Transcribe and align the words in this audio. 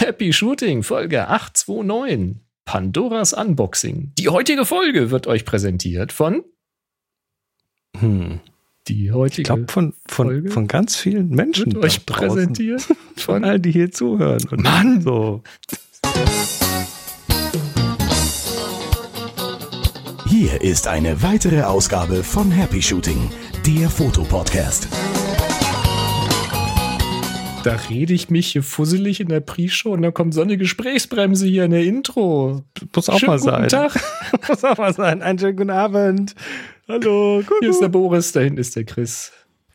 Happy 0.00 0.32
Shooting, 0.32 0.82
Folge 0.82 1.28
829. 1.28 2.42
Pandoras 2.66 3.32
Unboxing. 3.32 4.12
Die 4.18 4.28
heutige 4.28 4.66
Folge 4.66 5.10
wird 5.10 5.26
euch 5.26 5.44
präsentiert 5.44 6.12
von. 6.12 6.42
Hm. 7.98 8.40
Die 8.88 9.12
heutige. 9.12 9.42
Ich 9.42 9.46
glaube, 9.46 9.72
von, 9.72 9.94
von, 10.06 10.26
Folge 10.26 10.50
von 10.50 10.66
ganz 10.66 10.96
vielen 10.96 11.30
Menschen. 11.30 11.72
wird 11.72 11.84
euch 11.84 12.04
präsentiert 12.04 12.86
Von 13.16 13.44
all 13.44 13.58
die 13.58 13.72
hier 13.72 13.90
zuhören. 13.90 14.42
Und 14.50 14.62
Mann! 14.62 15.00
So. 15.00 15.42
Hier 20.26 20.60
ist 20.60 20.88
eine 20.88 21.22
weitere 21.22 21.62
Ausgabe 21.62 22.22
von 22.22 22.50
Happy 22.50 22.82
Shooting, 22.82 23.30
der 23.64 23.88
Fotopodcast. 23.88 24.88
Da 27.66 27.74
rede 27.90 28.14
ich 28.14 28.30
mich 28.30 28.46
hier 28.52 28.62
fusselig 28.62 29.18
in 29.18 29.26
der 29.26 29.40
Pre-Show 29.40 29.90
und 29.90 30.02
dann 30.02 30.14
kommt 30.14 30.34
so 30.34 30.40
eine 30.40 30.56
Gesprächsbremse 30.56 31.48
hier 31.48 31.64
in 31.64 31.72
der 31.72 31.82
Intro. 31.82 32.62
Muss 32.94 33.08
auch 33.08 33.18
Schönen 33.18 33.30
mal 33.32 33.38
guten 33.40 33.50
sein. 33.50 33.68
Tag. 33.68 34.00
Muss 34.48 34.62
auch 34.62 34.78
mal 34.78 34.94
sein. 34.94 35.20
Einen 35.20 35.36
schönen 35.36 35.56
guten 35.56 35.70
Abend. 35.70 36.36
Hallo. 36.86 37.42
Guck, 37.44 37.58
Hier 37.58 37.70
ist 37.70 37.80
der 37.80 37.88
Boris, 37.88 38.30
da 38.30 38.38
hinten 38.38 38.60
ist 38.60 38.76
der 38.76 38.84
Chris. 38.84 39.32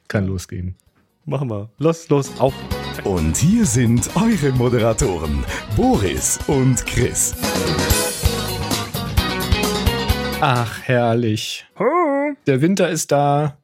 Kann 0.07 0.25
losgehen. 0.25 0.77
Machen 1.25 1.49
wir. 1.49 1.69
Los, 1.79 2.07
los, 2.07 2.31
auf. 2.39 2.53
Und 3.03 3.35
hier 3.35 3.65
sind 3.65 4.09
eure 4.15 4.53
Moderatoren, 4.53 5.43
Boris 5.75 6.39
und 6.47 6.85
Chris. 6.85 7.35
Ach, 10.39 10.81
herrlich. 10.83 11.65
Der 12.47 12.61
Winter 12.61 12.89
ist 12.89 13.11
da. 13.11 13.57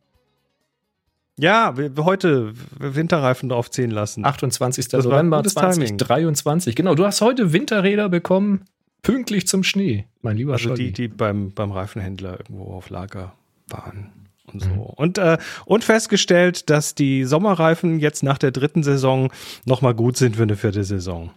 Ja, 1.40 1.78
wir, 1.78 1.92
heute 2.04 2.54
Winterreifen 2.80 3.50
draufziehen 3.50 3.92
lassen. 3.92 4.26
28. 4.26 4.88
Das 4.88 5.06
November 5.06 5.38
gutes 5.38 5.54
Timing. 5.54 6.00
2023. 6.00 6.76
Genau, 6.76 6.96
du 6.96 7.06
hast 7.06 7.22
heute 7.22 7.54
Winterräder 7.54 8.10
bekommen, 8.10 8.66
pünktlich 9.04 9.48
zum 9.48 9.64
Schnee, 9.64 10.06
mein 10.22 10.38
lieber 10.38 10.54
also 10.54 10.70
die, 10.70 10.86
Scholli. 10.86 10.92
die 10.92 11.08
beim, 11.08 11.52
beim 11.52 11.72
Reifenhändler 11.72 12.40
irgendwo 12.40 12.74
auf 12.74 12.90
Lager 12.90 13.34
waren. 13.70 14.10
Und 14.52 14.62
so. 14.62 14.70
Mhm. 14.70 14.80
Und, 14.80 15.18
äh, 15.18 15.38
und 15.66 15.84
festgestellt, 15.84 16.70
dass 16.70 16.96
die 16.96 17.26
Sommerreifen 17.26 18.00
jetzt 18.00 18.24
nach 18.24 18.38
der 18.38 18.52
dritten 18.52 18.82
Saison 18.82 19.32
nochmal 19.66 19.94
gut 19.94 20.18
sind 20.18 20.38
für 20.38 20.44
eine 20.44 20.56
vierte 20.56 20.84
Saison. 20.84 21.32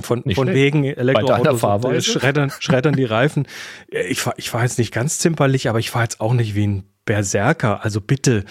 Von, 0.00 0.22
Nicht 0.24 0.36
von 0.36 0.46
schlecht. 0.46 0.56
wegen 0.56 0.84
Elektroautos 0.84 1.84
äh, 1.84 2.00
schreddern, 2.00 2.52
schreddern 2.60 2.94
die 2.94 3.04
Reifen. 3.04 3.48
Ich 3.88 4.24
war, 4.24 4.34
ich 4.36 4.54
war 4.54 4.62
jetzt 4.62 4.78
nicht 4.78 4.94
ganz 4.94 5.18
zimperlich, 5.18 5.68
aber 5.68 5.80
ich 5.80 5.92
war 5.92 6.02
jetzt 6.02 6.20
auch 6.20 6.34
nicht 6.34 6.54
wie 6.54 6.68
ein 6.68 6.84
Berserker. 7.04 7.84
Also 7.84 8.00
bitte, 8.00 8.44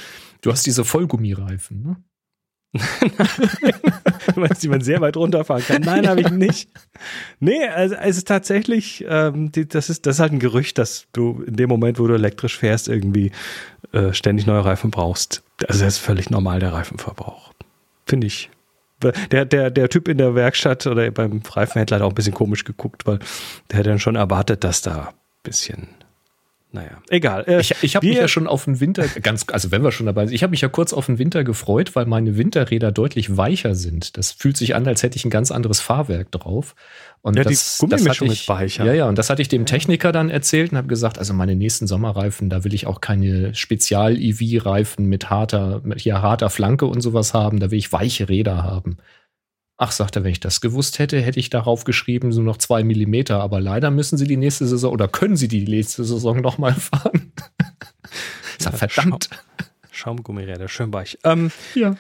Du 0.48 0.54
hast 0.54 0.66
diese 0.66 0.86
Vollgummireifen, 0.86 1.82
ne? 1.84 1.98
du 4.34 4.40
meinst, 4.40 4.64
die 4.64 4.70
man 4.70 4.80
sehr 4.80 5.02
weit 5.02 5.18
runterfahren 5.18 5.62
kann. 5.62 5.82
Nein, 5.82 6.08
habe 6.08 6.22
ich 6.22 6.30
nicht. 6.30 6.70
Nee, 7.42 7.68
also 7.68 7.96
es 7.96 8.16
ist 8.16 8.30
tatsächlich, 8.30 9.04
ähm, 9.10 9.52
die, 9.52 9.68
das, 9.68 9.90
ist, 9.90 10.06
das 10.06 10.16
ist 10.16 10.20
halt 10.22 10.32
ein 10.32 10.40
Gerücht, 10.40 10.78
dass 10.78 11.08
du 11.12 11.44
in 11.46 11.58
dem 11.58 11.68
Moment, 11.68 12.00
wo 12.00 12.08
du 12.08 12.14
elektrisch 12.14 12.58
fährst, 12.58 12.88
irgendwie 12.88 13.34
äh, 13.92 14.14
ständig 14.14 14.46
neue 14.46 14.64
Reifen 14.64 14.90
brauchst. 14.90 15.44
Also 15.68 15.84
das 15.84 15.96
ist 15.96 16.00
völlig 16.00 16.30
normal, 16.30 16.62
der 16.62 16.72
Reifenverbrauch. 16.72 17.52
Finde 18.06 18.28
ich. 18.28 18.50
Der, 19.02 19.44
der, 19.44 19.70
der 19.70 19.90
Typ 19.90 20.08
in 20.08 20.18
der 20.18 20.34
Werkstatt 20.34 20.88
oder 20.88 21.12
beim 21.12 21.42
Reifenhändler 21.46 21.98
hat 21.98 22.04
auch 22.04 22.12
ein 22.12 22.16
bisschen 22.16 22.34
komisch 22.34 22.64
geguckt, 22.64 23.06
weil 23.06 23.20
der 23.70 23.80
hätte 23.80 23.90
dann 23.90 24.00
schon 24.00 24.16
erwartet, 24.16 24.64
dass 24.64 24.82
da 24.82 25.10
ein 25.10 25.14
bisschen, 25.44 25.90
naja, 26.72 27.02
egal. 27.10 27.46
Äh, 27.48 27.62
Ich, 27.62 27.74
ich 27.82 27.96
habe 27.96 28.06
mich 28.06 28.18
ja 28.18 28.28
schon 28.28 28.46
auf 28.46 28.66
den 28.66 28.80
Winter, 28.82 29.08
ganz, 29.22 29.46
also 29.52 29.72
wenn 29.72 29.84
wir 29.84 29.92
schon 29.92 30.06
dabei 30.06 30.26
sind, 30.26 30.36
ich 30.36 30.44
habe 30.44 30.52
mich 30.52 30.62
ja 30.62 30.68
kurz 30.68 30.92
auf 30.92 31.06
den 31.06 31.18
Winter 31.18 31.44
gefreut, 31.46 31.96
weil 31.96 32.06
meine 32.06 32.38
Winterräder 32.38 32.92
deutlich 32.92 33.38
weicher 33.38 33.74
sind. 33.74 34.18
Das 34.18 34.34
fühlt 34.34 34.58
sich 34.58 34.76
an, 34.76 34.86
als 34.86 35.02
hätte 35.02 35.16
ich 35.16 35.24
ein 35.24 35.30
ganz 35.30 35.52
anderes 35.52 35.80
Fahrwerk 35.80 36.32
drauf. 36.32 36.76
Und 37.22 37.38
Ja, 37.38 37.44
die 37.44 37.50
das, 37.54 37.78
Gummimischung 37.80 38.08
das 38.08 38.18
hatte 38.18 38.26
ich, 38.26 38.42
ist 38.42 38.50
weicher. 38.50 38.86
Ja, 38.86 38.94
ja, 38.94 39.08
und 39.08 39.18
das 39.18 39.30
hatte 39.30 39.42
ich 39.42 39.48
dem 39.48 39.66
Techniker 39.66 40.12
dann 40.12 40.30
erzählt 40.30 40.72
und 40.72 40.78
habe 40.78 40.88
gesagt, 40.88 41.18
also 41.20 41.34
meine 41.34 41.56
nächsten 41.56 41.88
Sommerreifen, 41.88 42.50
da 42.50 42.64
will 42.66 42.74
ich 42.74 42.86
auch 42.86 43.02
keine 43.02 43.56
Spezial-EV-Reifen 43.56 45.06
mit 45.06 45.30
harter, 45.30 45.82
mit 45.84 46.02
hier 46.02 46.22
harter 46.22 46.50
Flanke 46.50 46.86
und 46.86 47.02
sowas 47.02 47.34
haben, 47.34 47.60
da 47.60 47.72
will 47.72 47.80
ich 47.80 47.92
weiche 47.94 48.28
Räder 48.30 48.64
haben. 48.64 48.98
Ach, 49.80 49.92
sagt 49.92 50.16
er, 50.16 50.24
wenn 50.24 50.32
ich 50.32 50.40
das 50.40 50.60
gewusst 50.60 50.98
hätte, 50.98 51.22
hätte 51.22 51.40
ich 51.40 51.52
darauf 51.52 51.84
geschrieben, 51.84 52.32
so 52.32 52.42
noch 52.42 52.58
zwei 52.58 52.84
Millimeter. 52.84 53.42
Aber 53.42 53.62
leider 53.62 53.92
müssen 53.92 54.18
sie 54.18 54.26
die 54.28 54.38
nächste 54.38 54.66
Saison 54.66 54.92
oder 54.92 55.08
können 55.08 55.36
sie 55.38 55.48
die 55.48 55.66
nächste 55.66 56.04
Saison 56.04 56.42
nochmal 56.42 56.74
fahren. 56.74 57.32
Sag, 58.58 58.78
verdammt. 58.78 59.30
Schaumgummiräder, 59.92 60.68
schön 60.68 60.92
weich. 60.94 61.18
Ähm, 61.24 61.52
Ja. 61.76 61.96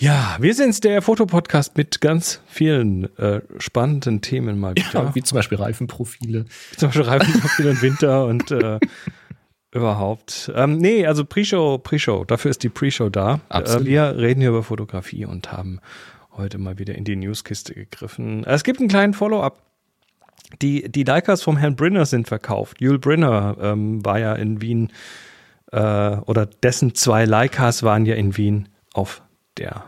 Ja, 0.00 0.36
wir 0.38 0.54
sind's, 0.54 0.78
der 0.78 1.02
Fotopodcast 1.02 1.76
mit 1.76 2.00
ganz 2.00 2.40
vielen 2.46 3.16
äh, 3.18 3.40
spannenden 3.58 4.20
Themen 4.20 4.60
mal 4.60 4.76
wieder. 4.76 4.86
ja. 4.94 5.14
Wie 5.16 5.24
zum 5.24 5.34
Beispiel 5.34 5.58
Reifenprofile. 5.58 6.44
Zum 6.76 6.90
Beispiel 6.90 7.02
Reifenprofil 7.02 7.66
und 7.66 7.82
Winter 7.82 8.24
und 8.26 8.52
äh, 8.52 8.78
überhaupt. 9.72 10.52
Ähm, 10.54 10.78
nee, 10.78 11.04
also 11.04 11.24
Pre-Show, 11.24 11.78
Pre-Show, 11.78 12.24
dafür 12.26 12.52
ist 12.52 12.62
die 12.62 12.68
Pre-Show 12.68 13.08
da. 13.08 13.40
Absolut. 13.48 13.88
Äh, 13.88 13.90
wir 13.90 14.16
reden 14.16 14.40
hier 14.40 14.50
über 14.50 14.62
Fotografie 14.62 15.24
und 15.26 15.50
haben 15.50 15.80
heute 16.38 16.58
mal 16.58 16.78
wieder 16.78 16.94
in 16.94 17.04
die 17.04 17.16
Newskiste 17.16 17.74
gegriffen. 17.74 18.44
Es 18.44 18.64
gibt 18.64 18.80
einen 18.80 18.88
kleinen 18.88 19.14
Follow-up. 19.14 19.62
Die, 20.62 20.90
die 20.90 21.04
Leicas 21.04 21.42
vom 21.42 21.56
Herrn 21.56 21.76
Brinner 21.76 22.06
sind 22.06 22.28
verkauft. 22.28 22.80
Jules 22.80 23.00
Brinner 23.00 23.56
ähm, 23.60 24.04
war 24.04 24.18
ja 24.18 24.34
in 24.34 24.62
Wien 24.62 24.90
äh, 25.72 25.78
oder 25.78 26.46
dessen 26.46 26.94
zwei 26.94 27.26
Leicas 27.26 27.82
waren 27.82 28.06
ja 28.06 28.14
in 28.14 28.36
Wien 28.36 28.68
auf 28.94 29.22
der 29.58 29.84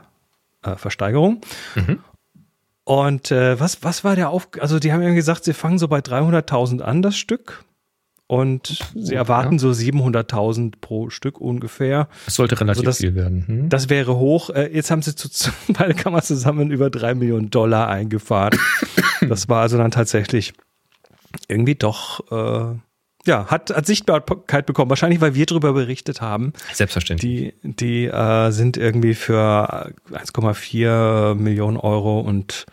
äh, 0.62 0.76
Versteigerung. 0.76 1.40
Mhm. 1.76 2.00
Und 2.84 3.30
äh, 3.30 3.58
was, 3.58 3.82
was 3.82 4.04
war 4.04 4.16
der 4.16 4.30
Auf... 4.30 4.48
Also 4.58 4.78
die 4.78 4.92
haben 4.92 5.02
ja 5.02 5.14
gesagt, 5.14 5.44
sie 5.44 5.54
fangen 5.54 5.78
so 5.78 5.88
bei 5.88 6.00
300.000 6.00 6.80
an, 6.80 7.02
das 7.02 7.16
Stück. 7.16 7.64
Und 8.30 8.78
sie 8.94 9.16
erwarten 9.16 9.58
so 9.58 9.70
700.000 9.70 10.74
pro 10.80 11.10
Stück 11.10 11.40
ungefähr. 11.40 12.06
Das 12.26 12.36
sollte 12.36 12.60
relativ 12.60 12.78
Also 12.78 12.82
das- 12.84 12.98
viel 12.98 13.16
werden. 13.16 13.44
Hm? 13.44 13.68
Das 13.70 13.88
wäre 13.90 14.18
hoch. 14.18 14.50
Äh, 14.50 14.72
jetzt 14.72 14.92
haben 14.92 15.02
sie 15.02 15.16
zu, 15.16 15.28
zu, 15.28 15.50
beide 15.68 15.94
Kammern 15.94 16.22
zusammen 16.22 16.70
über 16.70 16.90
drei 16.90 17.16
Millionen 17.16 17.50
Dollar 17.50 17.88
eingefahren. 17.88 18.56
das 19.28 19.48
war 19.48 19.62
also 19.62 19.78
dann 19.78 19.90
tatsächlich 19.90 20.52
irgendwie 21.48 21.74
doch, 21.74 22.20
äh, 22.30 22.78
ja, 23.26 23.46
hat, 23.46 23.74
hat 23.74 23.86
Sichtbarkeit 23.86 24.64
bekommen. 24.64 24.90
Wahrscheinlich, 24.90 25.20
weil 25.20 25.34
wir 25.34 25.46
darüber 25.46 25.72
berichtet 25.72 26.20
haben. 26.20 26.52
Selbstverständlich. 26.72 27.54
Die, 27.64 27.72
die 27.72 28.04
äh, 28.06 28.52
sind 28.52 28.76
irgendwie 28.76 29.14
für 29.14 29.90
1,4 30.12 31.34
Millionen 31.34 31.78
Euro 31.78 32.20
und 32.20 32.66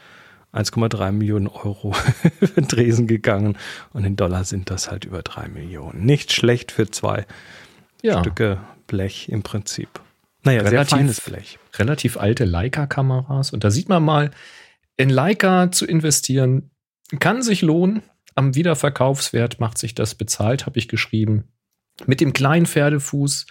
1,3 0.57 1.11
Millionen 1.11 1.47
Euro 1.47 1.91
für 2.39 2.61
Dresen 2.61 3.07
gegangen. 3.07 3.57
Und 3.93 4.03
in 4.05 4.15
Dollar 4.15 4.43
sind 4.43 4.69
das 4.69 4.89
halt 4.89 5.05
über 5.05 5.21
3 5.21 5.47
Millionen. 5.49 6.05
Nicht 6.05 6.31
schlecht 6.33 6.71
für 6.71 6.89
zwei 6.89 7.25
ja. 8.01 8.19
Stücke 8.19 8.59
Blech 8.87 9.29
im 9.29 9.43
Prinzip. 9.43 9.89
Naja, 10.43 10.61
sehr 10.61 10.71
Relativ- 10.71 10.97
feines 10.97 11.21
Blech. 11.21 11.59
relativ 11.77 12.17
alte 12.17 12.45
Leica-Kameras. 12.45 13.51
Und 13.51 13.63
da 13.63 13.71
sieht 13.71 13.89
man 13.89 14.03
mal, 14.03 14.31
in 14.95 15.09
Leica 15.09 15.71
zu 15.71 15.85
investieren 15.85 16.71
kann 17.19 17.41
sich 17.41 17.61
lohnen. 17.61 18.01
Am 18.35 18.55
Wiederverkaufswert 18.55 19.59
macht 19.59 19.77
sich 19.77 19.95
das 19.95 20.15
bezahlt, 20.15 20.65
habe 20.65 20.77
ich 20.79 20.87
geschrieben. 20.87 21.45
Mit 22.05 22.21
dem 22.21 22.33
kleinen 22.33 22.65
Pferdefuß, 22.67 23.47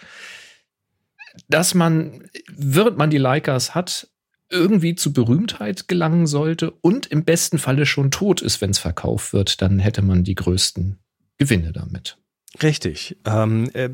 dass 1.48 1.74
man, 1.74 2.28
während 2.48 2.96
man 2.96 3.10
die 3.10 3.18
Leicas 3.18 3.74
hat, 3.74 4.08
irgendwie 4.50 4.94
zu 4.94 5.12
Berühmtheit 5.12 5.88
gelangen 5.88 6.26
sollte 6.26 6.70
und 6.70 7.06
im 7.06 7.24
besten 7.24 7.58
Falle 7.58 7.86
schon 7.86 8.10
tot 8.10 8.42
ist, 8.42 8.60
wenn 8.60 8.70
es 8.70 8.78
verkauft 8.78 9.32
wird, 9.32 9.60
dann 9.62 9.78
hätte 9.78 10.02
man 10.02 10.24
die 10.24 10.34
größten 10.34 10.98
Gewinne 11.38 11.72
damit. 11.72 12.16
Richtig. 12.62 13.16
Ähm, 13.26 13.68
äh, 13.74 13.90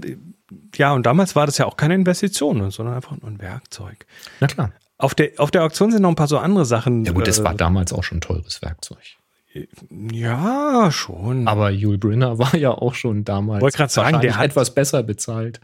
ja, 0.76 0.92
und 0.92 1.06
damals 1.06 1.34
war 1.34 1.46
das 1.46 1.58
ja 1.58 1.66
auch 1.66 1.76
keine 1.76 1.94
Investition, 1.94 2.70
sondern 2.70 2.94
einfach 2.94 3.16
nur 3.20 3.30
ein 3.30 3.40
Werkzeug. 3.40 4.06
Na 4.40 4.46
klar. 4.46 4.72
Auf 4.98 5.14
der, 5.14 5.32
auf 5.38 5.50
der 5.50 5.64
Auktion 5.64 5.90
sind 5.90 6.02
noch 6.02 6.10
ein 6.10 6.14
paar 6.14 6.28
so 6.28 6.38
andere 6.38 6.64
Sachen. 6.64 7.04
Ja 7.04 7.12
gut, 7.12 7.26
es 7.26 7.40
äh, 7.40 7.44
war 7.44 7.54
damals 7.54 7.92
auch 7.92 8.04
schon 8.04 8.20
teures 8.20 8.62
Werkzeug. 8.62 8.98
Ja, 9.90 10.90
schon. 10.90 11.48
Aber 11.48 11.70
Jules 11.70 12.00
Brynner 12.00 12.38
war 12.38 12.54
ja 12.56 12.70
auch 12.70 12.94
schon 12.94 13.24
damals 13.24 13.62
Wollte 13.62 13.76
grad 13.78 13.90
sagen, 13.90 14.20
der 14.20 14.36
hat- 14.36 14.46
etwas 14.46 14.74
besser 14.74 15.02
bezahlt. 15.02 15.60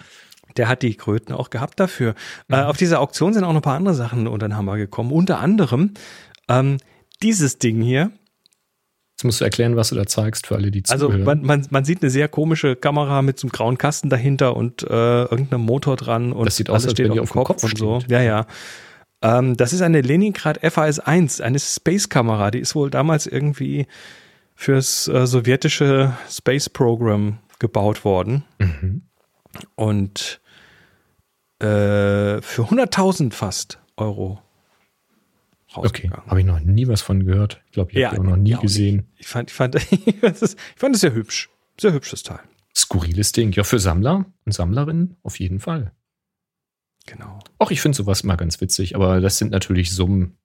Der 0.57 0.69
hat 0.69 0.83
die 0.83 0.95
Kröten 0.95 1.33
auch 1.33 1.51
gehabt 1.51 1.79
dafür. 1.79 2.15
Mhm. 2.49 2.55
Äh, 2.55 2.63
auf 2.63 2.77
dieser 2.77 3.01
Auktion 3.01 3.33
sind 3.35 3.45
auch 3.45 3.49
noch 3.53 3.61
ein 3.61 3.63
paar 3.63 3.77
andere 3.77 3.95
Sachen 3.95 4.27
unter 4.27 4.49
den 4.49 4.57
Hammer 4.57 4.77
gekommen. 4.77 5.13
Unter 5.13 5.39
anderem 5.41 5.93
ähm, 6.49 6.79
dieses 7.23 7.59
Ding 7.59 7.83
hier. 7.83 8.11
Jetzt 9.13 9.25
musst 9.25 9.41
du 9.41 9.45
erklären, 9.45 9.75
was 9.75 9.89
du 9.89 9.97
da 9.97 10.07
zeigst 10.07 10.47
für 10.47 10.55
alle, 10.55 10.71
die 10.71 10.83
Also 10.89 11.07
zuhören. 11.09 11.25
man, 11.25 11.43
man, 11.43 11.67
man 11.71 11.85
sieht 11.85 12.03
eine 12.03 12.11
sehr 12.11 12.29
komische 12.29 12.77
Kamera 12.77 13.21
mit 13.23 13.39
so 13.41 13.47
einem 13.47 13.53
grauen 13.53 13.77
Kasten 13.77 14.11
dahinter 14.11 14.57
und 14.57 14.85
äh, 14.85 15.23
irgendeinem 15.25 15.63
Motor 15.63 15.97
dran 15.97 16.33
und 16.33 16.47
Das 16.47 16.57
sieht 16.57 16.71
aus, 16.71 16.87
als 16.87 16.97
wenn 16.99 17.13
die 17.13 17.19
auf 17.21 17.33
dem 17.33 17.43
Kopf 17.43 17.65
und 17.65 17.77
so. 17.77 17.99
steht. 18.01 18.13
Ja, 18.13 18.21
ja. 18.23 18.47
Ähm, 19.21 19.57
das 19.57 19.73
ist 19.73 19.83
eine 19.83 20.01
Leningrad 20.03 20.63
FAS-1, 20.63 21.41
eine 21.43 21.59
Space-Kamera. 21.59 22.53
Die 22.53 22.61
ist 22.61 22.77
wohl 22.77 22.91
damals 22.91 23.27
irgendwie 23.27 23.89
fürs 24.55 25.09
äh, 25.09 25.27
sowjetische 25.27 26.13
Space 26.31 26.69
Program 26.69 27.39
gebaut 27.59 28.05
worden. 28.05 28.45
mhm. 28.61 29.03
Und 29.75 30.41
äh, 31.61 32.41
für 32.41 32.63
100.000 32.63 33.33
fast 33.33 33.81
Euro 33.97 34.43
Okay, 35.75 36.11
habe 36.27 36.41
ich 36.41 36.47
noch 36.47 36.61
nie 36.61 36.89
was 36.89 37.03
von 37.03 37.25
gehört. 37.25 37.61
Ich 37.67 37.73
glaube, 37.73 37.93
ich 37.93 38.03
habe 38.03 38.17
die 38.17 38.21
auch 38.21 38.25
noch 38.25 38.37
nie 38.37 38.51
ja, 38.51 38.59
gesehen. 38.59 39.07
Ich 39.19 39.27
fand, 39.27 39.51
ich 39.51 39.57
fand, 39.57 39.75
ich 39.75 40.17
fand 40.21 40.37
es 40.43 40.55
ich 40.55 40.81
fand 40.81 40.95
es 40.95 41.01
sehr 41.03 41.13
hübsch. 41.13 41.51
Sehr 41.79 41.93
hübsches 41.93 42.23
Teil. 42.23 42.41
Skurriles 42.75 43.33
Ding. 43.33 43.53
Ja, 43.53 43.65
für 43.65 43.79
Sammler 43.79 44.25
und 44.45 44.53
Sammlerinnen 44.53 45.17
auf 45.23 45.39
jeden 45.39 45.61
Fall. 45.61 45.93
Genau. 47.07 47.39
Auch 47.59 47.71
ich 47.71 47.81
finde 47.81 47.97
sowas 47.97 48.25
mal 48.25 48.37
ganz 48.37 48.61
witzig, 48.61 48.95
aber 48.95 49.21
das 49.21 49.39
sind 49.39 49.51
natürlich 49.51 49.93
Summen. 49.93 50.39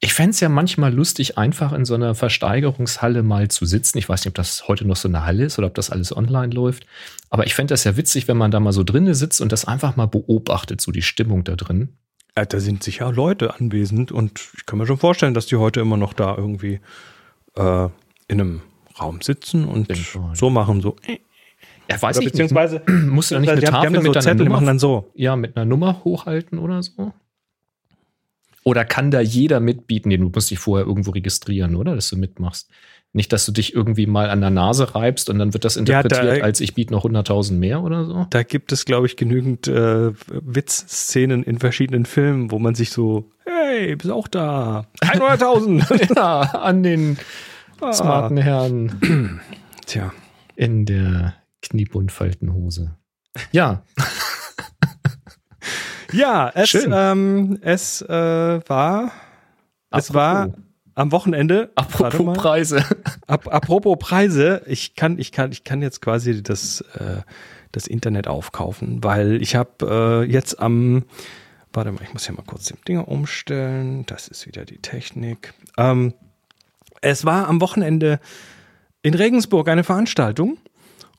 Ich 0.00 0.14
fände 0.14 0.30
es 0.30 0.40
ja 0.40 0.48
manchmal 0.48 0.92
lustig, 0.92 1.38
einfach 1.38 1.72
in 1.72 1.84
so 1.84 1.94
einer 1.94 2.14
Versteigerungshalle 2.14 3.22
mal 3.22 3.48
zu 3.48 3.66
sitzen. 3.66 3.98
Ich 3.98 4.08
weiß 4.08 4.20
nicht, 4.20 4.28
ob 4.28 4.34
das 4.34 4.68
heute 4.68 4.86
noch 4.86 4.96
so 4.96 5.08
eine 5.08 5.24
Halle 5.24 5.44
ist 5.44 5.58
oder 5.58 5.68
ob 5.68 5.74
das 5.74 5.90
alles 5.90 6.16
online 6.16 6.54
läuft. 6.54 6.86
Aber 7.30 7.46
ich 7.46 7.54
fände 7.54 7.72
das 7.72 7.84
ja 7.84 7.96
witzig, 7.96 8.28
wenn 8.28 8.36
man 8.36 8.50
da 8.50 8.60
mal 8.60 8.72
so 8.72 8.84
drinnen 8.84 9.14
sitzt 9.14 9.40
und 9.40 9.52
das 9.52 9.64
einfach 9.66 9.96
mal 9.96 10.06
beobachtet, 10.06 10.80
so 10.80 10.92
die 10.92 11.02
Stimmung 11.02 11.44
da 11.44 11.56
drin. 11.56 11.90
Ja, 12.36 12.44
da 12.44 12.60
sind 12.60 12.82
sicher 12.82 13.12
Leute 13.12 13.54
anwesend 13.54 14.12
und 14.12 14.40
ich 14.56 14.64
kann 14.64 14.78
mir 14.78 14.86
schon 14.86 14.98
vorstellen, 14.98 15.34
dass 15.34 15.46
die 15.46 15.56
heute 15.56 15.80
immer 15.80 15.96
noch 15.96 16.12
da 16.12 16.36
irgendwie 16.36 16.80
äh, 17.56 17.88
in 18.28 18.40
einem 18.40 18.62
Raum 19.00 19.20
sitzen 19.20 19.64
und 19.64 19.92
so 20.34 20.50
machen, 20.50 20.80
so. 20.80 20.96
Ja, 21.90 22.00
weiß 22.00 22.18
Oder 22.18 22.26
ich 22.26 22.32
beziehungsweise, 22.32 22.82
nicht. 22.86 23.06
Musst 23.06 23.30
du 23.30 23.36
da 23.36 23.40
nicht 23.40 23.50
eine 23.50 23.62
Tafel 23.62 24.02
so 24.02 24.12
Zettel, 24.12 24.48
machen 24.48 24.66
dann 24.66 24.78
so. 24.78 25.10
ja, 25.14 25.36
mit 25.36 25.56
einer 25.56 25.64
Nummer 25.64 26.04
hochhalten 26.04 26.58
oder 26.58 26.82
so? 26.82 27.12
Oder 28.68 28.84
kann 28.84 29.10
da 29.10 29.20
jeder 29.20 29.60
mitbieten? 29.60 30.08
Nee, 30.10 30.18
du 30.18 30.28
musst 30.34 30.50
dich 30.50 30.58
vorher 30.58 30.86
irgendwo 30.86 31.12
registrieren, 31.12 31.74
oder? 31.74 31.94
Dass 31.94 32.10
du 32.10 32.16
mitmachst. 32.16 32.68
Nicht, 33.14 33.32
dass 33.32 33.46
du 33.46 33.52
dich 33.52 33.72
irgendwie 33.74 34.06
mal 34.06 34.28
an 34.28 34.42
der 34.42 34.50
Nase 34.50 34.94
reibst 34.94 35.30
und 35.30 35.38
dann 35.38 35.54
wird 35.54 35.64
das 35.64 35.76
Ja, 35.76 35.80
interpretiert 35.80 36.40
da- 36.40 36.44
als 36.44 36.60
ich 36.60 36.74
biete 36.74 36.92
noch 36.92 37.04
100.000 37.04 37.52
mehr 37.58 37.82
oder 37.82 38.04
so. 38.04 38.26
Da 38.28 38.42
gibt 38.42 38.70
es, 38.70 38.84
glaube 38.84 39.06
ich, 39.06 39.16
genügend 39.16 39.66
äh, 39.66 40.12
Witzszenen 40.28 41.42
in 41.42 41.58
verschiedenen 41.58 42.04
Filmen, 42.04 42.50
wo 42.50 42.58
man 42.58 42.74
sich 42.74 42.90
so, 42.90 43.30
hey, 43.46 43.96
bist 43.96 44.10
auch 44.10 44.28
da. 44.28 44.86
100.000. 45.02 46.14
ja, 46.16 46.40
an 46.40 46.82
den 46.82 47.16
Ah. 47.80 47.92
smarten 47.92 48.36
Herrn 48.36 49.40
Tja. 49.86 50.12
in 50.56 50.84
der 50.84 51.34
Kniebundfaltenhose. 51.62 52.96
Ja, 53.52 53.84
Ja, 56.12 56.50
es, 56.54 56.74
ähm, 56.90 57.58
es 57.62 58.02
äh, 58.02 58.08
war, 58.08 59.12
es 59.90 60.10
Apropos. 60.10 60.14
war 60.14 60.48
am 60.94 61.12
Wochenende. 61.12 61.70
Apropos. 61.76 62.36
Preise. 62.36 62.84
Ap 63.26 63.46
apropos 63.52 63.96
Preise, 63.98 64.62
ich 64.66 64.94
kann, 64.94 65.18
ich 65.18 65.32
kann, 65.32 65.52
ich 65.52 65.64
kann 65.64 65.80
jetzt 65.80 66.00
quasi 66.00 66.42
das, 66.42 66.80
äh, 66.98 67.22
das 67.72 67.86
Internet 67.86 68.26
aufkaufen, 68.26 69.04
weil 69.04 69.40
ich 69.40 69.54
habe 69.54 70.24
äh, 70.26 70.30
jetzt 70.30 70.60
am, 70.60 71.04
warte 71.72 71.92
mal, 71.92 72.02
ich 72.02 72.12
muss 72.12 72.26
hier 72.26 72.34
mal 72.34 72.42
kurz 72.44 72.64
den 72.64 72.78
Dinger 72.86 73.06
umstellen. 73.06 74.04
Das 74.06 74.28
ist 74.28 74.46
wieder 74.46 74.64
die 74.64 74.78
Technik. 74.78 75.54
Ähm, 75.76 76.14
es 77.00 77.24
war 77.24 77.48
am 77.48 77.60
Wochenende 77.60 78.18
in 79.02 79.14
Regensburg 79.14 79.68
eine 79.68 79.84
Veranstaltung 79.84 80.58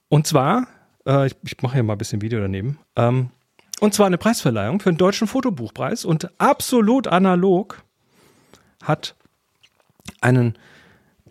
und 0.10 0.28
zwar, 0.28 0.68
äh, 1.06 1.28
ich, 1.28 1.36
ich 1.44 1.62
mache 1.62 1.76
hier 1.76 1.84
mal 1.84 1.94
ein 1.94 2.00
bisschen 2.00 2.22
Video 2.22 2.42
daneben. 2.42 2.80
Ähm, 2.98 3.30
und 3.80 3.94
zwar 3.94 4.08
eine 4.08 4.18
Preisverleihung 4.18 4.80
für 4.80 4.92
den 4.92 4.98
Deutschen 4.98 5.28
Fotobuchpreis 5.28 6.06
und 6.06 6.30
absolut 6.40 7.08
analog 7.08 7.84
hat 8.84 9.16
einen 10.22 10.58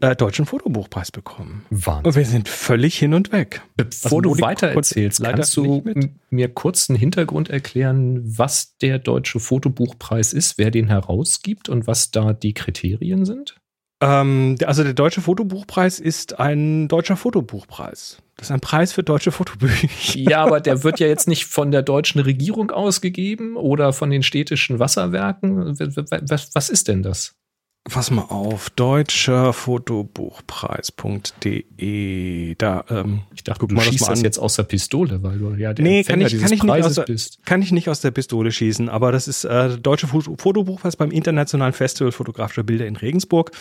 äh, 0.00 0.14
Deutschen 0.14 0.46
Fotobuchpreis 0.46 1.10
bekommen. 1.10 1.64
Wahnsinn. 1.70 2.06
Und 2.06 2.16
wir 2.16 2.24
sind 2.24 2.48
völlig 2.48 2.96
hin 2.96 3.14
und 3.14 3.32
weg. 3.32 3.62
Bevor 3.76 4.18
Also 4.18 4.20
du 4.20 4.40
weiter 4.40 4.68
erzählst, 4.68 5.22
kannst 5.22 5.56
du 5.56 5.82
mir 6.30 6.48
kurz 6.48 6.88
einen 6.88 6.98
Hintergrund 6.98 7.50
erklären, 7.50 8.22
was 8.24 8.76
der 8.78 8.98
Deutsche 8.98 9.40
Fotobuchpreis 9.40 10.32
ist, 10.32 10.58
wer 10.58 10.70
den 10.70 10.88
herausgibt 10.88 11.68
und 11.68 11.86
was 11.86 12.10
da 12.10 12.32
die 12.32 12.54
Kriterien 12.54 13.24
sind? 13.24 13.56
Ähm, 14.00 14.56
also 14.64 14.84
der 14.84 14.94
Deutsche 14.94 15.20
Fotobuchpreis 15.20 15.98
ist 15.98 16.38
ein 16.38 16.88
deutscher 16.88 17.16
Fotobuchpreis. 17.16 18.22
Das 18.36 18.48
ist 18.48 18.52
ein 18.52 18.60
Preis 18.60 18.92
für 18.92 19.02
deutsche 19.02 19.32
Fotobücher. 19.32 19.88
Ja, 20.14 20.44
aber 20.44 20.60
der 20.60 20.84
wird 20.84 21.00
ja 21.00 21.08
jetzt 21.08 21.26
nicht 21.26 21.46
von 21.46 21.72
der 21.72 21.82
deutschen 21.82 22.20
Regierung 22.20 22.70
ausgegeben 22.70 23.56
oder 23.56 23.92
von 23.92 24.10
den 24.10 24.22
städtischen 24.22 24.78
Wasserwerken. 24.78 25.76
Was, 25.78 26.54
was 26.54 26.70
ist 26.70 26.86
denn 26.86 27.02
das? 27.02 27.37
Pass 27.84 28.10
mal 28.10 28.22
auf, 28.28 28.68
deutscher 28.70 29.52
Fotobuchpreis.de. 29.54 32.54
Da, 32.56 32.84
ähm, 32.90 33.20
Ich 33.34 33.44
dachte, 33.44 33.60
Guck 33.60 33.70
du 33.70 33.74
mal 33.76 33.80
das 33.84 33.88
schießt 33.92 34.02
mal 34.02 34.08
das 34.10 34.18
an. 34.18 34.24
jetzt 34.26 34.38
aus 34.38 34.56
der 34.56 34.64
Pistole, 34.64 35.22
weil 35.22 35.38
du 35.38 35.54
ja 35.54 35.72
der 35.72 35.82
Nee, 35.82 36.04
kann 36.04 36.20
Empfänger 36.20 36.26
ich- 36.26 36.32
dieses 36.32 36.44
kann 36.48 36.52
ich 36.54 36.62
nicht 36.64 36.84
aus 36.84 36.94
der- 36.96 37.02
bist. 37.04 37.38
kann 37.46 37.62
ich 37.62 37.72
nicht 37.72 37.88
aus 37.88 38.00
der 38.02 38.10
Pistole 38.10 38.52
schießen, 38.52 38.90
aber 38.90 39.10
das 39.10 39.26
ist 39.26 39.44
äh, 39.44 39.68
der 39.68 39.76
Deutsche 39.78 40.06
Foto- 40.06 40.36
Fotobuchpreis 40.38 40.96
beim 40.96 41.10
Internationalen 41.10 41.72
Festival 41.72 42.12
fotografischer 42.12 42.62
Bilder 42.62 42.86
in 42.86 42.96
Regensburg. 42.96 43.52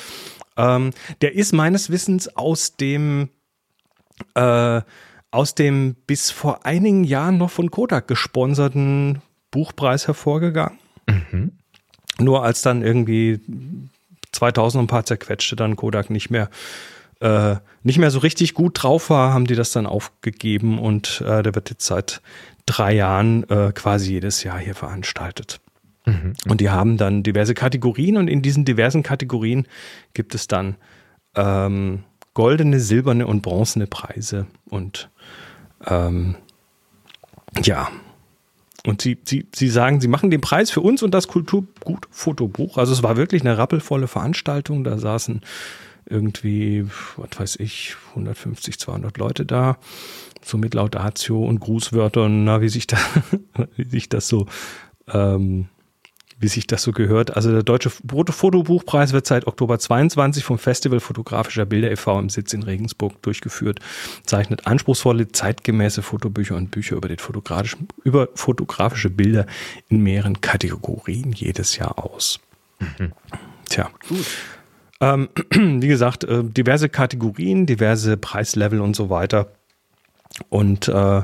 Ähm, 0.58 0.92
der 1.22 1.34
ist 1.36 1.54
meines 1.54 1.90
Wissens 1.90 2.28
aus 2.36 2.75
dem 2.75 3.30
äh, 4.36 4.81
aus 5.31 5.56
dem 5.56 5.96
bis 6.06 6.31
vor 6.31 6.66
einigen 6.66 7.06
Jahren 7.06 7.38
noch 7.38 7.52
von 7.52 7.72
Kodak 7.72 8.10
gesponserten 8.10 9.22
Buchpreis 9.52 10.06
hervorgegangen. 10.08 10.78
Mhm. 11.08 11.54
Nur 12.19 12.44
als 12.44 12.62
dann 12.62 12.81
irgendwie 12.81 13.40
2000 14.38 14.80
und 14.80 14.86
ein 14.86 14.88
paar 14.88 15.06
zerquetschte 15.06 15.56
dann 15.56 15.75
Kodak 15.75 16.10
nicht 16.10 16.30
mehr 16.30 16.50
äh, 17.19 17.56
nicht 17.84 17.98
mehr 17.98 18.12
so 18.12 18.19
richtig 18.19 18.54
gut 18.54 18.84
drauf 18.84 19.10
war, 19.10 19.34
haben 19.34 19.48
die 19.48 19.56
das 19.56 19.72
dann 19.72 19.88
aufgegeben 19.88 20.78
und 20.78 21.22
äh, 21.22 21.42
der 21.42 21.56
wird 21.56 21.69
jetzt 21.69 21.86
seit 21.86 22.22
drei 22.66 22.94
Jahren 22.94 23.50
äh, 23.50 23.72
quasi 23.74 24.12
jedes 24.12 24.44
Jahr 24.44 24.60
hier 24.60 24.75
veranstaltet. 24.75 25.60
Mhm. 26.06 26.34
Und 26.48 26.62
die 26.62 26.69
haben 26.69 26.98
dann 26.98 27.24
diverse 27.24 27.54
Kategorien 27.54 28.18
und 28.18 28.28
in 28.28 28.42
diesen 28.42 28.66
diversen 28.66 29.04
Kategorien 29.04 29.68
gibt 30.13 30.36
es 30.36 30.48
dann 30.48 30.75
ähm, 31.36 32.04
goldene, 32.33 32.80
silberne 32.80 33.25
und 33.25 33.42
bronzene 33.42 33.88
Preise 33.88 34.45
und 34.69 35.10
ähm, 35.86 36.36
ja. 37.63 37.90
Und 38.88 39.01
sie, 39.01 39.18
sie, 39.25 39.45
sie 39.54 39.68
sagen, 39.68 40.00
sie 40.00 40.07
machen 40.07 40.31
den 40.31 40.39
Preis 40.39 40.72
für 40.72 40.80
uns 40.80 41.04
und 41.04 41.12
das 41.12 41.28
Kulturgut-Fotobuch. 41.28 42.78
Also 42.78 42.94
es 42.94 43.04
war 43.04 43.18
wirklich 43.18 43.42
eine 43.42 43.57
rappelvolle 43.57 44.07
Veranstaltung. 44.07 44.86
Da 44.86 44.98
saßen 44.98 45.42
irgendwie, 46.06 46.86
was 47.18 47.38
weiß 47.38 47.56
ich, 47.57 47.98
150, 48.12 48.80
200 48.80 49.18
Leute 49.18 49.45
da. 49.45 49.78
So 50.42 50.57
mit 50.57 50.74
Laudatio 50.74 51.44
und 51.44 51.60
Grußwörtern, 51.60 52.45
na, 52.45 52.62
wie 52.62 52.69
sich 52.69 52.88
da, 52.88 52.95
wie 53.75 53.89
sich 53.89 54.07
das 54.07 54.30
so, 54.30 54.45
ähm, 55.12 55.68
wie 56.39 56.48
sich 56.48 56.68
das 56.68 56.84
so 56.84 56.92
gehört. 56.92 57.36
Also 57.36 57.51
der 57.51 57.63
Deutsche 57.63 57.89
Foto- 57.89 58.31
Fotobuchpreis 58.31 59.13
wird 59.13 59.25
seit 59.25 59.48
Oktober 59.48 59.80
22 59.80 60.44
vom 60.44 60.60
Festival 60.60 61.00
Fotografischer 61.00 61.66
Bilder 61.66 61.92
e.V. 61.92 62.19
im 62.19 62.30
Sitz 62.30 62.54
in 62.54 62.64
Regensburg 62.64 63.21
durchgeführt, 63.23 63.80
zeichnet 64.23 64.68
anspruchsvolle, 64.68 65.31
zeitgemäße 65.31 66.04
Fotobücher 66.04 66.56
und 66.56 66.69
Bücher 66.71 66.95
über, 66.95 67.07
den 67.07 67.18
fotografischen, 67.18 67.88
über 68.04 68.30
fotografische 68.35 69.09
Bilder 69.09 69.45
in 69.90 70.02
mehreren 70.02 70.40
Kategorien 70.42 71.31
jedes 71.31 71.78
Jahr 71.78 72.04
aus. 72.04 72.40
Tja. 73.69 73.90
Ähm, 75.00 75.30
wie 75.52 75.88
gesagt, 75.88 76.23
äh, 76.23 76.44
diverse 76.44 76.90
Kategorien, 76.90 77.66
diverse 77.66 78.18
Preislevel 78.18 78.81
und 78.81 78.95
so 78.95 79.09
weiter. 79.09 79.52
Und 80.50 80.88
äh, 80.88 81.23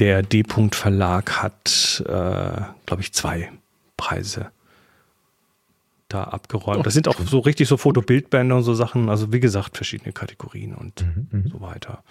der 0.00 0.22
D-Punkt 0.22 0.74
Verlag 0.74 1.42
hat, 1.42 2.02
äh, 2.06 2.62
glaube 2.86 3.02
ich, 3.02 3.12
zwei 3.12 3.52
Preise 4.00 4.50
da 6.08 6.24
abgeräumt. 6.24 6.84
Das 6.86 6.94
sind 6.94 7.06
auch 7.06 7.18
so 7.20 7.38
richtig 7.38 7.68
so 7.68 7.76
Fotobildbänder 7.76 8.56
und 8.56 8.62
so 8.62 8.74
Sachen. 8.74 9.08
Also 9.08 9.32
wie 9.32 9.40
gesagt, 9.40 9.76
verschiedene 9.76 10.12
Kategorien 10.12 10.74
und 10.74 11.04
so 11.52 11.60
weiter. 11.60 12.02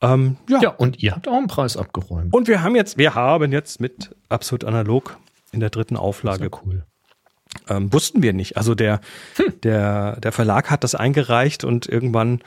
Ähm, 0.00 0.36
ja. 0.48 0.60
Ja, 0.60 0.70
und 0.70 1.02
ihr 1.02 1.12
habt 1.12 1.26
auch 1.26 1.36
einen 1.36 1.46
Preis 1.46 1.76
abgeräumt. 1.76 2.34
Und 2.34 2.48
wir 2.48 2.62
haben 2.62 2.76
jetzt, 2.76 2.98
wir 2.98 3.14
haben 3.14 3.50
jetzt 3.52 3.80
mit 3.80 4.14
Absolut 4.28 4.64
Analog 4.64 5.16
in 5.52 5.60
der 5.60 5.70
dritten 5.70 5.96
Auflage 5.96 6.44
ja 6.44 6.50
cool. 6.64 6.84
ähm, 7.68 7.92
wussten 7.92 8.22
wir 8.22 8.32
nicht. 8.32 8.56
Also 8.56 8.74
der, 8.74 9.00
der, 9.64 10.20
der 10.20 10.32
Verlag 10.32 10.70
hat 10.70 10.84
das 10.84 10.94
eingereicht 10.94 11.64
und 11.64 11.86
irgendwann 11.86 12.42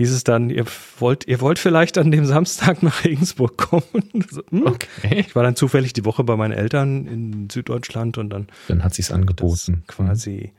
hieß 0.00 0.12
es 0.12 0.24
dann, 0.24 0.48
ihr 0.48 0.64
wollt, 0.98 1.28
ihr 1.28 1.42
wollt 1.42 1.58
vielleicht 1.58 1.98
an 1.98 2.10
dem 2.10 2.24
Samstag 2.24 2.82
nach 2.82 3.04
Regensburg 3.04 3.58
kommen. 3.58 3.84
So, 4.30 4.42
hm? 4.50 4.66
Okay. 4.66 5.24
Ich 5.26 5.36
war 5.36 5.42
dann 5.42 5.56
zufällig 5.56 5.92
die 5.92 6.06
Woche 6.06 6.24
bei 6.24 6.36
meinen 6.36 6.52
Eltern 6.52 7.06
in 7.06 7.50
Süddeutschland 7.50 8.16
und 8.16 8.30
dann 8.30 8.46
Dann 8.68 8.82
hat 8.82 8.94
sich's 8.94 9.08
das 9.08 9.14
angeboten. 9.14 9.84
quasi, 9.86 10.52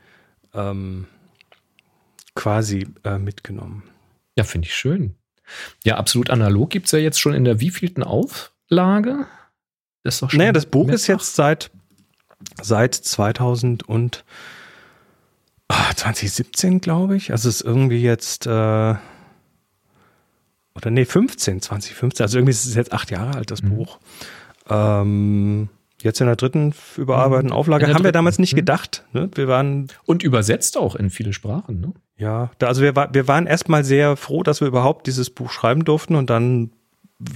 ähm, 0.54 1.06
quasi 2.36 2.86
äh, 3.02 3.18
mitgenommen. 3.18 3.82
Ja, 4.36 4.44
finde 4.44 4.68
ich 4.68 4.74
schön. 4.76 5.16
Ja, 5.84 5.96
absolut 5.96 6.30
analog 6.30 6.70
gibt's 6.70 6.92
ja 6.92 7.00
jetzt 7.00 7.20
schon 7.20 7.34
in 7.34 7.44
der 7.44 7.60
wievielten 7.60 8.04
Auflage? 8.04 9.26
Das 10.04 10.14
ist 10.14 10.22
doch 10.22 10.30
schon 10.30 10.38
Naja, 10.38 10.52
das 10.52 10.66
Buch 10.66 10.88
ist 10.88 11.08
jetzt 11.08 11.34
seit, 11.34 11.72
seit 12.62 12.94
2000 12.94 13.88
und 13.88 14.24
ah, 15.66 15.92
2017, 15.96 16.80
glaube 16.80 17.16
ich. 17.16 17.32
Also 17.32 17.48
es 17.48 17.56
ist 17.56 17.62
irgendwie 17.62 18.02
jetzt, 18.02 18.46
äh, 18.46 18.94
oder 20.74 20.90
nee, 20.90 21.04
15, 21.04 21.62
2015. 21.62 22.24
Also 22.24 22.38
irgendwie 22.38 22.50
ist 22.52 22.66
es 22.66 22.74
jetzt 22.74 22.92
acht 22.92 23.10
Jahre 23.10 23.36
alt, 23.36 23.50
das 23.50 23.62
Mhm. 23.62 23.76
Buch. 23.76 23.98
Ähm, 24.68 25.68
Jetzt 26.02 26.20
in 26.20 26.26
der 26.26 26.34
dritten 26.34 26.74
überarbeiteten 26.96 27.50
Mhm. 27.50 27.56
Auflage 27.56 27.92
haben 27.94 28.02
wir 28.02 28.10
damals 28.10 28.40
nicht 28.40 28.54
mhm. 28.54 28.56
gedacht. 28.56 29.04
Ne? 29.12 29.30
Wir 29.36 29.46
waren 29.46 29.86
Und 30.04 30.24
übersetzt 30.24 30.76
auch 30.76 30.96
in 30.96 31.10
viele 31.10 31.32
Sprachen, 31.32 31.80
ne? 31.80 31.92
Ja, 32.16 32.50
da, 32.58 32.66
also 32.66 32.82
wir, 32.82 32.96
war, 32.96 33.14
wir 33.14 33.28
waren 33.28 33.46
erstmal 33.46 33.84
sehr 33.84 34.16
froh, 34.16 34.42
dass 34.42 34.60
wir 34.60 34.68
überhaupt 34.68 35.06
dieses 35.06 35.30
Buch 35.30 35.50
schreiben 35.50 35.84
durften 35.84 36.16
und 36.16 36.28
dann 36.28 36.72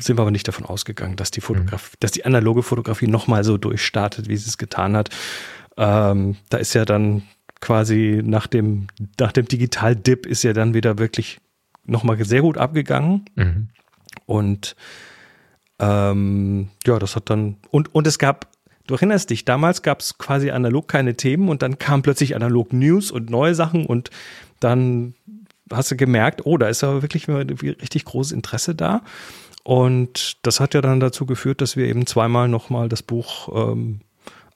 sind 0.01 0.19
wir 0.19 0.23
aber 0.23 0.33
nicht 0.33 0.49
davon 0.49 0.67
ausgegangen, 0.67 1.15
dass 1.15 1.31
die 1.31 1.41
Fotografie, 1.41 1.97
dass 2.01 2.11
die 2.11 2.25
analoge 2.25 2.65
Fotografie 2.65 3.07
nochmal 3.07 3.45
so 3.45 3.57
durchstartet, 3.57 4.29
wie 4.29 4.37
sie 4.37 4.49
es 4.49 4.59
getan 4.59 4.97
hat. 4.97 5.11
Ähm, 5.77 6.37
da 6.49 6.59
ist 6.59 6.75
ja 6.75 6.85
dann 6.85 7.23
quasi 7.61 8.21
nach 8.25 8.49
dem, 8.49 8.89
nach 9.21 9.31
dem 9.31 9.47
Digital-Dip 9.47 10.27
ist 10.27 10.43
ja 10.43 10.53
dann 10.53 10.75
wieder 10.75 10.99
wirklich 10.99 11.39
nochmal 11.87 12.23
sehr 12.25 12.43
gut 12.43 12.59
abgegangen. 12.59 13.25
Mhm. 13.35 13.69
Und 14.27 14.77
ähm, 15.79 16.69
ja, 16.87 16.99
das 16.99 17.17
hat 17.17 17.31
dann, 17.31 17.57
und, 17.71 17.95
und 17.95 18.07
es 18.07 18.19
gab, 18.19 18.49
du 18.87 18.95
erinnerst 18.95 19.31
dich, 19.31 19.45
damals 19.45 19.83
gab 19.83 20.01
es 20.01 20.19
quasi 20.19 20.51
analog 20.51 20.89
keine 20.89 21.17
Themen 21.17 21.49
und 21.49 21.63
dann 21.63 21.79
kam 21.79 22.03
plötzlich 22.03 22.35
analog 22.35 22.73
News 22.73 23.11
und 23.11 23.31
neue 23.31 23.55
Sachen 23.55 23.87
und 23.87 24.11
dann 24.61 25.15
hast 25.71 25.91
du 25.91 25.97
gemerkt, 25.97 26.47
oh, 26.47 26.57
da 26.57 26.69
ist 26.69 26.85
aber 26.85 27.03
wirklich 27.03 27.29
mal 27.29 27.45
richtig 27.63 28.05
großes 28.05 28.33
Interesse 28.33 28.75
da. 28.75 29.03
Und 29.65 30.37
das 30.43 30.61
hat 30.61 30.75
ja 30.75 30.81
dann 30.81 31.01
dazu 31.01 31.27
geführt, 31.27 31.61
dass 31.61 31.77
wir 31.77 31.87
eben 31.87 32.07
zweimal 32.07 32.49
nochmal 32.49 32.89
das 32.89 33.03
Buch 33.03 33.49
ähm, 33.53 34.01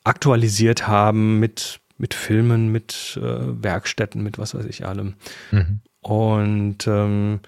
aktualisiert 0.05 0.87
haben 0.87 1.41
mit, 1.41 1.81
mit 1.99 2.15
Filmen, 2.15 2.71
mit 2.71 3.19
äh, 3.21 3.63
Werkstätten, 3.63 4.23
mit 4.23 4.39
was 4.39 4.55
weiß 4.55 4.67
ich 4.67 4.87
allem. 4.87 5.15
Mhm. 5.51 5.81
Und 6.01 6.87
ähm, 6.87 7.41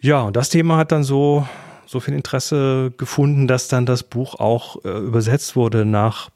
ja, 0.00 0.22
und 0.22 0.36
das 0.36 0.48
Thema 0.48 0.76
hat 0.76 0.92
dann 0.92 1.04
so, 1.04 1.46
so 1.86 2.00
viel 2.00 2.14
Interesse 2.14 2.92
gefunden, 2.96 3.46
dass 3.46 3.68
dann 3.68 3.86
das 3.86 4.02
Buch 4.02 4.34
auch 4.34 4.84
äh, 4.84 4.88
übersetzt 4.88 5.56
wurde 5.56 5.84
nach, 5.84 6.30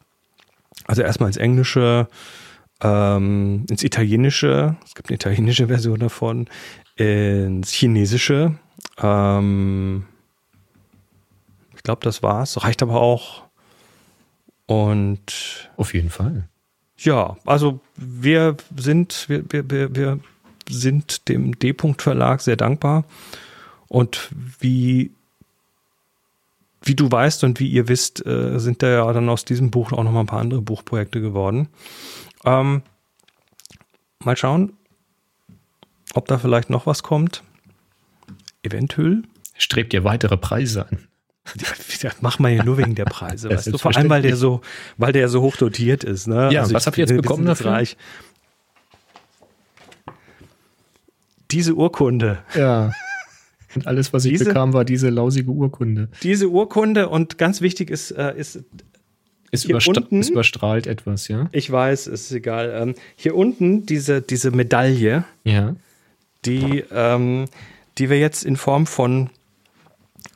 also 0.87 1.03
erstmal 1.03 1.29
ins 1.29 1.37
Englische, 1.37 2.09
ähm, 2.81 3.67
ins 3.69 3.83
Italienische, 3.83 4.77
es 4.85 4.95
gibt 4.95 5.11
eine 5.11 5.17
italienische 5.17 5.67
Version 5.67 5.99
davon, 5.99 6.49
ins 6.97 7.71
Chinesische. 7.73 8.55
Ähm, 8.99 10.05
ich 11.77 11.83
glaube, 11.83 12.03
das 12.05 12.23
war's. 12.23 12.63
Reicht 12.63 12.83
aber 12.83 13.01
auch. 13.01 13.45
Und 14.67 15.71
Auf 15.77 15.95
jeden 15.95 16.11
Fall. 16.11 16.49
ja, 16.99 17.37
also 17.45 17.81
wir 17.97 18.57
sind, 18.77 19.29
wir, 19.29 19.45
wir, 19.51 19.71
wir, 19.71 19.95
wir 19.97 20.21
sind 20.73 21.29
dem 21.29 21.59
D-Punkt 21.59 22.03
Verlag 22.03 22.41
sehr 22.41 22.57
dankbar. 22.57 23.05
Und 23.89 24.31
wie, 24.61 25.11
wie 26.83 26.95
du 26.95 27.11
weißt 27.11 27.45
und 27.45 27.61
wie 27.61 27.69
ihr 27.69 27.89
wisst, 27.89 28.25
äh, 28.25 28.59
sind 28.59 28.83
da 28.83 28.89
ja 28.89 29.13
dann 29.13 29.29
aus 29.29 29.45
diesem 29.45 29.71
Buch 29.71 29.93
auch 29.93 30.05
noch 30.05 30.13
mal 30.13 30.21
ein 30.21 30.27
paar 30.27 30.41
andere 30.41 30.63
Buchprojekte 30.63 31.21
geworden. 31.21 31.69
Ähm, 32.45 32.83
mal 34.23 34.37
schauen, 34.37 34.73
ob 36.15 36.29
da 36.29 36.39
vielleicht 36.39 36.71
noch 36.71 36.87
was 36.87 37.03
kommt. 37.03 37.43
Eventuell. 38.63 39.23
Strebt 39.57 39.93
ihr 39.93 40.05
weitere 40.05 40.37
Preise 40.37 40.87
an? 40.87 40.99
Das 42.03 42.23
macht 42.23 42.41
man 42.41 42.55
ja 42.55 42.65
nur 42.65 42.79
wegen 42.79 42.95
der 42.95 43.05
Preise, 43.05 43.51
weißt 43.51 43.67
du? 43.67 43.79
Vor 43.79 43.95
allem, 43.95 44.09
weil 44.09 44.23
der 44.23 44.37
so, 44.37 44.63
weil 44.97 45.13
der 45.13 45.29
so 45.29 45.43
hoch 45.43 45.57
dotiert 45.57 46.03
ist. 46.03 46.27
Ne? 46.27 46.51
Ja, 46.51 46.71
was 46.73 46.87
habt 46.87 46.97
ihr 46.97 47.05
jetzt 47.05 47.15
bekommen 47.15 47.45
dafür? 47.45 47.73
Reich. 47.73 47.97
Diese 51.51 51.75
Urkunde. 51.75 52.39
Ja. 52.55 52.93
Und 53.77 53.87
alles, 53.87 54.13
was 54.13 54.25
ich 54.25 54.33
Diese- 54.33 54.47
bekam, 54.47 54.73
war 54.73 54.85
diese 54.85 55.11
lausige 55.11 55.51
Urkunde. 55.51 56.09
Diese 56.23 56.49
Urkunde 56.49 57.09
und 57.09 57.39
ganz 57.39 57.61
wichtig 57.61 57.91
ist, 57.91 58.11
äh, 58.11 58.35
ist 58.37 58.61
Es, 59.53 59.63
Hier 59.63 59.71
überstra 59.71 60.01
unten- 60.01 60.21
es 60.21 60.29
überstrahlt 60.31 60.87
etwas, 60.87 61.27
ja? 61.27 61.49
ich 61.51 61.69
weiß, 61.71 62.07
ist 62.07 62.31
egal. 62.31 62.73
Ähm, 62.73 62.95
hier 63.17 63.35
unten 63.35 63.85
diese, 63.85 64.23
diese 64.23 64.53
Medaille, 64.53 65.25
Ja. 65.43 65.75
die, 66.45 66.85
ähm, 66.93 67.47
die 67.99 68.11
wir 68.11 68.19
jetzt 68.21 68.45
in 68.45 68.55
Form 68.57 68.87
von, 68.87 69.29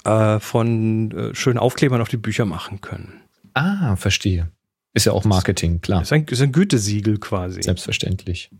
äh, 0.04 0.40
von 0.40 1.10
äh, 1.12 1.34
schönen 1.34 1.58
Aufklebern 1.58 2.00
auf 2.00 2.08
die 2.08 2.16
Bücher 2.16 2.44
machen 2.44 2.80
können. 2.80 3.20
Ah, 3.54 3.94
verstehe. 3.96 4.50
Ist 4.94 5.06
ja 5.06 5.12
auch 5.12 5.24
Marketing, 5.24 5.80
klar. 5.80 6.02
Ist 6.02 6.12
ein, 6.12 6.24
ist 6.24 6.40
ein 6.42 6.50
Gütesiegel 6.52 7.18
quasi. 7.18 7.62
Selbstverständlich. 7.62 8.50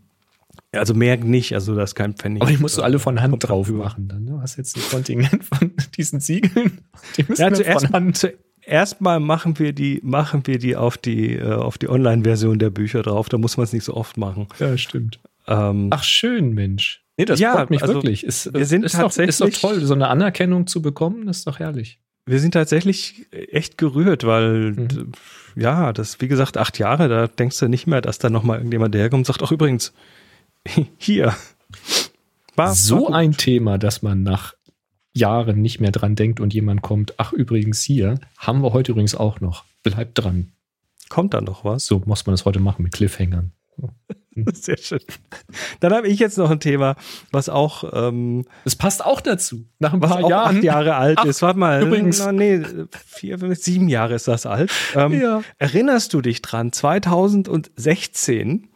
Also 0.71 0.93
mehr 0.93 1.17
nicht, 1.17 1.53
also 1.53 1.75
da 1.75 1.83
ist 1.83 1.95
kein 1.95 2.13
Pfennig. 2.13 2.41
Aber 2.41 2.51
die 2.51 2.57
musst 2.57 2.77
du 2.77 2.81
alle 2.81 2.99
von 2.99 3.21
Hand 3.21 3.47
drauf 3.47 3.69
machen 3.69 4.07
dann. 4.07 4.23
ne? 4.25 4.31
Du 4.31 4.41
hast 4.41 4.57
jetzt 4.57 4.75
ein 4.77 4.83
Kontingent 4.89 5.43
von 5.43 5.71
diesen 5.97 6.19
Siegeln. 6.19 6.81
Die 7.17 7.23
müssen 7.27 7.41
Ja, 7.41 7.53
zuerst, 7.53 7.85
von 7.87 7.93
Hand. 7.93 8.17
zuerst 8.17 9.01
mal 9.01 9.19
machen 9.19 9.57
wir 9.59 9.73
die, 9.73 9.99
machen 10.03 10.45
wir 10.45 10.57
die 10.59 10.75
auf 10.75 10.97
die, 10.97 11.33
äh, 11.35 11.51
auf 11.53 11.77
die 11.77 11.89
Online-Version 11.89 12.59
der 12.59 12.69
Bücher 12.69 13.01
drauf. 13.03 13.29
Da 13.29 13.37
muss 13.37 13.57
man 13.57 13.63
es 13.65 13.73
nicht 13.73 13.83
so 13.85 13.93
oft 13.95 14.17
machen. 14.17 14.47
Ja, 14.59 14.77
stimmt. 14.77 15.19
Ähm, 15.47 15.87
Ach, 15.91 16.03
schön, 16.03 16.53
Mensch. 16.53 17.03
Nee, 17.17 17.25
das 17.25 17.39
Ja, 17.39 17.53
freut 17.53 17.69
mich 17.69 17.81
also, 17.81 17.93
wirklich. 17.93 18.25
Ist, 18.25 18.53
wir 18.53 18.65
sind 18.65 18.83
ist, 18.83 18.95
doch, 18.95 19.07
ist 19.07 19.17
doch 19.17 19.25
tatsächlich- 19.47 19.61
toll, 19.61 19.79
so 19.81 19.93
eine 19.93 20.07
Anerkennung 20.09 20.67
zu 20.67 20.81
bekommen, 20.81 21.25
das 21.27 21.37
ist 21.37 21.47
doch 21.47 21.59
herrlich. 21.59 21.99
wir 22.27 22.39
sind 22.39 22.55
tatsächlich 22.55 23.27
echt 23.31 23.77
gerührt, 23.77 24.25
weil 24.25 24.71
Mhm. 24.71 25.11
ja, 25.55 25.93
das, 25.93 26.19
wie 26.19 26.27
gesagt, 26.27 26.57
acht 26.57 26.77
Jahre, 26.79 27.07
da 27.07 27.27
denkst 27.27 27.59
du 27.59 27.67
nicht 27.69 27.85
mehr, 27.87 28.01
dass 28.01 28.17
da 28.17 28.29
nochmal 28.31 28.57
irgendjemand 28.57 28.95
herkommt 28.95 29.19
und 29.21 29.25
sagt, 29.27 29.43
ach 29.43 29.51
übrigens, 29.51 29.93
hier. 30.97 31.35
War, 32.55 32.73
so 32.73 33.05
war 33.09 33.15
ein 33.15 33.33
Thema, 33.33 33.77
dass 33.77 34.01
man 34.01 34.23
nach 34.23 34.53
Jahren 35.13 35.61
nicht 35.61 35.79
mehr 35.79 35.91
dran 35.91 36.15
denkt 36.15 36.39
und 36.39 36.53
jemand 36.53 36.81
kommt, 36.81 37.13
ach 37.17 37.31
übrigens 37.33 37.81
hier, 37.81 38.19
haben 38.37 38.61
wir 38.63 38.73
heute 38.73 38.91
übrigens 38.91 39.15
auch 39.15 39.39
noch. 39.41 39.63
Bleibt 39.83 40.17
dran. 40.21 40.51
Kommt 41.09 41.33
da 41.33 41.41
noch 41.41 41.63
was? 41.63 41.85
So 41.85 42.01
muss 42.05 42.25
man 42.25 42.33
das 42.33 42.45
heute 42.45 42.59
machen 42.59 42.83
mit 42.83 42.93
Cliffhangern. 42.93 43.51
Sehr 44.53 44.77
schön. 44.77 44.99
Dann 45.79 45.93
habe 45.93 46.07
ich 46.07 46.19
jetzt 46.19 46.37
noch 46.37 46.49
ein 46.49 46.59
Thema, 46.59 46.95
was 47.31 47.47
auch, 47.47 47.85
ähm, 47.93 48.45
Das 48.65 48.75
passt 48.75 49.05
auch 49.05 49.21
dazu. 49.21 49.65
Nach 49.79 49.93
ein 49.93 49.99
paar 50.01 50.23
auch 50.23 50.29
Jahren. 50.29 50.57
acht 50.57 50.63
Jahre 50.63 50.95
alt 50.95 51.19
Ach, 51.21 51.25
ist. 51.25 51.41
Warte 51.41 51.59
mal, 51.59 51.81
übrigens. 51.83 52.19
na, 52.19 52.31
nee, 52.33 52.61
vier, 53.05 53.39
fünf, 53.39 53.57
sieben 53.59 53.87
Jahre 53.87 54.15
ist 54.15 54.27
das 54.27 54.45
alt. 54.45 54.71
Ähm, 54.95 55.21
Ja. 55.21 55.41
Erinnerst 55.57 56.13
du 56.13 56.21
dich 56.21 56.41
dran? 56.41 56.71
2016 56.73 58.67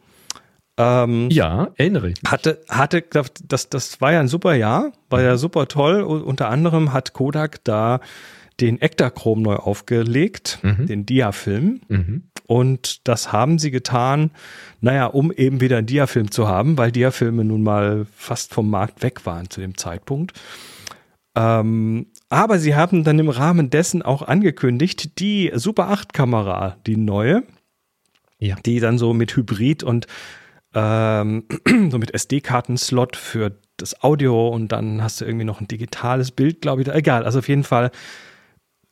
ähm, 0.80 1.28
Ja, 1.30 1.68
erinnere 1.76 2.10
ich 2.10 2.22
mich. 2.22 2.30
hatte, 2.30 2.60
hatte, 2.68 3.02
das, 3.46 3.68
das 3.68 4.00
war 4.00 4.12
ja 4.12 4.20
ein 4.20 4.28
super 4.28 4.54
Jahr, 4.54 4.92
war 5.08 5.20
ja 5.22 5.36
super 5.36 5.68
toll. 5.68 6.02
Unter 6.02 6.48
anderem 6.48 6.92
hat 6.92 7.12
Kodak 7.12 7.62
da 7.64 8.00
den 8.60 8.80
Ektachrom 8.80 9.42
neu 9.42 9.56
aufgelegt, 9.56 10.58
Mhm. 10.62 10.86
den 10.86 11.06
Dia-Film. 11.06 11.80
Mhm. 11.88 12.24
Und 12.46 13.06
das 13.08 13.32
haben 13.32 13.58
sie 13.58 13.70
getan, 13.70 14.32
naja, 14.80 15.06
um 15.06 15.30
eben 15.32 15.60
wieder 15.60 15.78
einen 15.78 15.86
Dia-Film 15.86 16.30
zu 16.30 16.48
haben, 16.48 16.76
weil 16.76 16.90
Dia-Filme 16.92 17.44
nun 17.44 17.62
mal 17.62 18.06
fast 18.14 18.52
vom 18.52 18.68
Markt 18.68 19.02
weg 19.02 19.24
waren 19.24 19.48
zu 19.48 19.60
dem 19.60 19.76
Zeitpunkt. 19.78 20.32
Ähm, 21.36 22.06
aber 22.28 22.58
sie 22.58 22.74
haben 22.74 23.04
dann 23.04 23.18
im 23.18 23.28
Rahmen 23.28 23.70
dessen 23.70 24.02
auch 24.02 24.22
angekündigt, 24.22 25.18
die 25.20 25.52
Super 25.54 25.88
8 25.90 26.12
Kamera, 26.12 26.76
die 26.86 26.96
neue, 26.96 27.44
Ja. 28.38 28.56
die 28.66 28.80
dann 28.80 28.98
so 28.98 29.14
mit 29.14 29.36
Hybrid 29.36 29.82
und 29.84 30.06
ähm, 30.74 31.44
so 31.90 31.98
mit 31.98 32.12
SD-Karten-Slot 32.14 33.16
für 33.16 33.52
das 33.76 34.02
Audio 34.02 34.48
und 34.48 34.72
dann 34.72 35.02
hast 35.02 35.20
du 35.20 35.24
irgendwie 35.24 35.44
noch 35.44 35.60
ein 35.60 35.68
digitales 35.68 36.30
Bild, 36.30 36.60
glaube 36.60 36.82
ich. 36.82 36.86
Da. 36.86 36.94
Egal, 36.94 37.24
also 37.24 37.38
auf 37.38 37.48
jeden 37.48 37.64
Fall 37.64 37.90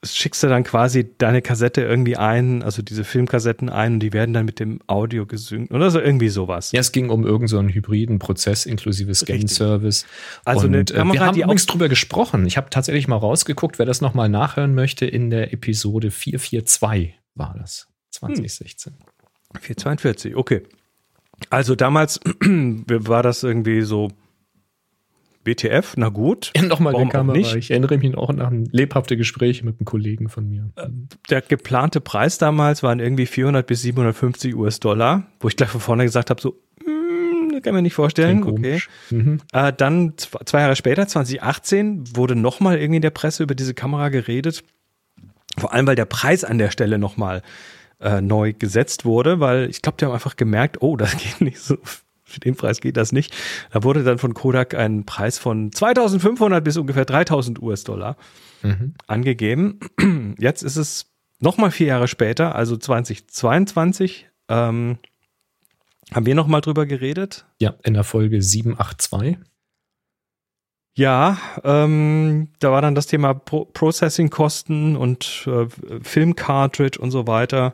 schickst 0.04 0.44
du 0.44 0.47
dann 0.47 0.62
quasi 0.62 1.16
deine 1.18 1.42
Kassette 1.42 1.82
irgendwie 1.82 2.16
ein, 2.16 2.62
also 2.62 2.82
diese 2.82 3.02
Filmkassetten 3.02 3.68
ein 3.68 3.94
und 3.94 4.00
die 4.00 4.12
werden 4.12 4.32
dann 4.32 4.44
mit 4.47 4.61
dem 4.61 4.78
Audio 4.87 5.26
gesynkt 5.26 5.73
oder 5.73 5.90
so 5.90 5.99
irgendwie 6.00 6.28
sowas. 6.28 6.70
Ja, 6.70 6.80
es 6.80 6.92
ging 6.92 7.11
um 7.11 7.25
irgendeinen 7.25 7.49
so 7.49 7.58
einen 7.58 7.68
hybriden 7.70 8.20
Prozess 8.20 8.64
inklusive 8.64 9.12
Scan-Service. 9.12 10.06
Also 10.44 10.68
und, 10.68 10.75
eine 10.75 10.82
äh, 10.82 10.85
Kamera, 10.85 11.14
wir 11.14 11.26
haben 11.26 11.35
die 11.35 11.42
auch- 11.42 11.49
übrigens 11.49 11.66
drüber 11.66 11.88
gesprochen. 11.88 12.47
Ich 12.47 12.56
habe 12.56 12.70
tatsächlich 12.70 13.08
mal 13.08 13.16
rausgeguckt, 13.16 13.80
wer 13.80 13.87
das 13.87 14.00
nochmal 14.00 14.28
nachhören 14.28 14.75
möchte, 14.75 15.04
in 15.04 15.30
der 15.30 15.52
Episode 15.52 16.12
442 16.12 17.14
war 17.35 17.56
das. 17.58 17.88
2016. 18.12 18.94
442, 19.61 20.37
okay. 20.37 20.62
Also 21.50 21.75
damals 21.75 22.21
war 22.45 23.23
das 23.23 23.42
irgendwie 23.42 23.83
so 23.83 24.09
BTF, 25.45 25.95
na 25.97 26.09
gut. 26.11 26.52
Nochmal 26.62 26.92
Warum 26.92 27.09
Kamera. 27.09 27.37
nicht? 27.37 27.54
Ich 27.54 27.71
erinnere 27.71 27.97
mich 27.97 28.16
auch 28.16 28.28
an 28.28 28.68
lebhafte 28.71 29.16
Gespräche 29.16 29.64
mit 29.64 29.78
einem 29.78 29.87
Kollegen 29.87 30.28
von 30.28 30.49
mir. 30.49 30.71
Der 31.30 31.40
geplante 31.40 32.00
Preis 32.00 32.38
damals 32.38 32.83
waren 32.83 33.00
irgendwie 33.00 33.26
400 33.26 33.66
bis 33.66 33.83
750 33.83 34.54
US-Dollar, 34.57 35.26
wo 35.40 35.49
ich 35.49 35.57
gleich 35.57 35.71
von 35.71 35.80
vorne 35.80 36.04
gesagt 36.04 36.28
habe, 36.30 36.40
so, 36.40 36.61
mm, 36.85 37.62
kann 37.62 37.73
man 37.73 37.83
nicht 37.83 37.95
vorstellen. 37.95 38.42
Okay. 38.42 38.50
komisch. 38.52 38.88
Mhm. 39.11 39.38
Äh, 39.52 39.73
dann 39.73 40.12
zw- 40.16 40.45
zwei 40.45 40.61
Jahre 40.61 40.76
später, 40.76 41.07
2018, 41.07 42.14
wurde 42.16 42.37
nochmal 42.37 42.76
irgendwie 42.78 42.97
in 42.97 43.02
der 43.02 43.11
Presse 43.11 43.42
über 43.42 43.54
diese 43.54 43.73
Kamera 43.75 44.11
geredet. 44.11 44.64
Vor 45.57 45.73
allem, 45.73 45.87
weil 45.87 45.97
der 45.97 46.04
Preis 46.04 46.45
an 46.45 46.59
der 46.59 46.71
Stelle 46.71 46.99
nochmal 46.99 47.42
äh, 48.00 48.21
neu 48.21 48.52
gesetzt 48.52 49.05
wurde, 49.05 49.40
weil 49.40 49.69
ich 49.71 49.83
glaube, 49.83 49.97
die 49.99 50.05
haben 50.05 50.12
einfach 50.12 50.37
gemerkt, 50.37 50.78
oh, 50.81 50.97
das 50.97 51.17
geht 51.19 51.40
nicht 51.40 51.59
so. 51.61 51.76
Für 52.25 52.40
den 52.40 52.57
Preis 52.57 52.81
geht 52.83 52.99
das 52.99 53.11
nicht. 53.12 53.35
Da 53.73 53.83
wurde 53.85 54.05
dann 54.05 54.19
von 54.19 54.35
Kodak 54.35 54.75
ein 54.75 55.07
Preis 55.07 55.38
von 55.38 55.73
2500 55.73 56.62
bis 56.62 56.76
ungefähr 56.76 57.05
3000 57.07 57.61
US-Dollar 57.62 58.17
Mhm. 58.62 58.95
angegeben. 59.07 59.78
Jetzt 60.38 60.62
ist 60.62 60.76
es 60.76 61.07
nochmal 61.38 61.71
vier 61.71 61.87
Jahre 61.87 62.09
später, 62.09 62.57
also 62.57 62.76
2022, 62.76 64.28
ähm, 64.49 64.99
haben 66.12 66.26
wir 66.26 66.35
nochmal 66.35 66.61
drüber 66.61 66.85
geredet. 66.85 67.47
Ja, 67.61 67.75
in 67.85 67.95
der 67.95 68.02
Folge 68.05 68.43
782. 68.43 69.38
Ja, 70.99 71.38
ähm, 71.62 72.49
da 72.59 72.73
war 72.73 72.83
dann 72.83 72.97
das 72.97 73.07
Thema 73.07 73.33
Pro 73.33 73.67
Processing-Kosten 73.67 74.97
und 74.97 75.47
äh, 75.47 75.67
Film-Cartridge 76.02 76.99
und 76.99 77.12
so 77.12 77.28
weiter. 77.28 77.73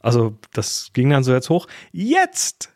Also 0.00 0.36
das 0.52 0.90
ging 0.92 1.10
dann 1.10 1.22
so 1.22 1.32
jetzt 1.32 1.48
hoch. 1.48 1.68
Jetzt 1.92 2.72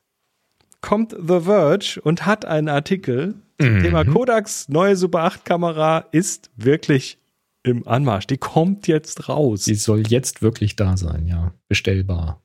kommt 0.80 1.11
The 1.11 1.40
Verge 1.40 2.00
und 2.04 2.25
hat 2.25 2.44
einen 2.44 2.68
Artikel 2.68 3.35
zum 3.61 3.78
Mhm. 3.78 3.82
Thema 3.82 4.04
Kodaks 4.04 4.68
neue 4.68 4.94
Super 4.94 5.25
8 5.25 5.44
Kamera 5.44 6.06
ist 6.12 6.50
wirklich 6.56 7.18
im 7.64 7.87
Anmarsch. 7.88 8.28
Die 8.28 8.38
kommt 8.38 8.87
jetzt 8.87 9.28
raus. 9.28 9.64
Sie 9.64 9.75
soll 9.75 10.06
jetzt 10.06 10.40
wirklich 10.40 10.76
da 10.76 10.97
sein, 10.97 11.26
ja. 11.26 11.52
Bestellbar. 11.68 12.40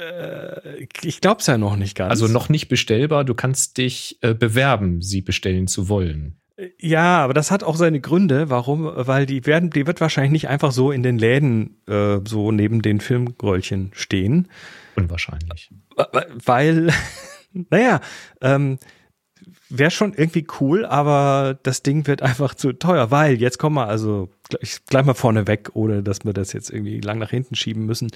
Äh, 0.00 0.86
ich 1.02 1.20
glaub's 1.20 1.46
ja 1.46 1.58
noch 1.58 1.76
nicht 1.76 1.96
ganz. 1.96 2.10
Also 2.10 2.26
noch 2.26 2.48
nicht 2.48 2.66
bestellbar, 2.68 3.24
du 3.24 3.34
kannst 3.34 3.78
dich 3.78 4.18
äh, 4.20 4.34
bewerben, 4.34 5.00
sie 5.00 5.22
bestellen 5.22 5.68
zu 5.68 5.88
wollen. 5.88 6.40
Ja, 6.78 7.22
aber 7.22 7.34
das 7.34 7.50
hat 7.50 7.62
auch 7.62 7.76
seine 7.76 8.00
Gründe. 8.00 8.50
Warum? 8.50 8.90
Weil 8.94 9.26
die 9.26 9.46
werden, 9.46 9.70
die 9.70 9.86
wird 9.86 10.00
wahrscheinlich 10.00 10.32
nicht 10.32 10.48
einfach 10.48 10.72
so 10.72 10.90
in 10.90 11.04
den 11.04 11.16
Läden 11.16 11.76
äh, 11.86 12.18
so 12.26 12.50
neben 12.50 12.82
den 12.82 13.00
Filmröllchen 13.00 13.90
stehen, 13.94 14.48
Unwahrscheinlich. 14.96 15.70
weil, 16.44 16.92
naja, 17.70 18.00
ähm, 18.40 18.78
wäre 19.68 19.92
schon 19.92 20.14
irgendwie 20.14 20.46
cool, 20.60 20.84
aber 20.84 21.58
das 21.62 21.84
Ding 21.84 22.08
wird 22.08 22.22
einfach 22.22 22.54
zu 22.54 22.72
teuer, 22.72 23.12
weil 23.12 23.40
jetzt 23.40 23.58
kommen 23.58 23.76
wir 23.76 23.86
also 23.86 24.28
gleich, 24.48 24.80
gleich 24.86 25.04
mal 25.04 25.14
vorne 25.14 25.46
weg, 25.46 25.70
ohne 25.74 26.02
dass 26.02 26.24
wir 26.24 26.32
das 26.32 26.52
jetzt 26.52 26.70
irgendwie 26.70 27.00
lang 27.00 27.18
nach 27.18 27.30
hinten 27.30 27.54
schieben 27.54 27.86
müssen. 27.86 28.10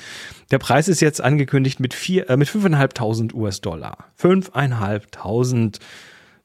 Der 0.51 0.59
Preis 0.59 0.89
ist 0.89 1.01
jetzt 1.01 1.21
angekündigt 1.21 1.79
mit 1.79 1.95
vier, 1.95 2.29
äh, 2.29 2.37
mit 2.37 2.49
5.500 2.49 3.35
US-Dollar. 3.35 3.99
5.500 4.21 5.79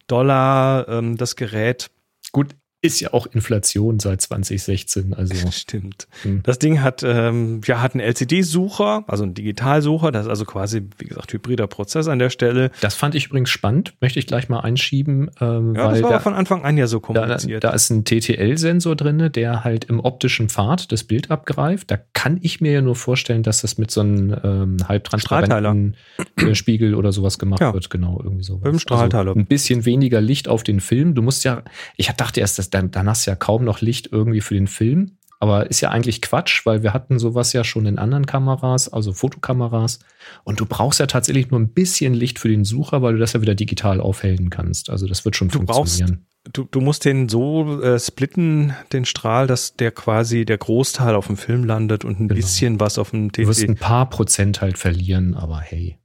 Dollar 0.08 0.88
ähm, 0.88 1.18
das 1.18 1.36
Gerät. 1.36 1.92
Gut, 2.32 2.56
ist 2.82 3.00
ja 3.00 3.12
auch 3.14 3.26
Inflation 3.26 4.00
seit 4.00 4.22
2016, 4.22 5.14
also 5.16 5.34
Stimmt. 5.52 6.08
Hm. 6.22 6.42
Das 6.44 6.60
Ding 6.60 6.82
hat, 6.84 7.02
ähm, 7.04 7.62
ja, 7.66 7.82
hat 7.82 7.94
einen 7.96 8.02
LCD-Sucher, 8.02 9.04
also 9.08 9.24
einen 9.24 9.34
Digitalsucher. 9.34 10.12
Das 10.12 10.26
ist 10.26 10.30
also 10.30 10.46
quasi, 10.46 10.84
wie 11.00 11.06
gesagt, 11.06 11.34
hybrider 11.34 11.66
Prozess 11.68 12.08
an 12.08 12.20
der 12.20 12.30
Stelle. 12.30 12.70
das 12.82 12.94
fand 12.96 13.16
ich 13.16 13.26
übrigens 13.28 13.50
spannend, 13.50 13.96
möchte 14.00 14.20
ich 14.20 14.28
gleich 14.28 14.48
mal 14.48 14.60
einschieben, 14.60 15.32
ähm, 15.42 15.74
Ja, 15.76 15.86
weil 15.86 15.94
das 15.96 16.04
war 16.04 16.12
da, 16.12 16.20
von 16.20 16.36
Anfang 16.36 16.64
an 16.64 16.78
ja 16.78 16.86
so 16.88 17.00
da, 17.00 17.06
kommuniziert. 17.08 17.64
da 17.64 17.72
ist 17.72 17.90
ein 17.90 18.06
TTL-Sensor 18.06 18.96
drin, 18.96 19.32
der 19.34 19.64
halt 19.64 19.86
im 19.86 20.00
optischen 20.00 20.48
Pfad 20.50 20.92
das 20.92 21.04
Bild 21.04 21.32
abgreift. 21.32 21.90
Da 21.90 21.98
kann 22.14 22.38
ich 22.42 22.62
mir 22.62 22.74
ja 22.74 22.82
nur 22.82 22.96
vorstellen, 22.96 23.42
dass 23.42 23.62
das 23.62 23.78
mit 23.80 23.90
so 23.90 24.02
einem 24.02 24.36
ähm, 24.44 24.78
halbtransparenten 24.88 25.96
äh, 26.38 26.54
Spiegel 26.56 26.94
oder 26.96 27.12
sowas 27.12 27.40
gemacht 27.40 27.60
Ja. 27.62 27.74
wird, 27.74 27.90
genau, 27.90 28.20
irgendwie 28.24 28.44
sowas. 28.44 28.64
Mit 28.64 28.74
dem 28.74 28.80
Strahlteiler. 28.80 29.30
Also 29.32 29.40
ein 29.40 29.46
bisschen 29.48 29.86
weniger 29.86 30.22
Licht 30.22 30.48
auf 30.48 30.64
den 30.64 30.80
Film. 30.80 31.16
Du 31.16 31.22
musst 31.22 31.44
ja, 31.44 31.64
ich 31.96 32.08
dachte 32.08 32.40
erst, 32.40 32.67
dass 32.68 32.82
dann, 32.82 32.92
dann 32.92 33.08
hast 33.10 33.26
du 33.26 33.32
ja 33.32 33.36
kaum 33.36 33.64
noch 33.64 33.82
Licht 33.82 34.10
irgendwie 34.12 34.42
für 34.42 34.54
den 34.54 34.68
Film. 34.68 35.12
Aber 35.40 35.70
ist 35.70 35.82
ja 35.82 35.90
eigentlich 35.92 36.24
Quatsch, 36.24 36.66
weil 36.66 36.82
wir 36.82 36.94
hatten 36.94 37.20
sowas 37.20 37.54
ja 37.54 37.64
schon 37.64 37.86
in 37.86 38.00
anderen 38.00 38.26
Kameras, 38.26 38.92
also 38.92 39.14
Fotokameras. 39.14 40.00
Und 40.44 40.60
du 40.60 40.66
brauchst 40.66 41.00
ja 41.00 41.06
tatsächlich 41.06 41.52
nur 41.52 41.60
ein 41.60 41.70
bisschen 41.74 42.16
Licht 42.16 42.40
für 42.40 42.48
den 42.50 42.66
Sucher, 42.66 43.04
weil 43.04 43.14
du 43.14 43.20
das 43.20 43.34
ja 43.34 43.42
wieder 43.42 43.54
digital 43.54 44.02
aufhellen 44.02 44.50
kannst. 44.50 44.90
Also 44.90 45.06
das 45.06 45.26
wird 45.26 45.36
schon 45.36 45.50
Du 45.50 45.60
brauchst- 45.64 46.00
funktionieren. 46.00 46.26
du, 46.54 46.64
du 46.64 46.82
musst 46.82 47.06
den 47.06 47.30
so 47.30 47.80
äh, 47.84 48.00
splitten, 48.00 48.74
den 48.94 49.06
Strahl, 49.06 49.46
dass 49.46 49.76
der 49.76 49.92
quasi 49.92 50.44
der 50.44 50.58
Großteil 50.58 51.14
auf 51.14 51.28
dem 51.28 51.38
Film 51.38 51.66
landet 51.66 52.04
und 52.04 52.20
ein 52.20 52.28
Genau. 52.30 52.34
bisschen 52.36 52.80
was 52.80 52.98
auf 52.98 53.12
dem 53.12 53.32
Du 53.32 53.46
wirst 53.48 53.62
ein 53.64 53.76
paar 53.76 54.10
Prozent 54.10 54.62
halt 54.62 54.80
verlieren, 54.80 55.36
aber 55.36 55.60
hey. 55.60 56.00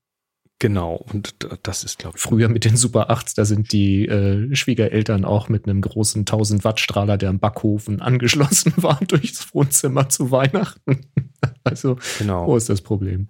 Genau. 0.62 1.04
Und 1.12 1.34
das 1.64 1.82
ist, 1.82 1.98
glaube 1.98 2.16
ich, 2.16 2.22
Früher 2.22 2.48
mit 2.48 2.64
den 2.64 2.76
Super 2.76 3.10
8s, 3.10 3.34
da 3.34 3.44
sind 3.44 3.72
die 3.72 4.06
äh, 4.06 4.54
Schwiegereltern 4.54 5.24
auch 5.24 5.48
mit 5.48 5.66
einem 5.66 5.80
großen 5.80 6.20
1000 6.20 6.62
Watt 6.62 6.78
Strahler, 6.78 7.18
der 7.18 7.30
im 7.30 7.40
Backofen 7.40 8.00
angeschlossen 8.00 8.72
war, 8.76 9.00
durchs 9.08 9.52
Wohnzimmer 9.52 10.08
zu 10.08 10.30
Weihnachten. 10.30 11.00
also, 11.64 11.98
genau. 12.16 12.46
wo 12.46 12.56
ist 12.56 12.68
das 12.68 12.80
Problem? 12.80 13.26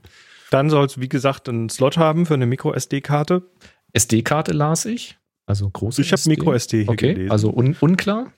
Dann 0.51 0.69
soll 0.69 0.85
es, 0.85 1.01
wie 1.01 1.09
gesagt, 1.09 1.49
einen 1.49 1.71
Slot 1.71 1.97
haben 1.97 2.27
für 2.27 2.35
eine 2.35 2.45
Micro-SD-Karte. 2.45 3.49
SD-Karte 3.95 4.53
las 4.53 4.85
ich. 4.85 5.17
Also 5.47 5.71
große 5.71 6.03
Ich 6.03 6.13
habe 6.13 6.21
Micro-SD 6.27 6.83
hier 6.83 6.91
Okay, 6.91 7.15
gelesen. 7.15 7.31
also 7.33 7.51
un 7.51 7.75
unklar. 7.81 8.31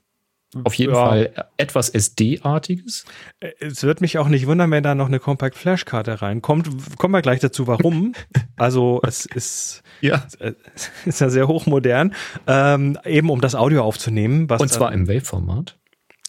Auf 0.62 0.74
jeden 0.74 0.94
Ja. 0.94 1.06
Fall 1.06 1.32
etwas 1.56 1.88
SD-artiges. 1.88 3.04
Äh, 3.40 3.50
Es 3.60 3.82
wird 3.82 4.00
mich 4.00 4.18
auch 4.18 4.28
nicht 4.28 4.46
wundern, 4.46 4.70
wenn 4.70 4.82
da 4.82 4.94
noch 4.94 5.06
eine 5.08 5.18
Compact 5.18 5.56
Flash 5.56 5.84
Karte 5.84 6.22
reinkommt. 6.22 6.68
Kommen 6.98 7.12
wir 7.14 7.22
gleich 7.22 7.40
dazu, 7.40 7.66
warum. 7.66 8.14
also 8.56 9.00
es 9.04 9.26
ist, 9.26 9.82
Ja. 10.00 10.26
äh, 10.38 10.52
ist 11.04 11.20
ja 11.20 11.30
sehr 11.30 11.48
hochmodern, 11.48 12.14
ähm, 12.46 12.98
eben 13.04 13.30
um 13.30 13.40
das 13.40 13.54
Audio 13.54 13.82
aufzunehmen. 13.82 14.46
Und 14.48 14.68
zwar 14.70 14.92
im 14.92 15.08
Wave-Format. 15.08 15.76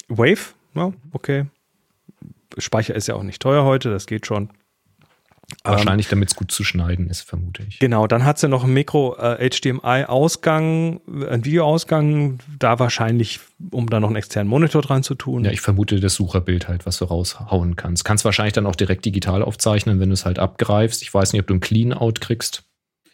Wave. 0.08 0.54
Ja, 0.76 0.92
okay. 1.14 1.46
Speicher 2.58 2.96
ist 2.96 3.08
ja 3.08 3.16
auch 3.16 3.24
nicht 3.24 3.42
teuer 3.42 3.64
heute, 3.66 3.90
das 3.90 4.08
geht 4.08 4.26
schon. 4.26 4.50
Wahrscheinlich, 5.64 6.08
damit 6.08 6.30
es 6.30 6.36
gut 6.36 6.52
zu 6.52 6.64
schneiden 6.64 7.10
ist, 7.10 7.22
vermute 7.22 7.64
ich. 7.68 7.80
Genau, 7.80 8.08
dann 8.08 8.26
hat 8.26 8.40
sie 8.40 8.48
noch 8.48 8.64
einen 8.64 8.74
Micro 8.74 9.16
äh, 9.18 9.38
einen 9.38 11.46
Videoausgang, 11.46 12.40
da 12.60 12.80
wahrscheinlich, 12.80 13.40
um 13.72 13.90
da 13.90 14.00
noch 14.00 14.10
einen 14.10 14.16
externen 14.16 14.50
Monitor 14.50 14.82
dran 14.82 15.04
zu 15.04 15.16
tun. 15.16 15.46
Ja, 15.46 15.52
ich 15.52 15.62
vermute 15.62 16.00
das 16.00 16.16
Sucherbild 16.16 16.68
halt, 16.68 16.86
was 16.86 16.98
du 16.98 17.06
raushauen 17.06 17.76
kannst. 17.76 18.06
Kannst 18.06 18.26
wahrscheinlich 18.26 18.54
dann 18.54 18.66
auch 18.66 18.76
direkt 18.76 19.06
digital 19.06 19.44
aufzeichnen, 19.44 20.00
wenn 20.00 20.10
du 20.10 20.14
es 20.14 20.26
halt 20.26 20.40
abgreifst. 20.40 21.02
Ich 21.02 21.14
weiß 21.14 21.34
nicht, 21.34 21.42
ob 21.42 21.48
du 21.48 21.56
ein 21.56 21.60
Clean-Out 21.60 22.22
kriegst. 22.22 22.64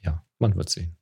Ja, 0.04 0.24
man 0.40 0.56
wird 0.56 0.70
sehen. 0.70 0.96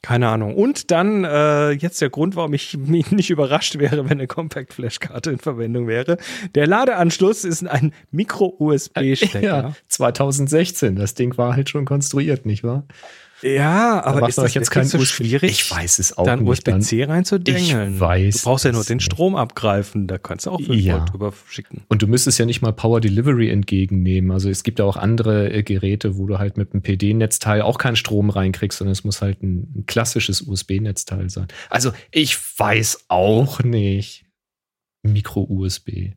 Keine 0.00 0.28
Ahnung. 0.28 0.54
Und 0.54 0.92
dann 0.92 1.24
äh, 1.24 1.70
jetzt 1.72 2.00
der 2.00 2.10
Grund, 2.10 2.36
warum 2.36 2.54
ich 2.54 2.76
mich 2.78 3.10
nicht 3.10 3.30
überrascht 3.30 3.78
wäre, 3.78 4.04
wenn 4.04 4.18
eine 4.18 4.26
Compact 4.26 4.72
Flash-Karte 4.72 5.30
in 5.30 5.38
Verwendung 5.38 5.86
wäre. 5.86 6.18
Der 6.54 6.66
Ladeanschluss 6.66 7.44
ist 7.44 7.66
ein 7.66 7.92
Micro-USB-Stecker. 8.12 9.40
Ja, 9.42 9.74
2016. 9.88 10.96
Das 10.96 11.14
Ding 11.14 11.36
war 11.36 11.54
halt 11.54 11.68
schon 11.68 11.84
konstruiert, 11.84 12.46
nicht 12.46 12.62
wahr? 12.62 12.84
Ja, 13.42 14.00
Da 14.00 14.04
aber 14.04 14.20
macht 14.20 14.30
ist 14.30 14.38
das 14.38 14.54
jetzt 14.54 14.70
kein 14.70 14.84
so 14.84 14.98
USB 14.98 15.06
schwierig? 15.16 15.50
Ich 15.50 15.70
weiß 15.70 15.98
es 16.00 16.16
auch 16.18 16.24
dann 16.24 16.44
nicht. 16.44 16.66
Dann, 16.66 16.78
USB-C 16.78 17.04
reinzudengeln. 17.04 17.94
Ich 17.94 18.00
weiß 18.00 18.36
Du 18.38 18.42
brauchst 18.44 18.64
ja 18.64 18.72
nur 18.72 18.84
den. 18.84 19.00
Strom 19.00 19.36
abgreifen. 19.36 20.06
Da 20.06 20.18
kannst 20.18 20.46
du 20.46 20.50
auch 20.50 20.60
5 20.60 20.74
Ja. 20.80 20.98
Volt 20.98 21.12
drüber 21.12 21.32
schicken. 21.48 21.82
und 21.88 22.02
du 22.02 22.06
müsstest 22.08 22.38
ja 22.38 22.46
nicht 22.46 22.62
mal 22.62 22.72
Power 22.72 23.00
Delivery 23.00 23.48
entgegennehmen. 23.50 24.30
Also 24.32 24.50
es 24.50 24.62
gibt 24.64 24.78
ja 24.80 24.84
auch 24.84 24.96
andere 24.96 25.52
äh, 25.52 25.62
Geräte, 25.62 26.18
wo 26.18 26.26
du 26.26 26.38
halt 26.38 26.56
mit 26.56 26.72
einem 26.72 26.82
PD-Netzteil 26.82 27.62
auch 27.62 27.78
keinen 27.78 27.96
Strom 27.96 28.30
reinkriegst, 28.30 28.78
sondern 28.78 28.92
es 28.92 29.04
muss 29.04 29.22
halt 29.22 29.42
ein, 29.42 29.72
ein 29.76 29.84
klassisches 29.86 30.42
USB-Netzteil 30.42 31.30
sein. 31.30 31.46
Also 31.70 31.92
ich 32.10 32.36
weiß 32.58 33.04
auch 33.08 33.62
nicht. 33.62 34.24
Micro-USB. 35.04 36.14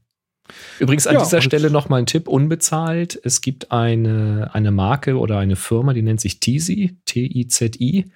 Übrigens 0.79 1.07
an 1.07 1.15
Ja, 1.15 1.23
dieser 1.23 1.41
Stelle 1.41 1.69
nochmal 1.69 2.01
ein 2.01 2.05
Tipp, 2.05 2.27
unbezahlt. 2.27 3.19
Es 3.23 3.41
gibt 3.41 3.71
eine, 3.71 4.49
eine 4.53 4.71
Marke 4.71 5.17
oder 5.17 5.37
eine 5.37 5.55
Firma, 5.55 5.93
die 5.93 6.01
nennt 6.01 6.21
sich 6.21 6.39
Tizi, 6.39 6.97
T-I-Z-I. 7.05 8.11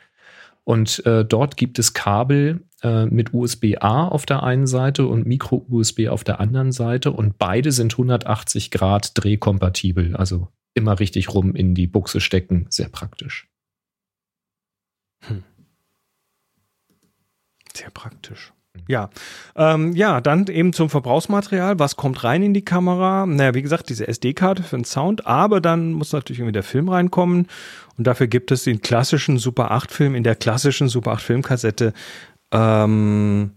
Und 0.64 1.06
äh, 1.06 1.24
dort 1.24 1.58
gibt 1.58 1.78
es 1.78 1.94
Kabel 1.94 2.66
äh, 2.82 3.06
mit 3.06 3.34
USB-A 3.34 4.08
auf 4.08 4.26
der 4.26 4.42
einen 4.44 4.66
Seite 4.66 5.06
und 5.06 5.28
Micro-USB 5.28 6.08
auf 6.10 6.24
der 6.24 6.40
anderen 6.40 6.72
Seite. 6.72 7.12
Und 7.12 7.38
beide 7.38 7.72
sind 7.72 7.94
180 7.94 8.72
Grad 8.72 9.12
drehkompatibel. 9.14 10.16
Also 10.16 10.48
immer 10.74 11.00
richtig 11.00 11.34
rum 11.34 11.56
in 11.56 11.76
die 11.76 11.88
Buchse 11.88 12.20
stecken. 12.20 12.66
Sehr 12.70 12.90
praktisch. 12.90 13.48
Sehr 17.74 17.92
praktisch. 17.92 18.55
Ja, 18.88 19.10
ähm, 19.56 19.94
ja, 19.94 20.22
dann 20.22 20.48
eben 20.48 20.74
zum 20.74 20.90
Verbrauchsmaterial. 20.90 21.80
Was 21.80 21.96
kommt 21.96 22.24
rein 22.24 22.44
in 22.44 22.54
die 22.54 22.66
Kamera? 22.66 23.26
Naja, 23.26 23.54
wie 23.54 23.62
gesagt, 23.62 23.90
diese 23.90 24.08
SD-Karte 24.08 24.64
für 24.64 24.78
den 24.78 24.86
Sound, 24.86 25.26
aber 25.26 25.62
dann 25.62 25.94
muss 25.94 26.14
natürlich 26.14 26.40
irgendwie 26.40 26.54
der 26.54 26.64
Film 26.64 26.90
reinkommen. 26.90 27.48
Und 27.98 28.08
dafür 28.08 28.28
gibt 28.28 28.52
es 28.52 28.64
den 28.64 28.82
klassischen 28.82 29.38
Super 29.38 29.72
8-Film 29.72 30.16
in 30.16 30.24
der 30.24 30.36
klassischen 30.36 30.90
Super 30.90 31.14
8-Filmkassette. 31.14 31.94
Ähm, 32.52 33.52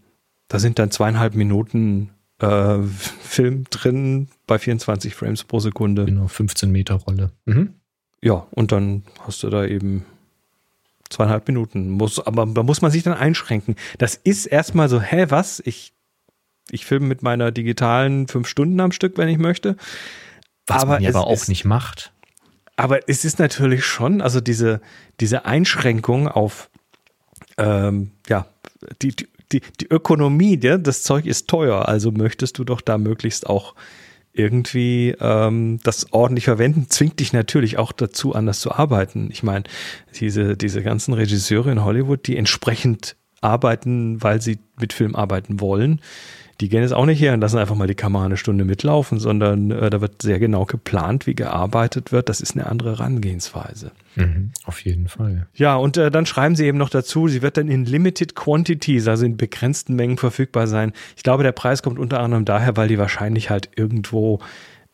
da 0.49 0.59
sind 0.59 0.79
dann 0.79 0.91
zweieinhalb 0.91 1.35
Minuten 1.35 2.11
äh, 2.41 2.79
Film 3.23 3.65
drin 3.71 4.29
bei 4.47 4.59
24 4.59 5.15
Frames 5.15 5.45
pro 5.45 5.61
Sekunde. 5.61 6.05
Genau, 6.05 6.29
15 6.29 6.71
Meter 6.71 6.95
Rolle. 6.95 7.33
Mhm. 7.45 7.75
Ja, 8.23 8.47
und 8.51 8.73
dann 8.73 9.05
hast 9.21 9.43
du 9.43 9.51
da 9.51 9.65
eben 9.65 10.05
zweieinhalb 11.11 11.47
Minuten. 11.49 11.91
Muss, 11.91 12.19
aber 12.25 12.47
da 12.47 12.63
muss 12.63 12.83
man 12.83 12.91
sich 12.91 13.03
dann 13.03 13.15
einschränken. 13.15 13.77
Das 13.99 14.15
ist 14.15 14.47
erstmal 14.47 14.89
so, 14.89 15.01
hä, 15.01 15.27
was? 15.29 15.61
Ich, 15.65 15.93
ich 16.71 16.85
filme 16.87 17.07
mit 17.07 17.23
meiner 17.23 17.51
digitalen 17.51 18.29
fünf 18.29 18.49
Stunden 18.49 18.79
am 18.81 18.93
Stück, 18.93 19.17
wenn 19.19 19.29
ich 19.29 19.39
möchte. 19.39 19.77
Was 20.67 20.83
Aber 20.83 20.95
man 20.95 21.03
ja 21.03 21.11
aber 21.11 21.27
auch 21.27 21.33
ist- 21.33 21.49
nicht 21.49 21.65
macht. 21.65 22.13
Aber 22.77 23.09
es 23.09 23.25
ist 23.25 23.41
natürlich 23.41 23.85
schon, 23.85 24.21
also 24.21 24.41
diese, 24.41 24.81
diese 25.19 25.45
Einschränkung 25.47 26.29
auf, 26.29 26.71
ähm, 27.57 28.13
ja, 28.29 28.47
die, 29.03 29.15
die, 29.51 29.63
die 29.81 29.87
Ökonomie, 29.91 30.61
ja, 30.63 30.79
das 30.79 31.03
Zeug 31.03 31.27
ist 31.27 31.49
teuer, 31.49 31.89
also 31.89 32.13
möchtest 32.13 32.57
du 32.59 32.63
doch 32.63 32.81
da 32.81 32.97
möglichst 32.97 33.49
auch 33.49 33.75
irgendwie 34.39 35.15
ähm, 35.21 35.81
das 35.83 36.13
ordentlich 36.13 36.45
verwenden, 36.45 36.87
zwingt 36.89 37.21
dich 37.21 37.33
natürlich 37.33 37.77
auch 37.79 37.93
dazu, 37.93 38.35
anders 38.35 38.61
zu 38.61 38.73
arbeiten. 38.73 39.29
Ich 39.33 39.43
meine, 39.43 39.65
diese, 40.19 40.57
diese 40.57 40.83
ganzen 40.83 41.13
Regisseure 41.15 41.73
in 41.73 41.85
Hollywood, 41.85 42.27
die 42.27 42.37
entsprechend 42.37 43.17
arbeiten, 43.41 44.23
weil 44.23 44.41
sie 44.41 44.59
mit 44.81 44.93
Film 44.93 45.15
arbeiten 45.15 45.61
wollen, 45.61 46.01
die 46.61 46.69
gehen 46.69 46.83
jetzt 46.83 46.93
auch 46.93 47.07
nicht 47.07 47.21
her 47.21 47.35
und 47.35 47.41
lassen 47.41 47.59
einfach 47.59 47.77
mal 47.77 47.87
die 47.87 47.95
Kamera 47.95 48.25
eine 48.25 48.37
Stunde 48.37 48.65
mitlaufen, 48.65 49.21
sondern 49.21 49.71
äh, 49.71 49.91
da 49.91 50.01
wird 50.01 50.23
sehr 50.23 50.41
genau 50.41 50.65
geplant, 50.65 51.27
wie 51.27 51.35
gearbeitet 51.35 52.11
wird. 52.11 52.29
Das 52.29 52.41
ist 52.41 52.55
eine 52.55 52.67
andere 52.67 52.99
Herangehensweise. 52.99 53.93
Mhm, 54.17 54.51
auf 54.65 54.81
jeden 54.85 55.07
Fall. 55.07 55.47
Ja, 55.55 55.77
und 55.77 55.97
äh, 55.97 56.11
dann 56.11 56.27
schreiben 56.27 56.57
sie 56.57 56.67
eben 56.67 56.79
noch 56.79 56.91
dazu, 56.91 57.29
sie 57.29 57.43
wird 57.43 57.57
dann 57.59 57.69
in 57.69 57.85
Limited 57.85 58.35
Quantities, 58.35 59.07
also 59.07 59.25
in 59.25 59.37
begrenzten 59.37 59.95
Mengen 59.95 60.19
verfügbar 60.19 60.67
sein. 60.67 60.93
Ich 61.17 61.23
glaube, 61.23 61.45
der 61.45 61.53
Preis 61.53 61.83
kommt 61.83 62.01
unter 62.01 62.19
anderem 62.19 62.45
daher, 62.45 62.77
weil 62.77 62.89
die 62.89 62.99
wahrscheinlich 62.99 63.51
halt 63.51 63.71
irgendwo 63.77 64.41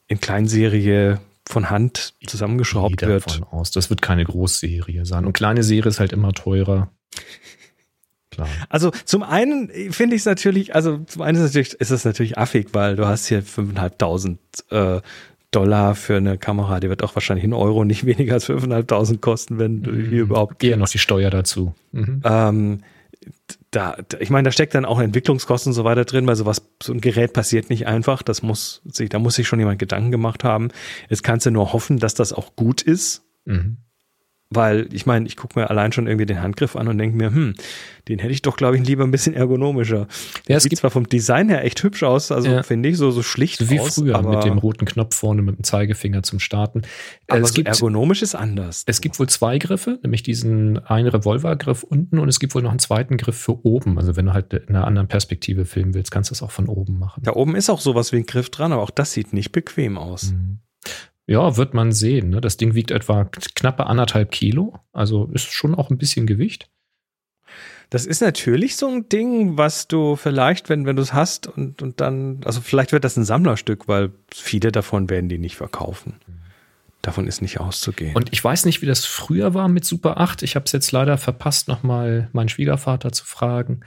in 0.07 0.21
Kleinserie 0.21 1.19
von 1.49 1.71
Hand 1.71 2.15
zusammengeschraubt 2.27 2.99
Gehe 2.99 3.09
wird. 3.09 3.27
davon 3.27 3.45
Aus. 3.45 3.71
Das 3.71 3.89
wird 3.89 4.03
keine 4.03 4.25
Großserie 4.25 5.07
sein. 5.07 5.25
Und 5.25 5.33
kleine 5.33 5.63
Serie 5.63 5.89
ist 5.89 6.01
halt 6.01 6.13
immer 6.13 6.33
teurer. 6.33 6.91
Klar. 8.35 8.49
Also 8.69 8.91
zum 9.05 9.23
einen 9.23 9.69
finde 9.93 10.17
ich 10.17 10.23
es 10.23 10.27
natürlich, 10.27 10.75
also 10.75 10.99
zum 11.07 11.23
einen 11.23 11.37
ist 11.39 11.43
es 11.45 11.51
natürlich, 11.55 11.75
ist 11.75 11.91
es 11.91 12.05
natürlich 12.05 12.39
affig, 12.39 12.69
weil 12.73 12.97
du 12.97 13.07
hast 13.07 13.27
hier 13.27 13.43
5.500 13.43 14.37
äh, 14.99 15.01
Dollar 15.51 15.95
für 15.95 16.17
eine 16.17 16.37
Kamera, 16.37 16.81
die 16.81 16.89
wird 16.89 17.03
auch 17.05 17.15
wahrscheinlich 17.15 17.45
in 17.45 17.53
Euro 17.53 17.85
nicht 17.85 18.05
weniger 18.07 18.35
als 18.35 18.49
5.500 18.49 19.19
kosten, 19.21 19.59
wenn 19.59 19.83
du 19.83 19.93
hier 19.95 20.23
überhaupt 20.23 20.63
Eher 20.65 20.77
noch 20.77 20.89
die 20.89 20.99
Steuer 20.99 21.31
dazu. 21.31 21.75
Mhm. 21.93 22.21
ähm, 22.25 22.81
da, 23.71 23.97
da- 24.09 24.19
ich 24.21 24.31
meine, 24.31 24.47
da 24.47 24.53
steckt 24.53 24.75
dann 24.75 24.85
auch 24.85 25.01
Entwicklungskosten 25.01 25.71
und 25.71 25.75
so 25.75 25.85
weiter 25.85 26.05
drin, 26.05 26.27
weil 26.27 26.37
sowas, 26.37 26.63
so 26.83 26.93
ein 26.93 27.01
Gerät 27.01 27.33
passiert 27.33 27.71
nicht 27.71 27.87
einfach. 27.87 28.23
Das 28.23 28.43
muss 28.43 28.83
sich, 28.85 29.09
da 29.09 29.19
muss 29.19 29.35
sich 29.37 29.49
schon 29.49 29.59
jemand 29.59 29.79
Gedanken 29.79 30.11
gemacht 30.11 30.45
haben. 30.45 30.69
Jetzt 31.09 31.23
kannst 31.25 31.47
du 31.47 31.51
nur 31.51 31.73
hoffen, 31.73 31.99
dass 31.99 32.15
das 32.15 32.33
auch 32.33 32.55
gut 32.57 32.83
ist. 32.83 33.23
Mhm. 33.45 33.79
Weil 34.51 34.89
ich 34.93 35.07
meine, 35.07 35.27
ich 35.27 35.37
gucke 35.37 35.59
mir 35.59 35.71
allein 35.71 35.91
schon 35.91 36.07
irgendwie 36.07 36.27
den 36.27 36.41
Handgriff 36.41 36.77
an 36.77 36.87
und 36.87 36.99
denke 36.99 37.17
mir, 37.17 37.31
hm, 37.31 37.55
den 38.09 38.19
hätte 38.19 38.33
ich 38.33 38.43
doch, 38.43 38.57
glaube 38.57 38.77
ich, 38.77 38.87
lieber 38.87 39.03
ein 39.03 39.11
bisschen 39.11 39.35
ergonomischer. 39.35 40.07
Ja, 40.47 40.57
es 40.57 40.65
Sieht 40.65 40.77
zwar 40.77 40.91
vom 40.91 41.09
Design 41.09 41.49
her 41.49 41.65
echt 41.65 41.83
hübsch 41.83 42.03
aus, 42.03 42.31
also 42.31 42.49
Ja. 42.49 42.63
finde 42.63 42.91
ich, 42.91 42.97
so, 42.97 43.11
so 43.11 43.23
schlicht 43.23 43.59
so 43.59 43.71
wie 43.71 43.81
aus, 43.81 43.97
früher 43.97 44.23
mit 44.23 44.45
dem 44.45 44.59
roten 44.59 44.85
Knopf 44.85 45.17
vorne 45.17 45.43
mit 45.43 45.57
dem 45.57 45.65
Zeigefinger 45.65 46.23
zum 46.23 46.39
Starten. 46.41 46.83
Aber 47.27 47.41
es, 47.41 47.49
so 47.49 47.55
gibt, 47.55 47.69
ergonomisch 47.69 48.23
ist 48.23 48.35
anders. 48.35 48.85
es 48.87 49.01
gibt 49.01 49.19
wohl 49.19 49.29
zwei 49.29 49.59
Griffe, 49.59 49.99
nämlich 50.03 50.23
diesen 50.23 50.79
einen 50.79 51.09
Revolvergriff 51.09 51.83
unten 51.83 52.19
und 52.19 52.29
es 52.29 52.39
gibt 52.39 52.55
wohl 52.55 52.63
noch 52.63 52.71
einen 52.71 52.79
zweiten 52.79 53.17
Griff 53.17 53.37
für 53.37 53.65
oben. 53.65 53.99
Also 53.99 54.15
wenn 54.17 54.27
du 54.27 54.35
halt 54.35 54.53
in 54.53 54.69
einer 54.69 54.87
anderen 54.87 55.09
Perspektive 55.09 55.65
filmen 55.65 55.95
willst, 55.95 56.11
kannst 56.11 56.31
du 56.31 56.33
das 56.35 56.43
auch 56.43 56.51
von 56.51 56.69
oben 56.69 56.99
machen. 56.99 57.23
da 57.25 57.33
oben 57.33 57.57
ist 57.57 57.71
auch 57.71 57.81
sowas 57.81 58.13
wie 58.13 58.17
ein 58.17 58.27
Griff 58.27 58.51
dran, 58.51 58.73
aber 58.73 58.83
auch 58.83 58.91
das 58.91 59.13
sieht 59.13 59.33
nicht 59.33 59.53
bequem 59.53 59.99
aus. 59.99 60.33
Mhm. 60.33 60.59
Ja, 61.27 61.57
wird 61.57 61.75
man 61.75 61.93
sehen. 61.93 62.31
Ne? 62.31 62.41
Das 62.41 62.57
Ding 62.57 62.75
wiegt 62.75 62.91
etwa 62.91 63.25
knappe 63.25 63.87
anderthalb 63.87 64.31
Kilo. 64.31 64.79
Also 64.93 65.31
ist 65.33 65.53
schon 65.53 65.75
auch 65.75 65.91
ein 65.91 65.99
bisschen 65.99 66.27
Gewicht. 66.27 66.69
Das 67.91 68.07
ist 68.07 68.21
natürlich 68.21 68.77
so 68.77 68.89
ein 68.89 69.09
Ding, 69.09 69.57
was 69.57 69.89
du 69.89 70.17
vielleicht, 70.17 70.69
wenn, 70.69 70.87
wenn 70.87 70.97
du 70.97 71.03
es 71.03 71.13
hast 71.13 71.47
und, 71.47 71.81
und 71.81 72.01
dann, 72.01 72.41
also 72.45 72.61
vielleicht 72.61 72.93
wird 72.93 73.05
das 73.05 73.17
ein 73.17 73.25
Sammlerstück, 73.25 73.89
weil 73.89 74.13
viele 74.33 74.73
davon 74.73 75.09
werden 75.11 75.29
die 75.29 75.39
nicht 75.39 75.57
verkaufen. 75.57 76.15
Davon 77.03 77.27
ist 77.27 77.43
nicht 77.43 77.61
auszugehen. 77.61 78.17
Und 78.17 78.33
ich 78.33 78.43
weiß 78.43 78.65
nicht, 78.65 78.81
wie 78.81 78.87
das 78.87 79.05
früher 79.05 79.53
war 79.53 79.69
mit 79.69 79.85
Super 79.85 80.19
8. 80.19 80.43
Ich 80.43 80.57
habe 80.57 80.65
es 80.65 80.73
jetzt 80.73 80.91
leider 80.91 81.19
verpasst, 81.19 81.69
nochmal 81.69 82.31
meinen 82.33 82.49
Schwiegervater 82.49 83.13
zu 83.13 83.27
fragen. 83.27 83.81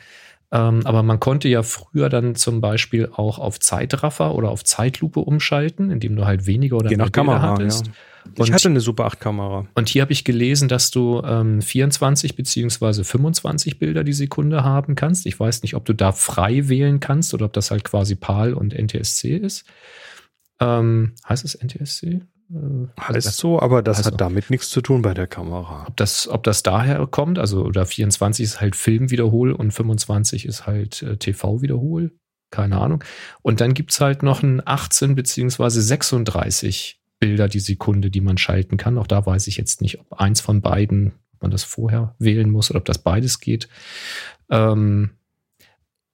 Ähm, 0.52 0.86
aber 0.86 1.04
man 1.04 1.20
konnte 1.20 1.50
ja 1.50 1.62
früher 1.62 2.08
dann 2.08 2.36
zum 2.36 2.62
Beispiel 2.62 3.10
auch 3.14 3.38
auf 3.38 3.60
Zeitraffer 3.60 4.34
oder 4.34 4.50
auf 4.50 4.64
Zeitlupe 4.64 5.20
umschalten, 5.20 5.92
indem 5.92 6.16
du 6.16 6.26
halt 6.26 6.46
weniger 6.46 6.78
oder 6.78 6.90
Je 6.90 6.96
nach 6.96 7.06
mehr 7.06 7.12
Bilder 7.12 7.32
Kamera, 7.34 7.52
hattest. 7.52 7.88
ja. 7.88 7.94
Und, 8.38 8.48
ich 8.48 8.54
hatte 8.54 8.68
eine 8.68 8.82
Super 8.82 9.06
8 9.06 9.20
Kamera. 9.22 9.68
und 9.74 9.88
hier 9.88 10.02
habe 10.02 10.12
ich 10.12 10.26
gelesen, 10.26 10.68
dass 10.68 10.92
du 10.92 11.22
ähm, 11.24 11.62
24 11.62 12.36
beziehungsweise 12.36 13.06
25 13.06 13.80
Bilder 13.80 14.04
die 14.04 14.14
Sekunde 14.14 14.64
haben 14.64 14.96
kannst. 14.96 15.26
Ich 15.26 15.40
weiß 15.40 15.62
nicht, 15.62 15.76
ob 15.76 15.86
du 15.86 15.94
da 15.94 16.12
frei 16.12 16.68
wählen 16.68 17.00
kannst 17.00 17.34
oder 17.34 17.46
ob 17.46 17.54
das 17.54 17.72
halt 17.72 17.86
quasi 17.86 18.16
PAL 18.16 18.54
und 18.54 18.74
NTSC 18.74 19.38
ist. 19.38 19.66
Ähm, 20.60 21.14
heißt 21.28 21.46
es 21.46 21.56
NTSC? 21.56 22.22
Äh, 22.50 22.88
Heißt 23.02 23.28
das- 23.28 23.38
so, 23.38 23.60
aber 23.62 23.82
das 23.82 23.98
also- 23.98 24.12
hat 24.12 24.22
damit 24.22 24.50
nichts 24.50 24.70
zu 24.70 24.82
tun 24.82 25.02
bei 25.02 25.14
der 25.14 25.28
Kamera. 25.28 25.86
ob 25.88 25.98
das, 25.98 26.28
ob 26.28 26.44
das 26.44 26.64
daher 26.64 27.06
kommt, 27.08 27.40
also 27.40 27.64
oder 27.66 27.86
24 27.86 28.44
ist 28.44 28.62
halt 28.62 28.76
Filmwiederhol 28.76 29.52
und 29.52 29.72
25 29.72 30.46
ist 30.46 30.66
halt 30.66 31.02
äh, 31.04 31.18
TV-Wiederhol, 31.18 32.12
keine 32.52 32.78
Ahnung. 32.80 33.04
Und 33.42 33.60
dann 33.60 33.74
gibt's 33.74 34.00
halt 34.00 34.24
noch 34.24 34.44
ein 34.44 34.62
18 34.66 35.16
beziehungsweise 35.16 35.82
36 35.82 37.02
Bilder 37.20 37.48
die 37.50 37.60
Sekunde, 37.60 38.10
die 38.12 38.22
man 38.22 38.38
schalten 38.38 38.78
kann. 38.78 38.98
Auch 38.98 39.08
da 39.08 39.26
weiß 39.26 39.48
ich 39.48 39.58
jetzt 39.58 39.82
nicht, 39.82 40.00
ob 40.00 40.14
eins 40.22 40.40
von 40.40 40.62
beiden, 40.62 41.14
ob 41.34 41.42
man 41.42 41.52
das 41.52 41.64
vorher 41.64 42.16
wählen 42.20 42.50
muss 42.52 42.70
oder 42.70 42.80
ob 42.80 42.86
das 42.86 43.00
beides 43.00 43.40
geht. 43.40 43.68
Ähm, 44.50 45.10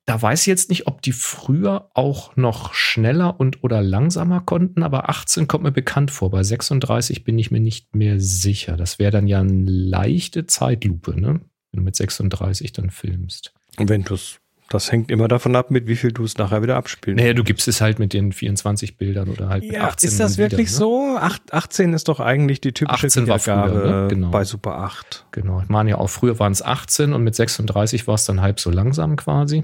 da 0.05 0.21
weiß 0.21 0.41
ich 0.41 0.47
jetzt 0.47 0.69
nicht, 0.69 0.87
ob 0.87 1.01
die 1.01 1.13
früher 1.13 1.89
auch 1.93 2.35
noch 2.35 2.73
schneller 2.73 3.39
und 3.39 3.63
oder 3.63 3.81
langsamer 3.81 4.41
konnten, 4.41 4.83
aber 4.83 5.09
18 5.09 5.47
kommt 5.47 5.63
mir 5.63 5.71
bekannt 5.71 6.11
vor. 6.11 6.29
Bei 6.29 6.43
36 6.43 7.23
bin 7.23 7.39
ich 7.39 7.51
mir 7.51 7.61
nicht 7.61 7.95
mehr 7.95 8.19
sicher. 8.19 8.75
Das 8.75 8.99
wäre 8.99 9.11
dann 9.11 9.27
ja 9.27 9.39
eine 9.39 9.63
leichte 9.65 10.45
Zeitlupe, 10.45 11.19
ne? 11.19 11.39
Wenn 11.71 11.79
du 11.79 11.81
mit 11.81 11.95
36 11.95 12.73
dann 12.73 12.89
filmst. 12.89 13.53
Und 13.77 13.89
wenn 13.89 14.03
du 14.03 14.15
es, 14.15 14.39
das 14.69 14.91
hängt 14.91 15.09
immer 15.09 15.29
davon 15.29 15.55
ab, 15.55 15.71
mit 15.71 15.87
wie 15.87 15.95
viel 15.95 16.11
du 16.11 16.25
es 16.25 16.37
nachher 16.37 16.61
wieder 16.61 16.75
abspielen 16.75 17.17
Naja, 17.17 17.33
du 17.33 17.43
gibst 17.43 17.67
es 17.69 17.79
halt 17.79 17.97
mit 17.97 18.11
den 18.11 18.33
24 18.33 18.97
Bildern 18.97 19.29
oder 19.29 19.47
halt 19.47 19.63
mit 19.63 19.71
Ja, 19.71 19.85
18. 19.85 20.09
ist 20.09 20.19
das 20.19 20.35
dann 20.35 20.37
wieder, 20.37 20.51
wirklich 20.51 20.71
ne? 20.71 20.77
so? 20.77 21.17
Acht, 21.17 21.53
18 21.53 21.93
ist 21.93 22.09
doch 22.09 22.19
eigentlich 22.19 22.59
die 22.59 22.73
typische 22.73 23.07
18 23.07 23.27
war 23.27 23.39
früher, 23.39 23.55
Wiedergabe 23.55 24.01
ne? 24.01 24.07
Genau. 24.09 24.31
bei 24.31 24.43
Super 24.43 24.79
8. 24.79 25.27
Genau. 25.31 25.61
Ich 25.61 25.69
meine 25.69 25.91
ja 25.91 25.97
auch, 25.97 26.09
früher 26.09 26.39
waren 26.39 26.51
es 26.51 26.61
18 26.61 27.13
und 27.13 27.23
mit 27.23 27.35
36 27.35 28.05
war 28.05 28.15
es 28.15 28.25
dann 28.25 28.41
halb 28.41 28.59
so 28.59 28.69
langsam 28.69 29.15
quasi. 29.15 29.63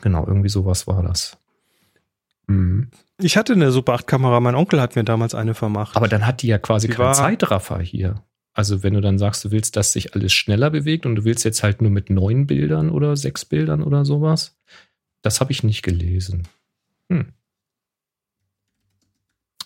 Genau, 0.00 0.26
irgendwie 0.26 0.48
sowas 0.48 0.86
war 0.86 1.02
das. 1.02 1.38
Mhm. 2.46 2.90
Ich 3.20 3.36
hatte 3.36 3.52
eine 3.52 3.72
Super 3.72 3.94
8 3.94 4.06
Kamera, 4.06 4.40
mein 4.40 4.54
Onkel 4.54 4.80
hat 4.80 4.96
mir 4.96 5.04
damals 5.04 5.34
eine 5.34 5.54
vermacht. 5.54 5.96
Aber 5.96 6.08
dann 6.08 6.26
hat 6.26 6.42
die 6.42 6.46
ja 6.46 6.58
quasi 6.58 6.86
Die 6.86 6.94
keinen 6.94 7.14
Zeitraffer 7.14 7.80
hier. 7.80 8.22
Also 8.52 8.82
wenn 8.82 8.94
du 8.94 9.00
dann 9.00 9.18
sagst, 9.18 9.44
du 9.44 9.50
willst, 9.50 9.76
dass 9.76 9.92
sich 9.92 10.14
alles 10.14 10.32
schneller 10.32 10.70
bewegt 10.70 11.06
und 11.06 11.14
du 11.14 11.24
willst 11.24 11.44
jetzt 11.44 11.62
halt 11.62 11.80
nur 11.80 11.90
mit 11.90 12.10
neun 12.10 12.46
Bildern 12.46 12.90
oder 12.90 13.16
sechs 13.16 13.44
Bildern 13.44 13.82
oder 13.82 14.04
sowas, 14.04 14.56
das 15.22 15.40
habe 15.40 15.52
ich 15.52 15.62
nicht 15.62 15.82
gelesen. 15.82 16.48
Hm. 17.08 17.32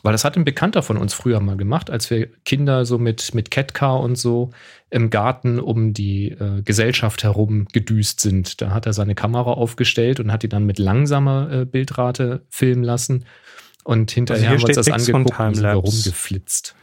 Weil 0.03 0.13
das 0.13 0.25
hat 0.25 0.37
ein 0.37 0.45
Bekannter 0.45 0.83
von 0.83 0.97
uns 0.97 1.15
früher 1.15 1.41
mal 1.41 1.57
gemacht, 1.57 1.89
als 1.91 2.11
wir 2.11 2.27
Kinder 2.45 2.85
so 2.85 2.99
mit, 2.99 3.35
mit 3.35 3.51
Catcar 3.53 4.01
und 4.01 4.17
so 4.17 4.51
im 4.91 5.11
Garten 5.11 5.61
um 5.61 5.93
die 5.93 6.33
äh, 6.33 6.63
Gesellschaft 6.63 7.23
herum 7.23 7.67
gedüst 7.73 8.21
sind. 8.21 8.61
Da 8.61 8.71
hat 8.71 8.87
er 8.87 8.93
seine 8.93 9.15
Kamera 9.15 9.53
aufgestellt 9.53 10.19
und 10.19 10.33
hat 10.33 10.43
die 10.43 10.49
dann 10.49 10.67
mit 10.67 10.79
langsamer 10.79 11.51
äh, 11.53 11.65
Bildrate 11.65 12.45
filmen 12.51 12.83
lassen. 12.83 13.25
Und 13.85 14.11
hinterher 14.11 14.51
Also 14.51 14.65
haben 14.65 14.69
wir 14.69 14.77
uns 14.77 14.87
das 14.87 14.89
angeguckt 14.89 15.39
und 15.39 15.55
sind 15.55 15.63
wir 15.63 15.71
Timelapse. 15.71 15.91
rumgeflitzt. 15.97 16.75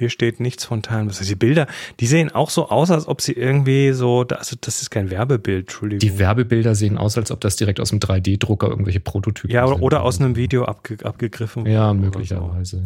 Hier 0.00 0.08
steht 0.08 0.40
nichts 0.40 0.64
von 0.64 0.80
Teilen. 0.80 1.10
Was 1.10 1.20
heißt, 1.20 1.28
die 1.28 1.34
Bilder, 1.34 1.66
die 2.00 2.06
sehen 2.06 2.30
auch 2.32 2.48
so 2.48 2.70
aus, 2.70 2.90
als 2.90 3.06
ob 3.06 3.20
sie 3.20 3.32
irgendwie 3.34 3.92
so, 3.92 4.24
also 4.30 4.56
das 4.58 4.80
ist 4.80 4.88
kein 4.88 5.10
Werbebild, 5.10 5.64
Entschuldigung. 5.64 6.00
Die 6.00 6.18
Werbebilder 6.18 6.74
sehen 6.74 6.96
aus, 6.96 7.18
als 7.18 7.30
ob 7.30 7.42
das 7.42 7.56
direkt 7.56 7.80
aus 7.80 7.90
dem 7.90 7.98
3D-Drucker 8.00 8.68
irgendwelche 8.68 9.00
Prototypen 9.00 9.50
ja, 9.50 9.66
oder, 9.66 9.82
oder 9.82 10.02
aus 10.02 10.18
einem 10.18 10.36
Video 10.36 10.64
abge, 10.64 10.96
abgegriffen. 11.04 11.66
Ja, 11.66 11.90
oder 11.90 11.98
So. 11.98 12.04
möglicherweise. 12.06 12.76
Ja. 12.78 12.82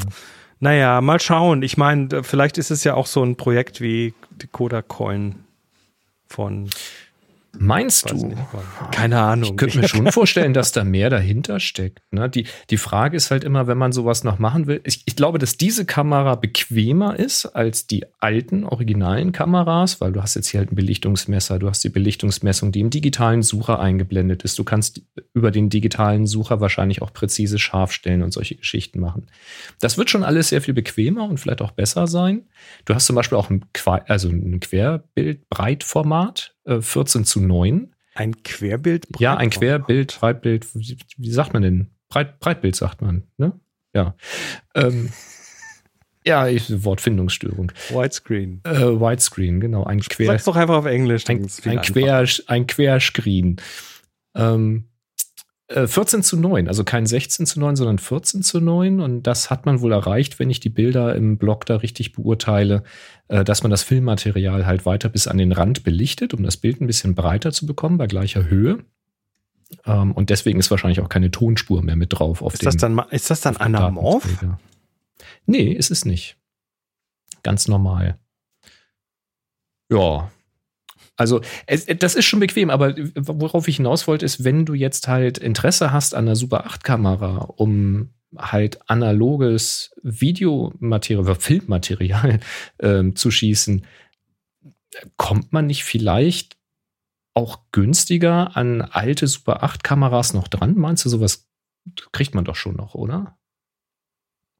Naja, 0.58 1.00
mal 1.00 1.20
schauen. 1.20 1.62
Ich 1.62 1.76
meine, 1.76 2.24
vielleicht 2.24 2.58
ist 2.58 2.72
es 2.72 2.82
ja 2.82 2.94
auch 2.94 3.06
so 3.06 3.22
ein 3.22 3.36
Projekt 3.36 3.80
wie 3.80 4.12
die 4.42 4.48
Kodak 4.48 4.88
Coin 4.88 5.36
von, 6.26 6.68
Meinst 7.58 8.10
du? 8.10 8.26
nicht, 8.26 8.38
keine 8.90 9.20
Ahnung. 9.20 9.50
Ich 9.50 9.56
könnte 9.56 9.78
mir 9.78 9.88
schon 9.88 10.10
vorstellen, 10.12 10.54
dass 10.54 10.72
da 10.72 10.84
mehr 10.84 11.10
dahinter 11.10 11.60
steckt. 11.60 12.00
Ne? 12.10 12.28
Die, 12.28 12.46
die 12.70 12.76
Frage 12.76 13.16
ist 13.16 13.30
halt 13.30 13.44
immer, 13.44 13.66
wenn 13.66 13.78
man 13.78 13.92
sowas 13.92 14.24
noch 14.24 14.38
machen 14.38 14.66
will. 14.66 14.80
Ich, 14.84 15.02
ich 15.06 15.16
glaube, 15.16 15.38
dass 15.38 15.56
diese 15.56 15.84
Kamera 15.84 16.34
bequemer 16.34 17.18
ist 17.18 17.46
als 17.46 17.86
die 17.86 18.04
alten, 18.20 18.64
originalen 18.64 19.32
Kameras, 19.32 20.00
weil 20.00 20.12
du 20.12 20.22
hast 20.22 20.34
jetzt 20.34 20.48
hier 20.48 20.60
halt 20.60 20.72
ein 20.72 20.76
Belichtungsmesser, 20.76 21.58
du 21.58 21.68
hast 21.68 21.84
die 21.84 21.88
Belichtungsmessung, 21.88 22.72
die 22.72 22.80
im 22.80 22.90
digitalen 22.90 23.42
Sucher 23.42 23.78
eingeblendet 23.80 24.42
ist. 24.42 24.58
Du 24.58 24.64
kannst 24.64 25.02
über 25.32 25.50
den 25.50 25.68
digitalen 25.70 26.26
Sucher 26.26 26.60
wahrscheinlich 26.60 27.02
auch 27.02 27.12
präzise 27.12 27.58
scharf 27.58 27.92
stellen 27.92 28.22
und 28.22 28.32
solche 28.32 28.56
Geschichten 28.56 29.00
machen. 29.00 29.26
Das 29.80 29.98
wird 29.98 30.10
schon 30.10 30.24
alles 30.24 30.48
sehr 30.48 30.62
viel 30.62 30.74
bequemer 30.74 31.28
und 31.28 31.38
vielleicht 31.38 31.62
auch 31.62 31.72
besser 31.72 32.06
sein. 32.06 32.42
Du 32.84 32.94
hast 32.94 33.06
zum 33.06 33.16
Beispiel 33.16 33.38
auch 33.38 33.50
ein, 33.50 33.64
also 34.08 34.28
ein 34.28 34.60
Querbild-Breitformat, 34.60 36.53
äh, 36.64 36.80
14 36.80 37.24
zu 37.24 37.40
9. 37.40 37.94
Ein 38.14 38.42
Querbild? 38.42 39.06
Ja, 39.18 39.36
ein 39.36 39.50
Querbild, 39.50 40.18
Breitbild, 40.20 40.66
wie, 40.74 40.98
wie 41.16 41.30
sagt 41.30 41.52
man 41.52 41.62
denn? 41.62 41.90
Breit, 42.08 42.38
Breitbild 42.38 42.76
sagt 42.76 43.02
man, 43.02 43.24
ne? 43.38 43.52
Ja. 43.92 44.14
Ähm, 44.74 45.10
ja, 46.24 46.46
ich, 46.46 46.84
Wortfindungsstörung. 46.84 47.72
Widescreen. 47.90 48.60
Äh, 48.64 49.00
Widescreen, 49.00 49.60
genau. 49.60 49.84
Ein 49.84 50.00
Quer, 50.00 50.26
Sag's 50.26 50.44
doch 50.44 50.56
einfach 50.56 50.76
auf 50.76 50.86
Englisch. 50.86 51.28
ein, 51.28 51.48
ein. 51.64 51.80
Quer, 51.82 52.24
ein 52.46 52.66
Querscreen. 52.66 53.56
Ähm, 54.36 54.84
Äh, 55.68 55.86
14 55.86 56.22
zu 56.22 56.36
9, 56.36 56.68
also 56.68 56.84
kein 56.84 57.06
16 57.06 57.46
zu 57.46 57.58
9, 57.58 57.76
sondern 57.76 57.98
14 57.98 58.42
zu 58.42 58.60
9. 58.60 59.00
Und 59.00 59.22
das 59.22 59.50
hat 59.50 59.64
man 59.64 59.80
wohl 59.80 59.92
erreicht, 59.92 60.38
wenn 60.38 60.50
ich 60.50 60.60
die 60.60 60.68
Bilder 60.68 61.14
im 61.16 61.38
Blog 61.38 61.64
da 61.66 61.76
richtig 61.76 62.12
beurteile, 62.12 62.82
äh, 63.28 63.44
dass 63.44 63.62
man 63.62 63.70
das 63.70 63.82
Filmmaterial 63.82 64.66
halt 64.66 64.84
weiter 64.84 65.08
bis 65.08 65.26
an 65.26 65.38
den 65.38 65.52
Rand 65.52 65.82
belichtet, 65.84 66.34
um 66.34 66.42
das 66.42 66.58
Bild 66.58 66.80
ein 66.80 66.86
bisschen 66.86 67.14
breiter 67.14 67.52
zu 67.52 67.66
bekommen 67.66 67.96
bei 67.96 68.06
gleicher 68.06 68.44
Höhe. 68.44 68.84
Ähm, 69.86 70.12
und 70.12 70.30
deswegen 70.30 70.58
ist 70.58 70.70
wahrscheinlich 70.70 71.00
auch 71.00 71.08
keine 71.08 71.30
Tonspur 71.30 71.82
mehr 71.82 71.96
mit 71.96 72.18
drauf. 72.18 72.42
Auf 72.42 72.54
Ist 72.54 72.62
dem, 72.62 72.66
das 72.66 72.76
dann, 72.76 72.98
ist 73.10 73.30
das 73.30 73.40
dann 73.40 73.56
anamorph? 73.56 74.44
Nee, 75.46 75.72
ist 75.72 75.90
es 75.90 76.04
nicht. 76.04 76.36
Ganz 77.42 77.68
normal. 77.68 78.18
Ja. 79.90 80.30
Also, 81.16 81.40
es, 81.66 81.86
das 81.86 82.16
ist 82.16 82.24
schon 82.24 82.40
bequem, 82.40 82.70
aber 82.70 82.94
worauf 83.16 83.68
ich 83.68 83.76
hinaus 83.76 84.06
wollte, 84.08 84.24
ist, 84.24 84.42
wenn 84.42 84.64
du 84.66 84.74
jetzt 84.74 85.06
halt 85.06 85.38
Interesse 85.38 85.92
hast 85.92 86.14
an 86.14 86.26
einer 86.26 86.36
Super 86.36 86.66
8-Kamera, 86.66 87.52
um 87.56 88.10
halt 88.36 88.90
analoges 88.90 89.94
Videomaterial 90.02 91.22
oder 91.22 91.36
Filmmaterial 91.36 92.40
ähm, 92.80 93.14
zu 93.14 93.30
schießen, 93.30 93.86
kommt 95.16 95.52
man 95.52 95.66
nicht 95.66 95.84
vielleicht 95.84 96.56
auch 97.34 97.60
günstiger 97.72 98.56
an 98.56 98.82
alte 98.82 99.26
Super 99.26 99.62
8 99.62 99.84
Kameras 99.84 100.34
noch 100.34 100.48
dran? 100.48 100.74
Meinst 100.76 101.04
du, 101.04 101.08
sowas 101.08 101.48
kriegt 102.12 102.34
man 102.34 102.44
doch 102.44 102.56
schon 102.56 102.76
noch, 102.76 102.94
oder? 102.94 103.38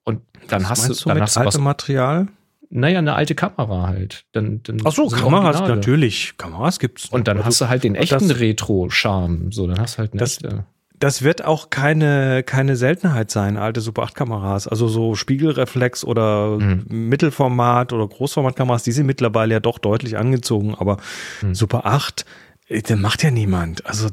Und 0.05 0.23
dann 0.49 0.63
Was 0.63 0.71
hast 0.71 1.05
du, 1.05 1.09
dann 1.09 1.19
mit 1.19 1.23
hast 1.23 1.37
du 1.37 1.45
was, 1.45 1.59
Material? 1.59 2.29
Naja, 2.71 2.99
eine 2.99 3.15
alte 3.15 3.35
Kamera 3.35 3.87
halt. 3.89 4.25
Dann, 4.33 4.63
dann 4.65 4.81
Ach 4.85 4.93
so, 4.93 5.07
Kameras, 5.09 5.57
Originale. 5.57 5.77
natürlich. 5.77 6.35
Kameras 6.39 6.79
gibt's. 6.79 7.09
Und 7.11 7.29
dann 7.29 7.39
Aber 7.39 7.47
hast 7.47 7.61
du 7.61 7.69
halt 7.69 7.85
den 7.85 7.95
echten 7.95 8.29
das- 8.29 8.41
Retro-Charme. 8.41 9.53
So, 9.53 9.67
dann 9.67 9.79
hast 9.79 9.95
du 9.95 9.99
halt 9.99 10.13
eine 10.13 10.21
Das- 10.21 10.35
echte. 10.43 10.67
Das 11.01 11.23
wird 11.23 11.45
auch 11.45 11.71
keine, 11.71 12.45
keine 12.45 12.77
Seltenheit 12.77 13.31
sein, 13.31 13.57
alte 13.57 13.81
Super 13.81 14.05
8 14.05 14.15
Kameras. 14.15 14.69
Also 14.69 14.87
so 14.89 15.17
Spiegelreflex 15.17 16.05
oder 16.05 16.57
Mhm. 16.59 16.85
Mittelformat 16.89 17.93
oder 17.93 18.07
Großformatkameras, 18.07 18.85
die 18.85 18.93
sind 18.93 19.05
mittlerweile 19.07 19.55
ja 19.55 19.61
doch 19.61 19.79
deutlich 19.81 20.17
angezogen, 20.17 20.75
aber 20.77 20.99
Mhm. 21.43 21.55
Super 21.55 21.85
8, 21.85 22.25
äh, 22.69 22.81
den 22.81 23.01
macht 23.01 23.23
ja 23.25 23.31
niemand. 23.33 23.85
Also 23.87 24.09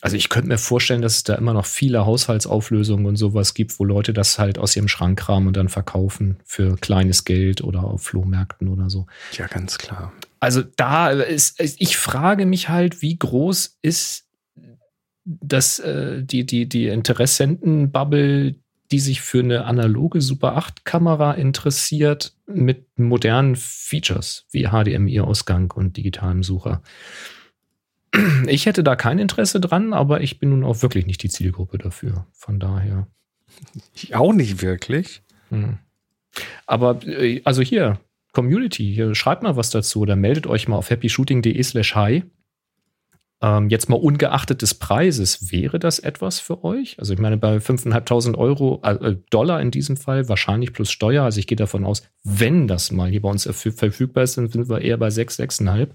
Also 0.00 0.16
ich 0.16 0.28
könnte 0.28 0.48
mir 0.48 0.58
vorstellen, 0.58 1.02
dass 1.02 1.16
es 1.16 1.22
da 1.24 1.34
immer 1.34 1.52
noch 1.52 1.66
viele 1.66 2.06
Haushaltsauflösungen 2.06 3.06
und 3.06 3.16
sowas 3.16 3.54
gibt, 3.54 3.78
wo 3.80 3.84
Leute 3.84 4.12
das 4.12 4.38
halt 4.38 4.58
aus 4.58 4.76
ihrem 4.76 4.86
Schrank 4.86 5.18
kramen 5.18 5.48
und 5.48 5.56
dann 5.56 5.68
verkaufen 5.68 6.38
für 6.44 6.76
kleines 6.76 7.24
Geld 7.24 7.62
oder 7.62 7.84
auf 7.84 8.02
Flohmärkten 8.02 8.68
oder 8.68 8.90
so. 8.90 9.06
ja, 9.32 9.46
ganz 9.48 9.76
klar. 9.78 10.12
Also 10.40 10.62
da 10.62 11.10
ist, 11.10 11.60
ich 11.60 11.96
frage 11.96 12.46
mich 12.46 12.68
halt, 12.68 13.02
wie 13.02 13.18
groß 13.18 13.78
ist 13.82 14.28
das, 15.24 15.78
äh, 15.80 16.22
die, 16.22 16.46
die, 16.46 16.68
die 16.68 16.86
Interessentenbubble, 16.86 18.54
die 18.90 19.00
sich 19.00 19.20
für 19.20 19.40
eine 19.40 19.64
analoge 19.64 20.20
Super 20.20 20.56
8 20.56 20.84
Kamera 20.84 21.32
interessiert 21.32 22.34
mit 22.46 22.86
modernen 22.98 23.56
Features 23.56 24.46
wie 24.50 24.68
HDMI-Ausgang 24.68 25.72
und 25.72 25.96
digitalem 25.96 26.42
Sucher. 26.42 26.82
Ich 28.46 28.66
hätte 28.66 28.82
da 28.82 28.96
kein 28.96 29.18
Interesse 29.18 29.60
dran, 29.60 29.92
aber 29.92 30.22
ich 30.22 30.38
bin 30.38 30.50
nun 30.50 30.64
auch 30.64 30.82
wirklich 30.82 31.06
nicht 31.06 31.22
die 31.22 31.28
Zielgruppe 31.28 31.78
dafür. 31.78 32.26
Von 32.32 32.58
daher. 32.58 33.06
Ich 33.94 34.14
auch 34.14 34.32
nicht 34.32 34.62
wirklich. 34.62 35.22
Hm. 35.50 35.78
Aber 36.66 37.04
äh, 37.06 37.42
also 37.44 37.62
hier, 37.62 37.98
Community, 38.32 38.94
hier 38.94 39.14
schreibt 39.14 39.42
mal 39.42 39.56
was 39.56 39.70
dazu 39.70 40.00
oder 40.00 40.16
meldet 40.16 40.46
euch 40.46 40.68
mal 40.68 40.76
auf 40.76 40.90
happyshooting.de 40.90 41.62
slash 41.62 41.94
hi. 41.94 42.24
Ähm, 43.40 43.68
jetzt 43.68 43.88
mal 43.88 43.96
ungeachtet 43.96 44.62
des 44.62 44.74
Preises, 44.74 45.52
wäre 45.52 45.78
das 45.78 46.00
etwas 46.00 46.40
für 46.40 46.64
euch? 46.64 46.98
Also 46.98 47.12
ich 47.12 47.20
meine, 47.20 47.36
bei 47.36 47.58
5.500 47.58 48.36
Euro, 48.36 48.80
äh, 48.82 49.16
Dollar 49.30 49.60
in 49.60 49.70
diesem 49.70 49.96
Fall, 49.96 50.28
wahrscheinlich 50.28 50.72
plus 50.72 50.90
Steuer, 50.90 51.22
also 51.22 51.38
ich 51.38 51.46
gehe 51.46 51.56
davon 51.56 51.84
aus, 51.84 52.02
wenn 52.24 52.66
das 52.66 52.90
mal 52.90 53.10
hier 53.10 53.22
bei 53.22 53.30
uns 53.30 53.46
verfü- 53.46 53.76
verfügbar 53.76 54.24
ist, 54.24 54.38
dann 54.38 54.48
sind 54.48 54.68
wir 54.68 54.80
eher 54.80 54.96
bei 54.96 55.10
6, 55.10 55.38
6,5. 55.38 55.90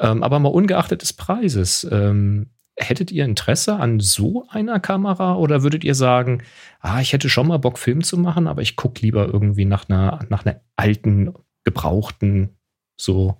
Ähm, 0.00 0.22
aber 0.22 0.38
mal 0.38 0.48
ungeachtet 0.48 1.02
des 1.02 1.12
Preises, 1.12 1.86
ähm, 1.90 2.50
hättet 2.76 3.10
ihr 3.10 3.24
Interesse 3.24 3.76
an 3.76 4.00
so 4.00 4.46
einer 4.48 4.78
Kamera 4.80 5.34
oder 5.34 5.62
würdet 5.62 5.84
ihr 5.84 5.94
sagen, 5.94 6.42
ah, 6.80 7.00
ich 7.00 7.12
hätte 7.12 7.28
schon 7.28 7.48
mal 7.48 7.58
Bock, 7.58 7.78
Film 7.78 8.02
zu 8.02 8.16
machen, 8.16 8.46
aber 8.46 8.62
ich 8.62 8.76
gucke 8.76 9.02
lieber 9.02 9.26
irgendwie 9.26 9.64
nach 9.64 9.88
einer, 9.88 10.20
nach 10.28 10.46
einer 10.46 10.60
alten, 10.76 11.34
gebrauchten, 11.64 12.56
so 12.96 13.36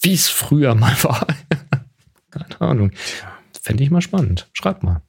wie 0.00 0.12
es 0.12 0.28
früher 0.28 0.74
mal 0.76 0.94
war. 1.02 1.26
Keine 2.30 2.60
Ahnung. 2.60 2.92
Fände 3.60 3.82
ich 3.82 3.90
mal 3.90 4.02
spannend. 4.02 4.48
Schreibt 4.52 4.82
mal. 4.82 5.02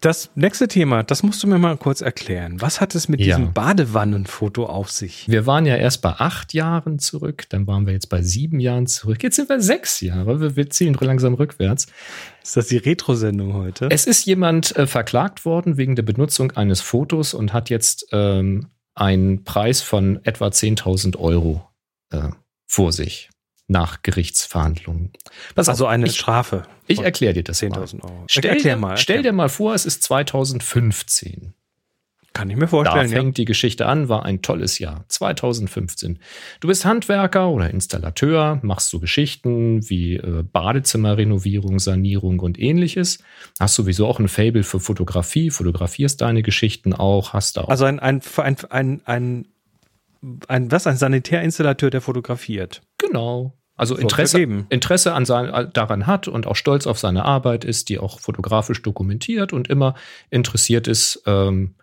Das 0.00 0.30
nächste 0.34 0.68
Thema, 0.68 1.02
das 1.02 1.22
musst 1.22 1.42
du 1.42 1.46
mir 1.46 1.58
mal 1.58 1.76
kurz 1.76 2.00
erklären. 2.00 2.60
Was 2.60 2.80
hat 2.80 2.94
es 2.94 3.08
mit 3.08 3.20
Ja. 3.20 3.36
diesem 3.36 3.52
Badewannenfoto 3.52 4.66
auf 4.66 4.90
sich? 4.90 5.28
Wir 5.28 5.46
waren 5.46 5.66
ja 5.66 5.76
erst 5.76 6.02
bei 6.02 6.10
acht 6.10 6.52
Jahren 6.54 6.98
zurück, 6.98 7.44
dann 7.50 7.66
waren 7.66 7.86
wir 7.86 7.92
jetzt 7.92 8.08
bei 8.08 8.22
sieben 8.22 8.60
Jahren 8.60 8.86
zurück. 8.86 9.22
Jetzt 9.22 9.36
sind 9.36 9.48
wir 9.48 9.60
sechs 9.60 10.00
Jahre. 10.00 10.40
Wir, 10.40 10.56
wir 10.56 10.70
ziehen 10.70 10.96
langsam 11.00 11.34
rückwärts. 11.34 11.86
Ist 12.42 12.56
das 12.56 12.66
die 12.68 12.78
Retro-Sendung 12.78 13.52
heute? 13.54 13.88
Es 13.90 14.06
ist 14.06 14.24
jemand 14.26 14.74
äh, 14.76 14.86
verklagt 14.86 15.44
worden 15.44 15.76
wegen 15.76 15.96
der 15.96 16.02
Benutzung 16.02 16.52
eines 16.52 16.80
Fotos 16.80 17.34
und 17.34 17.52
hat 17.52 17.70
jetzt 17.70 18.06
ähm, 18.12 18.68
einen 18.94 19.44
Preis 19.44 19.80
von 19.82 20.18
etwa 20.24 20.48
10.000 20.48 21.16
Euro 21.18 21.68
äh, 22.10 22.30
vor 22.66 22.92
sich 22.92 23.30
nach 23.68 24.02
Gerichtsverhandlungen. 24.02 25.12
Pass 25.54 25.68
also 25.68 25.84
auf, 25.86 25.90
eine 25.92 26.06
ich, 26.06 26.16
Strafe. 26.16 26.64
ich 26.86 27.00
erkläre 27.00 27.34
dir 27.34 27.44
das 27.44 27.62
mal. 27.62 27.68
10.000 27.68 28.02
Euro. 28.02 28.24
Stell, 28.26 28.50
Erklär 28.50 28.74
dir, 28.74 28.80
mal. 28.80 28.96
stell 28.96 29.22
dir 29.22 29.32
mal 29.32 29.48
vor, 29.48 29.74
es 29.74 29.86
ist 29.86 30.02
2015. 30.02 31.54
Kann 32.38 32.50
ich 32.50 32.56
mir 32.56 32.62
Da 32.62 32.68
vorstellen. 32.68 33.10
Ja. 33.10 33.16
fängt 33.16 33.36
die 33.36 33.44
Geschichte 33.44 33.86
an, 33.86 34.08
war 34.08 34.24
ein 34.24 34.42
tolles 34.42 34.78
Jahr, 34.78 35.04
2015. 35.08 36.18
Du 36.60 36.68
bist 36.68 36.84
Handwerker 36.84 37.48
oder 37.50 37.70
Installateur, 37.70 38.60
machst 38.62 38.90
so 38.90 39.00
Geschichten 39.00 39.88
wie 39.90 40.16
äh, 40.16 40.44
Badezimmerrenovierung, 40.44 41.78
Sanierung 41.80 42.38
und 42.38 42.58
ähnliches. 42.58 43.18
Hast 43.58 43.74
sowieso 43.74 44.06
auch 44.06 44.20
ein 44.20 44.28
Fable 44.28 44.62
für 44.62 44.78
Fotografie, 44.78 45.50
fotografierst 45.50 46.20
deine 46.20 46.42
Geschichten 46.42 46.92
auch, 46.92 47.32
hast 47.32 47.56
da 47.56 47.62
auch 47.62 47.68
Also 47.70 47.86
ein, 47.86 47.98
ein, 47.98 48.22
ein, 48.36 48.56
ein, 48.70 49.02
ein, 49.04 49.46
ein, 50.46 50.70
was? 50.70 50.86
Ein 50.86 50.96
Sanitärinstallateur, 50.96 51.90
der 51.90 52.00
fotografiert. 52.00 52.82
Genau. 52.98 53.57
Also 53.78 53.96
Interesse. 53.96 54.42
Interesse 54.68 55.14
an 55.14 55.24
sein, 55.24 55.70
daran 55.72 56.06
hat 56.06 56.28
und 56.28 56.46
auch 56.46 56.56
stolz 56.56 56.86
auf 56.86 56.98
seine 56.98 57.24
Arbeit 57.24 57.64
ist, 57.64 57.88
die 57.88 57.98
auch 57.98 58.20
fotografisch 58.20 58.82
dokumentiert 58.82 59.52
und 59.52 59.68
immer 59.68 59.94
interessiert 60.30 60.88
ist, 60.88 61.22
ähm, 61.26 61.76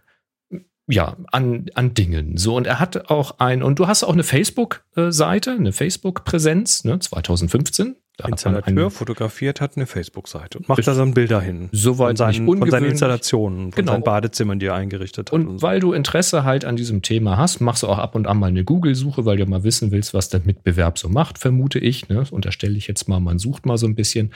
ja, 0.87 1.15
an, 1.31 1.67
an 1.73 1.93
Dingen. 1.93 2.37
So, 2.37 2.55
und 2.55 2.67
er 2.67 2.79
hat 2.79 3.09
auch 3.09 3.39
ein, 3.39 3.63
und 3.63 3.79
du 3.79 3.87
hast 3.87 4.03
auch 4.03 4.13
eine 4.13 4.23
Facebook-Seite, 4.23 5.51
eine 5.51 5.71
Facebook-Präsenz, 5.71 6.83
ne, 6.83 6.99
2015. 6.99 7.95
Da 8.17 8.29
Installateur 8.29 8.89
fotografiert, 8.91 9.59
hat 9.59 9.75
eine 9.75 9.85
Facebook-Seite 9.85 10.59
und 10.59 10.69
macht 10.69 10.87
da 10.87 10.93
dann 10.93 11.13
Bilder 11.13 11.41
hin. 11.41 11.67
Soweit 11.73 12.17
von 12.17 12.33
seinen, 12.33 12.45
von 12.45 12.69
seinen. 12.69 12.85
Installationen, 12.85 13.71
von 13.71 13.75
Genau. 13.75 13.91
seinen 13.91 14.03
Badezimmern, 14.03 14.59
die 14.59 14.67
er 14.67 14.75
eingerichtet 14.75 15.31
hat. 15.31 15.33
Und 15.33 15.61
weil 15.61 15.79
du 15.81 15.91
Interesse 15.91 16.43
halt 16.45 16.63
an 16.63 16.75
diesem 16.77 17.01
Thema 17.01 17.37
hast, 17.37 17.59
machst 17.59 17.83
du 17.83 17.87
auch 17.87 17.97
ab 17.97 18.15
und 18.15 18.27
an 18.27 18.37
mal 18.37 18.47
eine 18.47 18.63
Google-Suche, 18.63 19.25
weil 19.25 19.37
du 19.37 19.45
mal 19.45 19.63
wissen 19.63 19.91
willst, 19.91 20.13
was 20.13 20.29
der 20.29 20.41
Mitbewerb 20.45 20.97
so 20.97 21.09
macht, 21.09 21.39
vermute 21.39 21.79
ich. 21.79 22.07
Ne? 22.07 22.23
Unterstelle 22.31 22.77
ich 22.77 22.87
jetzt 22.87 23.09
mal, 23.09 23.19
man 23.19 23.37
sucht 23.37 23.65
mal 23.65 23.77
so 23.77 23.85
ein 23.85 23.95
bisschen. 23.95 24.31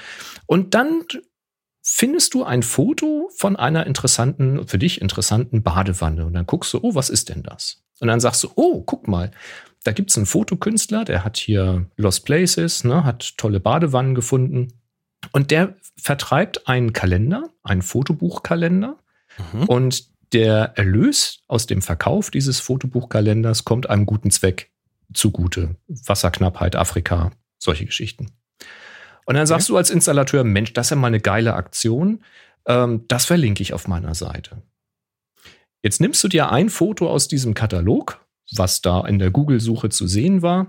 Und 0.46 0.74
dann 0.74 1.04
findest 1.82 2.34
du 2.34 2.44
ein 2.44 2.64
Foto 2.64 3.30
von 3.38 3.56
einer 3.56 3.88
interessanten, 3.88 4.68
für 4.68 4.78
dich 4.78 5.02
interessanten 5.02 5.64
Badewanne. 5.64 6.26
Und 6.26 6.34
dann 6.34 6.46
guckst 6.46 6.74
du, 6.74 6.80
oh, 6.82 6.96
was 6.96 7.10
ist 7.10 7.30
denn 7.30 7.44
das? 7.44 7.82
Und 8.02 8.08
dann 8.10 8.20
sagst 8.20 8.44
du, 8.44 8.50
oh, 8.56 8.82
guck 8.82 9.08
mal, 9.08 9.32
da 9.84 9.92
gibt 9.92 10.12
es 10.12 10.18
einen 10.18 10.26
Fotokünstler, 10.26 11.06
der 11.06 11.24
hat 11.24 11.38
hier 11.38 11.86
Lost 11.96 12.26
Places, 12.26 12.84
ne, 12.84 13.04
hat 13.04 13.38
tolle 13.38 13.60
Badewannen 13.60 14.16
gefunden. 14.16 14.74
Und 15.32 15.52
der 15.52 15.76
vertreibt 15.98 16.68
einen 16.68 16.94
Kalender, 16.94 17.50
einen 17.64 17.82
Fotobuchkalender. 17.82 18.98
Mhm. 19.54 19.64
Und 19.64 20.10
der 20.34 20.78
Erlös 20.78 21.40
aus 21.48 21.66
dem 21.66 21.82
Verkauf 21.82 22.30
dieses 22.30 22.60
Fotobuchkalenders 22.60 23.66
kommt 23.66 23.90
einem 23.90 24.06
guten 24.06 24.32
Zweck 24.32 24.72
zugute. 25.14 25.76
Wasserknappheit, 25.88 26.76
Afrika, 26.76 27.32
solche 27.58 27.86
Geschichten. 27.86 28.32
Und 29.26 29.36
dann 29.36 29.48
sagst 29.48 29.70
du 29.70 29.78
als 29.78 29.90
Installateur, 29.90 30.44
Mensch, 30.44 30.74
das 30.74 30.88
ist 30.88 30.92
ja 30.92 30.96
mal 30.98 31.08
eine 31.08 31.20
geile 31.20 31.54
Aktion. 31.54 32.24
Ähm, 32.66 33.06
das 33.08 33.26
verlinke 33.26 33.62
ich 33.62 33.74
auf 33.74 33.88
meiner 33.88 34.16
Seite. 34.16 34.62
Jetzt 35.82 36.02
nimmst 36.02 36.24
du 36.24 36.28
dir 36.28 36.52
ein 36.52 36.70
Foto 36.70 37.10
aus 37.10 37.28
diesem 37.28 37.54
Katalog, 37.54 38.20
was 38.56 38.82
da 38.82 39.06
in 39.06 39.20
der 39.20 39.32
Google-Suche 39.32 39.90
zu 39.90 40.08
sehen 40.08 40.42
war, 40.42 40.68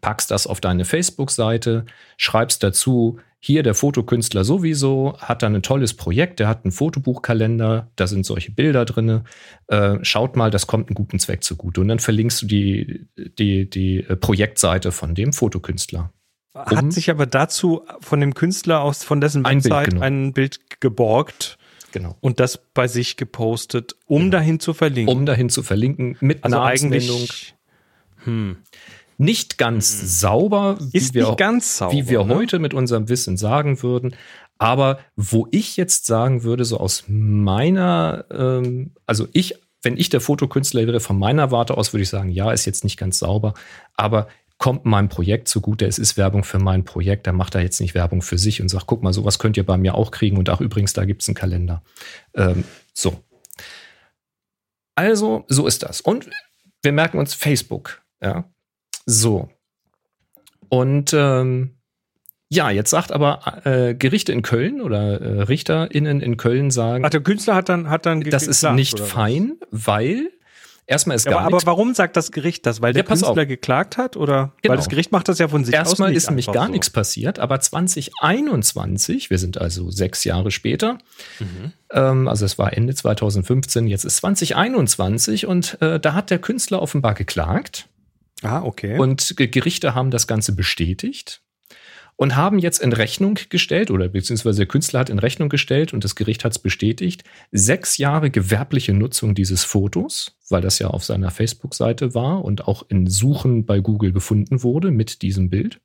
packst 0.00 0.30
das 0.30 0.46
auf 0.46 0.60
deine 0.60 0.84
Facebook-Seite, 0.84 1.84
schreibst 2.16 2.62
dazu, 2.62 3.18
hier 3.38 3.62
der 3.62 3.74
Fotokünstler 3.74 4.42
sowieso, 4.42 5.18
hat 5.18 5.42
da 5.42 5.48
ein 5.48 5.62
tolles 5.62 5.92
Projekt, 5.92 6.40
der 6.40 6.48
hat 6.48 6.64
einen 6.64 6.72
Fotobuchkalender, 6.72 7.90
da 7.94 8.06
sind 8.06 8.24
solche 8.24 8.52
Bilder 8.52 8.86
drin. 8.86 9.24
Äh, 9.66 9.98
schaut 10.00 10.34
mal, 10.34 10.50
das 10.50 10.66
kommt 10.66 10.88
einen 10.88 10.94
guten 10.94 11.18
Zweck 11.18 11.44
zugute. 11.44 11.82
Und 11.82 11.88
dann 11.88 11.98
verlinkst 11.98 12.40
du 12.40 12.46
die, 12.46 13.06
die, 13.38 13.68
die 13.68 13.98
äh, 13.98 14.16
Projektseite 14.16 14.92
von 14.92 15.14
dem 15.14 15.34
Fotokünstler. 15.34 16.10
Hat 16.54 16.90
sich 16.92 17.10
aber 17.10 17.26
dazu 17.26 17.82
von 18.00 18.20
dem 18.20 18.32
Künstler 18.32 18.80
aus, 18.80 19.04
von 19.04 19.20
dessen 19.20 19.44
Ein 19.44 19.60
Bild 19.60 19.74
Website 19.74 20.00
ein 20.02 20.32
Bild 20.32 20.80
geborgt 20.80 21.58
Genau. 21.94 22.16
und 22.20 22.40
das 22.40 22.58
bei 22.74 22.88
sich 22.88 23.16
gepostet, 23.16 23.94
um 24.06 24.32
dahin 24.32 24.58
zu 24.58 24.74
verlinken. 24.74 25.16
Um 25.16 25.26
dahin 25.26 25.48
zu 25.48 25.62
verlinken 25.62 26.16
mit 26.18 26.42
also 26.42 26.56
Namensnennung. 26.56 27.20
eigentlich 27.20 27.54
Nicht 29.16 29.58
ganz 29.58 30.20
sauber, 30.20 30.76
wie 30.80 30.98
ist 30.98 31.14
wir, 31.14 31.28
nicht 31.28 31.38
ganz 31.38 31.76
sauber. 31.76 31.92
wie 31.92 32.08
wir 32.08 32.24
ne? 32.24 32.34
heute 32.34 32.58
mit 32.58 32.74
unserem 32.74 33.08
Wissen 33.08 33.36
sagen 33.36 33.80
würden. 33.84 34.16
Aber 34.58 34.98
wo 35.14 35.46
ich 35.52 35.76
jetzt 35.76 36.06
sagen 36.06 36.42
würde, 36.42 36.64
so 36.64 36.78
aus 36.78 37.04
meiner, 37.06 38.24
ähm, 38.32 38.90
also 39.06 39.28
ich, 39.32 39.54
wenn 39.82 39.96
ich 39.96 40.08
der 40.08 40.20
Fotokünstler 40.20 40.88
wäre, 40.88 40.98
von 40.98 41.16
meiner 41.16 41.52
Warte 41.52 41.76
aus 41.76 41.92
würde 41.92 42.02
ich 42.02 42.08
sagen, 42.08 42.30
ja, 42.30 42.50
ist 42.50 42.64
jetzt 42.64 42.82
nicht 42.82 42.96
ganz 42.96 43.20
sauber, 43.20 43.54
aber 43.94 44.26
kommt 44.58 44.84
meinem 44.84 45.08
Projekt 45.08 45.48
zugute. 45.48 45.86
Es 45.86 45.98
ist 45.98 46.16
Werbung 46.16 46.44
für 46.44 46.58
mein 46.58 46.84
Projekt. 46.84 47.26
Da 47.26 47.32
macht 47.32 47.54
er 47.54 47.62
jetzt 47.62 47.80
nicht 47.80 47.94
Werbung 47.94 48.22
für 48.22 48.38
sich 48.38 48.60
und 48.60 48.68
sagt, 48.68 48.86
guck 48.86 49.02
mal, 49.02 49.12
sowas 49.12 49.38
könnt 49.38 49.56
ihr 49.56 49.66
bei 49.66 49.76
mir 49.76 49.94
auch 49.94 50.10
kriegen. 50.10 50.36
Und 50.36 50.48
ach, 50.48 50.60
übrigens, 50.60 50.92
da 50.92 51.04
gibt's 51.04 51.28
einen 51.28 51.34
Kalender. 51.34 51.82
Ähm, 52.34 52.64
so. 52.92 53.22
Also, 54.94 55.44
so 55.48 55.66
ist 55.66 55.82
das. 55.82 56.00
Und 56.00 56.30
wir 56.82 56.92
merken 56.92 57.18
uns 57.18 57.34
Facebook. 57.34 58.02
Ja. 58.22 58.48
So. 59.06 59.50
Und 60.68 61.12
ähm, 61.12 61.76
ja, 62.48 62.70
jetzt 62.70 62.90
sagt 62.90 63.10
aber 63.10 63.66
äh, 63.66 63.94
Gerichte 63.94 64.32
in 64.32 64.42
Köln 64.42 64.80
oder 64.80 65.20
äh, 65.20 65.42
RichterInnen 65.42 66.20
in 66.20 66.36
Köln 66.36 66.70
sagen, 66.70 67.04
Ach, 67.04 67.10
der 67.10 67.22
Künstler 67.22 67.54
hat 67.54 67.68
dann, 67.68 67.90
hat 67.90 68.06
dann 68.06 68.20
das 68.20 68.46
ist 68.46 68.62
nicht 68.72 69.00
fein, 69.00 69.56
weil 69.70 70.30
erstmal 70.86 71.16
ist 71.16 71.24
Ja, 71.26 71.32
gar 71.32 71.40
aber, 71.42 71.56
aber 71.56 71.66
warum 71.66 71.94
sagt 71.94 72.16
das 72.16 72.30
Gericht 72.32 72.66
das? 72.66 72.80
Weil 72.82 72.92
der 72.92 73.02
Ja, 73.02 73.06
Künstler 73.06 73.30
auf. 73.30 73.36
geklagt 73.48 73.96
hat? 73.96 74.16
Oder? 74.16 74.52
Genau. 74.62 74.72
Weil 74.72 74.76
das 74.76 74.88
Gericht 74.88 75.12
macht 75.12 75.28
das 75.28 75.38
ja 75.38 75.48
von 75.48 75.64
sich 75.64 75.74
aus 75.78 75.88
Erstmal 75.88 76.12
ist 76.14 76.28
nämlich 76.28 76.46
gar 76.52 76.66
so. 76.66 76.72
nichts 76.72 76.90
passiert, 76.90 77.38
aber 77.38 77.60
2021, 77.60 79.30
wir 79.30 79.38
sind 79.38 79.60
also 79.60 79.90
sechs 79.90 80.24
Jahre 80.24 80.50
später, 80.50 80.98
Mhm. 81.40 81.72
ähm, 81.92 82.28
also 82.28 82.44
es 82.44 82.58
war 82.58 82.72
Ende 82.72 82.94
2015, 82.94 83.86
jetzt 83.86 84.04
ist 84.04 84.16
2021 84.18 85.46
und 85.46 85.80
äh, 85.80 85.98
da 86.00 86.14
hat 86.14 86.30
der 86.30 86.38
Künstler 86.38 86.80
offenbar 86.82 87.14
geklagt 87.14 87.88
Ah, 88.42 88.62
okay. 88.62 88.98
und 88.98 89.34
Ge- 89.36 89.48
Gerichte 89.48 89.94
haben 89.94 90.10
das 90.10 90.26
Ganze 90.26 90.54
bestätigt 90.54 91.40
und 92.16 92.36
haben 92.36 92.58
jetzt 92.58 92.80
in 92.80 92.92
Rechnung 92.92 93.38
gestellt, 93.48 93.90
oder 93.90 94.08
beziehungsweise 94.08 94.58
der 94.58 94.66
Künstler 94.66 95.00
hat 95.00 95.10
in 95.10 95.18
Rechnung 95.18 95.48
gestellt 95.48 95.92
und 95.92 96.04
das 96.04 96.14
Gericht 96.14 96.44
hat 96.44 96.52
es 96.52 96.58
bestätigt, 96.58 97.24
sechs 97.50 97.98
Jahre 97.98 98.30
gewerbliche 98.30 98.92
Nutzung 98.92 99.34
dieses 99.34 99.64
Fotos, 99.64 100.36
weil 100.48 100.60
das 100.60 100.78
ja 100.78 100.88
auf 100.88 101.04
seiner 101.04 101.30
Facebook-Seite 101.30 102.14
war 102.14 102.44
und 102.44 102.68
auch 102.68 102.84
in 102.88 103.06
Suchen 103.08 103.66
bei 103.66 103.80
Google 103.80 104.12
gefunden 104.12 104.62
wurde 104.62 104.90
mit 104.90 105.22
diesem 105.22 105.50
Bild. 105.50 105.80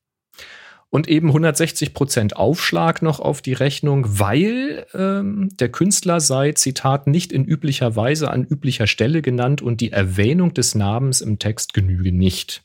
Und 0.91 1.07
eben 1.07 1.27
160 1.27 1.93
Prozent 1.93 2.35
Aufschlag 2.35 3.03
noch 3.03 3.19
auf 3.19 3.43
die 3.43 3.53
Rechnung, 3.53 4.05
weil 4.19 4.87
ähm, 4.95 5.49
der 5.59 5.69
Künstler 5.69 6.19
sei, 6.19 6.53
Zitat, 6.53 7.05
nicht 7.05 7.31
in 7.31 7.45
üblicher 7.45 7.95
Weise 7.95 8.31
an 8.31 8.43
üblicher 8.43 8.87
Stelle 8.87 9.21
genannt 9.21 9.61
und 9.61 9.81
die 9.81 9.91
Erwähnung 9.91 10.55
des 10.55 10.73
Namens 10.73 11.21
im 11.21 11.37
Text 11.37 11.75
genüge 11.75 12.11
nicht. 12.11 12.63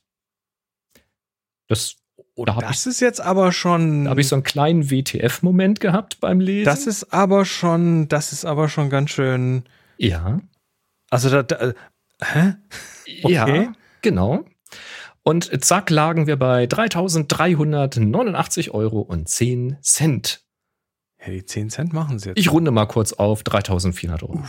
Das, 1.68 1.96
da 2.37 2.57
habe 2.57 2.64
ich, 2.64 2.70
das 2.70 2.87
ist 2.87 3.01
jetzt 3.01 3.20
aber 3.20 3.53
schon. 3.53 4.05
da 4.05 4.11
hab 4.11 4.18
ich 4.18 4.29
so 4.29 4.37
einen 4.37 4.42
kleinen 4.42 4.90
WTF-Moment 4.90 5.81
gehabt 5.81 6.20
beim 6.20 6.40
Lesen. 6.40 6.64
das 6.64 6.87
ist 6.87 7.12
aber 7.12 7.44
schon, 7.44 8.09
das 8.09 8.33
ist 8.33 8.44
aber 8.44 8.68
schon 8.68 8.90
ganz 8.90 9.11
schön. 9.11 9.64
ja. 9.99 10.40
Also 11.11 11.31
da, 11.31 11.42
da 11.44 11.73
hä? 12.23 12.55
Okay. 13.23 13.33
Ja, 13.33 13.73
genau. 14.03 14.44
Und 15.23 15.64
zack 15.64 15.90
lagen 15.90 16.27
wir 16.27 16.37
bei 16.37 16.64
3.389 16.64 18.70
Euro 18.73 19.01
und 19.01 19.29
10 19.29 19.79
Cent. 19.81 20.42
Ja, 21.20 21.29
die 21.31 21.44
10 21.44 21.70
Cent 21.70 21.92
machen 21.92 22.18
sie 22.18 22.31
jetzt. 22.31 22.38
Ich 22.38 22.51
runde 22.51 22.70
mal 22.70 22.87
kurz 22.87 23.12
auf 23.12 23.42
3.400 23.42 24.23
Euro. 24.23 24.42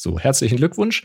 So, 0.00 0.16
herzlichen 0.16 0.58
Glückwunsch. 0.58 1.04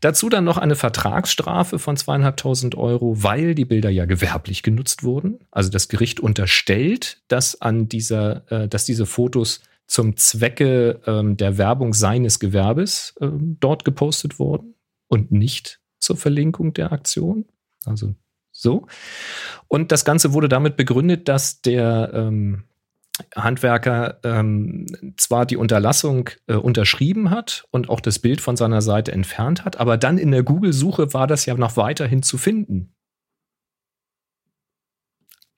Dazu 0.00 0.28
dann 0.28 0.44
noch 0.44 0.58
eine 0.58 0.76
Vertragsstrafe 0.76 1.80
von 1.80 1.96
zweieinhalbtausend 1.96 2.76
Euro, 2.76 3.20
weil 3.20 3.56
die 3.56 3.64
Bilder 3.64 3.90
ja 3.90 4.04
gewerblich 4.04 4.62
genutzt 4.62 5.02
wurden. 5.02 5.40
Also 5.50 5.70
das 5.70 5.88
Gericht 5.88 6.20
unterstellt, 6.20 7.20
dass 7.26 7.60
an 7.60 7.88
dieser, 7.88 8.50
äh, 8.52 8.68
dass 8.68 8.84
diese 8.84 9.06
Fotos 9.06 9.60
zum 9.88 10.16
Zwecke 10.16 11.00
ähm, 11.04 11.36
der 11.36 11.58
Werbung 11.58 11.94
seines 11.94 12.38
Gewerbes 12.38 13.16
ähm, 13.20 13.56
dort 13.58 13.84
gepostet 13.84 14.38
wurden 14.38 14.74
und 15.08 15.32
nicht 15.32 15.80
zur 15.98 16.16
Verlinkung 16.16 16.72
der 16.74 16.92
Aktion. 16.92 17.44
Also 17.86 18.14
so. 18.52 18.86
Und 19.66 19.90
das 19.90 20.04
Ganze 20.04 20.32
wurde 20.32 20.48
damit 20.48 20.76
begründet, 20.76 21.26
dass 21.26 21.60
der 21.60 22.12
ähm, 22.14 22.62
Handwerker 23.36 24.20
ähm, 24.24 24.86
zwar 25.16 25.46
die 25.46 25.56
Unterlassung 25.56 26.30
äh, 26.46 26.54
unterschrieben 26.54 27.30
hat 27.30 27.64
und 27.70 27.88
auch 27.88 28.00
das 28.00 28.18
Bild 28.18 28.40
von 28.40 28.56
seiner 28.56 28.82
Seite 28.82 29.12
entfernt 29.12 29.64
hat, 29.64 29.78
aber 29.78 29.96
dann 29.96 30.18
in 30.18 30.30
der 30.30 30.42
Google-Suche 30.42 31.12
war 31.14 31.26
das 31.26 31.46
ja 31.46 31.54
noch 31.54 31.76
weiterhin 31.76 32.22
zu 32.22 32.38
finden. 32.38 32.94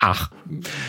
Ach, 0.03 0.31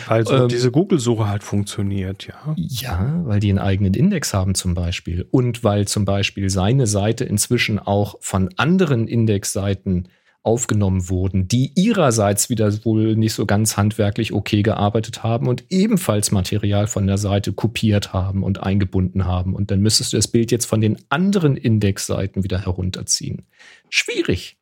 Weil 0.06 0.26
so 0.26 0.34
ähm, 0.34 0.48
diese 0.48 0.70
Google-Suche 0.70 1.28
halt 1.28 1.42
funktioniert, 1.42 2.26
ja. 2.26 2.54
ja, 2.56 3.20
weil 3.26 3.40
die 3.40 3.50
einen 3.50 3.58
eigenen 3.58 3.92
Index 3.92 4.32
haben 4.32 4.54
zum 4.54 4.72
Beispiel 4.72 5.28
und 5.30 5.62
weil 5.62 5.86
zum 5.86 6.06
Beispiel 6.06 6.48
seine 6.48 6.86
Seite 6.86 7.24
inzwischen 7.24 7.78
auch 7.78 8.16
von 8.20 8.48
anderen 8.56 9.08
Indexseiten 9.08 10.08
aufgenommen 10.44 11.08
wurden, 11.08 11.46
die 11.46 11.72
ihrerseits 11.76 12.50
wieder 12.50 12.84
wohl 12.84 13.14
nicht 13.14 13.32
so 13.32 13.46
ganz 13.46 13.76
handwerklich 13.76 14.32
okay 14.32 14.62
gearbeitet 14.62 15.22
haben 15.22 15.46
und 15.46 15.64
ebenfalls 15.70 16.32
Material 16.32 16.88
von 16.88 17.06
der 17.06 17.18
Seite 17.18 17.52
kopiert 17.52 18.12
haben 18.12 18.42
und 18.42 18.62
eingebunden 18.62 19.24
haben. 19.24 19.54
Und 19.54 19.70
dann 19.70 19.80
müsstest 19.80 20.12
du 20.12 20.16
das 20.16 20.26
Bild 20.26 20.50
jetzt 20.50 20.66
von 20.66 20.80
den 20.80 20.98
anderen 21.10 21.56
Indexseiten 21.56 22.42
wieder 22.42 22.64
herunterziehen. 22.64 23.46
Schwierig. 23.88 24.56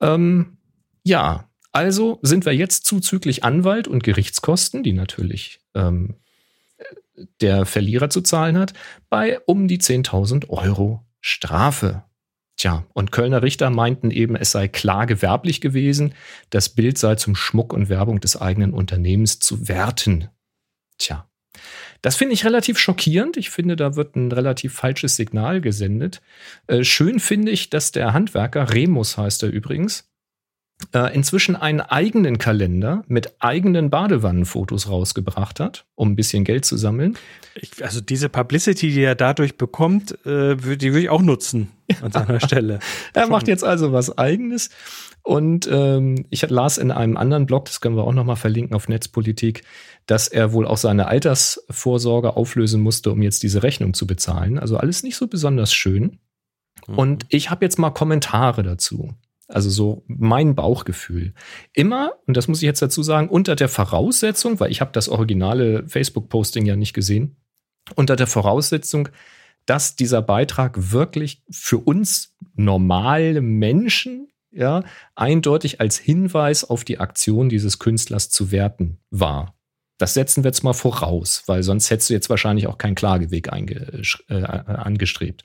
Ähm, 0.00 0.56
ja, 1.04 1.48
also 1.72 2.18
sind 2.22 2.46
wir 2.46 2.54
jetzt 2.54 2.86
zuzüglich 2.86 3.44
Anwalt 3.44 3.88
und 3.88 4.02
Gerichtskosten, 4.02 4.82
die 4.82 4.94
natürlich 4.94 5.60
ähm, 5.74 6.14
der 7.40 7.66
Verlierer 7.66 8.08
zu 8.08 8.22
zahlen 8.22 8.56
hat, 8.56 8.72
bei 9.10 9.38
um 9.40 9.68
die 9.68 9.78
10.000 9.78 10.48
Euro 10.48 11.04
Strafe. 11.20 12.04
Tja, 12.58 12.84
und 12.92 13.12
Kölner 13.12 13.42
Richter 13.42 13.70
meinten 13.70 14.10
eben, 14.10 14.34
es 14.34 14.50
sei 14.50 14.66
klar 14.66 15.06
gewerblich 15.06 15.60
gewesen, 15.60 16.12
das 16.50 16.68
Bild 16.68 16.98
sei 16.98 17.14
zum 17.14 17.36
Schmuck 17.36 17.72
und 17.72 17.88
Werbung 17.88 18.20
des 18.20 18.36
eigenen 18.36 18.74
Unternehmens 18.74 19.38
zu 19.38 19.68
werten. 19.68 20.28
Tja, 20.98 21.28
das 22.02 22.16
finde 22.16 22.34
ich 22.34 22.44
relativ 22.44 22.78
schockierend. 22.78 23.36
Ich 23.36 23.50
finde, 23.50 23.76
da 23.76 23.94
wird 23.94 24.16
ein 24.16 24.32
relativ 24.32 24.74
falsches 24.74 25.14
Signal 25.14 25.60
gesendet. 25.60 26.20
Äh, 26.66 26.82
schön 26.82 27.20
finde 27.20 27.52
ich, 27.52 27.70
dass 27.70 27.92
der 27.92 28.12
Handwerker, 28.12 28.74
Remus 28.74 29.16
heißt 29.16 29.44
er 29.44 29.50
übrigens, 29.50 30.07
äh, 30.94 31.12
inzwischen 31.14 31.56
einen 31.56 31.80
eigenen 31.80 32.38
Kalender 32.38 33.02
mit 33.08 33.34
eigenen 33.42 33.90
Badewannenfotos 33.90 34.88
rausgebracht 34.88 35.58
hat, 35.60 35.86
um 35.96 36.10
ein 36.12 36.16
bisschen 36.16 36.44
Geld 36.44 36.64
zu 36.64 36.76
sammeln. 36.76 37.16
Ich, 37.56 37.84
also 37.84 38.00
diese 38.00 38.28
Publicity, 38.28 38.90
die 38.92 39.02
er 39.02 39.14
dadurch 39.16 39.56
bekommt, 39.56 40.12
äh, 40.24 40.52
würd- 40.54 40.76
die 40.76 40.90
würde 40.92 41.00
ich 41.02 41.10
auch 41.10 41.22
nutzen 41.22 41.70
an 42.00 42.12
seiner 42.12 42.38
Stelle. 42.46 42.78
Er 43.12 43.22
Schon. 43.22 43.30
macht 43.32 43.48
jetzt 43.48 43.64
also 43.64 43.92
was 43.92 44.16
Eigenes. 44.18 44.70
Und 45.22 45.68
ähm, 45.70 46.24
ich 46.30 46.48
las 46.48 46.78
in 46.78 46.90
einem 46.90 47.16
anderen 47.18 47.44
Blog, 47.44 47.66
das 47.66 47.80
können 47.80 47.96
wir 47.96 48.04
auch 48.04 48.14
nochmal 48.14 48.36
verlinken 48.36 48.74
auf 48.74 48.88
Netzpolitik, 48.88 49.62
dass 50.06 50.28
er 50.28 50.52
wohl 50.52 50.66
auch 50.66 50.78
seine 50.78 51.06
Altersvorsorge 51.08 52.36
auflösen 52.36 52.80
musste, 52.80 53.10
um 53.10 53.20
jetzt 53.20 53.42
diese 53.42 53.62
Rechnung 53.62 53.92
zu 53.94 54.06
bezahlen. 54.06 54.58
Also 54.58 54.76
alles 54.78 55.02
nicht 55.02 55.16
so 55.16 55.26
besonders 55.26 55.72
schön. 55.74 56.18
Und 56.86 57.26
ich 57.28 57.50
habe 57.50 57.64
jetzt 57.64 57.78
mal 57.78 57.90
Kommentare 57.90 58.62
dazu. 58.62 59.12
Also 59.48 59.70
so 59.70 60.04
mein 60.06 60.54
Bauchgefühl. 60.54 61.32
Immer, 61.72 62.12
und 62.26 62.36
das 62.36 62.48
muss 62.48 62.58
ich 62.58 62.66
jetzt 62.66 62.82
dazu 62.82 63.02
sagen, 63.02 63.30
unter 63.30 63.56
der 63.56 63.68
Voraussetzung, 63.68 64.60
weil 64.60 64.70
ich 64.70 64.82
habe 64.82 64.92
das 64.92 65.08
originale 65.08 65.88
Facebook-Posting 65.88 66.66
ja 66.66 66.76
nicht 66.76 66.92
gesehen, 66.92 67.36
unter 67.94 68.14
der 68.14 68.26
Voraussetzung, 68.26 69.08
dass 69.64 69.96
dieser 69.96 70.20
Beitrag 70.22 70.92
wirklich 70.92 71.42
für 71.50 71.78
uns 71.78 72.34
normale 72.54 73.40
Menschen 73.40 74.28
ja 74.50 74.82
eindeutig 75.14 75.80
als 75.80 75.98
Hinweis 75.98 76.64
auf 76.64 76.84
die 76.84 76.98
Aktion 76.98 77.48
dieses 77.48 77.78
Künstlers 77.78 78.30
zu 78.30 78.50
werten 78.50 78.98
war. 79.10 79.54
Das 79.98 80.14
setzen 80.14 80.44
wir 80.44 80.48
jetzt 80.48 80.62
mal 80.62 80.74
voraus, 80.74 81.42
weil 81.46 81.62
sonst 81.62 81.90
hättest 81.90 82.10
du 82.10 82.14
jetzt 82.14 82.30
wahrscheinlich 82.30 82.66
auch 82.66 82.78
keinen 82.78 82.94
Klageweg 82.94 83.48
äh, 83.48 84.34
angestrebt. 84.34 85.44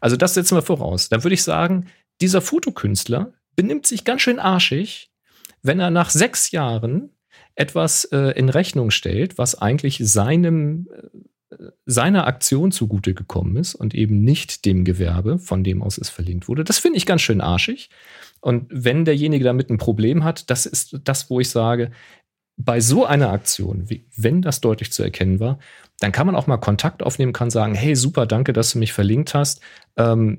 Also 0.00 0.16
das 0.16 0.34
setzen 0.34 0.56
wir 0.56 0.62
voraus. 0.62 1.08
Dann 1.08 1.24
würde 1.24 1.34
ich 1.34 1.42
sagen, 1.42 1.86
dieser 2.20 2.40
Fotokünstler 2.40 3.32
benimmt 3.54 3.86
sich 3.86 4.04
ganz 4.04 4.22
schön 4.22 4.38
arschig, 4.38 5.10
wenn 5.62 5.80
er 5.80 5.90
nach 5.90 6.10
sechs 6.10 6.50
Jahren 6.50 7.10
etwas 7.54 8.04
äh, 8.06 8.38
in 8.38 8.48
Rechnung 8.48 8.90
stellt, 8.90 9.38
was 9.38 9.54
eigentlich 9.56 9.98
seinem 10.02 10.88
äh, 10.90 11.08
seiner 11.86 12.26
Aktion 12.26 12.72
zugute 12.72 13.14
gekommen 13.14 13.56
ist 13.56 13.74
und 13.74 13.94
eben 13.94 14.22
nicht 14.22 14.64
dem 14.64 14.84
Gewerbe, 14.84 15.38
von 15.38 15.62
dem 15.62 15.82
aus 15.82 15.96
es 15.96 16.10
verlinkt 16.10 16.48
wurde. 16.48 16.64
Das 16.64 16.78
finde 16.78 16.98
ich 16.98 17.06
ganz 17.06 17.22
schön 17.22 17.40
arschig. 17.40 17.88
Und 18.40 18.66
wenn 18.70 19.04
derjenige 19.04 19.44
damit 19.44 19.70
ein 19.70 19.78
Problem 19.78 20.24
hat, 20.24 20.50
das 20.50 20.66
ist 20.66 21.00
das, 21.04 21.30
wo 21.30 21.40
ich 21.40 21.48
sage, 21.48 21.92
bei 22.56 22.80
so 22.80 23.04
einer 23.04 23.30
Aktion, 23.30 23.88
wie, 23.88 24.06
wenn 24.16 24.42
das 24.42 24.60
deutlich 24.60 24.92
zu 24.92 25.02
erkennen 25.02 25.40
war, 25.40 25.58
dann 26.00 26.12
kann 26.12 26.26
man 26.26 26.36
auch 26.36 26.46
mal 26.46 26.58
Kontakt 26.58 27.02
aufnehmen, 27.02 27.32
kann 27.32 27.50
sagen, 27.50 27.74
hey, 27.74 27.96
super, 27.96 28.26
danke, 28.26 28.52
dass 28.52 28.72
du 28.72 28.78
mich 28.78 28.92
verlinkt 28.92 29.34
hast. 29.34 29.60
Ähm, 29.96 30.38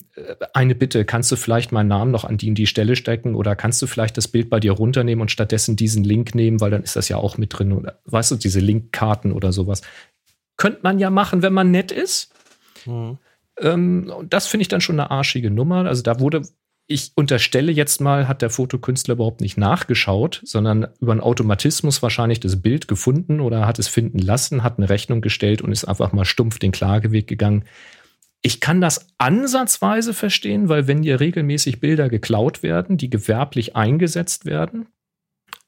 eine 0.54 0.76
Bitte, 0.76 1.04
kannst 1.04 1.32
du 1.32 1.36
vielleicht 1.36 1.72
meinen 1.72 1.88
Namen 1.88 2.12
noch 2.12 2.26
an 2.26 2.38
die 2.38 2.48
in 2.48 2.56
die 2.56 2.68
Stelle 2.68 2.96
stecken 2.96 3.34
oder 3.34 3.56
kannst 3.56 3.82
du 3.82 3.88
vielleicht 3.88 4.18
das 4.18 4.28
Bild 4.28 4.50
bei 4.52 4.60
dir 4.60 4.74
runternehmen 4.74 5.22
und 5.22 5.32
stattdessen 5.32 5.76
diesen 5.76 6.04
Link 6.04 6.36
nehmen, 6.36 6.62
weil 6.62 6.70
dann 6.70 6.84
ist 6.84 6.96
das 6.96 7.10
ja 7.10 7.18
auch 7.18 7.38
mit 7.38 7.58
drin 7.58 7.72
oder 7.72 8.00
weißt 8.06 8.32
du, 8.32 8.36
diese 8.36 8.60
Linkkarten 8.60 9.32
oder 9.32 9.52
sowas. 9.52 9.82
Könnte 10.58 10.80
man 10.84 11.00
ja 11.00 11.10
machen, 11.10 11.42
wenn 11.42 11.54
man 11.54 11.72
nett 11.72 11.92
ist. 11.92 12.32
Mhm. 12.86 13.18
Ähm, 13.60 14.14
und 14.16 14.34
das 14.34 14.46
finde 14.48 14.62
ich 14.62 14.68
dann 14.68 14.82
schon 14.82 15.00
eine 15.00 15.10
arschige 15.10 15.50
Nummer. 15.50 15.86
Also 15.86 16.04
da 16.04 16.20
wurde 16.20 16.44
ich 16.90 17.12
unterstelle 17.16 17.72
jetzt 17.72 18.00
mal, 18.00 18.30
hat 18.30 18.42
der 18.42 18.50
Fotokünstler 18.50 19.16
überhaupt 19.16 19.42
nicht 19.42 19.58
nachgeschaut, 19.58 20.42
sondern 20.46 20.88
über 21.02 21.12
einen 21.12 21.22
Automatismus 21.22 22.02
wahrscheinlich 22.02 22.40
das 22.40 22.62
Bild 22.62 22.88
gefunden 22.88 23.42
oder 23.42 23.68
hat 23.68 23.78
es 23.78 23.90
finden 23.90 24.20
lassen, 24.20 24.64
hat 24.64 24.78
eine 24.78 24.90
Rechnung 24.90 25.20
gestellt 25.20 25.62
und 25.62 25.74
ist 25.74 25.84
einfach 25.84 26.14
mal 26.14 26.24
stumpf 26.24 26.60
den 26.60 26.72
Klageweg 26.72 27.28
gegangen. 27.28 27.66
Ich 28.42 28.62
kann 28.62 28.80
das 28.80 29.10
ansatzweise 29.18 30.14
verstehen, 30.14 30.70
weil 30.70 30.88
wenn 30.88 31.02
dir 31.02 31.20
regelmäßig 31.20 31.82
Bilder 31.82 32.08
geklaut 32.08 32.64
werden, 32.64 32.96
die 32.96 33.10
gewerblich 33.10 33.76
eingesetzt 33.76 34.46
werden, 34.46 34.88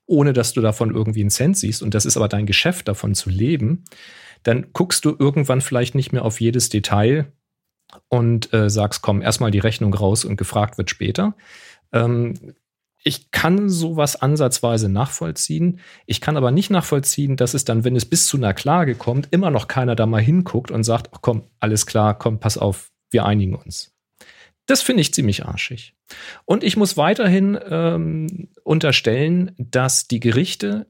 ohne 0.05 0.32
dass 0.32 0.53
du 0.53 0.61
davon 0.61 0.95
irgendwie 0.95 1.22
einen 1.22 1.30
Cent 1.32 1.57
siehst, 1.57 1.84
und 1.84 1.93
das 1.93 2.05
ist 2.05 2.15
aber 2.15 2.30
dein 2.30 2.45
Geschäft, 2.45 2.88
davon 2.88 3.13
zu 3.13 3.30
leben, 3.30 3.84
dann 4.43 4.67
guckst 4.72 5.03
du 5.03 5.15
irgendwann 5.20 5.59
vielleicht 5.59 5.95
nicht 5.95 6.13
mehr 6.13 6.24
auf 6.24 6.39
jedes 6.39 6.70
Detail, 6.70 7.34
und 8.08 8.54
äh, 8.54 8.70
sagst, 8.70 9.02
komm, 9.02 9.22
erstmal 9.22 9.52
die 9.52 9.60
Rechnung 9.60 9.94
raus 9.94 10.26
und 10.26 10.38
gefragt 10.38 10.78
wird 10.78 10.90
später. 10.90 11.36
Ähm, 11.92 12.56
ich 13.04 13.32
kann 13.32 13.70
sowas 13.70 14.22
ansatzweise 14.22 14.90
nachvollziehen. 14.90 15.80
Ich 16.06 16.20
kann 16.20 16.36
aber 16.36 16.52
nicht 16.52 16.70
nachvollziehen, 16.70 17.38
dass 17.38 17.54
es 17.54 17.64
dann, 17.64 17.84
wenn 17.84 17.96
es 17.96 18.06
bis 18.06 18.28
zu 18.28 18.38
einer 18.38 18.54
Klage 18.54 18.96
kommt, 18.96 19.30
immer 19.32 19.52
noch 19.52 19.68
keiner 19.68 19.96
da 19.96 20.06
mal 20.06 20.22
hinguckt 20.22 20.70
und 20.70 20.84
sagt, 20.84 21.10
ach 21.14 21.20
komm, 21.22 21.44
alles 21.60 21.86
klar, 21.86 22.18
komm, 22.18 22.40
pass 22.40 22.58
auf, 22.58 22.92
wir 23.10 23.26
einigen 23.26 23.56
uns. 23.56 23.96
Das 24.66 24.82
finde 24.82 25.02
ich 25.02 25.14
ziemlich 25.14 25.46
arschig. 25.46 25.96
Und 26.46 26.64
ich 26.64 26.78
muss 26.78 26.98
weiterhin 26.98 27.58
ähm, 27.70 28.50
unterstellen, 28.64 29.56
dass 29.58 30.08
die 30.08 30.20
Gerichte 30.20 30.88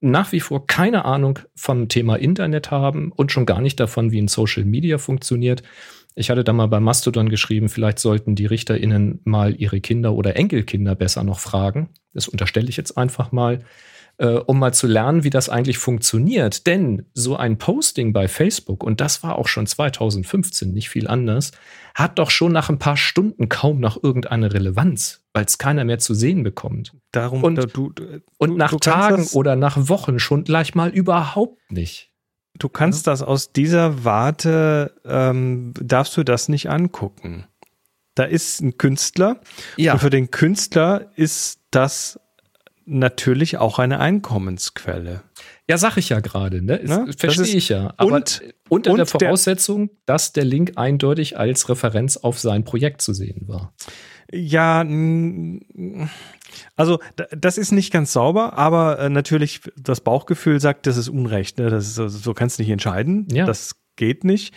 nach 0.00 0.32
wie 0.32 0.40
vor 0.40 0.66
keine 0.66 1.04
Ahnung 1.04 1.38
vom 1.54 1.88
Thema 1.88 2.16
Internet 2.16 2.70
haben 2.70 3.12
und 3.12 3.32
schon 3.32 3.46
gar 3.46 3.60
nicht 3.60 3.80
davon, 3.80 4.12
wie 4.12 4.20
ein 4.20 4.28
Social 4.28 4.64
Media 4.64 4.98
funktioniert. 4.98 5.62
Ich 6.14 6.30
hatte 6.30 6.44
da 6.44 6.52
mal 6.52 6.66
bei 6.66 6.80
Mastodon 6.80 7.28
geschrieben, 7.28 7.68
vielleicht 7.68 7.98
sollten 7.98 8.36
die 8.36 8.46
RichterInnen 8.46 9.20
mal 9.24 9.54
ihre 9.56 9.80
Kinder 9.80 10.14
oder 10.14 10.36
Enkelkinder 10.36 10.94
besser 10.94 11.24
noch 11.24 11.40
fragen. 11.40 11.88
Das 12.12 12.28
unterstelle 12.28 12.68
ich 12.68 12.76
jetzt 12.76 12.96
einfach 12.96 13.32
mal, 13.32 13.64
äh, 14.18 14.34
um 14.34 14.60
mal 14.60 14.72
zu 14.72 14.86
lernen, 14.86 15.24
wie 15.24 15.30
das 15.30 15.48
eigentlich 15.48 15.78
funktioniert. 15.78 16.68
Denn 16.68 17.06
so 17.14 17.36
ein 17.36 17.58
Posting 17.58 18.12
bei 18.12 18.28
Facebook, 18.28 18.84
und 18.84 19.00
das 19.00 19.24
war 19.24 19.36
auch 19.36 19.48
schon 19.48 19.66
2015 19.66 20.72
nicht 20.72 20.88
viel 20.88 21.08
anders, 21.08 21.50
hat 21.96 22.20
doch 22.20 22.30
schon 22.30 22.52
nach 22.52 22.68
ein 22.68 22.78
paar 22.78 22.96
Stunden 22.96 23.48
kaum 23.48 23.80
noch 23.80 24.00
irgendeine 24.00 24.52
Relevanz, 24.52 25.24
weil 25.32 25.44
es 25.44 25.58
keiner 25.58 25.84
mehr 25.84 25.98
zu 25.98 26.14
sehen 26.14 26.44
bekommt. 26.44 26.92
Darum, 27.10 27.42
und, 27.42 27.56
du, 27.56 27.90
du, 27.90 28.20
und 28.38 28.56
nach 28.56 28.78
Tagen 28.78 29.26
oder 29.32 29.56
nach 29.56 29.88
Wochen 29.88 30.20
schon 30.20 30.44
gleich 30.44 30.76
mal 30.76 30.90
überhaupt 30.90 31.72
nicht. 31.72 32.13
Du 32.58 32.68
kannst 32.68 33.06
ja. 33.06 33.12
das 33.12 33.22
aus 33.22 33.52
dieser 33.52 34.04
Warte, 34.04 34.94
ähm, 35.04 35.74
darfst 35.80 36.16
du 36.16 36.22
das 36.22 36.48
nicht 36.48 36.70
angucken. 36.70 37.46
Da 38.14 38.24
ist 38.24 38.60
ein 38.60 38.78
Künstler 38.78 39.40
ja. 39.76 39.94
und 39.94 39.98
für 39.98 40.10
den 40.10 40.30
Künstler 40.30 41.10
ist 41.16 41.60
das 41.72 42.20
natürlich 42.86 43.58
auch 43.58 43.78
eine 43.78 43.98
Einkommensquelle. 43.98 45.22
Ja, 45.68 45.78
sag 45.78 45.96
ich 45.96 46.10
ja 46.10 46.20
gerade, 46.20 46.62
ne? 46.62 46.80
ne? 46.84 47.06
Verstehe 47.16 47.56
ich 47.56 47.70
ja. 47.70 47.94
Aber 47.96 48.16
und, 48.16 48.42
unter 48.68 48.90
und 48.90 48.98
der 48.98 49.06
Voraussetzung, 49.06 49.88
der, 49.88 49.96
dass 50.06 50.32
der 50.32 50.44
Link 50.44 50.72
eindeutig 50.76 51.38
als 51.38 51.68
Referenz 51.68 52.18
auf 52.18 52.38
sein 52.38 52.64
Projekt 52.64 53.00
zu 53.00 53.14
sehen 53.14 53.48
war. 53.48 53.74
Ja, 54.30 54.84
also 56.76 56.98
das 57.30 57.58
ist 57.58 57.72
nicht 57.72 57.92
ganz 57.92 58.12
sauber, 58.12 58.58
aber 58.58 58.98
äh, 58.98 59.08
natürlich 59.08 59.60
das 59.76 60.00
Bauchgefühl 60.00 60.60
sagt, 60.60 60.86
das 60.86 60.96
ist 60.96 61.08
Unrecht. 61.08 61.58
Ne? 61.58 61.70
Das 61.70 61.86
ist, 61.86 61.98
also, 61.98 62.18
so 62.18 62.34
kannst 62.34 62.58
du 62.58 62.62
nicht 62.62 62.70
entscheiden. 62.70 63.28
Ja. 63.30 63.46
Das 63.46 63.76
geht 63.96 64.24
nicht. 64.24 64.54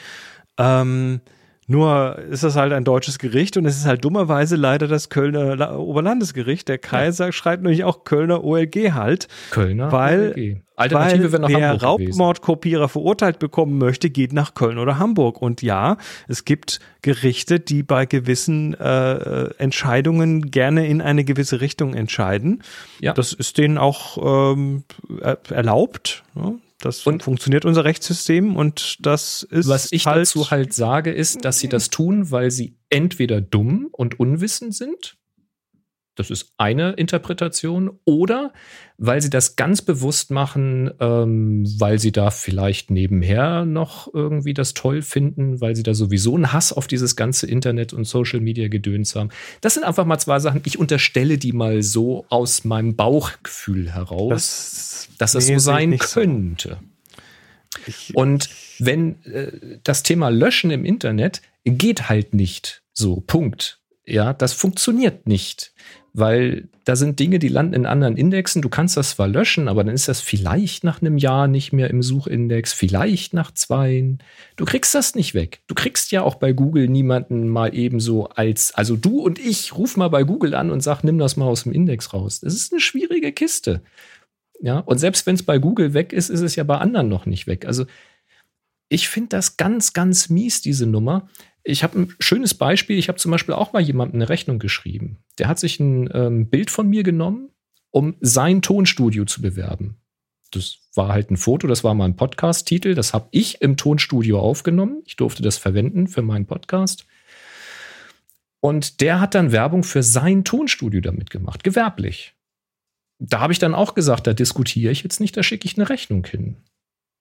Ähm, 0.57 1.21
nur 1.67 2.17
ist 2.17 2.43
das 2.43 2.55
halt 2.55 2.71
ein 2.71 2.85
deutsches 2.85 3.19
Gericht 3.19 3.57
und 3.57 3.65
es 3.65 3.77
ist 3.77 3.85
halt 3.85 4.03
dummerweise 4.03 4.55
leider 4.55 4.87
das 4.87 5.09
Kölner 5.09 5.77
Oberlandesgericht. 5.77 6.67
Der 6.69 6.77
Kaiser 6.77 7.25
ja. 7.25 7.31
schreibt 7.31 7.61
nämlich 7.61 7.83
auch 7.83 8.05
Kölner 8.05 8.43
OLG 8.43 8.93
halt. 8.93 9.27
Kölner 9.51 9.91
weil, 9.91 10.33
OLG. 10.35 10.61
Alternative 10.77 11.41
weil 11.41 11.49
wer 11.49 11.81
Raubmordkopierer 11.81 12.87
verurteilt 12.87 13.39
bekommen 13.39 13.79
möchte, 13.79 14.11
geht 14.11 14.31
nach 14.31 14.53
Köln 14.53 14.77
oder 14.77 14.99
Hamburg. 14.99 15.41
Und 15.41 15.63
ja, 15.63 15.97
es 16.27 16.45
gibt 16.45 16.79
Gerichte, 17.01 17.59
die 17.59 17.81
bei 17.81 18.05
gewissen 18.05 18.75
äh, 18.75 19.45
Entscheidungen 19.57 20.51
gerne 20.51 20.87
in 20.87 21.01
eine 21.01 21.23
gewisse 21.23 21.61
Richtung 21.61 21.95
entscheiden. 21.95 22.63
Ja. 23.01 23.13
Das 23.13 23.33
ist 23.33 23.57
denen 23.57 23.79
auch 23.79 24.53
ähm, 24.53 24.83
erlaubt. 25.49 26.23
Ja? 26.35 26.53
Das 26.79 27.07
und 27.07 27.23
funktioniert 27.23 27.65
unser 27.65 27.83
Rechtssystem 27.83 28.55
und 28.55 29.03
das 29.03 29.41
ist. 29.41 29.67
Was 29.67 29.91
ich 29.91 30.05
halt 30.05 30.21
dazu 30.21 30.51
halt 30.51 30.73
sage, 30.73 31.11
ist, 31.11 31.43
dass 31.43 31.57
sie 31.57 31.69
das 31.69 31.89
tun, 31.89 32.29
weil 32.29 32.51
sie 32.51 32.75
entweder 32.91 33.41
dumm 33.41 33.89
und 33.91 34.19
unwissend 34.19 34.75
sind. 34.75 35.17
Das 36.17 36.29
ist 36.29 36.53
eine 36.57 36.91
Interpretation. 36.93 37.99
Oder 38.05 38.51
weil 38.97 39.21
sie 39.21 39.29
das 39.29 39.55
ganz 39.55 39.81
bewusst 39.81 40.31
machen, 40.31 40.91
ähm, 40.99 41.65
weil 41.77 41.99
sie 41.99 42.11
da 42.11 42.31
vielleicht 42.31 42.91
nebenher 42.91 43.65
noch 43.65 44.13
irgendwie 44.13 44.53
das 44.53 44.73
toll 44.73 45.01
finden, 45.01 45.61
weil 45.61 45.75
sie 45.75 45.83
da 45.83 45.93
sowieso 45.93 46.35
einen 46.35 46.51
Hass 46.51 46.73
auf 46.73 46.87
dieses 46.87 47.15
ganze 47.15 47.47
Internet 47.47 47.93
und 47.93 48.05
Social 48.05 48.39
Media 48.39 48.67
Gedöns 48.67 49.15
haben. 49.15 49.29
Das 49.61 49.75
sind 49.75 49.83
einfach 49.83 50.05
mal 50.05 50.19
zwei 50.19 50.39
Sachen. 50.39 50.61
Ich 50.65 50.79
unterstelle 50.79 51.37
die 51.37 51.53
mal 51.53 51.83
so 51.83 52.25
aus 52.29 52.63
meinem 52.63 52.95
Bauchgefühl 52.95 53.93
heraus. 53.93 54.29
Das 54.29 55.09
dass 55.17 55.35
es 55.35 55.47
so 55.47 55.57
sein 55.59 55.97
könnte. 55.97 56.77
So. 57.87 58.13
Und 58.15 58.49
wenn 58.79 59.23
äh, 59.25 59.79
das 59.83 60.03
Thema 60.03 60.29
Löschen 60.29 60.71
im 60.71 60.85
Internet 60.85 61.41
geht 61.65 62.09
halt 62.09 62.33
nicht 62.33 62.83
so, 62.93 63.21
Punkt. 63.21 63.79
Ja, 64.05 64.33
das 64.33 64.53
funktioniert 64.53 65.27
nicht, 65.27 65.73
weil 66.17 66.67
da 66.83 66.95
sind 66.95 67.19
Dinge, 67.19 67.37
die 67.37 67.47
landen 67.47 67.75
in 67.75 67.85
anderen 67.85 68.17
Indexen. 68.17 68.63
Du 68.63 68.69
kannst 68.69 68.97
das 68.97 69.11
zwar 69.11 69.27
löschen, 69.27 69.67
aber 69.67 69.83
dann 69.83 69.93
ist 69.93 70.07
das 70.07 70.19
vielleicht 70.19 70.83
nach 70.83 70.99
einem 70.99 71.19
Jahr 71.19 71.47
nicht 71.47 71.73
mehr 71.73 71.91
im 71.91 72.01
Suchindex, 72.01 72.73
vielleicht 72.73 73.33
nach 73.33 73.51
zwei. 73.51 74.17
Du 74.55 74.65
kriegst 74.65 74.95
das 74.95 75.13
nicht 75.13 75.35
weg. 75.35 75.61
Du 75.67 75.75
kriegst 75.75 76.11
ja 76.11 76.23
auch 76.23 76.35
bei 76.35 76.53
Google 76.53 76.87
niemanden 76.87 77.47
mal 77.47 77.75
ebenso 77.75 78.29
als, 78.29 78.73
also 78.73 78.95
du 78.95 79.19
und 79.19 79.37
ich, 79.37 79.77
ruf 79.77 79.95
mal 79.95 80.07
bei 80.07 80.23
Google 80.23 80.55
an 80.55 80.71
und 80.71 80.81
sag, 80.81 81.03
nimm 81.03 81.19
das 81.19 81.37
mal 81.37 81.45
aus 81.45 81.63
dem 81.63 81.71
Index 81.71 82.13
raus. 82.13 82.39
Das 82.39 82.55
ist 82.55 82.73
eine 82.73 82.81
schwierige 82.81 83.31
Kiste. 83.31 83.83
Ja, 84.59 84.79
und 84.79 84.97
selbst 84.97 85.27
wenn 85.27 85.35
es 85.35 85.43
bei 85.43 85.59
Google 85.59 85.93
weg 85.93 86.13
ist, 86.13 86.29
ist 86.29 86.41
es 86.41 86.55
ja 86.55 86.63
bei 86.63 86.79
anderen 86.79 87.09
noch 87.09 87.27
nicht 87.27 87.45
weg. 87.45 87.65
Also 87.65 87.85
ich 88.89 89.09
finde 89.09 89.29
das 89.29 89.57
ganz, 89.57 89.93
ganz 89.93 90.29
mies, 90.29 90.61
diese 90.61 90.87
Nummer. 90.87 91.27
Ich 91.67 91.83
habe 91.83 91.99
ein 91.99 92.15
schönes 92.19 92.53
Beispiel. 92.53 92.97
Ich 92.97 93.09
habe 93.09 93.17
zum 93.17 93.31
Beispiel 93.31 93.53
auch 93.53 93.73
mal 93.73 93.81
jemandem 93.81 94.21
eine 94.21 94.29
Rechnung 94.29 94.59
geschrieben. 94.59 95.19
Der 95.37 95.47
hat 95.47 95.59
sich 95.59 95.79
ein 95.79 96.09
ähm, 96.13 96.49
Bild 96.49 96.71
von 96.71 96.87
mir 96.89 97.03
genommen, 97.03 97.49
um 97.91 98.15
sein 98.21 98.61
Tonstudio 98.61 99.25
zu 99.25 99.41
bewerben. 99.41 99.97
Das 100.51 100.77
war 100.95 101.09
halt 101.09 101.29
ein 101.29 101.37
Foto, 101.37 101.67
das 101.67 101.83
war 101.83 101.93
mal 101.93 102.05
ein 102.05 102.15
Podcast-Titel. 102.15 102.95
Das 102.95 103.13
habe 103.13 103.27
ich 103.31 103.61
im 103.61 103.75
Tonstudio 103.75 104.39
aufgenommen. 104.39 105.03
Ich 105.05 105.17
durfte 105.17 105.43
das 105.43 105.57
verwenden 105.57 106.07
für 106.07 106.21
meinen 106.21 106.45
Podcast. 106.45 107.05
Und 108.59 109.01
der 109.01 109.19
hat 109.19 109.35
dann 109.35 109.51
Werbung 109.51 109.83
für 109.83 110.03
sein 110.03 110.43
Tonstudio 110.43 111.01
damit 111.01 111.29
gemacht, 111.29 111.63
gewerblich 111.63 112.37
da 113.19 113.39
habe 113.39 113.53
ich 113.53 113.59
dann 113.59 113.75
auch 113.75 113.93
gesagt, 113.93 114.27
da 114.27 114.33
diskutiere 114.33 114.91
ich 114.91 115.03
jetzt 115.03 115.19
nicht, 115.19 115.35
da 115.35 115.43
schicke 115.43 115.65
ich 115.65 115.77
eine 115.77 115.89
Rechnung 115.89 116.25
hin, 116.25 116.57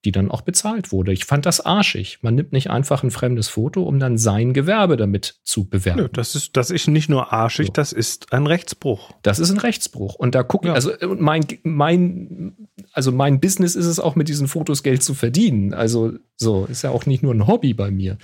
die 0.07 0.13
dann 0.13 0.31
auch 0.31 0.43
bezahlt 0.43 0.93
wurde. 0.93 1.13
Ich 1.13 1.25
fand 1.25 1.45
das 1.45 1.61
arschig. 1.61 2.21
Man 2.23 2.37
nimmt 2.37 2.53
nicht 2.53 2.71
einfach 2.71 3.03
ein 3.03 3.11
fremdes 3.11 3.49
Foto, 3.49 3.83
um 3.83 3.99
dann 3.99 4.17
sein 4.17 4.55
Gewerbe 4.55 4.97
damit 4.97 5.41
zu 5.43 5.69
bewerben. 5.69 6.03
Nö, 6.03 6.09
das 6.13 6.37
ist, 6.37 6.57
das 6.57 6.71
ist 6.71 6.87
nicht 6.87 7.09
nur 7.09 7.33
arschig, 7.33 7.67
so. 7.67 7.73
das 7.73 7.93
ist 7.93 8.33
ein 8.33 8.47
Rechtsbruch. 8.47 9.11
Das 9.23 9.41
ist 9.41 9.51
ein 9.51 9.59
Rechtsbruch. 9.59 10.15
Und 10.15 10.37
da 10.37 10.45
gucken, 10.45 10.69
ja. 10.69 10.75
also 10.75 10.93
mein, 11.19 11.45
mein, 11.65 12.55
also 12.93 13.11
mein 13.11 13.41
Business 13.41 13.75
ist 13.75 13.87
es 13.87 13.99
auch 13.99 14.15
mit 14.15 14.29
diesen 14.29 14.47
Fotos 14.47 14.85
Geld 14.85 15.03
zu 15.03 15.13
verdienen. 15.13 15.75
Also 15.75 16.13
so, 16.37 16.67
ist 16.67 16.83
ja 16.83 16.91
auch 16.91 17.05
nicht 17.05 17.25
nur 17.25 17.35
ein 17.35 17.49
Hobby 17.49 17.75
bei 17.75 17.91
mir. 17.91 18.17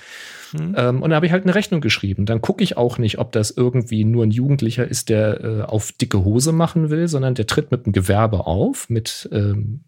Mhm. 0.53 0.75
Ähm, 0.77 1.03
und 1.03 1.11
da 1.11 1.17
habe 1.17 1.27
ich 1.27 1.33
halt 1.33 1.43
eine 1.43 1.57
Rechnung 1.57 1.81
geschrieben. 1.81 2.27
Dann 2.27 2.41
gucke 2.41 2.63
ich 2.63 2.77
auch 2.77 2.99
nicht, 2.99 3.19
ob 3.19 3.33
das 3.33 3.51
irgendwie 3.51 4.05
nur 4.05 4.25
ein 4.25 4.31
Jugendlicher 4.31 4.87
ist, 4.87 5.09
der 5.09 5.43
äh, 5.43 5.63
auf 5.63 5.91
dicke 5.91 6.25
Hose 6.25 6.53
machen 6.53 6.91
will, 6.91 7.09
sondern 7.09 7.35
der 7.35 7.49
tritt 7.49 7.73
mit 7.73 7.87
einem 7.87 7.93
Gewerbe 7.93 8.47
auf, 8.47 8.89
mit, 8.89 9.29
ähm, 9.33 9.81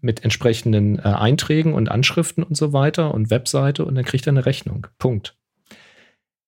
mit 0.00 0.24
entsprechenden 0.24 0.98
äh, 0.98 1.02
Einträgen 1.02 1.74
und 1.74 1.90
Anschriften 1.90 2.42
und 2.42 2.56
so 2.56 2.72
weiter 2.72 3.14
und 3.14 3.30
Webseite 3.30 3.84
und 3.84 3.94
dann 3.94 4.04
kriegt 4.04 4.26
er 4.26 4.32
eine 4.32 4.46
Rechnung. 4.46 4.86
Punkt. 4.98 5.36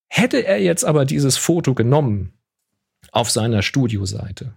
Hätte 0.09 0.45
er 0.45 0.61
jetzt 0.61 0.85
aber 0.85 1.05
dieses 1.05 1.37
Foto 1.37 1.75
genommen 1.75 2.33
auf 3.13 3.31
seiner 3.31 3.63
Studioseite 3.63 4.55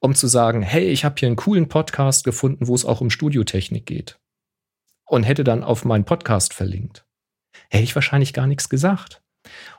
um 0.00 0.14
zu 0.14 0.26
sagen, 0.26 0.62
hey, 0.62 0.88
ich 0.88 1.04
habe 1.04 1.16
hier 1.18 1.26
einen 1.26 1.36
coolen 1.36 1.68
Podcast 1.68 2.24
gefunden, 2.24 2.68
wo 2.68 2.74
es 2.74 2.84
auch 2.84 3.00
um 3.00 3.10
Studiotechnik 3.10 3.86
geht. 3.86 4.18
Und 5.06 5.24
hätte 5.24 5.44
dann 5.44 5.64
auf 5.64 5.84
meinen 5.84 6.04
Podcast 6.04 6.54
verlinkt. 6.54 7.06
Hätte 7.70 7.84
ich 7.84 7.94
wahrscheinlich 7.94 8.32
gar 8.32 8.46
nichts 8.46 8.68
gesagt. 8.68 9.22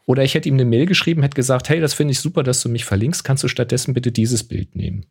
Oder 0.06 0.24
ich 0.24 0.34
hätte 0.34 0.50
ihm 0.50 0.56
eine 0.56 0.66
Mail 0.66 0.86
geschrieben, 0.86 1.22
hätte 1.22 1.36
gesagt, 1.36 1.70
hey, 1.70 1.80
das 1.80 1.94
finde 1.94 2.14
ich 2.14 2.20
super, 2.20 2.44
dass 2.44 2.62
du 2.62 2.70
mich 2.70 2.86
verlinkst, 2.86 3.24
kannst 3.24 3.44
du 3.44 3.48
stattdessen 3.48 3.94
bitte 3.94 4.12
dieses 4.12 4.44
Bild 4.44 4.76
nehmen 4.76 5.06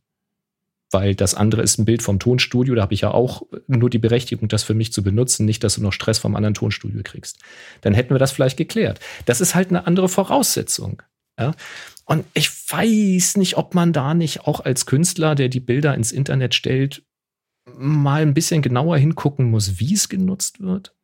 weil 0.91 1.15
das 1.15 1.35
andere 1.35 1.63
ist 1.63 1.79
ein 1.79 1.85
Bild 1.85 2.03
vom 2.03 2.19
Tonstudio. 2.19 2.75
Da 2.75 2.83
habe 2.83 2.95
ich 2.95 3.03
ja 3.03 3.11
auch 3.11 3.43
nur 3.67 3.91
die 3.91 3.99
Berechtigung, 3.99 4.49
das 4.49 4.63
für 4.63 4.75
mich 4.75 4.93
zu 4.93 5.03
benutzen, 5.03 5.45
nicht, 5.45 5.63
dass 5.65 5.75
du 5.75 5.83
noch 5.83 5.93
Stress 5.93 6.19
vom 6.19 6.35
anderen 6.35 6.55
Tonstudio 6.55 7.03
kriegst. 7.05 7.39
Dann 7.83 7.95
hätten 7.95 8.15
wir 8.15 8.19
das 8.19 8.33
vielleicht 8.33 8.57
geklärt. 8.57 9.01
Das 9.27 9.41
ist 9.41 9.55
halt 9.55 9.69
eine 9.69 9.87
andere 9.87 10.09
Voraussetzung. 10.09 11.03
Ja? 11.39 11.53
Und 12.05 12.25
ich 12.33 12.51
weiß 12.71 13.37
nicht, 13.37 13.57
ob 13.59 13.75
man 13.75 13.93
da 13.93 14.15
nicht 14.15 14.47
auch 14.47 14.61
als 14.61 14.87
Künstler, 14.87 15.35
der 15.35 15.49
die 15.49 15.61
Bilder 15.61 15.95
ins 15.95 16.13
Internet 16.13 16.55
stellt, 16.55 17.03
mal 17.77 18.23
ein 18.23 18.35
bisschen 18.35 18.63
genauer 18.63 18.97
hingucken 18.97 19.51
muss, 19.51 19.79
wie 19.79 19.93
es 19.93 20.09
genutzt 20.09 20.61
wird, 20.61 20.95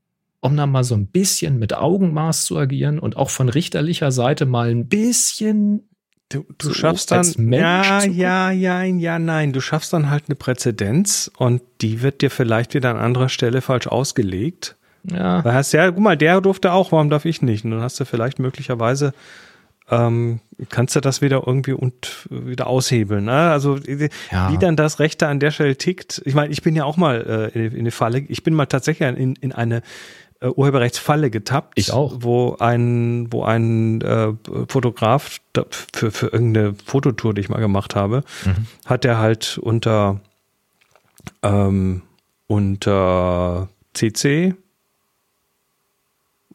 um 0.40 0.56
dann 0.56 0.70
mal 0.70 0.84
so 0.84 0.94
ein 0.94 1.08
bisschen 1.08 1.58
mit 1.58 1.74
Augenmaß 1.74 2.46
zu 2.46 2.56
agieren 2.56 2.98
und 2.98 3.18
auch 3.18 3.28
von 3.28 3.50
richterlicher 3.50 4.12
Seite 4.12 4.46
mal 4.46 4.70
ein 4.70 4.88
bisschen 4.88 5.90
Du, 6.34 6.44
du 6.58 6.68
so 6.68 6.74
schaffst 6.74 7.12
dann, 7.12 7.52
ja, 7.52 8.02
ja, 8.02 8.50
ja, 8.50 8.82
ja, 8.82 9.18
nein, 9.20 9.52
du 9.52 9.60
schaffst 9.60 9.92
dann 9.92 10.10
halt 10.10 10.24
eine 10.26 10.34
Präzedenz 10.34 11.30
und 11.36 11.62
die 11.80 12.02
wird 12.02 12.22
dir 12.22 12.30
vielleicht 12.30 12.74
wieder 12.74 12.90
an 12.90 12.96
anderer 12.96 13.28
Stelle 13.28 13.60
falsch 13.60 13.86
ausgelegt. 13.86 14.74
Ja. 15.04 15.42
Da 15.42 15.54
hast 15.54 15.70
ja, 15.72 15.88
guck 15.92 16.00
mal, 16.00 16.16
der 16.16 16.40
durfte 16.40 16.72
auch, 16.72 16.90
warum 16.90 17.08
darf 17.08 17.24
ich 17.24 17.40
nicht? 17.40 17.64
Und 17.64 17.70
dann 17.70 17.82
hast 17.82 18.00
du 18.00 18.04
vielleicht 18.04 18.40
möglicherweise, 18.40 19.14
ähm, 19.88 20.40
kannst 20.70 20.96
du 20.96 21.00
das 21.00 21.22
wieder 21.22 21.44
irgendwie 21.46 21.72
und 21.72 22.26
wieder 22.30 22.66
aushebeln. 22.66 23.26
Ne? 23.26 23.50
Also 23.50 23.76
ja. 24.32 24.50
wie 24.50 24.58
dann 24.58 24.74
das 24.74 24.98
Rechte 24.98 25.28
an 25.28 25.38
der 25.38 25.52
Stelle 25.52 25.76
tickt. 25.76 26.20
Ich 26.24 26.34
meine, 26.34 26.52
ich 26.52 26.62
bin 26.62 26.74
ja 26.74 26.82
auch 26.82 26.96
mal 26.96 27.50
äh, 27.54 27.58
in, 27.58 27.72
in 27.72 27.78
eine 27.80 27.90
Falle, 27.92 28.18
ich 28.18 28.42
bin 28.42 28.54
mal 28.54 28.66
tatsächlich 28.66 29.08
in, 29.08 29.36
in 29.36 29.52
eine 29.52 29.82
äh, 30.44 30.48
Urheberrechtsfalle 30.48 31.30
getappt. 31.30 31.72
Ich 31.76 31.92
auch. 31.92 32.18
Wo 32.18 32.56
ein, 32.58 33.32
wo 33.32 33.44
ein 33.44 34.00
äh, 34.02 34.32
Fotograf 34.68 35.40
für, 35.92 36.10
für 36.10 36.26
irgendeine 36.26 36.74
Fototour, 36.84 37.34
die 37.34 37.40
ich 37.40 37.48
mal 37.48 37.60
gemacht 37.60 37.94
habe, 37.94 38.22
mhm. 38.44 38.66
hat 38.84 39.04
er 39.04 39.18
halt 39.18 39.58
unter, 39.58 40.20
ähm, 41.42 42.02
unter 42.46 43.68
CC 43.94 44.54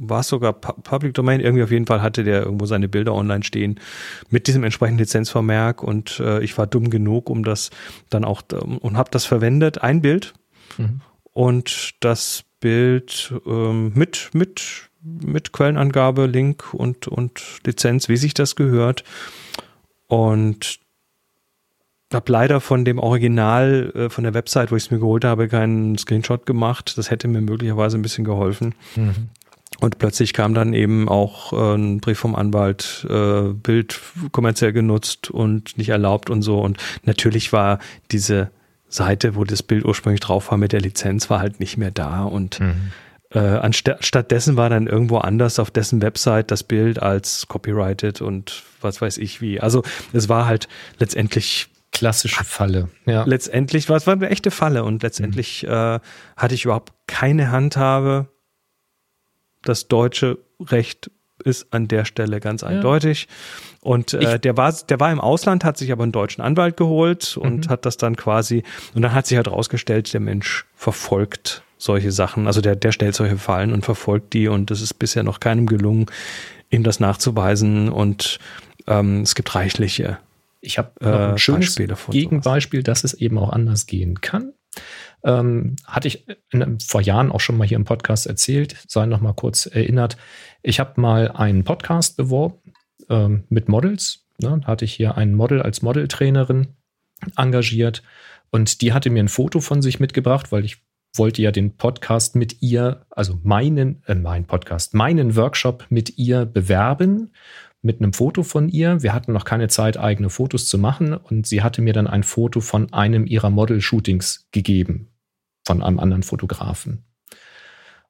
war 0.02 0.22
es 0.22 0.30
sogar 0.30 0.54
Public 0.54 1.14
Domain, 1.14 1.42
irgendwie 1.42 1.64
auf 1.64 1.72
jeden 1.72 1.86
Fall 1.86 2.02
hatte 2.02 2.24
der 2.24 2.44
irgendwo 2.44 2.66
seine 2.66 2.88
Bilder 2.88 3.14
online 3.14 3.44
stehen 3.44 3.82
mit 4.30 4.48
diesem 4.48 4.64
entsprechenden 4.64 5.00
Lizenzvermerk 5.00 5.84
und 5.84 6.22
äh, 6.22 6.42
ich 6.42 6.58
war 6.58 6.68
dumm 6.68 6.90
genug, 6.90 7.30
um 7.30 7.44
das 7.44 7.70
dann 8.10 8.24
auch 8.24 8.42
und 8.80 8.96
habe 8.96 9.12
das 9.12 9.26
verwendet, 9.26 9.84
ein 9.84 10.02
Bild 10.02 10.36
mhm. 10.78 11.02
und 11.34 11.96
das 12.00 12.46
Bild 12.60 13.34
ähm, 13.46 13.92
mit, 13.96 14.30
mit, 14.34 14.90
mit 15.02 15.52
Quellenangabe, 15.52 16.26
Link 16.26 16.74
und, 16.74 17.08
und 17.08 17.42
Lizenz, 17.66 18.10
wie 18.10 18.18
sich 18.18 18.34
das 18.34 18.56
gehört. 18.56 19.04
Und 20.08 20.80
habe 22.14 22.32
leider 22.32 22.60
von 22.60 22.86
dem 22.86 23.00
Original, 23.00 23.92
äh, 23.96 24.10
von 24.10 24.24
der 24.24 24.34
Website, 24.34 24.72
wo 24.72 24.76
ich 24.76 24.84
es 24.84 24.92
mir 24.92 25.00
geholt 25.00 25.24
habe, 25.24 25.48
keinen 25.48 25.98
Screenshot 25.98 26.46
gemacht. 26.46 26.98
Das 26.98 27.12
hätte 27.12 27.28
mir 27.28 27.42
möglicherweise 27.42 27.98
ein 27.98 28.02
bisschen 28.02 28.24
geholfen. 28.24 28.74
Mhm. 28.96 29.30
Und 29.80 29.98
plötzlich 30.00 30.34
kam 30.34 30.54
dann 30.54 30.74
eben 30.74 31.08
auch 31.08 31.54
äh, 31.54 31.76
ein 31.76 32.00
Brief 32.00 32.20
vom 32.20 32.36
Anwalt, 32.36 33.06
äh, 33.10 33.54
Bild 33.54 34.00
kommerziell 34.32 34.74
genutzt 34.74 35.30
und 35.30 35.78
nicht 35.78 35.90
erlaubt 35.90 36.30
und 36.30 36.42
so. 36.42 36.60
Und 36.60 36.78
natürlich 37.04 37.54
war 37.54 37.80
diese 38.12 38.50
Seite, 38.90 39.36
wo 39.36 39.44
das 39.44 39.64
Bild 39.64 39.86
ursprünglich 39.86 40.20
drauf 40.20 40.52
war 40.52 40.58
mit 40.58 40.72
der 40.72 40.82
Lizenz, 40.82 41.30
war 41.30 41.40
halt 41.40 41.60
nicht 41.60 41.78
mehr 41.78 41.92
da 41.92 42.24
und 42.24 42.60
mhm. 42.60 42.92
äh, 43.32 43.40
anstatt, 43.40 44.04
stattdessen 44.06 44.58
war 44.58 44.70
dann 44.70 44.88
irgendwo 44.88 45.20
anders 45.20 45.60
auf 45.60 45.72
dessen 45.72 46.02
Website 46.02 46.52
das 46.52 46.64
Bild 46.64 47.02
als 47.02 47.48
copyrighted 47.48 48.22
und 48.22 48.64
was 48.82 49.02
weiß 49.02 49.18
ich 49.18 49.42
wie. 49.42 49.60
Also 49.60 49.84
es 50.12 50.28
war 50.28 50.48
halt 50.48 50.68
letztendlich 50.98 51.70
klassische 51.92 52.44
Falle. 52.44 52.90
Ja. 53.06 53.24
Letztendlich 53.26 53.90
war 53.90 53.98
es 53.98 54.08
war 54.08 54.14
eine 54.14 54.30
echte 54.30 54.52
Falle 54.52 54.84
und 54.84 55.04
letztendlich 55.04 55.64
mhm. 55.64 55.70
äh, 55.70 56.00
hatte 56.36 56.56
ich 56.56 56.66
überhaupt 56.66 56.94
keine 57.08 57.52
Handhabe. 57.52 58.28
Das 59.64 59.88
deutsche 59.88 60.40
Recht 60.60 61.12
ist 61.44 61.74
an 61.74 61.88
der 61.88 62.06
Stelle 62.06 62.40
ganz 62.40 62.62
ja. 62.62 62.70
eindeutig. 62.70 63.28
Und 63.82 64.14
äh, 64.14 64.40
der 64.40 64.58
war, 64.58 64.74
der 64.74 65.00
war 65.00 65.12
im 65.12 65.22
Ausland, 65.22 65.64
hat 65.64 65.78
sich 65.78 65.92
aber 65.92 66.04
einen 66.04 66.12
deutschen 66.12 66.42
Anwalt 66.42 66.76
geholt 66.76 67.38
und 67.38 67.68
mhm. 67.68 67.70
hat 67.70 67.86
das 67.86 67.98
dann 67.98 68.16
quasi, 68.16 68.64
und 68.94 69.02
dann 69.02 69.14
hat 69.14 69.28
sich 69.28 69.38
halt 69.38 69.50
rausgestellt, 69.50 70.14
der 70.14 70.20
Mensch 70.20 70.66
verfolgt 70.76 71.64
solche 71.78 72.12
Sachen. 72.12 72.46
Also 72.46 72.62
der, 72.62 72.76
der 72.76 72.92
stellt 72.92 73.16
solche 73.16 73.38
Fallen 73.38 73.74
und 73.74 73.86
verfolgt 73.86 74.34
die 74.34 74.48
und 74.50 74.70
es 74.70 74.82
ist 74.82 74.96
bisher 74.96 75.24
noch 75.24 75.40
keinem 75.40 75.66
gelungen, 75.66 76.08
ihm 76.70 76.84
das 76.84 77.00
nachzuweisen. 77.00 77.90
Und 77.90 78.40
ähm, 78.86 79.22
es 79.22 79.34
gibt 79.34 79.56
reichliche. 79.56 80.20
Ich 80.60 80.78
habe 80.78 80.92
äh, 81.00 81.32
ein 81.32 81.38
schönes 81.38 81.78
Gegenbeispiel, 82.10 82.84
dass 82.84 83.06
es 83.06 83.14
eben 83.14 83.38
auch 83.38 83.52
anders 83.52 83.88
gehen 83.88 84.20
kann. 84.20 84.52
Ähm, 85.24 85.78
hatte 85.86 86.10
ich 86.10 86.26
in, 86.52 86.80
vor 86.80 87.02
Jahren 87.02 87.32
auch 87.32 87.40
schon 87.40 87.58
mal 87.58 87.68
hier 87.68 87.78
im 87.78 87.86
Podcast 87.86 88.28
erzählt, 88.28 88.76
sei 88.88 89.06
noch 89.06 89.22
mal 89.22 89.34
kurz 89.34 89.66
erinnert. 89.66 90.18
Ich 90.62 90.82
habe 90.82 91.00
mal 91.00 91.32
einen 91.32 91.64
Podcast 91.64 92.18
beworben 92.18 92.74
ähm, 93.10 93.44
mit 93.50 93.68
Models. 93.70 94.26
Ne? 94.40 94.62
Hatte 94.66 94.86
ich 94.86 94.94
hier 94.94 95.18
ein 95.18 95.36
Model 95.36 95.62
als 95.62 95.82
Modeltrainerin 95.82 96.68
engagiert 97.36 98.04
und 98.52 98.82
die 98.82 98.94
hatte 98.94 99.10
mir 99.10 99.24
ein 99.24 99.28
Foto 99.28 99.60
von 99.60 99.82
sich 99.82 100.00
mitgebracht, 100.00 100.52
weil 100.52 100.66
ich 100.66 100.78
wollte 101.16 101.42
ja 101.42 101.52
den 101.52 101.76
Podcast 101.76 102.36
mit 102.36 102.62
ihr, 102.62 103.06
also 103.10 103.40
meinen, 103.44 104.04
äh, 104.06 104.16
mein 104.16 104.46
Podcast, 104.46 104.94
meinen 104.94 105.36
Workshop 105.36 105.86
mit 105.90 106.18
ihr 106.18 106.46
bewerben 106.46 107.32
mit 107.82 108.02
einem 108.02 108.14
Foto 108.14 108.44
von 108.44 108.70
ihr. 108.70 109.02
Wir 109.02 109.14
hatten 109.14 109.34
noch 109.34 109.46
keine 109.46 109.70
Zeit, 109.70 109.98
eigene 109.98 110.30
Fotos 110.30 110.68
zu 110.68 110.78
machen 110.78 111.14
und 111.14 111.48
sie 111.48 111.62
hatte 111.62 111.82
mir 111.82 111.94
dann 111.94 112.08
ein 112.08 112.24
Foto 112.24 112.60
von 112.60 112.94
einem 112.94 113.26
ihrer 113.26 113.50
Model-Shootings 113.50 114.50
gegeben, 114.52 115.08
von 115.66 115.82
einem 115.82 116.00
anderen 116.00 116.24
Fotografen. 116.24 117.09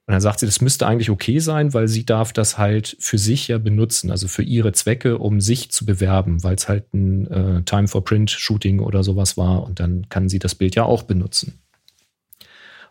Und 0.09 0.13
dann 0.13 0.21
sagt 0.21 0.39
sie, 0.39 0.47
das 0.47 0.59
müsste 0.59 0.87
eigentlich 0.87 1.11
okay 1.11 1.37
sein, 1.37 1.71
weil 1.75 1.87
sie 1.87 2.03
darf 2.03 2.33
das 2.33 2.57
halt 2.57 2.97
für 2.99 3.19
sich 3.19 3.47
ja 3.47 3.59
benutzen, 3.59 4.09
also 4.09 4.27
für 4.27 4.41
ihre 4.41 4.71
Zwecke, 4.71 5.19
um 5.19 5.39
sich 5.39 5.69
zu 5.69 5.85
bewerben, 5.85 6.43
weil 6.43 6.55
es 6.55 6.67
halt 6.67 6.91
ein 6.95 7.27
äh, 7.27 7.61
Time 7.61 7.87
for 7.87 8.03
Print 8.03 8.31
Shooting 8.31 8.79
oder 8.79 9.03
sowas 9.03 9.37
war 9.37 9.61
und 9.61 9.79
dann 9.79 10.09
kann 10.09 10.27
sie 10.27 10.39
das 10.39 10.55
Bild 10.55 10.73
ja 10.73 10.81
auch 10.81 11.03
benutzen. 11.03 11.61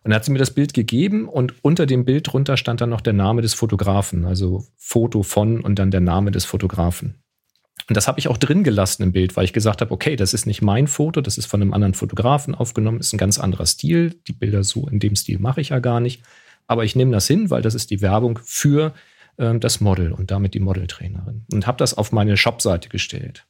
Und 0.04 0.10
dann 0.10 0.14
hat 0.14 0.26
sie 0.26 0.30
mir 0.30 0.38
das 0.38 0.52
Bild 0.52 0.74
gegeben 0.74 1.28
und 1.28 1.54
unter 1.64 1.86
dem 1.86 2.04
Bild 2.04 2.32
drunter 2.32 2.56
stand 2.56 2.82
dann 2.82 2.90
noch 2.90 3.00
der 3.00 3.14
Name 3.14 3.42
des 3.42 3.52
Fotografen, 3.52 4.24
also 4.24 4.64
Foto 4.76 5.24
von 5.24 5.60
und 5.60 5.80
dann 5.80 5.90
der 5.90 5.98
Name 5.98 6.30
des 6.30 6.44
Fotografen. 6.44 7.16
Und 7.88 7.96
das 7.96 8.06
habe 8.06 8.20
ich 8.20 8.28
auch 8.28 8.36
drin 8.36 8.62
gelassen 8.62 9.02
im 9.02 9.10
Bild, 9.10 9.36
weil 9.36 9.44
ich 9.44 9.52
gesagt 9.52 9.80
habe, 9.80 9.90
okay, 9.90 10.14
das 10.14 10.34
ist 10.34 10.46
nicht 10.46 10.62
mein 10.62 10.86
Foto, 10.86 11.20
das 11.20 11.36
ist 11.36 11.46
von 11.46 11.62
einem 11.62 11.72
anderen 11.72 11.94
Fotografen 11.94 12.54
aufgenommen, 12.54 13.00
ist 13.00 13.12
ein 13.12 13.18
ganz 13.18 13.40
anderer 13.40 13.66
Stil. 13.66 14.14
Die 14.28 14.32
Bilder 14.32 14.62
so 14.62 14.86
in 14.86 15.00
dem 15.00 15.16
Stil 15.16 15.40
mache 15.40 15.60
ich 15.60 15.70
ja 15.70 15.80
gar 15.80 15.98
nicht. 15.98 16.22
Aber 16.68 16.84
ich 16.84 16.94
nehme 16.94 17.10
das 17.10 17.26
hin, 17.26 17.50
weil 17.50 17.62
das 17.62 17.74
ist 17.74 17.90
die 17.90 18.00
Werbung 18.00 18.38
für 18.44 18.94
äh, 19.38 19.58
das 19.58 19.80
Model 19.80 20.12
und 20.12 20.30
damit 20.30 20.54
die 20.54 20.60
Modeltrainerin. 20.60 21.44
Und 21.52 21.66
habe 21.66 21.78
das 21.78 21.94
auf 21.94 22.12
meine 22.12 22.36
Shopseite 22.36 22.88
gestellt. 22.88 23.46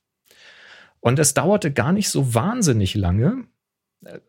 Und 1.00 1.18
es 1.18 1.34
dauerte 1.34 1.72
gar 1.72 1.92
nicht 1.92 2.08
so 2.08 2.34
wahnsinnig 2.34 2.94
lange. 2.94 3.44
Äh, 4.04 4.20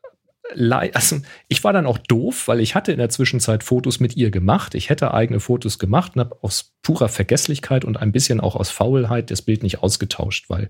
also 0.94 1.22
ich 1.48 1.64
war 1.64 1.72
dann 1.72 1.86
auch 1.86 2.00
doof, 2.00 2.48
weil 2.48 2.60
ich 2.60 2.74
hatte 2.74 2.92
in 2.92 2.98
der 2.98 3.10
Zwischenzeit 3.10 3.64
Fotos 3.64 4.00
mit 4.00 4.18
ihr 4.18 4.32
gemacht. 4.32 4.74
Ich 4.74 4.90
hätte 4.90 5.14
eigene 5.14 5.40
Fotos 5.40 5.78
gemacht 5.78 6.16
und 6.16 6.22
habe 6.22 6.38
aus 6.42 6.74
purer 6.82 7.10
Vergesslichkeit 7.10 7.86
und 7.86 7.98
ein 7.98 8.12
bisschen 8.12 8.40
auch 8.40 8.56
aus 8.56 8.72
Faulheit 8.72 9.30
das 9.30 9.44
Bild 9.44 9.62
nicht 9.62 9.84
ausgetauscht, 9.84 10.50
weil 10.50 10.70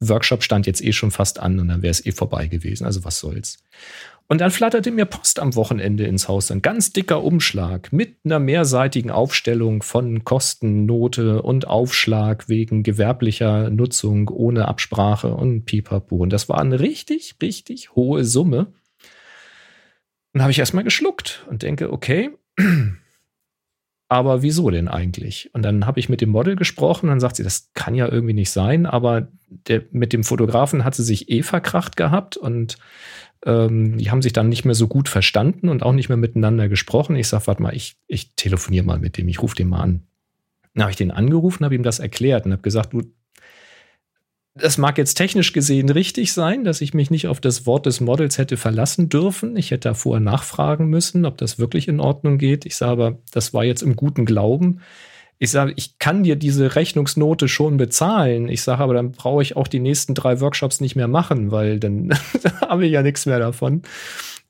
Workshop 0.00 0.42
stand 0.42 0.66
jetzt 0.66 0.82
eh 0.82 0.92
schon 0.92 1.10
fast 1.10 1.38
an 1.38 1.60
und 1.60 1.68
dann 1.68 1.82
wäre 1.82 1.90
es 1.90 2.04
eh 2.04 2.12
vorbei 2.12 2.46
gewesen. 2.46 2.86
Also 2.86 3.04
was 3.04 3.18
soll's. 3.18 3.62
Und 4.30 4.40
dann 4.40 4.52
flatterte 4.52 4.92
mir 4.92 5.06
Post 5.06 5.40
am 5.40 5.56
Wochenende 5.56 6.04
ins 6.04 6.28
Haus. 6.28 6.52
Ein 6.52 6.62
ganz 6.62 6.92
dicker 6.92 7.24
Umschlag 7.24 7.92
mit 7.92 8.18
einer 8.24 8.38
mehrseitigen 8.38 9.10
Aufstellung 9.10 9.82
von 9.82 10.22
Kostennote 10.22 11.42
und 11.42 11.66
Aufschlag 11.66 12.48
wegen 12.48 12.84
gewerblicher 12.84 13.70
Nutzung 13.70 14.28
ohne 14.28 14.68
Absprache 14.68 15.34
und 15.34 15.64
Pipapo. 15.64 16.18
Und 16.18 16.32
das 16.32 16.48
war 16.48 16.60
eine 16.60 16.78
richtig, 16.78 17.38
richtig 17.42 17.96
hohe 17.96 18.24
Summe. 18.24 18.72
Dann 20.32 20.42
habe 20.42 20.52
ich 20.52 20.60
erstmal 20.60 20.84
geschluckt 20.84 21.44
und 21.50 21.64
denke, 21.64 21.92
okay, 21.92 22.30
aber 24.08 24.42
wieso 24.42 24.70
denn 24.70 24.86
eigentlich? 24.86 25.50
Und 25.54 25.62
dann 25.62 25.86
habe 25.86 25.98
ich 25.98 26.08
mit 26.08 26.20
dem 26.20 26.30
Model 26.30 26.54
gesprochen, 26.54 27.08
dann 27.08 27.18
sagt 27.18 27.34
sie, 27.34 27.42
das 27.42 27.72
kann 27.74 27.96
ja 27.96 28.06
irgendwie 28.06 28.34
nicht 28.34 28.50
sein, 28.50 28.86
aber 28.86 29.26
der, 29.48 29.82
mit 29.90 30.12
dem 30.12 30.22
Fotografen 30.22 30.84
hat 30.84 30.94
sie 30.94 31.02
sich 31.02 31.30
eh 31.30 31.42
verkracht 31.42 31.96
gehabt 31.96 32.36
und 32.36 32.78
ähm, 33.44 33.98
die 33.98 34.10
haben 34.10 34.22
sich 34.22 34.32
dann 34.32 34.48
nicht 34.48 34.64
mehr 34.64 34.74
so 34.74 34.88
gut 34.88 35.08
verstanden 35.08 35.68
und 35.68 35.82
auch 35.82 35.92
nicht 35.92 36.08
mehr 36.08 36.18
miteinander 36.18 36.68
gesprochen. 36.68 37.16
Ich 37.16 37.28
sage, 37.28 37.46
warte 37.46 37.62
mal, 37.62 37.74
ich, 37.74 37.96
ich 38.06 38.34
telefoniere 38.34 38.84
mal 38.84 38.98
mit 38.98 39.16
dem, 39.16 39.28
ich 39.28 39.42
rufe 39.42 39.54
den 39.54 39.68
mal 39.68 39.80
an. 39.80 40.02
Dann 40.74 40.82
habe 40.82 40.90
ich 40.90 40.96
den 40.96 41.10
angerufen, 41.10 41.64
habe 41.64 41.74
ihm 41.74 41.82
das 41.82 41.98
erklärt 41.98 42.46
und 42.46 42.52
habe 42.52 42.62
gesagt, 42.62 42.92
du, 42.92 43.02
das 44.54 44.78
mag 44.78 44.98
jetzt 44.98 45.14
technisch 45.14 45.52
gesehen 45.52 45.88
richtig 45.88 46.32
sein, 46.32 46.64
dass 46.64 46.80
ich 46.80 46.92
mich 46.92 47.10
nicht 47.10 47.28
auf 47.28 47.40
das 47.40 47.66
Wort 47.66 47.86
des 47.86 48.00
Models 48.00 48.36
hätte 48.36 48.56
verlassen 48.56 49.08
dürfen. 49.08 49.56
Ich 49.56 49.70
hätte 49.70 49.88
da 49.88 49.94
vorher 49.94 50.20
nachfragen 50.20 50.86
müssen, 50.86 51.24
ob 51.24 51.38
das 51.38 51.58
wirklich 51.58 51.88
in 51.88 52.00
Ordnung 52.00 52.36
geht. 52.38 52.66
Ich 52.66 52.76
sage 52.76 52.92
aber, 52.92 53.18
das 53.32 53.54
war 53.54 53.64
jetzt 53.64 53.82
im 53.82 53.96
guten 53.96 54.24
Glauben. 54.26 54.80
Ich 55.42 55.50
sage, 55.50 55.72
ich 55.76 55.98
kann 55.98 56.22
dir 56.22 56.36
diese 56.36 56.76
Rechnungsnote 56.76 57.48
schon 57.48 57.78
bezahlen. 57.78 58.50
Ich 58.50 58.60
sage 58.60 58.82
aber, 58.82 58.92
dann 58.92 59.12
brauche 59.12 59.42
ich 59.42 59.56
auch 59.56 59.68
die 59.68 59.80
nächsten 59.80 60.14
drei 60.14 60.38
Workshops 60.40 60.82
nicht 60.82 60.96
mehr 60.96 61.08
machen, 61.08 61.50
weil 61.50 61.80
dann 61.80 62.12
habe 62.60 62.84
ich 62.84 62.92
ja 62.92 63.00
nichts 63.02 63.24
mehr 63.24 63.38
davon. 63.38 63.80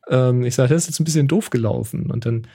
Ähm, 0.09 0.43
ich 0.43 0.57
sage, 0.57 0.75
das 0.75 0.83
ist 0.83 0.89
jetzt 0.89 0.99
ein 0.99 1.05
bisschen 1.05 1.29
doof 1.29 1.51
gelaufen. 1.51 2.11
Und 2.11 2.27
dann, 2.27 2.49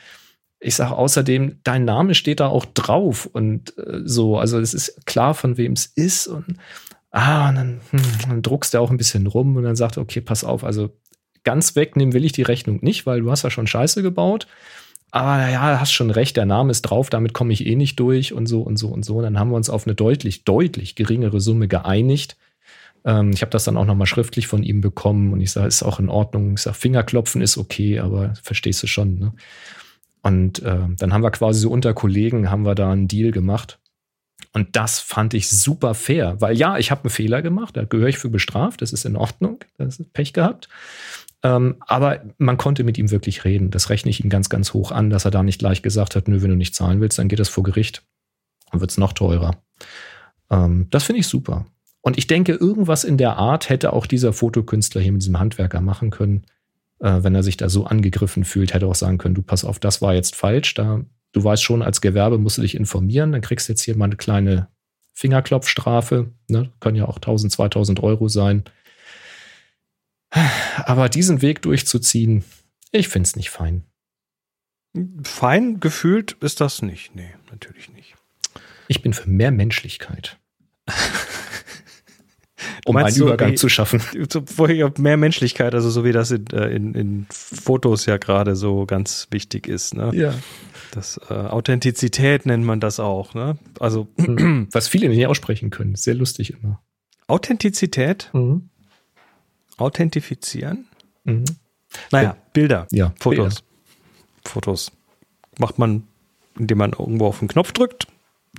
ich 0.60 0.76
sage 0.76 0.98
außerdem, 0.98 1.62
dein 1.64 1.86
Name 1.86 2.14
steht 2.14 2.42
da 2.42 2.48
auch 2.48 2.66
drauf 2.66 3.26
und 3.26 3.78
äh, 3.78 4.02
so. 4.04 4.38
Also 4.38 4.60
es 4.60 4.74
ist 4.74 5.06
klar, 5.06 5.34
von 5.34 5.56
wem 5.56 5.72
es 5.72 5.86
ist. 5.86 6.28
Und 6.28 6.58
ah, 7.12 7.48
und 7.48 7.56
dann, 7.56 7.82
hm, 7.92 8.02
dann 8.28 8.42
druckst 8.42 8.74
du 8.74 8.80
auch 8.80 8.92
ein 8.92 8.98
bisschen 8.98 9.28
rum 9.28 9.56
und 9.56 9.64
dann 9.64 9.78
sagt, 9.78 9.98
okay, 9.98 10.20
pass 10.20 10.44
auf, 10.44 10.66
also 10.66 10.90
ganz 11.46 11.78
wegnehmen 11.78 12.14
will 12.14 12.26
ich 12.26 12.34
die 12.34 12.42
Rechnung 12.42 12.80
nicht, 12.82 13.06
weil 13.06 13.22
du 13.22 13.32
hast 13.32 13.44
ja 13.44 13.50
schon 13.50 13.66
Scheiße 13.66 14.02
gebaut. 14.02 14.46
Aber 15.16 15.48
ja, 15.48 15.80
hast 15.80 15.94
schon 15.94 16.12
recht, 16.12 16.36
der 16.36 16.46
Name 16.46 16.72
ist 16.72 16.82
drauf, 16.82 17.10
damit 17.10 17.32
komme 17.32 17.54
ich 17.54 17.66
eh 17.66 17.78
nicht 17.78 17.98
durch 18.02 18.34
und 18.34 18.48
so 18.48 18.62
und 18.62 18.76
so 18.76 18.90
und 18.90 19.06
so. 19.06 19.16
Und 19.16 19.24
dann 19.24 19.40
haben 19.40 19.50
wir 19.50 19.56
uns 19.56 19.70
auf 19.70 19.88
eine 19.88 19.96
deutlich, 19.96 20.44
deutlich 20.44 20.96
geringere 20.96 21.40
Summe 21.40 21.70
geeinigt. 21.70 22.36
Ähm, 23.06 23.32
ich 23.32 23.42
habe 23.42 23.50
das 23.50 23.64
dann 23.64 23.78
auch 23.78 23.86
nochmal 23.86 24.08
schriftlich 24.08 24.48
von 24.48 24.62
ihm 24.62 24.82
bekommen 24.82 25.32
und 25.32 25.40
ich 25.40 25.54
sage, 25.54 25.70
ist 25.70 25.84
auch 25.84 26.02
in 26.02 26.10
Ordnung. 26.10 26.56
Ich 26.56 26.64
sage, 26.64 26.76
Fingerklopfen 26.76 27.42
ist 27.42 27.58
okay, 27.58 28.02
aber 28.02 28.34
verstehst 28.44 28.84
du 28.84 28.88
schon. 28.88 29.18
Ne? 29.18 29.32
Und 30.22 30.62
äh, 30.64 30.80
dann 30.98 31.14
haben 31.14 31.24
wir 31.24 31.32
quasi 31.32 31.62
so 31.62 31.70
unter 31.70 31.94
Kollegen, 31.94 32.52
haben 32.52 32.66
wir 32.66 32.76
da 32.76 32.92
einen 32.92 33.08
Deal 33.08 33.32
gemacht. 33.32 33.80
Und 34.52 34.76
das 34.76 35.00
fand 35.00 35.34
ich 35.34 35.50
super 35.50 35.94
fair, 35.94 36.42
weil 36.42 36.58
ja, 36.58 36.78
ich 36.78 36.92
habe 36.92 37.06
einen 37.06 37.10
Fehler 37.10 37.42
gemacht, 37.42 37.78
da 37.78 37.86
gehöre 37.86 38.10
ich 38.10 38.18
für 38.18 38.30
bestraft, 38.30 38.82
das 38.82 38.92
ist 38.92 39.06
in 39.06 39.16
Ordnung, 39.16 39.60
das 39.78 39.98
ist 39.98 40.12
Pech 40.12 40.34
gehabt. 40.34 40.68
Ähm, 41.46 41.76
aber 41.82 42.24
man 42.40 42.58
konnte 42.58 42.84
mit 42.84 42.98
ihm 42.98 43.12
wirklich 43.12 43.46
reden. 43.46 43.70
Das 43.70 43.92
rechne 43.92 44.10
ich 44.10 44.24
ihm 44.24 44.32
ganz, 44.32 44.50
ganz 44.50 44.74
hoch 44.74 44.92
an, 44.92 45.12
dass 45.12 45.26
er 45.26 45.32
da 45.32 45.44
nicht 45.44 45.60
gleich 45.60 45.84
gesagt 45.84 46.16
hat, 46.16 46.28
nö, 46.28 46.42
wenn 46.42 46.50
du 46.50 46.56
nicht 46.56 46.74
zahlen 46.74 47.02
willst, 47.02 47.20
dann 47.20 47.28
geht 47.28 47.38
das 47.38 47.50
vor 47.50 47.64
Gericht. 47.64 48.04
Dann 48.72 48.82
wird 48.82 48.90
es 48.90 48.98
noch 48.98 49.14
teurer. 49.14 49.62
Ähm, 50.50 50.88
das 50.90 51.04
finde 51.04 51.20
ich 51.20 51.28
super. 51.28 51.68
Und 52.02 52.18
ich 52.18 52.26
denke, 52.26 52.54
irgendwas 52.54 53.04
in 53.04 53.18
der 53.18 53.38
Art 53.38 53.70
hätte 53.70 53.94
auch 53.94 54.08
dieser 54.08 54.34
Fotokünstler 54.34 55.02
hier 55.02 55.12
mit 55.12 55.22
diesem 55.22 55.38
Handwerker 55.38 55.82
machen 55.82 56.10
können, 56.10 56.48
äh, 57.00 57.20
wenn 57.22 57.36
er 57.36 57.44
sich 57.44 57.58
da 57.58 57.70
so 57.70 57.86
angegriffen 57.86 58.44
fühlt, 58.44 58.74
hätte 58.74 58.88
auch 58.88 58.96
sagen 58.96 59.20
können, 59.20 59.36
du 59.36 59.44
pass 59.44 59.66
auf, 59.66 59.78
das 59.78 60.02
war 60.02 60.16
jetzt 60.16 60.36
falsch, 60.36 60.74
da 60.74 61.02
du 61.32 61.44
weißt 61.44 61.64
schon, 61.64 61.84
als 61.84 62.02
Gewerbe 62.02 62.40
musst 62.40 62.58
du 62.58 62.64
dich 62.64 62.74
informieren, 62.74 63.34
dann 63.34 63.42
kriegst 63.42 63.68
du 63.68 63.74
jetzt 63.74 63.84
hier 63.84 63.96
mal 63.96 64.06
eine 64.06 64.16
kleine 64.16 64.70
Fingerklopfstrafe, 65.14 66.32
ne? 66.48 66.72
können 66.80 66.96
ja 66.96 67.08
auch 67.08 67.18
1000, 67.18 67.52
2000 67.52 68.02
Euro 68.02 68.30
sein. 68.30 68.64
Aber 70.78 71.10
diesen 71.10 71.42
Weg 71.42 71.62
durchzuziehen, 71.62 72.44
ich 72.92 73.08
finde 73.08 73.28
es 73.28 73.36
nicht 73.36 73.50
fein. 73.50 73.84
Fein 75.24 75.80
gefühlt 75.80 76.34
ist 76.42 76.62
das 76.62 76.82
nicht. 76.82 77.16
Nee, 77.16 77.34
natürlich 77.52 77.92
nicht. 77.92 78.16
Ich 78.88 79.02
bin 79.02 79.14
für 79.14 79.30
mehr 79.30 79.52
Menschlichkeit. 79.52 80.38
um 82.86 82.96
einen 82.96 83.16
Übergang 83.16 83.52
wie, 83.52 83.56
zu 83.56 83.68
schaffen. 83.68 84.02
So, 84.30 84.44
mehr 84.98 85.18
Menschlichkeit, 85.18 85.74
also 85.74 85.90
so 85.90 86.06
wie 86.06 86.12
das 86.12 86.32
in, 86.32 86.48
äh, 86.48 86.68
in, 86.68 86.94
in 86.94 87.26
Fotos 87.30 88.06
ja 88.06 88.18
gerade 88.18 88.56
so 88.56 88.86
ganz 88.86 89.28
wichtig 89.32 89.68
ist. 89.68 89.96
Ne? 89.96 90.12
Ja. 90.14 90.34
Das 90.92 91.20
äh, 91.30 91.34
Authentizität 91.34 92.46
nennt 92.46 92.64
man 92.64 92.80
das 92.80 93.00
auch. 93.00 93.34
Ne? 93.34 93.58
Also 93.80 94.08
was 94.72 94.88
viele 94.88 95.10
nicht 95.10 95.28
aussprechen 95.28 95.72
können, 95.72 95.96
sehr 95.96 96.16
lustig 96.16 96.54
immer. 96.54 96.82
Authentizität, 97.28 98.30
mhm. 98.34 98.70
Authentifizieren. 99.78 100.86
Mhm. 101.24 101.46
Naja, 102.12 102.30
ja. 102.30 102.38
Bilder, 102.54 102.88
ja, 102.92 103.14
Fotos. 103.20 103.62
Bilder. 103.62 103.62
Fotos 104.46 104.92
macht 105.58 105.80
man, 105.80 106.04
indem 106.58 106.78
man 106.78 106.92
irgendwo 106.92 107.28
auf 107.28 107.40
den 107.40 107.48
Knopf 107.48 107.72
drückt. 107.72 108.08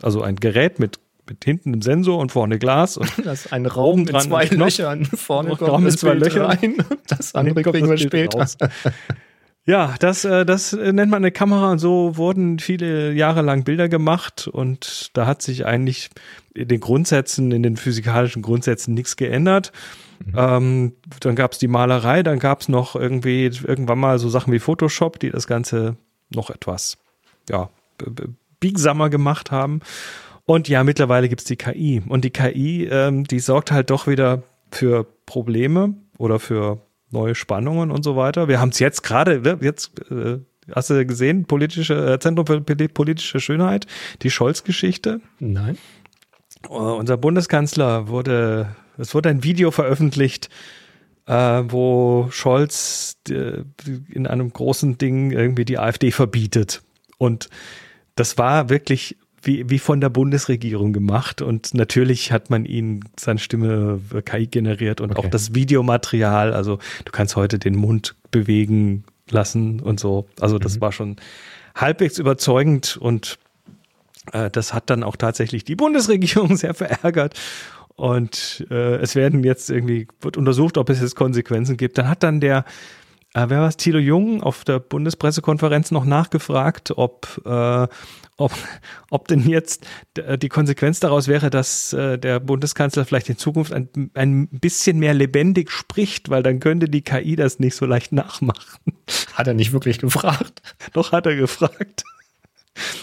Also 0.02 0.22
ein 0.22 0.36
Gerät 0.36 0.78
mit 0.78 0.98
mit 1.28 1.44
hinten 1.44 1.70
einem 1.70 1.82
Sensor 1.82 2.18
und 2.18 2.32
vorne 2.32 2.58
Glas. 2.58 2.96
Und 2.96 3.10
das 3.24 3.46
ist 3.46 3.52
ein 3.52 3.66
Raum 3.66 4.04
mit 4.04 4.20
zwei 4.20 4.44
Löchern. 4.46 5.04
Vorne 5.04 5.56
kommt 5.56 5.70
Raum 5.70 5.84
mit 5.84 5.98
zwei 5.98 6.14
Löchern 6.14 6.46
rein. 6.46 6.76
Das 7.08 7.34
andere 7.34 7.62
kriegen 7.62 7.88
wir 7.88 7.98
später. 7.98 8.46
Ja, 9.68 9.96
das, 9.98 10.24
äh, 10.24 10.46
das 10.46 10.72
nennt 10.74 11.10
man 11.10 11.24
eine 11.24 11.32
Kamera 11.32 11.72
und 11.72 11.80
so 11.80 12.16
wurden 12.16 12.60
viele 12.60 13.12
Jahre 13.14 13.42
lang 13.42 13.64
Bilder 13.64 13.88
gemacht 13.88 14.46
und 14.46 15.10
da 15.14 15.26
hat 15.26 15.42
sich 15.42 15.66
eigentlich 15.66 16.10
in 16.54 16.68
den 16.68 16.78
Grundsätzen, 16.78 17.50
in 17.50 17.64
den 17.64 17.76
physikalischen 17.76 18.42
Grundsätzen 18.42 18.94
nichts 18.94 19.16
geändert. 19.16 19.72
Mhm. 20.24 20.34
Ähm, 20.36 20.92
dann 21.20 21.34
gab 21.34 21.52
es 21.52 21.58
die 21.58 21.68
Malerei, 21.68 22.22
dann 22.22 22.38
gab 22.38 22.60
es 22.60 22.68
noch 22.68 22.96
irgendwie 22.96 23.44
irgendwann 23.44 23.98
mal 23.98 24.18
so 24.18 24.28
Sachen 24.28 24.52
wie 24.52 24.58
Photoshop, 24.58 25.18
die 25.18 25.30
das 25.30 25.46
Ganze 25.46 25.96
noch 26.30 26.50
etwas 26.50 26.98
ja, 27.48 27.70
biegsamer 28.60 29.10
gemacht 29.10 29.50
haben. 29.50 29.80
Und 30.44 30.68
ja, 30.68 30.84
mittlerweile 30.84 31.28
gibt's 31.28 31.44
die 31.44 31.56
KI. 31.56 32.02
Und 32.08 32.24
die 32.24 32.30
KI, 32.30 32.84
ähm, 32.84 33.24
die 33.24 33.40
sorgt 33.40 33.72
halt 33.72 33.90
doch 33.90 34.06
wieder 34.06 34.42
für 34.70 35.06
Probleme 35.26 35.94
oder 36.18 36.38
für 36.38 36.80
neue 37.10 37.34
Spannungen 37.34 37.90
und 37.90 38.04
so 38.04 38.16
weiter. 38.16 38.48
Wir 38.48 38.60
haben 38.60 38.70
es 38.70 38.78
jetzt 38.78 39.02
gerade, 39.02 39.40
ne, 39.40 39.58
jetzt 39.60 39.92
äh, 40.10 40.38
hast 40.72 40.90
du 40.90 41.04
gesehen, 41.04 41.46
politische 41.46 42.14
äh, 42.14 42.18
Zentrum 42.18 42.46
für 42.46 42.60
politische 42.60 43.40
Schönheit, 43.40 43.86
die 44.22 44.30
Scholz-Geschichte. 44.30 45.20
Nein. 45.38 45.78
Uh, 46.68 46.94
unser 46.94 47.16
Bundeskanzler 47.16 48.08
wurde, 48.08 48.74
es 48.98 49.14
wurde 49.14 49.28
ein 49.28 49.42
Video 49.42 49.70
veröffentlicht, 49.70 50.48
äh, 51.26 51.34
wo 51.68 52.28
Scholz 52.30 53.16
äh, 53.28 53.62
in 54.08 54.26
einem 54.26 54.52
großen 54.52 54.98
Ding 54.98 55.30
irgendwie 55.32 55.64
die 55.64 55.78
AfD 55.78 56.10
verbietet. 56.10 56.82
Und 57.18 57.48
das 58.14 58.38
war 58.38 58.68
wirklich 58.68 59.16
wie, 59.42 59.68
wie 59.70 59.78
von 59.78 60.00
der 60.00 60.08
Bundesregierung 60.08 60.92
gemacht. 60.92 61.40
Und 61.42 61.74
natürlich 61.74 62.32
hat 62.32 62.50
man 62.50 62.64
ihn 62.64 63.04
seine 63.18 63.38
Stimme 63.38 64.00
KI 64.24 64.46
generiert 64.46 65.00
und 65.00 65.12
okay. 65.12 65.20
auch 65.20 65.30
das 65.30 65.54
Videomaterial. 65.54 66.52
Also 66.52 66.78
du 67.04 67.12
kannst 67.12 67.36
heute 67.36 67.58
den 67.58 67.76
Mund 67.76 68.16
bewegen 68.30 69.04
lassen 69.30 69.80
und 69.80 70.00
so. 70.00 70.26
Also 70.40 70.58
das 70.58 70.76
mhm. 70.76 70.80
war 70.80 70.92
schon 70.92 71.16
halbwegs 71.74 72.18
überzeugend 72.18 72.96
und 72.96 73.38
äh, 74.32 74.50
das 74.50 74.74
hat 74.74 74.90
dann 74.90 75.02
auch 75.02 75.16
tatsächlich 75.16 75.64
die 75.64 75.76
Bundesregierung 75.76 76.56
sehr 76.56 76.74
verärgert. 76.74 77.38
Und 77.96 78.66
äh, 78.70 78.96
es 78.96 79.14
werden 79.14 79.42
jetzt 79.42 79.70
irgendwie, 79.70 80.06
wird 80.20 80.36
untersucht, 80.36 80.76
ob 80.78 80.90
es 80.90 81.00
jetzt 81.00 81.16
Konsequenzen 81.16 81.76
gibt. 81.76 81.98
Dann 81.98 82.08
hat 82.08 82.22
dann 82.22 82.40
der 82.40 82.64
äh, 83.36 83.50
wer 83.50 83.60
war 83.60 83.68
es? 83.68 83.76
Thilo 83.76 83.98
Jung 83.98 84.42
auf 84.42 84.64
der 84.64 84.78
Bundespressekonferenz 84.78 85.90
noch 85.90 86.06
nachgefragt, 86.06 86.92
ob, 86.96 87.42
äh, 87.44 87.86
ob, 88.38 88.52
ob 89.10 89.28
denn 89.28 89.46
jetzt 89.46 89.86
die 90.16 90.48
Konsequenz 90.48 91.00
daraus 91.00 91.28
wäre, 91.28 91.50
dass 91.50 91.92
äh, 91.92 92.18
der 92.18 92.40
Bundeskanzler 92.40 93.04
vielleicht 93.04 93.28
in 93.28 93.36
Zukunft 93.36 93.74
ein, 93.74 94.10
ein 94.14 94.48
bisschen 94.48 94.98
mehr 94.98 95.12
lebendig 95.12 95.70
spricht, 95.70 96.30
weil 96.30 96.42
dann 96.42 96.60
könnte 96.60 96.88
die 96.88 97.02
KI 97.02 97.36
das 97.36 97.58
nicht 97.58 97.76
so 97.76 97.84
leicht 97.84 98.12
nachmachen. 98.12 98.94
Hat 99.34 99.46
er 99.46 99.54
nicht 99.54 99.74
wirklich 99.74 99.98
gefragt? 99.98 100.62
Doch 100.94 101.12
hat 101.12 101.26
er 101.26 101.36
gefragt. 101.36 102.04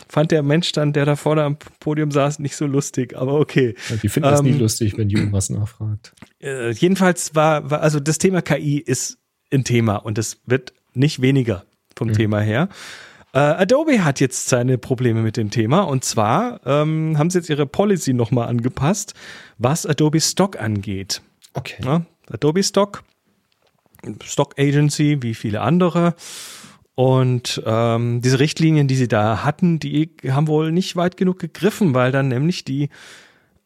Fand 0.07 0.31
der 0.31 0.43
Mensch 0.43 0.71
dann, 0.71 0.93
der 0.93 1.05
da 1.05 1.15
vorne 1.15 1.43
am 1.43 1.57
Podium 1.79 2.11
saß, 2.11 2.39
nicht 2.39 2.55
so 2.55 2.65
lustig, 2.65 3.15
aber 3.17 3.39
okay. 3.39 3.75
Ja, 3.89 3.95
die 3.97 4.09
finden 4.09 4.33
ähm, 4.33 4.45
nie 4.45 4.53
lustig, 4.53 4.97
wenn 4.97 5.09
Jung 5.09 5.31
was 5.31 5.49
nachfragt. 5.49 6.13
Äh, 6.39 6.71
jedenfalls 6.71 7.35
war, 7.35 7.69
war, 7.69 7.81
also 7.81 7.99
das 7.99 8.17
Thema 8.17 8.41
KI 8.41 8.79
ist 8.79 9.17
ein 9.51 9.63
Thema 9.63 9.97
und 9.97 10.17
es 10.17 10.41
wird 10.45 10.73
nicht 10.93 11.21
weniger 11.21 11.65
vom 11.95 12.09
mhm. 12.09 12.13
Thema 12.13 12.39
her. 12.39 12.69
Äh, 13.33 13.39
Adobe 13.39 14.03
hat 14.03 14.19
jetzt 14.19 14.47
seine 14.47 14.77
Probleme 14.77 15.21
mit 15.21 15.37
dem 15.37 15.49
Thema 15.49 15.81
und 15.81 16.05
zwar 16.05 16.61
ähm, 16.65 17.17
haben 17.17 17.31
sie 17.31 17.39
jetzt 17.39 17.49
ihre 17.49 17.65
Policy 17.65 18.13
nochmal 18.13 18.47
angepasst, 18.47 19.15
was 19.57 19.85
Adobe 19.85 20.21
Stock 20.21 20.59
angeht. 20.59 21.21
Okay. 21.53 21.83
Ja, 21.83 22.05
Adobe 22.29 22.61
Stock, 22.61 23.03
Stock 24.23 24.53
Agency 24.59 25.17
wie 25.21 25.33
viele 25.33 25.61
andere. 25.61 26.15
Und 26.95 27.61
ähm, 27.65 28.21
diese 28.21 28.39
Richtlinien, 28.39 28.87
die 28.87 28.95
sie 28.95 29.07
da 29.07 29.43
hatten, 29.43 29.79
die 29.79 30.11
haben 30.27 30.47
wohl 30.47 30.71
nicht 30.71 30.95
weit 30.95 31.17
genug 31.17 31.39
gegriffen, 31.39 31.93
weil 31.93 32.11
dann 32.11 32.27
nämlich 32.27 32.65
die, 32.65 32.89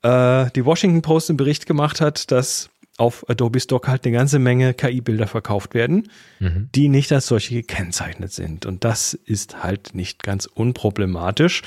äh, 0.01 0.49
die 0.55 0.65
Washington 0.65 1.01
Post 1.01 1.29
einen 1.29 1.37
Bericht 1.37 1.65
gemacht 1.65 1.99
hat, 1.99 2.31
dass 2.31 2.69
auf 2.97 3.29
Adobe 3.29 3.59
Stock 3.59 3.87
halt 3.87 4.05
eine 4.05 4.15
ganze 4.15 4.39
Menge 4.39 4.73
KI-Bilder 4.73 5.27
verkauft 5.27 5.73
werden, 5.73 6.09
mhm. 6.39 6.69
die 6.73 6.89
nicht 6.89 7.11
als 7.11 7.27
solche 7.27 7.53
gekennzeichnet 7.53 8.31
sind. 8.31 8.65
Und 8.65 8.83
das 8.83 9.13
ist 9.13 9.63
halt 9.63 9.93
nicht 9.93 10.23
ganz 10.23 10.45
unproblematisch. 10.47 11.61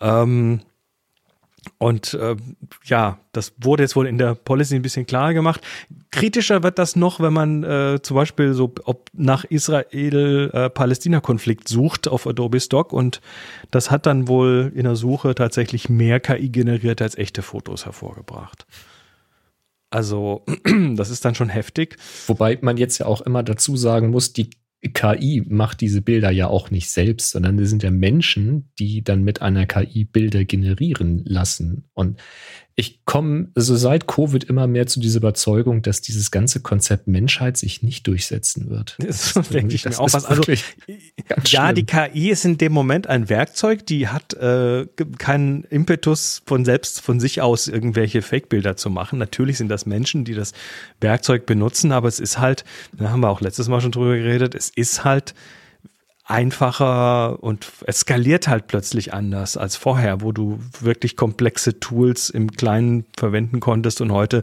Ähm, 0.00 0.60
und 1.78 2.14
äh, 2.14 2.36
ja, 2.84 3.18
das 3.32 3.54
wurde 3.58 3.82
jetzt 3.82 3.96
wohl 3.96 4.06
in 4.06 4.18
der 4.18 4.34
Policy 4.34 4.76
ein 4.76 4.82
bisschen 4.82 5.06
klarer 5.06 5.32
gemacht. 5.34 5.60
Kritischer 6.10 6.62
wird 6.62 6.78
das 6.78 6.96
noch, 6.96 7.20
wenn 7.20 7.32
man 7.32 7.64
äh, 7.64 8.00
zum 8.02 8.16
Beispiel 8.16 8.52
so 8.54 8.74
ob 8.84 9.10
nach 9.12 9.44
Israel-Palästina-Konflikt 9.44 11.68
sucht 11.68 12.08
auf 12.08 12.26
Adobe 12.26 12.60
Stock 12.60 12.92
und 12.92 13.20
das 13.70 13.90
hat 13.90 14.06
dann 14.06 14.28
wohl 14.28 14.72
in 14.74 14.84
der 14.84 14.96
Suche 14.96 15.34
tatsächlich 15.34 15.88
mehr 15.88 16.20
KI 16.20 16.48
generiert 16.48 17.02
als 17.02 17.18
echte 17.18 17.42
Fotos 17.42 17.84
hervorgebracht. 17.84 18.66
Also, 19.90 20.44
das 20.94 21.10
ist 21.10 21.24
dann 21.24 21.34
schon 21.34 21.48
heftig. 21.48 21.96
Wobei 22.26 22.58
man 22.60 22.76
jetzt 22.76 22.98
ja 22.98 23.06
auch 23.06 23.20
immer 23.20 23.42
dazu 23.42 23.76
sagen 23.76 24.10
muss, 24.10 24.32
die 24.32 24.50
KI 24.88 25.42
macht 25.48 25.80
diese 25.80 26.02
Bilder 26.02 26.30
ja 26.30 26.48
auch 26.48 26.70
nicht 26.70 26.90
selbst, 26.90 27.30
sondern 27.30 27.58
es 27.58 27.70
sind 27.70 27.82
ja 27.82 27.90
Menschen, 27.90 28.70
die 28.78 29.02
dann 29.02 29.22
mit 29.22 29.42
einer 29.42 29.66
KI 29.66 30.04
Bilder 30.04 30.44
generieren 30.44 31.22
lassen. 31.24 31.84
Und 31.94 32.20
ich 32.78 33.06
komme 33.06 33.48
also 33.54 33.74
seit 33.74 34.06
Covid 34.06 34.44
immer 34.44 34.66
mehr 34.66 34.86
zu 34.86 35.00
dieser 35.00 35.16
Überzeugung, 35.16 35.80
dass 35.80 36.02
dieses 36.02 36.30
ganze 36.30 36.60
Konzept 36.60 37.08
Menschheit 37.08 37.56
sich 37.56 37.82
nicht 37.82 38.06
durchsetzen 38.06 38.68
wird. 38.68 38.96
Das, 38.98 39.32
das 39.32 39.48
denke 39.50 39.74
ich 39.74 39.86
mir 39.86 39.98
auch 39.98 40.12
was. 40.12 40.26
Also, 40.26 40.42
ja, 41.46 41.72
die 41.72 41.86
KI 41.86 42.28
ist 42.28 42.44
in 42.44 42.58
dem 42.58 42.72
Moment 42.72 43.06
ein 43.06 43.30
Werkzeug, 43.30 43.86
die 43.86 44.08
hat 44.08 44.34
äh, 44.34 44.86
keinen 45.16 45.64
Impetus 45.64 46.42
von 46.44 46.66
selbst 46.66 47.00
von 47.00 47.18
sich 47.18 47.40
aus 47.40 47.66
irgendwelche 47.66 48.20
Fake-Bilder 48.20 48.76
zu 48.76 48.90
machen. 48.90 49.18
Natürlich 49.18 49.56
sind 49.56 49.70
das 49.70 49.86
Menschen, 49.86 50.26
die 50.26 50.34
das 50.34 50.52
Werkzeug 51.00 51.46
benutzen, 51.46 51.92
aber 51.92 52.08
es 52.08 52.20
ist 52.20 52.38
halt, 52.38 52.66
da 52.92 53.08
haben 53.08 53.20
wir 53.20 53.30
auch 53.30 53.40
letztes 53.40 53.68
Mal 53.68 53.80
schon 53.80 53.92
drüber 53.92 54.18
geredet, 54.18 54.54
es 54.54 54.68
ist 54.68 55.02
halt 55.02 55.34
einfacher 56.26 57.42
und 57.42 57.70
es 57.86 58.00
skaliert 58.00 58.48
halt 58.48 58.66
plötzlich 58.66 59.14
anders 59.14 59.56
als 59.56 59.76
vorher, 59.76 60.20
wo 60.20 60.32
du 60.32 60.58
wirklich 60.80 61.16
komplexe 61.16 61.78
Tools 61.78 62.30
im 62.30 62.50
Kleinen 62.50 63.06
verwenden 63.16 63.60
konntest 63.60 64.00
und 64.00 64.10
heute 64.10 64.42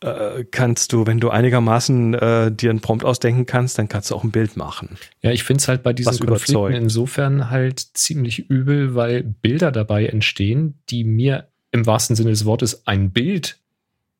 äh, 0.00 0.44
kannst 0.50 0.92
du, 0.92 1.06
wenn 1.06 1.20
du 1.20 1.30
einigermaßen 1.30 2.14
äh, 2.14 2.52
dir 2.52 2.70
einen 2.70 2.80
Prompt 2.80 3.04
ausdenken 3.04 3.46
kannst, 3.46 3.78
dann 3.78 3.88
kannst 3.88 4.10
du 4.10 4.16
auch 4.16 4.24
ein 4.24 4.32
Bild 4.32 4.56
machen. 4.56 4.96
Ja, 5.22 5.30
ich 5.30 5.44
finde 5.44 5.60
es 5.60 5.68
halt 5.68 5.82
bei 5.82 5.92
diesen 5.92 6.10
Konflikten 6.10 6.52
überzeugt. 6.52 6.76
insofern 6.76 7.50
halt 7.50 7.80
ziemlich 7.94 8.50
übel, 8.50 8.94
weil 8.94 9.22
Bilder 9.22 9.70
dabei 9.70 10.06
entstehen, 10.06 10.80
die 10.88 11.04
mir 11.04 11.48
im 11.70 11.86
wahrsten 11.86 12.16
Sinne 12.16 12.30
des 12.30 12.44
Wortes 12.44 12.86
ein 12.86 13.12
Bild 13.12 13.58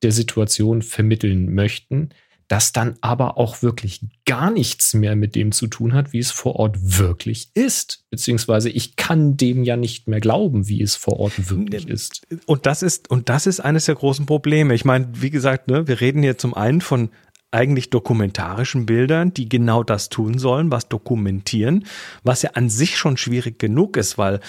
der 0.03 0.13
Situation 0.13 0.83
vermitteln 0.83 1.53
möchten, 1.53 2.11
das 2.51 2.73
dann 2.73 2.97
aber 3.01 3.39
auch 3.39 3.63
wirklich 3.63 4.01
gar 4.27 4.51
nichts 4.51 4.93
mehr 4.93 5.15
mit 5.15 5.37
dem 5.37 5.53
zu 5.53 5.69
tun 5.69 5.95
hat, 5.95 6.13
wie 6.13 6.19
es 6.19 6.33
vor 6.33 6.57
Ort 6.57 6.77
wirklich 6.99 7.51
ist. 7.55 8.05
Beziehungsweise 8.11 8.71
ich 8.71 8.97
kann 8.97 9.37
dem 9.37 9.63
ja 9.63 9.77
nicht 9.77 10.09
mehr 10.09 10.19
glauben, 10.19 10.67
wie 10.67 10.83
es 10.83 10.97
vor 10.97 11.21
Ort 11.21 11.49
wirklich 11.49 11.87
ist. 11.87 12.27
Und 12.47 12.67
das 12.67 12.83
ist, 12.83 13.09
und 13.09 13.29
das 13.29 13.47
ist 13.47 13.61
eines 13.61 13.85
der 13.85 13.95
großen 13.95 14.27
Probleme. 14.27 14.75
Ich 14.75 14.85
meine, 14.85 15.09
wie 15.13 15.31
gesagt, 15.31 15.69
ne, 15.69 15.87
wir 15.87 16.01
reden 16.01 16.25
hier 16.25 16.39
zum 16.39 16.53
einen 16.53 16.81
von 16.81 17.11
eigentlich 17.53 17.89
dokumentarischen 17.91 18.85
Bildern, 18.85 19.33
die 19.33 19.49
genau 19.49 19.85
das 19.85 20.09
tun 20.09 20.39
sollen, 20.39 20.73
was 20.73 20.89
dokumentieren, 20.89 21.85
was 22.25 22.43
ja 22.43 22.51
an 22.55 22.69
sich 22.69 22.99
schon 22.99 23.17
schwierig 23.17 23.61
genug 23.61 23.97
ist, 23.97 24.19
weil 24.19 24.41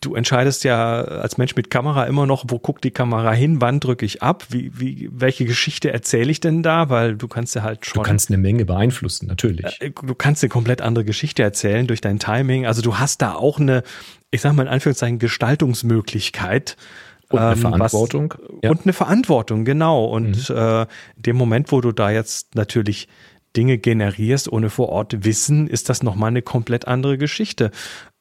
du 0.00 0.14
entscheidest 0.14 0.64
ja 0.64 1.00
als 1.02 1.38
Mensch 1.38 1.54
mit 1.56 1.70
Kamera 1.70 2.04
immer 2.04 2.26
noch, 2.26 2.44
wo 2.48 2.58
guckt 2.58 2.84
die 2.84 2.90
Kamera 2.90 3.32
hin, 3.32 3.60
wann 3.60 3.80
drücke 3.80 4.06
ich 4.06 4.22
ab, 4.22 4.46
wie, 4.48 4.70
wie, 4.78 5.10
welche 5.12 5.44
Geschichte 5.44 5.92
erzähle 5.92 6.30
ich 6.30 6.40
denn 6.40 6.62
da, 6.62 6.88
weil 6.88 7.16
du 7.16 7.28
kannst 7.28 7.54
ja 7.54 7.62
halt 7.62 7.86
schon. 7.86 8.02
Du 8.02 8.08
kannst 8.08 8.30
eine 8.30 8.38
Menge 8.38 8.64
beeinflussen, 8.64 9.26
natürlich. 9.26 9.80
Äh, 9.80 9.90
du 9.90 10.14
kannst 10.14 10.42
eine 10.42 10.48
komplett 10.48 10.80
andere 10.80 11.04
Geschichte 11.04 11.42
erzählen 11.42 11.86
durch 11.86 12.00
dein 12.00 12.18
Timing. 12.18 12.66
Also 12.66 12.82
du 12.82 12.98
hast 12.98 13.22
da 13.22 13.34
auch 13.34 13.58
eine, 13.58 13.82
ich 14.30 14.40
sag 14.40 14.54
mal 14.54 14.62
in 14.62 14.68
Anführungszeichen, 14.68 15.18
Gestaltungsmöglichkeit. 15.18 16.76
Und 17.28 17.38
eine 17.38 17.52
ähm, 17.52 17.58
Verantwortung. 17.58 18.34
Was, 18.36 18.50
ja. 18.62 18.70
Und 18.70 18.82
eine 18.82 18.92
Verantwortung, 18.92 19.64
genau. 19.64 20.06
Und 20.06 20.48
mhm. 20.48 20.56
äh, 20.56 20.86
dem 21.16 21.36
Moment, 21.36 21.70
wo 21.70 21.80
du 21.80 21.92
da 21.92 22.10
jetzt 22.10 22.54
natürlich 22.56 23.08
Dinge 23.56 23.78
generierst, 23.78 24.50
ohne 24.50 24.70
vor 24.70 24.90
Ort 24.90 25.24
Wissen, 25.24 25.66
ist 25.66 25.88
das 25.88 26.02
nochmal 26.02 26.28
eine 26.28 26.42
komplett 26.42 26.86
andere 26.86 27.18
Geschichte. 27.18 27.72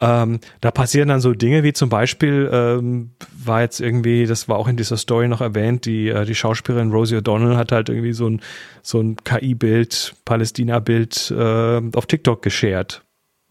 Ähm, 0.02 0.40
da 0.62 0.72
passieren 0.72 1.10
dann 1.10 1.22
so 1.22 1.34
Dinge 1.34 1.64
wie 1.64 1.74
zum 1.74 1.90
Beispiel, 1.90 2.50
ähm, 2.52 3.12
war 3.38 3.62
jetzt 3.62 3.80
irgendwie, 3.80 4.26
das 4.26 4.50
war 4.50 4.58
auch 4.58 4.68
in 4.68 4.78
dieser 4.78 4.98
Story 4.98 5.28
noch 5.28 5.42
erwähnt, 5.42 5.86
die, 5.86 6.10
äh, 6.10 6.26
die 6.26 6.36
Schauspielerin 6.36 6.92
Rosie 6.92 7.18
O'Donnell 7.18 7.58
hat 7.58 7.72
halt 7.72 7.90
irgendwie 7.90 8.14
so 8.14 8.28
ein, 8.28 8.42
so 8.82 9.00
ein 9.00 9.18
KI-Bild, 9.18 10.16
Palästina-Bild 10.26 11.32
äh, 11.32 11.82
auf 11.94 12.06
TikTok 12.06 12.42
geshared 12.42 13.04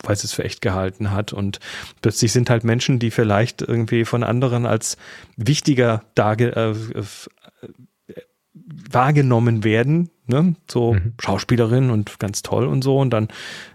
weil 0.05 0.15
es 0.15 0.23
es 0.23 0.33
für 0.33 0.45
echt 0.45 0.61
gehalten 0.61 1.11
hat. 1.11 1.33
Und 1.33 1.59
plötzlich 2.03 2.33
sind 2.33 2.51
halt 2.51 2.63
Menschen, 2.63 3.01
die 3.01 3.11
vielleicht 3.11 3.63
irgendwie 3.63 4.05
von 4.05 4.23
anderen 4.23 4.65
als 4.65 4.97
wichtiger 5.37 6.05
darge 6.15 6.55
äh, 6.55 7.03
wahrgenommen 8.91 9.65
werden, 9.65 10.11
ne? 10.29 10.55
so 10.71 10.95
mhm. 10.95 11.15
Schauspielerin 11.19 11.91
und 11.91 12.19
ganz 12.19 12.43
toll 12.43 12.67
und 12.67 12.83
so. 12.83 12.99
Und 12.99 13.11
dann 13.11 13.29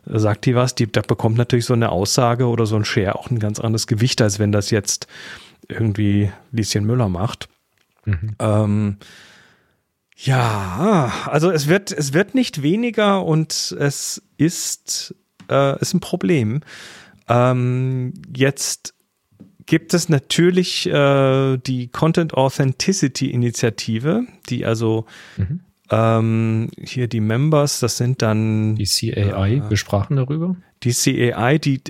sagt 0.05 0.45
die 0.45 0.55
was, 0.55 0.75
die, 0.75 0.91
da 0.91 1.01
bekommt 1.01 1.37
natürlich 1.37 1.65
so 1.65 1.73
eine 1.73 1.89
Aussage 1.89 2.47
oder 2.47 2.65
so 2.65 2.75
ein 2.75 2.85
Share 2.85 3.15
auch 3.15 3.29
ein 3.29 3.39
ganz 3.39 3.59
anderes 3.59 3.87
Gewicht, 3.87 4.21
als 4.21 4.39
wenn 4.39 4.51
das 4.51 4.69
jetzt 4.69 5.07
irgendwie 5.67 6.31
Lieschen 6.51 6.85
Müller 6.85 7.09
macht. 7.09 7.49
Mhm. 8.05 8.35
Ähm, 8.39 8.97
ja, 10.15 11.11
also 11.25 11.51
es 11.51 11.67
wird, 11.67 11.91
es 11.91 12.13
wird 12.13 12.35
nicht 12.35 12.61
weniger 12.61 13.25
und 13.25 13.75
es 13.79 14.21
ist, 14.37 15.15
äh, 15.49 15.79
ist 15.81 15.93
ein 15.93 15.99
Problem. 15.99 16.61
Ähm, 17.27 18.13
jetzt 18.35 18.93
gibt 19.65 19.93
es 19.93 20.09
natürlich 20.09 20.87
äh, 20.87 21.57
die 21.57 21.87
Content 21.87 22.33
Authenticity 22.33 23.31
Initiative, 23.31 24.25
die 24.49 24.65
also 24.65 25.05
mhm. 25.37 25.61
Ähm, 25.89 26.69
hier 26.81 27.07
die 27.07 27.19
Members, 27.19 27.79
das 27.79 27.97
sind 27.97 28.21
dann 28.21 28.75
die 28.75 28.85
CAI, 28.85 29.55
äh, 29.55 29.69
wir 29.69 29.77
sprachen 29.77 30.15
darüber. 30.15 30.55
Die 30.83 30.93
CAI, 30.93 31.57
die, 31.57 31.81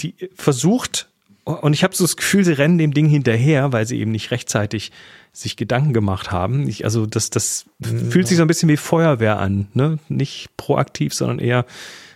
die 0.00 0.14
versucht, 0.34 1.08
und 1.44 1.72
ich 1.72 1.82
habe 1.82 1.94
so 1.94 2.04
das 2.04 2.16
Gefühl, 2.16 2.44
sie 2.44 2.52
rennen 2.52 2.78
dem 2.78 2.92
Ding 2.92 3.06
hinterher, 3.06 3.72
weil 3.72 3.86
sie 3.86 3.98
eben 3.98 4.10
nicht 4.10 4.30
rechtzeitig 4.30 4.92
sich 5.32 5.56
Gedanken 5.56 5.92
gemacht 5.92 6.30
haben. 6.30 6.68
Ich, 6.68 6.84
also 6.84 7.06
das, 7.06 7.30
das 7.30 7.66
mhm. 7.78 8.10
fühlt 8.10 8.28
sich 8.28 8.36
so 8.36 8.42
ein 8.42 8.48
bisschen 8.48 8.68
wie 8.68 8.76
Feuerwehr 8.76 9.38
an, 9.38 9.68
ne? 9.72 9.98
Nicht 10.08 10.48
proaktiv, 10.56 11.14
sondern 11.14 11.38
eher 11.38 11.64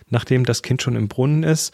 nachdem 0.09 0.45
das 0.45 0.61
Kind 0.61 0.81
schon 0.81 0.95
im 0.95 1.09
Brunnen 1.09 1.43
ist. 1.43 1.73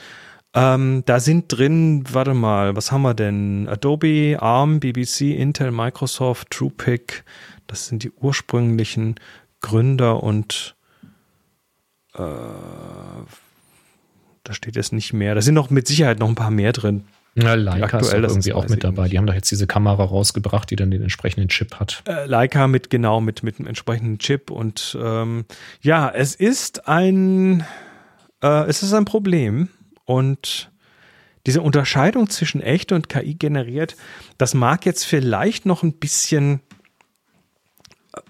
Ähm, 0.55 1.03
da 1.05 1.19
sind 1.19 1.45
drin, 1.49 2.03
warte 2.11 2.33
mal, 2.33 2.75
was 2.75 2.91
haben 2.91 3.03
wir 3.03 3.13
denn? 3.13 3.67
Adobe, 3.69 4.37
ARM, 4.39 4.79
BBC, 4.79 5.35
Intel, 5.37 5.71
Microsoft, 5.71 6.49
TruePic. 6.49 7.23
Das 7.69 7.87
sind 7.87 8.03
die 8.03 8.11
ursprünglichen 8.11 9.15
Gründer 9.61 10.23
und 10.23 10.75
äh, 12.15 12.19
da 14.43 14.53
steht 14.53 14.75
jetzt 14.75 14.93
nicht 14.93 15.13
mehr. 15.13 15.35
Da 15.35 15.41
sind 15.41 15.53
noch 15.53 15.69
mit 15.69 15.87
Sicherheit 15.87 16.19
noch 16.19 16.27
ein 16.27 16.35
paar 16.35 16.51
mehr 16.51 16.73
drin. 16.73 17.03
Ja, 17.35 17.53
Leica 17.53 17.99
ist 17.99 18.11
irgendwie 18.11 18.53
auch 18.53 18.67
mit 18.67 18.83
dabei. 18.83 19.07
Die 19.07 19.17
haben 19.17 19.27
doch 19.27 19.35
jetzt 19.35 19.51
diese 19.51 19.67
Kamera 19.67 20.03
rausgebracht, 20.03 20.69
die 20.71 20.75
dann 20.75 20.91
den 20.91 21.03
entsprechenden 21.03 21.47
Chip 21.49 21.75
hat. 21.79 22.01
Äh, 22.07 22.25
Leica 22.25 22.67
mit 22.67 22.89
genau 22.89 23.21
mit 23.21 23.43
mit 23.43 23.59
dem 23.59 23.67
entsprechenden 23.67 24.17
Chip 24.17 24.49
und 24.49 24.97
ähm, 24.99 25.45
ja, 25.81 26.09
es 26.09 26.35
ist 26.35 26.87
ein 26.87 27.63
äh, 28.41 28.65
es 28.67 28.81
ist 28.81 28.93
ein 28.93 29.05
Problem 29.05 29.69
und 30.05 30.71
diese 31.45 31.61
Unterscheidung 31.61 32.29
zwischen 32.29 32.61
echt 32.61 32.91
und 32.91 33.09
KI 33.09 33.35
generiert, 33.35 33.95
das 34.37 34.53
mag 34.53 34.85
jetzt 34.85 35.05
vielleicht 35.05 35.65
noch 35.65 35.83
ein 35.83 35.93
bisschen 35.93 36.61
äh, 38.13 38.21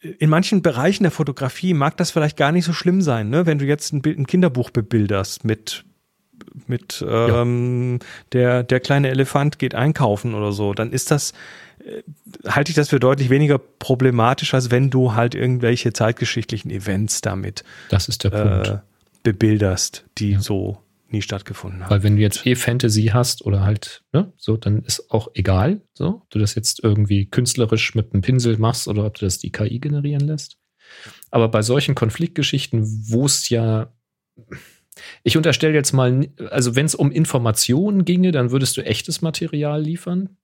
in 0.00 0.30
manchen 0.30 0.62
Bereichen 0.62 1.02
der 1.02 1.10
Fotografie 1.10 1.74
mag 1.74 1.96
das 1.96 2.10
vielleicht 2.10 2.36
gar 2.36 2.52
nicht 2.52 2.64
so 2.64 2.72
schlimm 2.72 3.02
sein, 3.02 3.30
ne? 3.30 3.46
wenn 3.46 3.58
du 3.58 3.64
jetzt 3.64 3.92
ein, 3.92 4.02
Bild, 4.02 4.18
ein 4.18 4.26
Kinderbuch 4.26 4.70
bebilderst 4.70 5.44
mit 5.44 5.84
mit 6.66 7.04
ähm, 7.06 7.98
ja. 8.00 8.06
der 8.32 8.62
der 8.62 8.80
kleine 8.80 9.08
Elefant 9.08 9.58
geht 9.58 9.74
einkaufen 9.74 10.34
oder 10.34 10.52
so, 10.52 10.72
dann 10.72 10.92
ist 10.92 11.10
das 11.10 11.32
äh, 11.84 12.02
halte 12.48 12.70
ich 12.70 12.76
das 12.76 12.90
für 12.90 13.00
deutlich 13.00 13.28
weniger 13.28 13.58
problematisch, 13.58 14.54
als 14.54 14.70
wenn 14.70 14.88
du 14.88 15.14
halt 15.14 15.34
irgendwelche 15.34 15.92
zeitgeschichtlichen 15.92 16.70
Events 16.70 17.20
damit 17.20 17.64
das 17.90 18.08
ist 18.08 18.22
der 18.22 18.30
Punkt. 18.30 18.68
Äh, 18.68 18.78
bebilderst, 19.24 20.04
die 20.18 20.32
ja. 20.32 20.40
so 20.40 20.78
nie 21.12 21.22
stattgefunden 21.22 21.82
haben. 21.82 21.90
Weil 21.90 22.02
wenn 22.02 22.16
du 22.16 22.22
jetzt 22.22 22.44
eh 22.46 22.54
Fantasy 22.54 23.06
hast 23.06 23.44
oder 23.44 23.62
halt, 23.62 24.04
ne, 24.12 24.32
so, 24.36 24.56
dann 24.56 24.82
ist 24.82 25.10
auch 25.10 25.28
egal, 25.34 25.82
so, 25.94 26.22
ob 26.22 26.30
du 26.30 26.38
das 26.38 26.54
jetzt 26.54 26.82
irgendwie 26.82 27.26
künstlerisch 27.26 27.94
mit 27.94 28.12
einem 28.12 28.22
Pinsel 28.22 28.58
machst 28.58 28.88
oder 28.88 29.04
ob 29.04 29.14
du 29.14 29.24
das 29.24 29.38
die 29.38 29.52
KI 29.52 29.78
generieren 29.78 30.26
lässt. 30.26 30.58
Aber 31.30 31.48
bei 31.48 31.62
solchen 31.62 31.94
Konfliktgeschichten, 31.94 32.82
wo 33.10 33.26
es 33.26 33.48
ja, 33.48 33.92
ich 35.22 35.36
unterstelle 35.36 35.74
jetzt 35.74 35.92
mal, 35.92 36.28
also 36.50 36.76
wenn 36.76 36.86
es 36.86 36.94
um 36.94 37.10
Informationen 37.10 38.04
ginge, 38.04 38.32
dann 38.32 38.50
würdest 38.50 38.76
du 38.76 38.84
echtes 38.84 39.22
Material 39.22 39.82
liefern. 39.82 40.36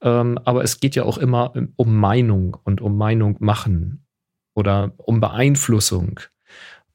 Ähm, 0.00 0.38
aber 0.44 0.64
es 0.64 0.80
geht 0.80 0.96
ja 0.96 1.04
auch 1.04 1.18
immer 1.18 1.54
um 1.76 1.96
Meinung 1.96 2.56
und 2.64 2.80
um 2.80 2.96
Meinung 2.96 3.36
machen 3.38 4.06
oder 4.54 4.92
um 4.96 5.20
Beeinflussung. 5.20 6.20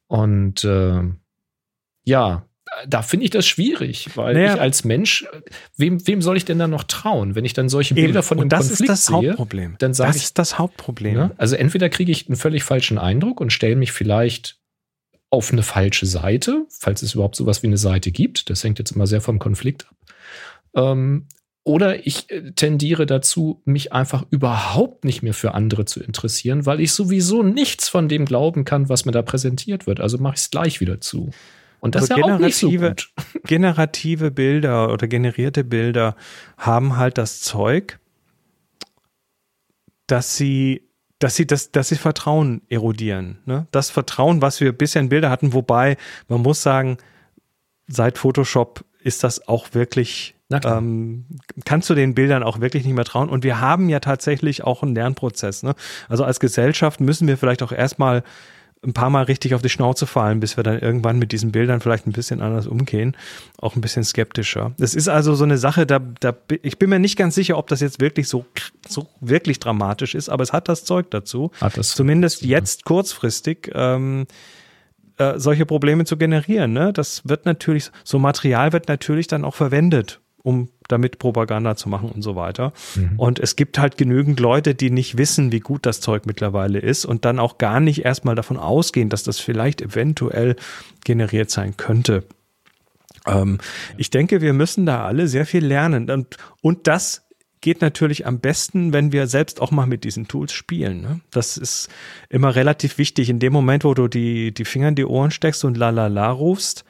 Und 0.08 0.64
äh, 0.64 1.04
ja, 2.06 2.48
da 2.88 3.02
finde 3.02 3.26
ich 3.26 3.32
das 3.32 3.48
schwierig, 3.48 4.10
weil 4.16 4.34
naja. 4.34 4.56
ich 4.56 4.62
als 4.62 4.84
Mensch, 4.84 5.26
wem, 5.78 6.06
wem 6.06 6.22
soll 6.22 6.38
ich 6.38 6.46
denn 6.46 6.60
dann 6.60 6.70
noch 6.70 6.84
trauen, 6.84 7.36
wenn 7.36 7.46
ich 7.46 7.54
dann 7.54 7.70
solche 7.70 7.96
Bilder 7.96 8.20
Eben. 8.20 8.24
von 8.24 8.38
dem 8.38 8.50
das 8.50 8.68
Konflikt 8.68 8.82
ist 8.82 8.90
das 8.90 9.06
sehe? 9.06 9.30
Hauptproblem. 9.30 9.76
Dann 9.80 9.94
das 9.94 10.16
ist 10.16 10.38
das 10.38 10.60
Hauptproblem. 10.60 11.16
Ja, 11.16 11.32
also 11.38 11.56
entweder 11.56 11.90
kriege 11.90 12.12
ich 12.12 12.28
einen 12.28 12.36
völlig 12.36 12.64
falschen 12.64 12.98
Eindruck 12.98 13.42
und 13.42 13.52
stelle 13.52 13.76
mich 13.76 13.92
vielleicht 13.92 14.60
auf 15.30 15.52
eine 15.52 15.64
falsche 15.64 16.06
Seite, 16.06 16.66
falls 16.70 17.02
es 17.02 17.14
überhaupt 17.14 17.36
sowas 17.36 17.64
wie 17.64 17.68
eine 17.68 17.78
Seite 17.78 18.12
gibt. 18.12 18.50
Das 18.50 18.64
hängt 18.64 18.80
jetzt 18.80 18.92
immer 18.92 19.08
sehr 19.08 19.22
vom 19.22 19.40
Konflikt 19.40 19.88
ab. 19.88 19.96
Ähm, 20.76 21.28
oder 21.68 22.08
ich 22.08 22.32
äh, 22.32 22.54
tendiere 22.54 23.06
dazu, 23.06 23.62
mich 23.66 23.92
einfach 23.92 24.26
überhaupt 24.30 25.04
nicht 25.04 25.22
mehr 25.22 25.34
für 25.34 25.54
andere 25.54 25.84
zu 25.84 26.02
interessieren, 26.02 26.66
weil 26.66 26.80
ich 26.80 26.94
sowieso 26.94 27.44
nichts 27.44 27.90
von 27.90 28.08
dem 28.08 28.24
glauben 28.24 28.64
kann, 28.64 28.88
was 28.88 29.04
mir 29.04 29.12
da 29.12 29.22
präsentiert 29.22 29.86
wird. 29.86 30.00
Also 30.00 30.18
mache 30.18 30.36
ich 30.36 30.42
es 30.42 30.50
gleich 30.50 30.80
wieder 30.80 31.02
zu. 31.02 31.32
Und 31.80 31.96
das 31.96 32.10
Aber 32.10 32.20
ist 32.20 32.28
ja 32.28 32.36
auch 32.36 32.40
nicht 32.40 32.58
so 32.58 32.72
gut. 32.72 33.12
generative 33.44 34.32
Bilder 34.32 34.92
oder 34.92 35.08
generierte 35.08 35.64
Bilder 35.64 36.16
haben 36.58 36.98
halt 36.98 37.18
das 37.18 37.42
Zeug, 37.42 38.00
dass 40.08 40.38
sie 40.38 40.88
dass 41.20 41.36
sie 41.36 41.48
das, 41.48 41.72
dass 41.72 41.90
sie 41.90 41.96
Vertrauen 41.96 42.62
erodieren. 42.70 43.40
Ne? 43.46 43.68
Das 43.72 43.90
Vertrauen, 43.90 44.42
was 44.42 44.62
wir 44.62 44.72
bisher 44.72 45.02
in 45.02 45.10
Bilder 45.10 45.30
hatten, 45.30 45.54
wobei 45.54 45.98
man 46.28 46.42
muss 46.42 46.62
sagen, 46.62 46.98
seit 47.88 48.18
Photoshop 48.18 48.86
ist 49.00 49.24
das 49.24 49.48
auch 49.48 49.74
wirklich, 49.74 50.36
ähm, 50.52 51.26
kannst 51.66 51.90
du 51.90 51.96
den 51.96 52.14
Bildern 52.14 52.44
auch 52.44 52.60
wirklich 52.60 52.86
nicht 52.86 52.94
mehr 52.94 53.06
trauen. 53.06 53.30
Und 53.30 53.44
wir 53.44 53.60
haben 53.60 53.90
ja 53.90 54.00
tatsächlich 54.00 54.64
auch 54.64 54.84
einen 54.84 54.94
Lernprozess. 54.94 55.64
Ne? 55.64 55.76
Also 56.08 56.24
als 56.24 56.40
Gesellschaft 56.40 57.00
müssen 57.00 57.28
wir 57.28 57.38
vielleicht 57.38 57.64
auch 57.64 57.72
erstmal 57.72 58.24
ein 58.88 58.94
paar 58.94 59.10
Mal 59.10 59.24
richtig 59.24 59.54
auf 59.54 59.62
die 59.62 59.70
Schnauze 59.70 60.08
fallen, 60.08 60.40
bis 60.40 60.58
wir 60.58 60.64
dann 60.64 60.80
irgendwann 60.80 61.20
mit 61.20 61.32
diesen 61.32 61.52
Bildern 61.52 61.82
vielleicht 61.82 62.08
ein 62.08 62.14
bisschen 62.14 62.42
anders 62.42 62.66
umgehen, 62.66 63.16
auch 63.60 63.76
ein 63.76 63.82
bisschen 63.82 64.04
skeptischer. 64.04 64.74
Es 64.80 64.96
ist 64.96 65.10
also 65.10 65.36
so 65.36 65.44
eine 65.44 65.58
Sache, 65.58 65.86
da, 65.86 66.00
da 66.00 66.34
ich 66.64 66.80
bin 66.80 66.90
mir 66.90 67.00
nicht 67.00 67.18
ganz 67.18 67.36
sicher, 67.36 67.58
ob 67.58 67.68
das 67.68 67.82
jetzt 67.82 68.00
wirklich 68.00 68.28
so, 68.28 68.46
so 68.88 69.08
wirklich 69.20 69.60
dramatisch 69.60 70.16
ist, 70.16 70.30
aber 70.30 70.44
es 70.44 70.54
hat 70.54 70.70
das 70.70 70.86
Zeug 70.86 71.12
dazu, 71.12 71.52
Hat 71.60 71.78
das 71.78 71.92
zumindest 71.92 72.38
dazu, 72.38 72.48
jetzt 72.48 72.86
kurzfristig. 72.86 73.70
Ähm, 73.76 74.26
äh, 75.18 75.40
solche 75.40 75.66
Probleme 75.66 76.06
zu 76.06 76.16
generieren. 76.16 76.74
Ne? 76.74 76.94
Das 76.94 77.28
wird 77.28 77.46
natürlich, 77.46 77.90
so 78.04 78.20
Material 78.20 78.72
wird 78.72 78.88
natürlich 78.88 79.26
dann 79.26 79.46
auch 79.46 79.56
verwendet, 79.56 80.22
um 80.44 80.70
damit 80.88 81.20
Propaganda 81.20 81.76
zu 81.76 81.90
machen 81.90 82.10
und 82.10 82.22
so 82.22 82.36
weiter. 82.36 82.74
Mhm. 82.96 83.14
Und 83.18 83.40
es 83.40 83.56
gibt 83.56 83.80
halt 83.80 83.98
genügend 83.98 84.40
Leute, 84.40 84.76
die 84.76 84.90
nicht 84.90 85.18
wissen, 85.18 85.52
wie 85.52 85.60
gut 85.60 85.86
das 85.86 86.02
Zeug 86.02 86.26
mittlerweile 86.26 86.80
ist 86.80 87.06
und 87.06 87.26
dann 87.26 87.40
auch 87.40 87.58
gar 87.58 87.80
nicht 87.80 88.06
erstmal 88.06 88.36
davon 88.36 88.58
ausgehen, 88.58 89.10
dass 89.10 89.24
das 89.24 89.40
vielleicht 89.40 89.82
eventuell 89.82 90.56
generiert 91.04 91.50
sein 91.50 91.78
könnte. 91.78 92.24
Ähm, 93.26 93.60
Ich 93.98 94.10
denke, 94.10 94.42
wir 94.42 94.54
müssen 94.54 94.86
da 94.86 95.06
alle 95.06 95.28
sehr 95.28 95.46
viel 95.46 95.66
lernen. 95.66 96.10
Und, 96.10 96.38
und 96.62 96.88
das 96.88 97.28
geht 97.62 97.82
natürlich 97.82 98.26
am 98.26 98.40
besten, 98.40 98.94
wenn 98.94 99.12
wir 99.12 99.28
selbst 99.28 99.62
auch 99.62 99.72
mal 99.72 99.88
mit 99.88 100.04
diesen 100.04 100.28
Tools 100.28 100.54
spielen. 100.54 101.02
Ne? 101.02 101.20
Das 101.32 101.58
ist 101.58 101.90
immer 102.30 102.56
relativ 102.56 102.98
wichtig. 102.98 103.30
In 103.30 103.40
dem 103.40 103.52
Moment, 103.52 103.84
wo 103.84 103.94
du 103.94 104.08
die, 104.08 104.54
die 104.54 104.66
Finger 104.66 104.90
in 104.90 104.96
die 104.96 105.06
Ohren 105.06 105.32
steckst 105.32 105.66
und 105.66 105.76
la 105.76 105.90
la 105.90 106.08
la 106.08 106.30
rufst, 106.32 106.86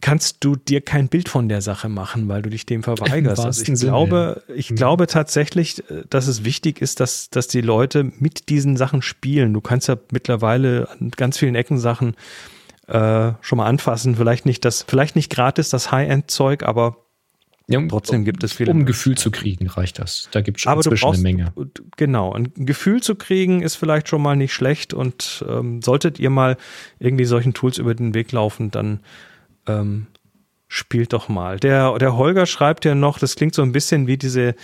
kannst 0.00 0.38
du 0.44 0.56
dir 0.56 0.80
kein 0.80 1.08
Bild 1.08 1.28
von 1.28 1.48
der 1.48 1.60
Sache 1.62 1.88
machen, 1.88 2.28
weil 2.28 2.42
du 2.42 2.50
dich 2.50 2.66
dem 2.66 2.82
verweigerst. 2.82 3.44
Also 3.44 3.62
ich 3.62 3.80
glaube, 3.80 4.42
ich 4.54 4.70
Mhm. 4.70 4.76
glaube 4.76 5.06
tatsächlich, 5.06 5.78
äh, 5.90 6.02
dass 6.10 6.26
es 6.26 6.44
wichtig 6.44 6.80
ist, 6.80 7.00
dass, 7.00 7.30
dass 7.30 7.48
die 7.48 7.60
Leute 7.60 8.10
mit 8.18 8.48
diesen 8.48 8.76
Sachen 8.76 9.02
spielen. 9.02 9.52
Du 9.52 9.60
kannst 9.60 9.88
ja 9.88 9.96
mittlerweile 10.12 10.88
an 10.90 11.10
ganz 11.16 11.38
vielen 11.38 11.54
Ecken 11.54 11.78
Sachen 11.78 12.14
äh, 12.86 13.32
schon 13.40 13.58
mal 13.58 13.66
anfassen. 13.66 14.16
Vielleicht 14.16 14.46
nicht 14.46 14.64
das, 14.64 14.84
vielleicht 14.88 15.14
nicht 15.16 15.30
gratis 15.30 15.68
das 15.68 15.92
High-End-Zeug, 15.92 16.62
aber 16.62 16.96
Ja, 17.70 17.78
um, 17.78 17.88
Trotzdem 17.90 18.24
gibt 18.24 18.42
es 18.44 18.54
viele 18.54 18.70
Um 18.70 18.78
ein 18.80 18.86
Gefühl 18.86 19.18
zu 19.18 19.30
kriegen, 19.30 19.66
reicht 19.66 19.98
das. 19.98 20.28
Da 20.30 20.40
gibt 20.40 20.56
es 20.56 20.62
schon 20.62 20.72
aber 20.72 20.80
du 20.82 20.88
inzwischen 20.88 21.04
brauchst, 21.04 21.18
eine 21.26 21.36
Menge. 21.36 21.52
genau, 21.98 22.32
ein 22.32 22.50
Gefühl 22.54 23.02
zu 23.02 23.14
kriegen 23.14 23.60
ist 23.60 23.74
vielleicht 23.74 24.08
schon 24.08 24.22
mal 24.22 24.36
nicht 24.36 24.54
schlecht 24.54 24.94
und 24.94 25.44
ähm, 25.46 25.82
solltet 25.82 26.18
ihr 26.18 26.30
mal 26.30 26.56
irgendwie 26.98 27.26
solchen 27.26 27.52
Tools 27.52 27.76
über 27.76 27.94
den 27.94 28.14
Weg 28.14 28.32
laufen, 28.32 28.70
dann 28.70 29.00
ähm, 29.68 30.06
spielt 30.66 31.12
doch 31.12 31.28
mal. 31.28 31.58
Der, 31.58 31.96
der 31.98 32.16
Holger 32.16 32.46
schreibt 32.46 32.84
ja 32.84 32.94
noch, 32.94 33.18
das 33.18 33.36
klingt 33.36 33.54
so 33.54 33.62
ein 33.62 33.72
bisschen 33.72 34.06
wie 34.06 34.18
diese, 34.18 34.54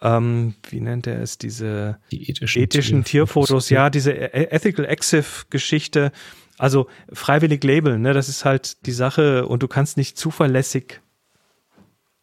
ähm, 0.00 0.54
wie 0.68 0.80
nennt 0.80 1.06
er 1.06 1.20
es, 1.20 1.38
diese 1.38 1.98
Die 2.12 2.30
ethischen, 2.30 2.62
ethischen 2.62 3.04
Tierfotos, 3.04 3.70
ja, 3.70 3.90
diese 3.90 4.12
E- 4.12 4.48
Ethical 4.50 4.84
Exif 4.84 5.46
Geschichte, 5.50 6.12
also 6.58 6.88
freiwillig 7.12 7.62
labeln, 7.64 8.02
ne, 8.02 8.12
das 8.12 8.28
ist 8.28 8.44
halt 8.44 8.86
die 8.86 8.92
Sache 8.92 9.46
und 9.46 9.62
du 9.62 9.68
kannst 9.68 9.96
nicht 9.96 10.16
zuverlässig 10.16 11.00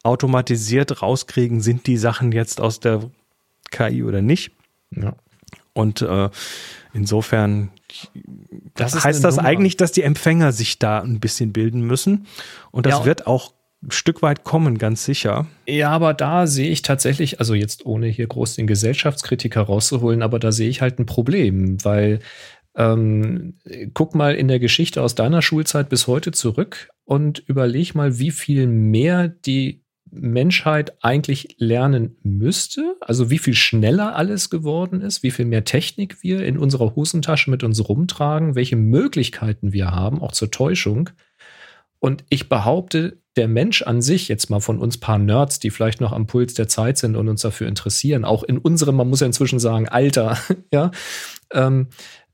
automatisiert 0.03 1.01
rauskriegen, 1.01 1.61
sind 1.61 1.87
die 1.87 1.97
Sachen 1.97 2.31
jetzt 2.31 2.61
aus 2.61 2.79
der 2.79 3.09
KI 3.71 4.03
oder 4.03 4.21
nicht. 4.21 4.51
Ja. 4.91 5.15
Und 5.75 6.01
äh, 6.01 6.29
insofern 6.93 7.69
Das 8.75 9.03
heißt 9.03 9.23
das 9.23 9.35
Nummer. 9.35 9.47
eigentlich, 9.47 9.77
dass 9.77 9.91
die 9.91 10.01
Empfänger 10.01 10.51
sich 10.53 10.79
da 10.79 11.01
ein 11.01 11.19
bisschen 11.19 11.51
bilden 11.53 11.81
müssen. 11.81 12.25
Und 12.71 12.85
das 12.87 12.99
Ja. 12.99 13.05
wird 13.05 13.27
auch 13.27 13.53
ein 13.83 13.91
Stück 13.91 14.21
weit 14.23 14.43
kommen, 14.43 14.77
ganz 14.79 15.05
sicher. 15.05 15.45
Ja, 15.67 15.89
aber 15.91 16.13
da 16.15 16.47
sehe 16.47 16.69
ich 16.71 16.81
tatsächlich, 16.81 17.39
also 17.39 17.53
jetzt 17.53 17.85
ohne 17.85 18.07
hier 18.07 18.25
groß 18.25 18.55
den 18.55 18.65
Gesellschaftskritiker 18.67 19.61
rauszuholen, 19.61 20.23
aber 20.23 20.39
da 20.39 20.51
sehe 20.51 20.69
ich 20.69 20.81
halt 20.81 20.97
ein 20.97 21.05
Problem, 21.05 21.83
weil 21.83 22.19
ähm, 22.77 23.55
guck 23.93 24.15
mal 24.15 24.33
in 24.35 24.47
der 24.47 24.59
Geschichte 24.59 25.01
aus 25.01 25.13
deiner 25.15 25.41
Schulzeit 25.41 25.87
bis 25.89 26.07
heute 26.07 26.31
zurück 26.31 26.89
und 27.03 27.39
überleg 27.47 27.95
mal, 27.95 28.17
wie 28.17 28.31
viel 28.31 28.65
mehr 28.67 29.27
die 29.27 29.84
Menschheit 30.11 30.93
eigentlich 31.03 31.55
lernen 31.57 32.17
müsste, 32.23 32.95
also 33.01 33.29
wie 33.29 33.39
viel 33.39 33.53
schneller 33.53 34.15
alles 34.15 34.49
geworden 34.49 35.01
ist, 35.01 35.23
wie 35.23 35.31
viel 35.31 35.45
mehr 35.45 35.65
Technik 35.65 36.23
wir 36.23 36.45
in 36.45 36.57
unserer 36.57 36.95
Hosentasche 36.95 37.49
mit 37.49 37.63
uns 37.63 37.87
rumtragen, 37.87 38.55
welche 38.55 38.75
Möglichkeiten 38.75 39.73
wir 39.73 39.91
haben, 39.91 40.21
auch 40.21 40.31
zur 40.31 40.51
Täuschung. 40.51 41.09
Und 41.99 42.23
ich 42.29 42.49
behaupte, 42.49 43.17
der 43.35 43.47
Mensch 43.47 43.81
an 43.81 44.01
sich, 44.01 44.27
jetzt 44.27 44.49
mal 44.49 44.61
von 44.61 44.79
uns 44.79 44.97
paar 44.97 45.17
Nerds, 45.17 45.59
die 45.59 45.69
vielleicht 45.69 45.99
noch 45.99 46.13
am 46.13 46.27
Puls 46.27 46.53
der 46.53 46.67
Zeit 46.67 46.97
sind 46.97 47.15
und 47.15 47.27
uns 47.27 47.41
dafür 47.41 47.67
interessieren, 47.67 48.23
auch 48.23 48.43
in 48.43 48.57
unserem, 48.57 48.95
man 48.95 49.09
muss 49.09 49.19
ja 49.19 49.27
inzwischen 49.27 49.59
sagen, 49.59 49.89
Alter, 49.89 50.37
ja, 50.71 50.91
ähm, 51.51 51.87
äh, 51.87 52.24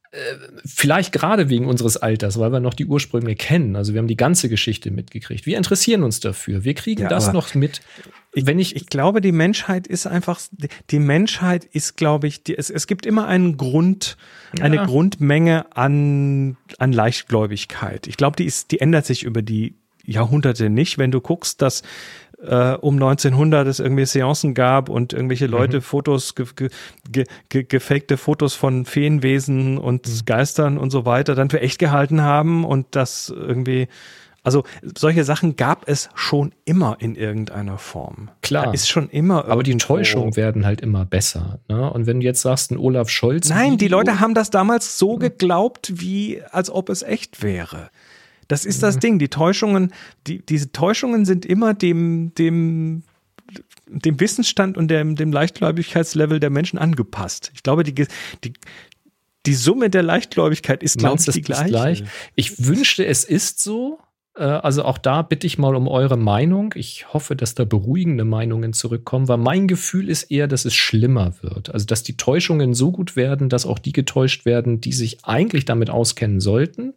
vielleicht 0.66 1.14
gerade 1.14 1.49
wegen 1.49 1.68
unseres 1.68 1.95
Alters, 1.97 2.38
weil 2.38 2.51
wir 2.51 2.59
noch 2.59 2.74
die 2.74 2.86
Ursprünge 2.86 3.36
kennen. 3.36 3.76
Also 3.78 3.93
wir 3.93 3.99
haben 3.99 4.07
die 4.07 4.18
ganze 4.18 4.49
Geschichte 4.49 4.91
mitgekriegt. 4.91 5.45
Wir 5.45 5.57
interessieren 5.57 6.03
uns 6.03 6.20
dafür. 6.20 6.64
Wir 6.66 6.74
kriegen 6.74 7.03
Ja, 7.03 7.07
das 7.07 7.32
noch 7.32 7.55
mit. 7.55 7.82
wenn 8.34 8.59
ich, 8.59 8.76
Ich 8.76 8.88
glaube, 8.88 9.22
die 9.22 9.32
Menschheit 9.32 9.88
ist 9.88 10.07
einfach, 10.07 10.41
die 10.89 10.99
Menschheit 10.99 11.64
ist, 11.64 11.95
glaube 11.95 12.28
ich, 12.28 12.43
die, 12.43 12.57
es, 12.57 12.70
es 12.70 12.88
gibt 12.88 13.05
immer 13.05 13.28
einen 13.28 13.55
Grund, 13.55 14.18
eine 14.59 14.78
Ja. 14.78 14.86
Grundmenge 14.86 15.66
an, 15.78 16.57
an 16.78 16.91
Leichtgläubigkeit. 16.91 18.07
Ich 18.07 18.18
glaube, 18.18 18.36
die 18.36 18.45
ist, 18.45 18.72
die 18.72 18.82
ändert 18.82 19.05
sich 19.05 19.24
über 19.24 19.41
die 19.41 19.76
Jahrhunderte 20.03 20.70
nicht. 20.70 20.97
Wenn 20.97 21.12
du 21.12 21.22
guckst, 21.22 21.62
dass 21.62 21.84
äh, 22.45 22.73
um 22.73 22.95
1900 22.95 23.67
es 23.67 23.79
irgendwie 23.79 24.05
Seancen 24.05 24.53
gab 24.53 24.89
und 24.89 25.13
irgendwelche 25.13 25.47
Leute 25.47 25.81
Fotos, 25.81 26.35
ge, 26.35 26.45
ge, 26.55 26.69
ge, 27.11 27.25
ge, 27.49 27.63
gefakte 27.63 28.17
Fotos 28.17 28.55
von 28.55 28.85
Feenwesen 28.85 29.77
und 29.77 30.25
Geistern 30.25 30.77
und 30.77 30.89
so 30.91 31.05
weiter 31.05 31.35
dann 31.35 31.49
für 31.49 31.61
echt 31.61 31.79
gehalten 31.79 32.21
haben 32.21 32.65
und 32.65 32.87
das 32.91 33.29
irgendwie, 33.35 33.87
also 34.43 34.63
solche 34.97 35.23
Sachen 35.23 35.55
gab 35.55 35.87
es 35.87 36.09
schon 36.15 36.51
immer 36.65 36.97
in 36.99 37.15
irgendeiner 37.15 37.77
Form. 37.77 38.29
Klar. 38.41 38.65
Da 38.65 38.71
ist 38.71 38.89
schon 38.89 39.09
immer 39.09 39.45
aber 39.45 39.63
die 39.63 39.77
Täuschungen 39.77 40.35
werden 40.35 40.65
halt 40.65 40.81
immer 40.81 41.05
besser. 41.05 41.59
Ne? 41.67 41.91
Und 41.91 42.07
wenn 42.07 42.19
du 42.19 42.25
jetzt 42.25 42.41
sagst, 42.41 42.71
ein 42.71 42.77
Olaf 42.77 43.09
Scholz. 43.09 43.49
Nein, 43.49 43.77
die 43.77 43.87
Leute 43.87 44.19
haben 44.19 44.33
das 44.33 44.49
damals 44.49 44.97
so 44.97 45.17
geglaubt, 45.17 45.93
wie 45.95 46.41
als 46.51 46.69
ob 46.69 46.89
es 46.89 47.03
echt 47.03 47.43
wäre. 47.43 47.89
Das 48.51 48.65
ist 48.65 48.77
Mhm. 48.77 48.81
das 48.81 48.99
Ding. 48.99 49.17
Die 49.19 49.29
Täuschungen, 49.29 49.93
die, 50.27 50.45
diese 50.45 50.71
Täuschungen 50.73 51.23
sind 51.25 51.45
immer 51.45 51.73
dem, 51.73 52.33
dem, 52.35 53.03
dem 53.87 54.19
Wissensstand 54.19 54.77
und 54.77 54.89
dem, 54.89 55.15
dem 55.15 55.31
Leichtgläubigkeitslevel 55.31 56.39
der 56.41 56.49
Menschen 56.49 56.77
angepasst. 56.77 57.51
Ich 57.55 57.63
glaube, 57.63 57.83
die, 57.83 57.93
die, 58.43 58.53
die 59.45 59.53
Summe 59.53 59.89
der 59.89 60.03
Leichtgläubigkeit 60.03 60.83
ist, 60.83 60.97
glaube 60.97 61.21
ich, 61.25 61.25
die 61.33 61.41
gleiche. 61.41 61.69
gleich? 61.69 62.03
Ich 62.35 62.65
wünschte, 62.67 63.05
es 63.05 63.23
ist 63.23 63.61
so. 63.61 63.99
Äh, 64.35 64.43
Also 64.43 64.83
auch 64.83 64.97
da 64.97 65.21
bitte 65.21 65.47
ich 65.47 65.57
mal 65.57 65.73
um 65.75 65.87
eure 65.87 66.17
Meinung. 66.17 66.73
Ich 66.75 67.13
hoffe, 67.13 67.35
dass 67.37 67.55
da 67.55 67.63
beruhigende 67.65 68.25
Meinungen 68.25 68.73
zurückkommen, 68.73 69.27
weil 69.29 69.37
mein 69.37 69.67
Gefühl 69.67 70.09
ist 70.09 70.23
eher, 70.31 70.47
dass 70.49 70.65
es 70.65 70.73
schlimmer 70.73 71.33
wird. 71.41 71.73
Also 71.73 71.85
dass 71.85 72.03
die 72.03 72.17
Täuschungen 72.17 72.73
so 72.73 72.91
gut 72.91 73.15
werden, 73.15 73.47
dass 73.47 73.65
auch 73.65 73.79
die 73.79 73.93
getäuscht 73.93 74.45
werden, 74.45 74.81
die 74.81 74.93
sich 74.93 75.23
eigentlich 75.23 75.63
damit 75.65 75.89
auskennen 75.89 76.39
sollten 76.41 76.93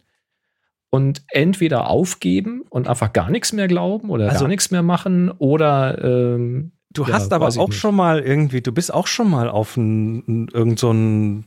und 0.95 1.24
entweder 1.32 1.88
aufgeben 1.90 2.62
und 2.70 2.86
einfach 2.86 3.12
gar 3.12 3.28
nichts 3.28 3.53
mehr 3.53 3.66
glauben 3.66 4.11
oder 4.11 4.28
Also- 4.28 4.45
gar 4.45 4.49
nichts 4.49 4.70
mehr 4.70 4.84
machen 4.84 5.28
oder 5.32 5.99
ähm, 6.05 6.70
Du 6.92 7.03
ja, 7.03 7.14
hast 7.14 7.32
aber 7.32 7.49
auch 7.49 7.68
nicht. 7.70 7.80
schon 7.80 7.97
mal 7.97 8.20
irgendwie, 8.20 8.61
du 8.61 8.70
bist 8.70 8.95
auch 8.95 9.09
schon 9.09 9.28
mal 9.28 9.49
auf 9.49 9.76
ein, 9.76 10.18
ein, 10.28 10.49
irgend 10.53 10.78
so 10.78 10.92
ein, 10.92 11.45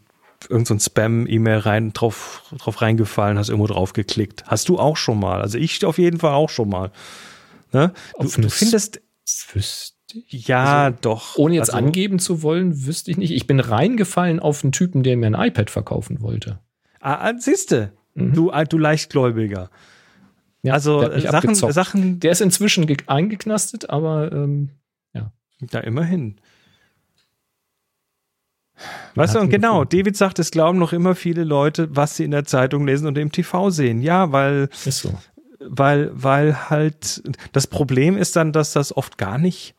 irgend 0.49 0.67
so 0.67 0.73
ein 0.73 0.81
Spam-E-Mail 0.81 1.59
rein, 1.59 1.93
drauf, 1.93 2.43
drauf 2.57 2.81
reingefallen, 2.81 3.37
hast 3.37 3.47
irgendwo 3.47 3.67
drauf 3.67 3.93
geklickt. 3.93 4.43
Hast 4.47 4.67
du 4.67 4.77
auch 4.77 4.97
schon 4.97 5.17
mal. 5.17 5.39
Also 5.41 5.57
ich 5.57 5.85
auf 5.85 5.97
jeden 5.99 6.19
Fall 6.19 6.33
auch 6.33 6.49
schon 6.49 6.67
mal. 6.67 6.91
Ne? 7.71 7.93
Du, 8.19 8.27
du 8.27 8.49
findest, 8.49 8.99
wüsste 9.53 9.93
ich. 10.25 10.47
ja, 10.49 10.89
doch. 10.89 11.37
Ohne 11.37 11.55
jetzt 11.55 11.73
also, 11.73 11.85
angeben 11.85 12.19
zu 12.19 12.41
wollen, 12.43 12.85
wüsste 12.85 13.11
ich 13.11 13.15
nicht. 13.17 13.31
Ich 13.31 13.47
bin 13.47 13.61
reingefallen 13.61 14.41
auf 14.41 14.65
einen 14.65 14.73
Typen, 14.73 15.01
der 15.01 15.15
mir 15.15 15.27
ein 15.27 15.47
iPad 15.47 15.69
verkaufen 15.69 16.19
wollte. 16.19 16.59
Ah, 16.99 17.29
ah, 17.29 17.33
siehste, 17.37 17.93
Mhm. 18.17 18.33
du, 18.33 18.51
ah, 18.51 18.63
du 18.65 18.77
Leichtgläubiger. 18.77 19.69
Ja, 20.63 20.73
also 20.73 20.99
der 21.01 21.09
hat 21.09 21.15
mich 21.15 21.23
Sachen, 21.23 21.35
abgezockt. 21.37 21.73
Sachen, 21.73 22.19
Der 22.19 22.31
ist 22.31 22.41
inzwischen 22.41 22.87
ge- 22.87 22.97
eingeknastet, 23.07 23.89
aber 23.89 24.31
ähm, 24.31 24.69
ja, 25.71 25.79
immerhin. 25.79 26.35
Weißt 29.15 29.33
du, 29.33 29.39
und 29.39 29.49
genau, 29.49 29.79
gefunden. 29.79 29.97
David 29.97 30.17
sagt, 30.17 30.37
es 30.37 30.51
glauben 30.51 30.77
noch 30.77 30.93
immer 30.93 31.15
viele 31.15 31.43
Leute, 31.43 31.95
was 31.95 32.15
sie 32.15 32.23
in 32.23 32.31
der 32.31 32.45
Zeitung 32.45 32.85
lesen 32.85 33.07
und 33.07 33.17
im 33.17 33.31
TV 33.31 33.71
sehen. 33.71 34.03
Ja, 34.03 34.31
weil, 34.31 34.69
ist 34.85 34.99
so. 34.99 35.17
weil, 35.59 36.11
weil 36.13 36.69
halt, 36.69 37.23
das 37.53 37.65
Problem 37.65 38.17
ist 38.17 38.35
dann, 38.35 38.51
dass 38.53 38.73
das 38.73 38.95
oft 38.95 39.17
gar 39.17 39.39
nicht 39.39 39.73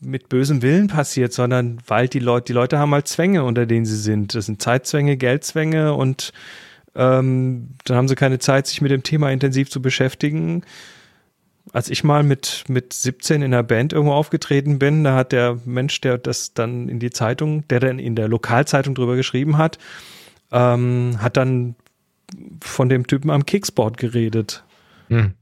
mit 0.00 0.30
bösem 0.30 0.62
Willen 0.62 0.86
passiert, 0.86 1.34
sondern 1.34 1.76
weil 1.86 2.08
die 2.08 2.18
Leute, 2.20 2.46
die 2.46 2.52
Leute 2.54 2.78
haben 2.78 2.92
halt 2.94 3.06
Zwänge, 3.08 3.44
unter 3.44 3.66
denen 3.66 3.84
sie 3.84 3.98
sind. 3.98 4.34
Das 4.34 4.46
sind 4.46 4.62
Zeitzwänge, 4.62 5.18
Geldzwänge 5.18 5.92
und 5.92 6.32
ähm, 6.94 7.70
dann 7.84 7.96
haben 7.96 8.08
sie 8.08 8.14
keine 8.14 8.38
Zeit, 8.38 8.66
sich 8.66 8.80
mit 8.80 8.90
dem 8.90 9.02
Thema 9.02 9.30
intensiv 9.30 9.70
zu 9.70 9.82
beschäftigen. 9.82 10.62
Als 11.72 11.88
ich 11.88 12.04
mal 12.04 12.22
mit, 12.22 12.64
mit 12.68 12.92
17 12.92 13.42
in 13.42 13.52
einer 13.52 13.62
Band 13.62 13.92
irgendwo 13.92 14.14
aufgetreten 14.14 14.78
bin, 14.78 15.02
da 15.04 15.14
hat 15.14 15.32
der 15.32 15.58
Mensch, 15.64 16.00
der 16.00 16.18
das 16.18 16.54
dann 16.54 16.88
in 16.88 16.98
die 16.98 17.10
Zeitung, 17.10 17.66
der 17.68 17.80
dann 17.80 17.98
in 17.98 18.14
der 18.14 18.28
Lokalzeitung 18.28 18.94
drüber 18.94 19.16
geschrieben 19.16 19.56
hat, 19.56 19.78
ähm, 20.52 21.16
hat 21.18 21.36
dann 21.36 21.74
von 22.62 22.88
dem 22.88 23.06
Typen 23.06 23.30
am 23.30 23.46
Kicksport 23.46 23.96
geredet 23.96 24.64
Hm. 25.08 25.34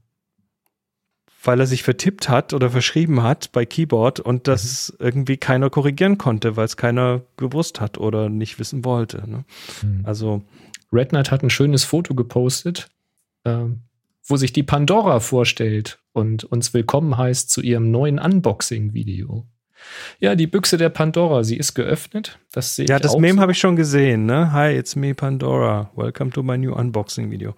weil 1.43 1.59
er 1.59 1.67
sich 1.67 1.83
vertippt 1.83 2.29
hat 2.29 2.53
oder 2.53 2.69
verschrieben 2.69 3.23
hat 3.23 3.51
bei 3.51 3.65
Keyboard 3.65 4.19
und 4.19 4.47
das 4.47 4.95
irgendwie 4.99 5.37
keiner 5.37 5.69
korrigieren 5.69 6.17
konnte, 6.17 6.55
weil 6.55 6.65
es 6.65 6.77
keiner 6.77 7.21
gewusst 7.37 7.81
hat 7.81 7.97
oder 7.97 8.29
nicht 8.29 8.59
wissen 8.59 8.85
wollte. 8.85 9.29
Ne? 9.29 9.43
Hm. 9.81 10.01
Also, 10.03 10.41
Red 10.93 11.09
Knight 11.09 11.31
hat 11.31 11.41
ein 11.41 11.49
schönes 11.49 11.83
Foto 11.83 12.13
gepostet, 12.13 12.87
ähm, 13.45 13.81
wo 14.25 14.37
sich 14.37 14.53
die 14.53 14.63
Pandora 14.63 15.19
vorstellt 15.19 15.99
und 16.13 16.43
uns 16.43 16.73
willkommen 16.73 17.17
heißt 17.17 17.49
zu 17.49 17.61
ihrem 17.61 17.89
neuen 17.89 18.19
Unboxing-Video. 18.19 19.45
Ja, 20.19 20.35
die 20.35 20.47
Büchse 20.47 20.77
der 20.77 20.89
Pandora, 20.89 21.43
sie 21.43 21.57
ist 21.57 21.73
geöffnet. 21.73 22.39
Das 22.51 22.75
sehe 22.75 22.85
ja, 22.85 22.99
das 22.99 23.17
Meme 23.17 23.35
so. 23.35 23.41
habe 23.41 23.51
ich 23.51 23.57
schon 23.57 23.75
gesehen, 23.75 24.25
ne? 24.25 24.53
Hi, 24.53 24.71
it's 24.71 24.95
me 24.95 25.13
Pandora. 25.13 25.89
Welcome 25.95 26.31
to 26.31 26.43
my 26.43 26.57
new 26.57 26.73
Unboxing 26.73 27.31
Video. 27.31 27.55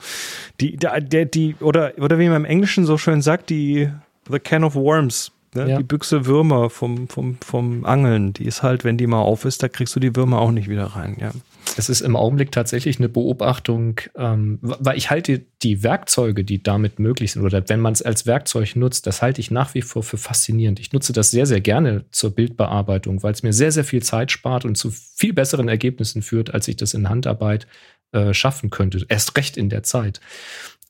Die, 0.60 0.78
der, 0.78 1.02
der, 1.02 1.26
die, 1.26 1.56
oder, 1.60 1.92
oder 1.98 2.18
wie 2.18 2.30
man 2.30 2.38
im 2.38 2.46
Englischen 2.46 2.86
so 2.86 2.98
schön 2.98 3.22
sagt, 3.22 3.50
die 3.50 3.90
The 4.32 4.40
Can 4.40 4.64
of 4.64 4.76
Worms, 4.76 5.34
ne? 5.54 5.70
Ja. 5.70 5.78
die 5.78 5.84
Büchse 5.84 6.26
Würmer 6.26 6.70
vom, 6.70 7.10
vom, 7.10 7.38
vom 7.46 7.86
Angeln, 7.86 8.34
die 8.34 8.46
ist 8.46 8.64
halt, 8.64 8.86
wenn 8.86 8.98
die 8.98 9.08
mal 9.08 9.22
auf 9.22 9.46
ist, 9.46 9.62
da 9.62 9.68
kriegst 9.68 9.96
du 9.96 10.00
die 10.00 10.16
Würmer 10.16 10.40
auch 10.40 10.52
nicht 10.52 10.70
wieder 10.70 10.86
rein, 10.86 11.18
ja. 11.20 11.32
Es 11.78 11.89
ist 11.89 12.01
im 12.01 12.16
Augenblick 12.16 12.51
tatsächlich 12.51 12.99
eine 12.99 13.09
Beobachtung, 13.09 13.99
ähm, 14.16 14.59
weil 14.61 14.97
ich 14.97 15.09
halte 15.09 15.45
die 15.61 15.84
Werkzeuge, 15.84 16.43
die 16.43 16.61
damit 16.61 16.99
möglich 16.99 17.34
sind, 17.34 17.43
oder 17.43 17.68
wenn 17.68 17.80
man 17.80 17.93
es 17.93 18.01
als 18.01 18.26
Werkzeug 18.26 18.76
nutzt, 18.76 19.07
das 19.07 19.22
halte 19.22 19.41
ich 19.41 19.51
nach 19.51 19.74
wie 19.74 19.82
vor 19.82 20.03
für 20.03 20.18
faszinierend. 20.18 20.80
Ich 20.80 20.93
nutze 20.93 21.13
das 21.13 21.32
sehr, 21.32 21.45
sehr 21.45 21.61
gerne 21.61 22.05
zur 22.11 22.34
Bildbearbeitung, 22.34 23.24
weil 23.24 23.34
es 23.34 23.43
mir 23.43 23.53
sehr, 23.53 23.72
sehr 23.72 23.84
viel 23.84 24.03
Zeit 24.03 24.32
spart 24.32 24.66
und 24.66 24.76
zu 24.76 24.91
viel 24.91 25.34
besseren 25.34 25.68
Ergebnissen 25.68 26.22
führt, 26.22 26.53
als 26.53 26.68
ich 26.68 26.78
das 26.78 26.93
in 26.93 27.09
Handarbeit 27.09 27.68
äh, 28.11 28.34
schaffen 28.34 28.70
könnte. 28.70 29.05
Erst 29.09 29.36
recht 29.38 29.57
in 29.57 29.70
der 29.70 29.84
Zeit. 29.84 30.22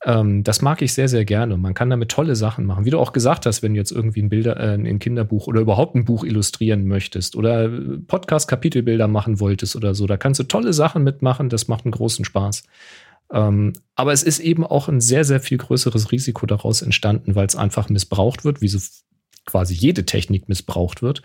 Ähm, 0.06 0.44
das 0.44 0.62
mag 0.62 0.82
ich 0.82 0.94
sehr, 0.94 1.08
sehr 1.08 1.24
gerne. 1.24 1.56
Man 1.56 1.74
kann 1.74 1.90
damit 1.90 2.10
tolle 2.10 2.36
Sachen 2.36 2.64
machen. 2.64 2.84
Wie 2.84 2.90
du 2.90 2.98
auch 3.00 3.12
gesagt 3.12 3.44
hast, 3.44 3.62
wenn 3.62 3.74
du 3.74 3.78
jetzt 3.78 3.90
irgendwie 3.90 4.22
ein 4.22 4.28
Bilder, 4.28 4.56
äh, 4.56 4.74
ein 4.74 5.00
Kinderbuch 5.00 5.48
oder 5.48 5.60
überhaupt 5.60 5.96
ein 5.96 6.04
Buch 6.04 6.22
illustrieren 6.22 6.86
möchtest 6.86 7.34
oder 7.34 7.64
äh, 7.64 7.98
Podcast-Kapitelbilder 8.06 9.08
machen 9.08 9.40
wolltest 9.40 9.74
oder 9.74 9.94
so, 9.96 10.06
da 10.06 10.16
kannst 10.16 10.38
du 10.38 10.44
tolle 10.44 10.72
Sachen 10.72 11.02
mitmachen. 11.02 11.48
Das 11.48 11.66
macht 11.66 11.84
einen 11.84 11.90
großen 11.90 12.24
Spaß. 12.24 12.62
Ähm, 13.32 13.72
aber 13.96 14.12
es 14.12 14.22
ist 14.22 14.38
eben 14.38 14.64
auch 14.64 14.88
ein 14.88 15.00
sehr, 15.00 15.24
sehr 15.24 15.40
viel 15.40 15.58
größeres 15.58 16.12
Risiko 16.12 16.46
daraus 16.46 16.82
entstanden, 16.82 17.34
weil 17.34 17.46
es 17.46 17.56
einfach 17.56 17.88
missbraucht 17.88 18.44
wird, 18.44 18.60
wie 18.60 18.68
so 18.68 18.78
quasi 19.44 19.74
jede 19.74 20.06
Technik 20.06 20.48
missbraucht 20.48 21.02
wird. 21.02 21.22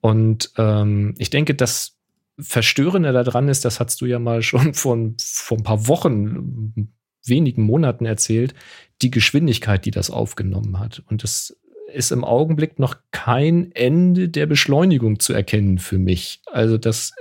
Und 0.00 0.52
ähm, 0.56 1.16
ich 1.18 1.30
denke, 1.30 1.56
das 1.56 1.96
Verstörende 2.38 3.12
daran 3.12 3.48
ist, 3.48 3.64
das 3.64 3.80
hast 3.80 4.00
du 4.00 4.06
ja 4.06 4.20
mal 4.20 4.42
schon 4.42 4.74
vor, 4.74 4.96
vor 5.18 5.58
ein 5.58 5.64
paar 5.64 5.88
Wochen, 5.88 6.92
wenigen 7.26 7.62
Monaten 7.62 8.06
erzählt, 8.06 8.54
die 9.02 9.10
Geschwindigkeit, 9.10 9.84
die 9.84 9.90
das 9.90 10.10
aufgenommen 10.10 10.78
hat. 10.78 11.02
Und 11.06 11.24
es 11.24 11.56
ist 11.92 12.12
im 12.12 12.24
Augenblick 12.24 12.78
noch 12.78 12.96
kein 13.12 13.72
Ende 13.72 14.28
der 14.28 14.46
Beschleunigung 14.46 15.20
zu 15.20 15.32
erkennen 15.32 15.78
für 15.78 15.98
mich. 15.98 16.40
Also 16.46 16.78
das, 16.78 17.12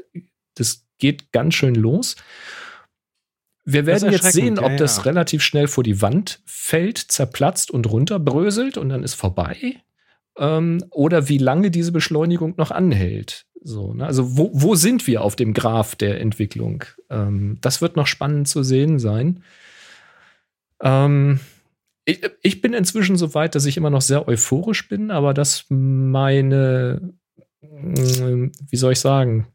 das 0.56 0.86
geht 0.97 1.32
ganz 1.32 1.54
schön 1.54 1.76
los. 1.76 2.16
Wir 3.66 3.84
Das 3.84 4.01
werden 4.01 4.12
jetzt 4.12 4.34
sehen, 4.34 4.60
ob 4.60 4.72
ja, 4.72 4.78
das 4.78 4.97
ja. 4.97 5.04
relativ 5.04 5.41
schnell 5.41 5.68
vor 5.68 5.84
die 5.84 6.01
Wand 6.01 6.41
fällt, 6.45 6.97
zerplatzt 6.97 7.72
und 7.72 7.89
runterbröselt 7.89 8.78
und 8.78 8.89
dann 8.89 9.04
ist 9.04 9.14
vorbei. 9.14 9.78
Ähm, 10.38 10.84
oder 10.89 11.30
wie 11.30 11.38
lange 11.38 11.72
diese 11.72 11.91
Beschleunigung 11.91 12.56
noch 12.58 12.72
anhält. 12.72 13.45
So, 13.62 13.93
ne? 13.93 14.06
Also 14.06 14.38
wo, 14.38 14.49
wo 14.54 14.76
sind 14.76 15.08
wir 15.08 15.22
auf 15.22 15.36
dem 15.36 15.54
Graph 15.54 15.95
der 15.95 16.20
Entwicklung? 16.20 16.84
Ähm, 17.10 17.58
das 17.62 17.82
wird 17.82 17.95
noch 17.95 18.08
spannend 18.08 18.47
zu 18.47 18.64
sehen 18.64 18.99
sein. 18.99 19.43
Ähm, 20.84 21.40
ich, 22.06 22.22
ich 22.42 22.62
bin 22.62 22.74
inzwischen 22.74 23.18
so 23.18 23.34
weit, 23.34 23.56
dass 23.56 23.66
ich 23.66 23.78
immer 23.78 23.90
noch 23.90 24.02
sehr 24.02 24.28
euphorisch 24.28 24.88
bin, 24.88 25.10
aber 25.10 25.34
dass 25.34 25.66
meine, 25.70 27.14
mm, 27.62 28.52
wie 28.70 28.78
soll 28.78 28.92
ich 28.92 29.00
sagen, 29.00 29.48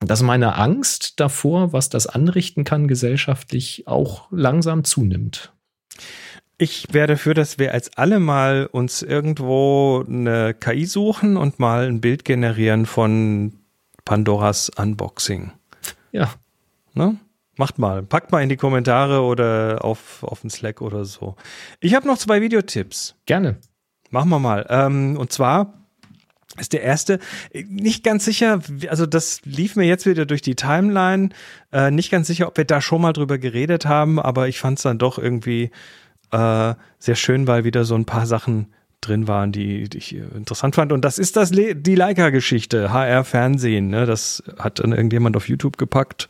dass 0.00 0.22
meine 0.22 0.56
Angst 0.56 1.18
davor, 1.20 1.72
was 1.72 1.88
das 1.88 2.06
anrichten 2.06 2.64
kann, 2.64 2.88
gesellschaftlich 2.88 3.86
auch 3.86 4.28
langsam 4.30 4.84
zunimmt. 4.84 5.52
Ich 6.58 6.88
wäre 6.92 7.06
dafür, 7.06 7.34
dass 7.34 7.58
wir 7.58 7.72
als 7.72 7.96
alle 7.96 8.20
mal 8.20 8.66
uns 8.70 9.02
irgendwo 9.02 10.04
eine 10.06 10.54
KI 10.54 10.84
suchen 10.84 11.36
und 11.36 11.58
mal 11.58 11.86
ein 11.86 12.00
Bild 12.00 12.24
generieren 12.24 12.86
von 12.86 13.54
Pandoras 14.04 14.70
Unboxing. 14.76 15.52
Ja, 16.12 16.34
Ne? 16.94 17.16
Macht 17.56 17.78
mal. 17.78 18.02
Packt 18.02 18.32
mal 18.32 18.42
in 18.42 18.48
die 18.48 18.56
Kommentare 18.56 19.22
oder 19.22 19.84
auf, 19.84 20.22
auf 20.22 20.40
den 20.40 20.50
Slack 20.50 20.80
oder 20.80 21.04
so. 21.04 21.36
Ich 21.80 21.94
habe 21.94 22.06
noch 22.06 22.18
zwei 22.18 22.40
Videotipps. 22.40 23.14
gerne. 23.26 23.56
Machen 24.10 24.30
wir 24.30 24.38
mal. 24.38 24.66
Ähm, 24.68 25.16
und 25.16 25.32
zwar 25.32 25.74
ist 26.58 26.72
der 26.72 26.82
erste 26.82 27.18
äh, 27.50 27.64
nicht 27.64 28.04
ganz 28.04 28.24
sicher, 28.24 28.60
also 28.88 29.06
das 29.06 29.40
lief 29.44 29.76
mir 29.76 29.84
jetzt 29.84 30.06
wieder 30.06 30.26
durch 30.26 30.42
die 30.42 30.54
Timeline. 30.54 31.30
Äh, 31.72 31.90
nicht 31.90 32.10
ganz 32.10 32.28
sicher, 32.28 32.46
ob 32.48 32.56
wir 32.56 32.64
da 32.64 32.80
schon 32.80 33.02
mal 33.02 33.12
drüber 33.12 33.38
geredet 33.38 33.86
haben, 33.86 34.20
aber 34.20 34.48
ich 34.48 34.58
fand 34.58 34.78
es 34.78 34.82
dann 34.82 34.98
doch 34.98 35.18
irgendwie 35.18 35.70
äh, 36.30 36.74
sehr 36.98 37.14
schön, 37.16 37.46
weil 37.46 37.64
wieder 37.64 37.84
so 37.84 37.94
ein 37.94 38.04
paar 38.04 38.26
Sachen 38.26 38.72
drin 39.00 39.28
waren, 39.28 39.52
die, 39.52 39.88
die 39.88 39.98
ich 39.98 40.14
äh, 40.14 40.22
interessant 40.36 40.74
fand. 40.74 40.92
Und 40.92 41.04
das 41.04 41.18
ist 41.18 41.36
das 41.36 41.52
Le 41.52 41.74
die 41.74 41.94
Leica-Geschichte, 41.94 42.92
HR-Fernsehen. 42.92 43.88
Ne? 43.88 44.06
Das 44.06 44.42
hat 44.58 44.78
dann 44.78 44.92
irgendjemand 44.92 45.36
auf 45.36 45.48
YouTube 45.48 45.76
gepackt, 45.76 46.28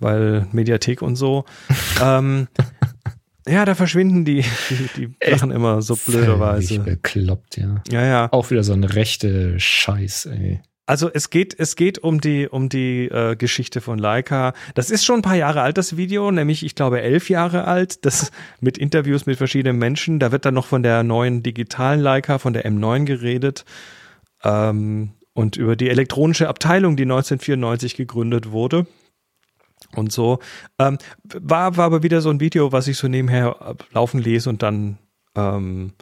weil 0.00 0.46
Mediathek 0.52 1.02
und 1.02 1.16
so. 1.16 1.44
ähm, 2.02 2.48
ja, 3.46 3.64
da 3.64 3.74
verschwinden 3.74 4.24
die, 4.24 4.44
die, 4.96 5.08
die 5.08 5.30
Sachen 5.30 5.50
immer 5.50 5.80
so 5.80 5.96
blöderweise. 5.96 6.80
bekloppt, 6.80 7.56
ja. 7.56 7.82
Ja, 7.90 8.04
ja. 8.04 8.28
Auch 8.32 8.50
wieder 8.50 8.62
so 8.62 8.74
ein 8.74 8.84
rechte 8.84 9.58
Scheiß, 9.58 10.26
ey. 10.26 10.60
Also 10.88 11.10
es 11.12 11.28
geht, 11.28 11.54
es 11.58 11.76
geht 11.76 11.98
um 11.98 12.18
die, 12.18 12.48
um 12.48 12.70
die 12.70 13.08
äh, 13.08 13.36
Geschichte 13.36 13.82
von 13.82 13.98
Leica. 13.98 14.54
Das 14.74 14.90
ist 14.90 15.04
schon 15.04 15.16
ein 15.16 15.22
paar 15.22 15.36
Jahre 15.36 15.60
alt, 15.60 15.76
das 15.76 15.98
Video, 15.98 16.30
nämlich 16.30 16.64
ich 16.64 16.74
glaube 16.74 17.02
elf 17.02 17.28
Jahre 17.28 17.64
alt. 17.64 18.06
Das 18.06 18.30
mit 18.60 18.78
Interviews 18.78 19.26
mit 19.26 19.36
verschiedenen 19.36 19.78
Menschen. 19.78 20.18
Da 20.18 20.32
wird 20.32 20.46
dann 20.46 20.54
noch 20.54 20.64
von 20.64 20.82
der 20.82 21.02
neuen 21.02 21.42
digitalen 21.42 22.00
Leica, 22.00 22.38
von 22.38 22.54
der 22.54 22.64
M9 22.64 23.04
geredet. 23.04 23.66
Ähm, 24.42 25.10
und 25.34 25.56
über 25.56 25.76
die 25.76 25.90
elektronische 25.90 26.48
Abteilung, 26.48 26.96
die 26.96 27.02
1994 27.02 27.94
gegründet 27.94 28.50
wurde. 28.50 28.86
Und 29.96 30.12
so. 30.12 30.38
Ähm, 30.78 30.98
war, 31.24 31.76
war 31.76 31.86
aber 31.86 32.02
wieder 32.02 32.20
so 32.20 32.30
ein 32.30 32.40
Video, 32.40 32.72
was 32.72 32.88
ich 32.88 32.96
so 32.98 33.08
nebenher 33.08 33.76
laufen 33.92 34.20
lese 34.20 34.48
und 34.50 34.62
dann 34.62 34.98
ähm, 35.34 35.92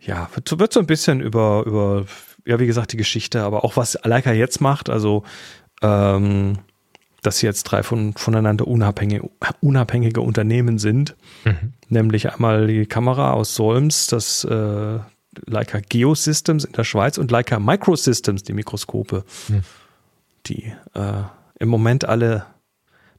ja, 0.00 0.28
wird, 0.34 0.48
so- 0.48 0.58
wird 0.58 0.72
so 0.72 0.80
ein 0.80 0.86
bisschen 0.86 1.20
über, 1.20 1.64
über, 1.66 2.06
ja, 2.46 2.58
wie 2.58 2.66
gesagt, 2.66 2.92
die 2.92 2.96
Geschichte, 2.96 3.42
aber 3.42 3.64
auch 3.64 3.76
was 3.76 3.98
Leica 4.04 4.32
jetzt 4.32 4.60
macht, 4.60 4.88
also 4.90 5.24
ähm, 5.82 6.58
dass 7.22 7.38
sie 7.38 7.46
jetzt 7.46 7.64
drei 7.64 7.82
von, 7.82 8.14
voneinander 8.14 8.66
unabhängige, 8.68 9.28
unabhängige 9.60 10.20
Unternehmen 10.20 10.78
sind, 10.78 11.16
Mhm. 11.44 11.72
nämlich 11.88 12.32
einmal 12.32 12.68
die 12.68 12.86
Kamera 12.86 13.32
aus 13.32 13.54
Solms, 13.56 14.06
das 14.06 14.44
äh, 14.44 14.98
Leica 15.46 15.80
Geosystems 15.88 16.64
in 16.64 16.72
der 16.72 16.84
Schweiz 16.84 17.18
und 17.18 17.30
Leica 17.30 17.58
Microsystems, 17.58 18.44
die 18.44 18.52
Mikroskope, 18.54 19.24
Hm. 19.48 19.62
die 20.46 20.72
äh, 20.94 21.22
im 21.58 21.68
Moment 21.68 22.04
alle 22.04 22.46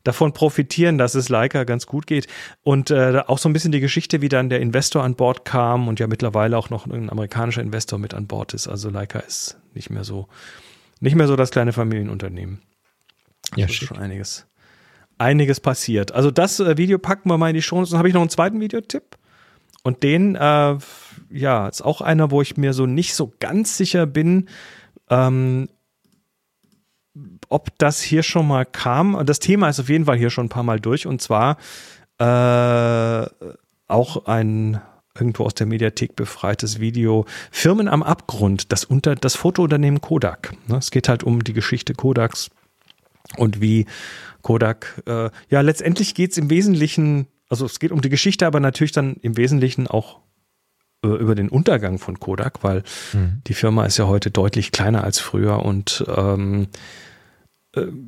davon 0.04 0.34
profitieren, 0.34 0.98
dass 0.98 1.16
es 1.16 1.30
Leica 1.30 1.64
ganz 1.64 1.86
gut 1.86 2.08
geht. 2.08 2.28
Und 2.64 2.92
äh, 2.92 3.22
auch 3.28 3.38
so 3.38 3.50
ein 3.50 3.54
bisschen 3.54 3.72
die 3.72 3.80
Geschichte, 3.80 4.22
wie 4.22 4.30
dann 4.30 4.50
der 4.50 4.62
Investor 4.62 5.04
an 5.04 5.16
Bord 5.16 5.46
kam 5.46 5.88
und 5.88 6.00
ja 6.00 6.08
mittlerweile 6.08 6.58
auch 6.58 6.70
noch 6.70 6.86
ein 6.86 7.10
amerikanischer 7.10 7.62
Investor 7.62 8.00
mit 8.00 8.14
an 8.14 8.28
Bord 8.28 8.54
ist. 8.54 8.68
Also 8.68 8.90
Leica 8.90 9.20
ist 9.20 9.58
nicht 9.74 9.90
mehr 9.90 10.04
so, 10.04 10.28
nicht 11.00 11.16
mehr 11.16 11.28
so 11.28 11.36
das 11.36 11.52
kleine 11.52 11.74
Familienunternehmen. 11.74 12.62
Ja, 13.56 13.68
schick. 13.68 13.88
schon 13.88 13.98
einiges. 13.98 14.46
einiges 15.18 15.60
passiert. 15.60 16.14
Also 16.14 16.32
das 16.32 16.60
äh, 16.60 16.78
Video 16.78 16.98
packen 16.98 17.30
wir 17.30 17.38
mal 17.38 17.50
in 17.50 17.56
die 17.56 17.62
Show. 17.62 17.84
Dann 17.84 17.98
habe 17.98 18.08
ich 18.08 18.14
noch 18.14 18.22
einen 18.22 18.30
zweiten 18.30 18.60
Videotipp. 18.60 19.18
Und 19.84 20.04
den, 20.04 20.36
äh, 20.36 20.78
ja, 21.30 21.68
ist 21.68 21.82
auch 21.82 22.02
einer, 22.02 22.32
wo 22.32 22.42
ich 22.42 22.58
mir 22.58 22.74
so 22.74 22.86
nicht 22.86 23.16
so 23.16 23.34
ganz 23.40 23.78
sicher 23.78 24.06
bin, 24.06 24.50
ähm, 25.10 25.70
ob 27.50 27.78
das 27.78 28.02
hier 28.02 28.24
schon 28.24 28.48
mal 28.48 28.66
kam. 28.66 29.26
Das 29.26 29.40
Thema 29.40 29.70
ist 29.70 29.80
auf 29.80 29.90
jeden 29.90 30.06
Fall 30.06 30.18
hier 30.18 30.30
schon 30.30 30.46
ein 30.46 30.50
paar 30.50 30.64
Mal 30.64 30.80
durch. 30.80 31.08
Und 31.08 31.22
zwar 31.22 31.58
äh, 32.20 33.26
auch 33.88 34.26
ein 34.26 34.82
irgendwo 35.16 35.44
aus 35.44 35.56
der 35.56 35.68
Mediathek 35.68 36.16
befreites 36.16 36.80
Video. 36.80 37.26
Firmen 37.52 37.88
am 37.88 38.04
Abgrund, 38.04 38.72
das 38.72 38.86
unter 38.86 39.16
das 39.16 39.36
Fotounternehmen 39.36 40.00
Kodak. 40.00 40.54
Ne, 40.68 40.78
es 40.78 40.92
geht 40.92 41.10
halt 41.10 41.24
um 41.24 41.44
die 41.44 41.54
Geschichte 41.54 41.94
Kodaks 41.94 42.50
und 43.36 43.60
wie 43.62 43.86
Kodak, 44.42 45.04
äh, 45.08 45.30
ja, 45.50 45.62
letztendlich 45.62 46.16
geht 46.16 46.32
es 46.32 46.38
im 46.38 46.50
Wesentlichen, 46.50 47.28
also 47.50 47.66
es 47.66 47.80
geht 47.80 47.92
um 47.92 48.02
die 48.02 48.10
Geschichte, 48.10 48.48
aber 48.48 48.60
natürlich 48.60 48.94
dann 48.94 49.16
im 49.22 49.36
Wesentlichen 49.36 49.88
auch 49.88 50.20
äh, 51.04 51.08
über 51.08 51.36
den 51.36 51.50
Untergang 51.50 52.00
von 52.00 52.20
Kodak, 52.20 52.64
weil 52.64 52.84
mhm. 53.14 53.42
die 53.48 53.54
Firma 53.54 53.86
ist 53.86 53.98
ja 53.98 54.08
heute 54.08 54.32
deutlich 54.32 54.72
kleiner 54.72 55.04
als 55.04 55.20
früher 55.20 55.66
und 55.66 56.06
ähm, 56.08 56.64
äh, 56.64 56.68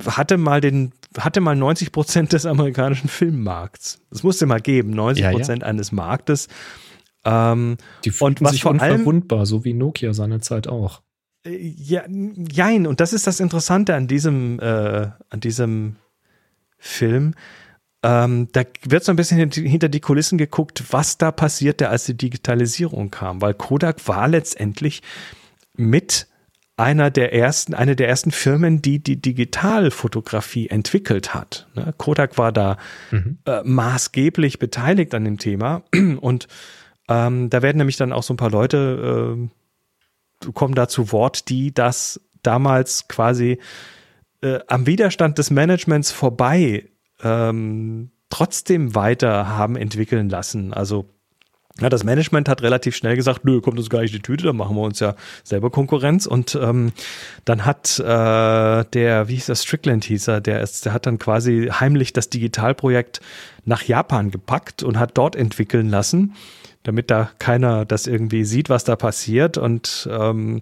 hatte 0.06 0.38
mal 0.38 0.62
den 0.62 0.92
hatte 1.18 1.42
mal 1.42 1.56
90 1.56 1.92
Prozent 1.92 2.34
des 2.34 2.46
amerikanischen 2.46 3.10
Filmmarkts. 3.10 4.02
Das 4.10 4.24
musste 4.24 4.46
mal 4.46 4.62
geben, 4.62 4.92
90 4.92 5.26
Prozent 5.32 5.62
ja, 5.62 5.68
ja. 5.68 5.70
eines 5.70 5.92
Marktes. 5.92 6.48
Ähm, 7.26 7.78
die 8.04 8.12
und 8.12 8.42
was 8.42 8.52
sich 8.52 8.64
vor 8.64 8.72
unverwundbar, 8.72 9.40
allem, 9.40 9.46
so 9.46 9.64
wie 9.64 9.74
Nokia 9.74 10.14
seinerzeit 10.14 10.68
auch. 10.68 11.02
Äh, 11.46 11.58
ja, 11.58 12.04
jein. 12.08 12.88
Und 12.88 13.00
das 13.00 13.14
ist 13.14 13.28
das 13.28 13.40
Interessante 13.40 13.96
an 13.96 14.08
diesem, 14.08 14.60
äh, 14.60 15.10
an 15.30 15.40
diesem 15.40 15.98
Film. 16.78 17.36
Ähm, 18.04 18.48
da 18.54 18.64
wird 18.84 19.04
so 19.04 19.12
ein 19.12 19.16
bisschen 19.16 19.52
hinter 19.52 19.90
die 19.90 20.00
Kulissen 20.00 20.40
geguckt, 20.40 20.84
was 20.90 21.20
da 21.20 21.32
passierte, 21.32 21.90
als 21.90 22.06
die 22.06 22.18
Digitalisierung 22.18 23.12
kam, 23.12 23.42
weil 23.42 23.54
Kodak 23.54 24.08
war 24.08 24.28
letztendlich 24.28 25.04
mit 25.76 26.28
einer 26.82 27.12
der 27.12 27.32
ersten, 27.32 27.76
eine 27.76 27.96
der 27.96 28.10
ersten 28.10 28.32
Firmen, 28.32 28.82
die 28.82 29.00
die 29.00 29.22
Digitalfotografie 29.22 30.68
entwickelt 30.68 31.34
hat. 31.34 31.68
Ne? 31.76 31.94
Kodak 31.98 32.40
war 32.40 32.52
da 32.52 32.78
mhm. 33.12 33.38
äh, 33.46 33.62
maßgeblich 33.64 34.58
beteiligt 34.58 35.14
an 35.14 35.24
dem 35.24 35.38
Thema 35.38 35.84
und 36.22 36.48
ähm, 37.08 37.52
da 37.52 37.62
werden 37.62 37.78
nämlich 37.78 37.98
dann 37.98 38.12
auch 38.12 38.24
so 38.24 38.34
ein 38.34 38.38
paar 38.38 38.50
Leute 38.50 39.38
äh, 40.44 40.52
kommen 40.54 40.74
da 40.74 40.88
zu 40.88 41.12
Wort, 41.12 41.50
die 41.50 41.72
das 41.72 42.20
damals 42.42 43.08
quasi 43.08 43.60
äh, 44.42 44.60
am 44.68 44.88
Widerstand 44.88 45.38
des 45.38 45.52
Managements 45.52 46.12
vorbei 46.12 46.90
ähm, 47.22 48.10
trotzdem 48.32 48.96
weiter 48.96 49.50
haben 49.50 49.76
entwickeln 49.76 50.30
lassen. 50.30 50.74
Also 50.74 51.10
ja, 51.82 51.90
das 51.90 52.04
Management 52.04 52.48
hat 52.48 52.62
relativ 52.62 52.96
schnell 52.96 53.16
gesagt, 53.16 53.44
nö, 53.44 53.60
kommt 53.60 53.78
uns 53.78 53.90
gar 53.90 54.02
nicht 54.02 54.14
die 54.14 54.22
Tüte, 54.22 54.46
dann 54.46 54.56
machen 54.56 54.76
wir 54.76 54.84
uns 54.84 55.00
ja 55.00 55.16
selber 55.44 55.72
Konkurrenz. 55.72 56.28
Und 56.28 56.58
ähm, 56.62 56.92
dann 57.44 57.66
hat 57.66 58.00
äh, 58.00 58.04
der, 58.04 59.28
wie 59.28 59.36
hieß 59.36 59.48
das, 59.48 59.64
Strickland 59.64 60.06
hieß 60.06 60.28
er, 60.28 60.42
der, 60.42 60.62
ist, 60.62 60.86
der 60.86 60.94
hat 60.94 61.08
dann 61.08 61.18
quasi 61.18 61.70
heimlich 61.72 62.14
das 62.14 62.30
Digitalprojekt 62.30 63.20
nach 63.66 63.84
Japan 63.84 64.30
gepackt 64.32 64.84
und 64.84 65.00
hat 65.00 65.18
dort 65.18 65.36
entwickeln 65.36 65.90
lassen, 65.90 66.36
damit 66.84 67.10
da 67.10 67.32
keiner 67.40 67.86
das 67.86 68.06
irgendwie 68.06 68.44
sieht, 68.44 68.70
was 68.70 68.84
da 68.84 68.96
passiert. 68.96 69.58
Und 69.58 70.08
ähm, 70.12 70.62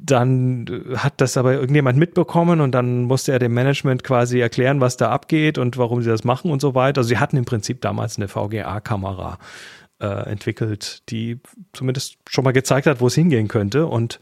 dann 0.00 0.84
hat 0.96 1.20
das 1.20 1.36
aber 1.36 1.54
irgendjemand 1.54 1.98
mitbekommen 1.98 2.60
und 2.60 2.72
dann 2.72 3.02
musste 3.02 3.32
er 3.32 3.38
dem 3.38 3.52
Management 3.52 4.04
quasi 4.04 4.40
erklären, 4.40 4.80
was 4.80 4.96
da 4.96 5.10
abgeht 5.10 5.58
und 5.58 5.76
warum 5.76 6.02
sie 6.02 6.08
das 6.08 6.24
machen 6.24 6.50
und 6.50 6.60
so 6.60 6.74
weiter. 6.74 7.00
Also 7.00 7.08
sie 7.08 7.18
hatten 7.18 7.36
im 7.36 7.44
Prinzip 7.44 7.80
damals 7.80 8.16
eine 8.16 8.28
VGA-Kamera 8.28 9.38
äh, 10.00 10.30
entwickelt, 10.30 11.02
die 11.10 11.40
zumindest 11.72 12.18
schon 12.28 12.44
mal 12.44 12.52
gezeigt 12.52 12.86
hat, 12.86 13.00
wo 13.00 13.06
es 13.06 13.14
hingehen 13.14 13.48
könnte. 13.48 13.86
Und 13.86 14.20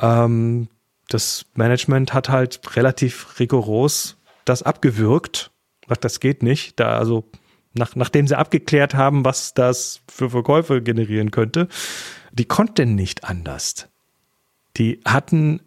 ähm, 0.00 0.68
das 1.08 1.46
Management 1.54 2.12
hat 2.12 2.28
halt 2.28 2.76
relativ 2.76 3.38
rigoros 3.38 4.16
das 4.44 4.62
abgewürgt. 4.62 5.50
Sagt, 5.88 6.04
das 6.04 6.20
geht 6.20 6.42
nicht. 6.42 6.80
Da 6.80 6.98
also 6.98 7.24
nach, 7.74 7.94
nachdem 7.94 8.26
sie 8.26 8.38
abgeklärt 8.38 8.94
haben, 8.94 9.24
was 9.24 9.54
das 9.54 10.00
für 10.08 10.30
Verkäufe 10.30 10.82
generieren 10.82 11.30
könnte, 11.30 11.68
die 12.32 12.46
konnten 12.46 12.94
nicht 12.94 13.24
anders. 13.24 13.88
Die 14.76 15.00
hatten 15.04 15.60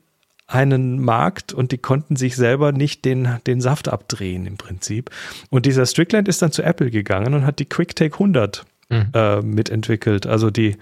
einen 0.47 0.99
Markt 0.99 1.53
und 1.53 1.71
die 1.71 1.77
konnten 1.77 2.15
sich 2.15 2.35
selber 2.35 2.71
nicht 2.71 3.05
den, 3.05 3.37
den 3.45 3.61
Saft 3.61 3.87
abdrehen 3.87 4.47
im 4.47 4.57
Prinzip. 4.57 5.11
Und 5.51 5.67
dieser 5.67 5.85
Strickland 5.85 6.27
ist 6.27 6.41
dann 6.41 6.51
zu 6.51 6.63
Apple 6.63 6.89
gegangen 6.89 7.35
und 7.35 7.45
hat 7.45 7.59
die 7.59 7.69
QuickTake 7.69 8.13
100 8.13 8.65
mhm. 8.89 9.11
äh, 9.13 9.41
mitentwickelt. 9.41 10.27
Also 10.27 10.49
die, 10.49 10.77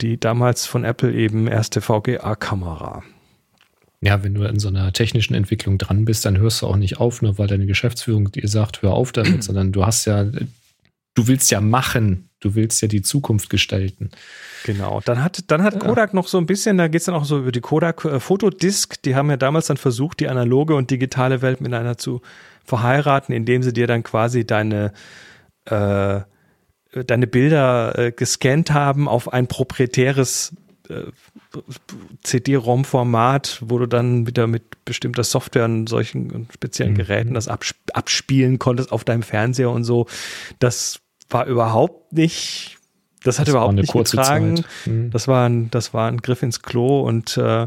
die 0.00 0.18
damals 0.18 0.66
von 0.66 0.84
Apple 0.84 1.12
eben 1.12 1.46
erste 1.46 1.80
VGA-Kamera. 1.80 3.02
Ja, 4.00 4.22
wenn 4.22 4.34
du 4.34 4.44
in 4.44 4.60
so 4.60 4.68
einer 4.68 4.92
technischen 4.92 5.34
Entwicklung 5.34 5.76
dran 5.76 6.04
bist, 6.04 6.24
dann 6.24 6.38
hörst 6.38 6.62
du 6.62 6.66
auch 6.66 6.76
nicht 6.76 7.00
auf, 7.00 7.20
nur 7.20 7.36
weil 7.38 7.48
deine 7.48 7.66
Geschäftsführung 7.66 8.30
dir 8.30 8.46
sagt, 8.46 8.82
hör 8.82 8.92
auf 8.92 9.12
damit, 9.12 9.42
sondern 9.44 9.72
du 9.72 9.84
hast 9.84 10.04
ja, 10.04 10.24
du 10.24 11.26
willst 11.26 11.50
ja 11.50 11.60
machen, 11.60 12.28
du 12.38 12.54
willst 12.54 12.80
ja 12.80 12.86
die 12.86 13.02
Zukunft 13.02 13.50
gestalten. 13.50 14.10
Genau, 14.64 15.00
dann 15.04 15.24
hat, 15.24 15.50
dann 15.50 15.64
hat 15.64 15.80
Kodak 15.80 16.14
noch 16.14 16.28
so 16.28 16.38
ein 16.38 16.46
bisschen, 16.46 16.78
da 16.78 16.86
geht 16.86 17.00
es 17.00 17.06
dann 17.06 17.16
auch 17.16 17.24
so 17.24 17.38
über 17.38 17.50
die 17.50 17.60
Kodak 17.60 18.04
äh, 18.04 18.20
Fotodisk, 18.20 19.02
die 19.02 19.16
haben 19.16 19.30
ja 19.30 19.36
damals 19.36 19.66
dann 19.66 19.76
versucht, 19.76 20.20
die 20.20 20.28
analoge 20.28 20.76
und 20.76 20.92
digitale 20.92 21.42
Welt 21.42 21.60
miteinander 21.60 21.98
zu 21.98 22.22
verheiraten, 22.64 23.34
indem 23.34 23.64
sie 23.64 23.72
dir 23.72 23.88
dann 23.88 24.04
quasi 24.04 24.46
deine 24.46 24.92
äh, 25.64 26.20
deine 27.04 27.26
Bilder 27.26 27.98
äh, 27.98 28.12
gescannt 28.12 28.70
haben 28.72 29.08
auf 29.08 29.32
ein 29.32 29.46
proprietäres 29.46 30.54
äh, 30.88 31.04
CD-ROM 32.22 32.84
Format, 32.84 33.58
wo 33.64 33.78
du 33.78 33.86
dann 33.86 34.26
wieder 34.26 34.46
mit 34.46 34.84
bestimmter 34.84 35.24
Software 35.24 35.64
und 35.64 35.88
solchen 35.88 36.48
speziellen 36.52 36.92
mhm. 36.92 36.98
Geräten 36.98 37.34
das 37.34 37.48
absp 37.48 37.76
abspielen 37.92 38.58
konntest 38.58 38.92
auf 38.92 39.04
deinem 39.04 39.22
Fernseher 39.22 39.70
und 39.70 39.84
so. 39.84 40.06
Das 40.58 41.00
war 41.30 41.46
überhaupt 41.46 42.12
nicht 42.12 42.76
das 43.24 43.38
hat 43.38 43.48
das 43.48 43.54
überhaupt 43.54 43.74
nicht 43.74 43.92
getragen. 43.92 44.64
Mhm. 44.84 45.10
Das 45.10 45.26
war 45.26 45.48
ein 45.48 45.70
das 45.70 45.94
war 45.94 46.08
ein 46.08 46.18
Griff 46.18 46.42
ins 46.42 46.62
Klo 46.62 47.00
und 47.00 47.36
äh, 47.36 47.66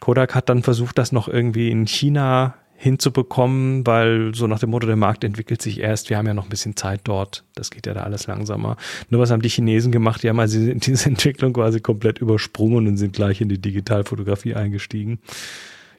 Kodak 0.00 0.34
hat 0.34 0.48
dann 0.48 0.62
versucht, 0.62 0.98
das 0.98 1.12
noch 1.12 1.28
irgendwie 1.28 1.70
in 1.70 1.86
China 1.86 2.54
hinzubekommen, 2.82 3.86
weil 3.86 4.34
so 4.34 4.48
nach 4.48 4.58
dem 4.58 4.70
Motto, 4.70 4.88
der 4.88 4.96
Markt 4.96 5.22
entwickelt 5.22 5.62
sich 5.62 5.78
erst, 5.78 6.10
wir 6.10 6.18
haben 6.18 6.26
ja 6.26 6.34
noch 6.34 6.46
ein 6.46 6.50
bisschen 6.50 6.76
Zeit 6.76 7.02
dort, 7.04 7.44
das 7.54 7.70
geht 7.70 7.86
ja 7.86 7.94
da 7.94 8.02
alles 8.02 8.26
langsamer. 8.26 8.76
Nur 9.08 9.20
was 9.20 9.30
haben 9.30 9.40
die 9.40 9.48
Chinesen 9.48 9.92
gemacht? 9.92 10.24
Die 10.24 10.28
haben 10.28 10.40
also 10.40 10.58
diese 10.74 11.08
Entwicklung 11.08 11.52
quasi 11.52 11.78
komplett 11.78 12.18
übersprungen 12.18 12.88
und 12.88 12.96
sind 12.96 13.12
gleich 13.12 13.40
in 13.40 13.48
die 13.48 13.60
Digitalfotografie 13.60 14.56
eingestiegen. 14.56 15.20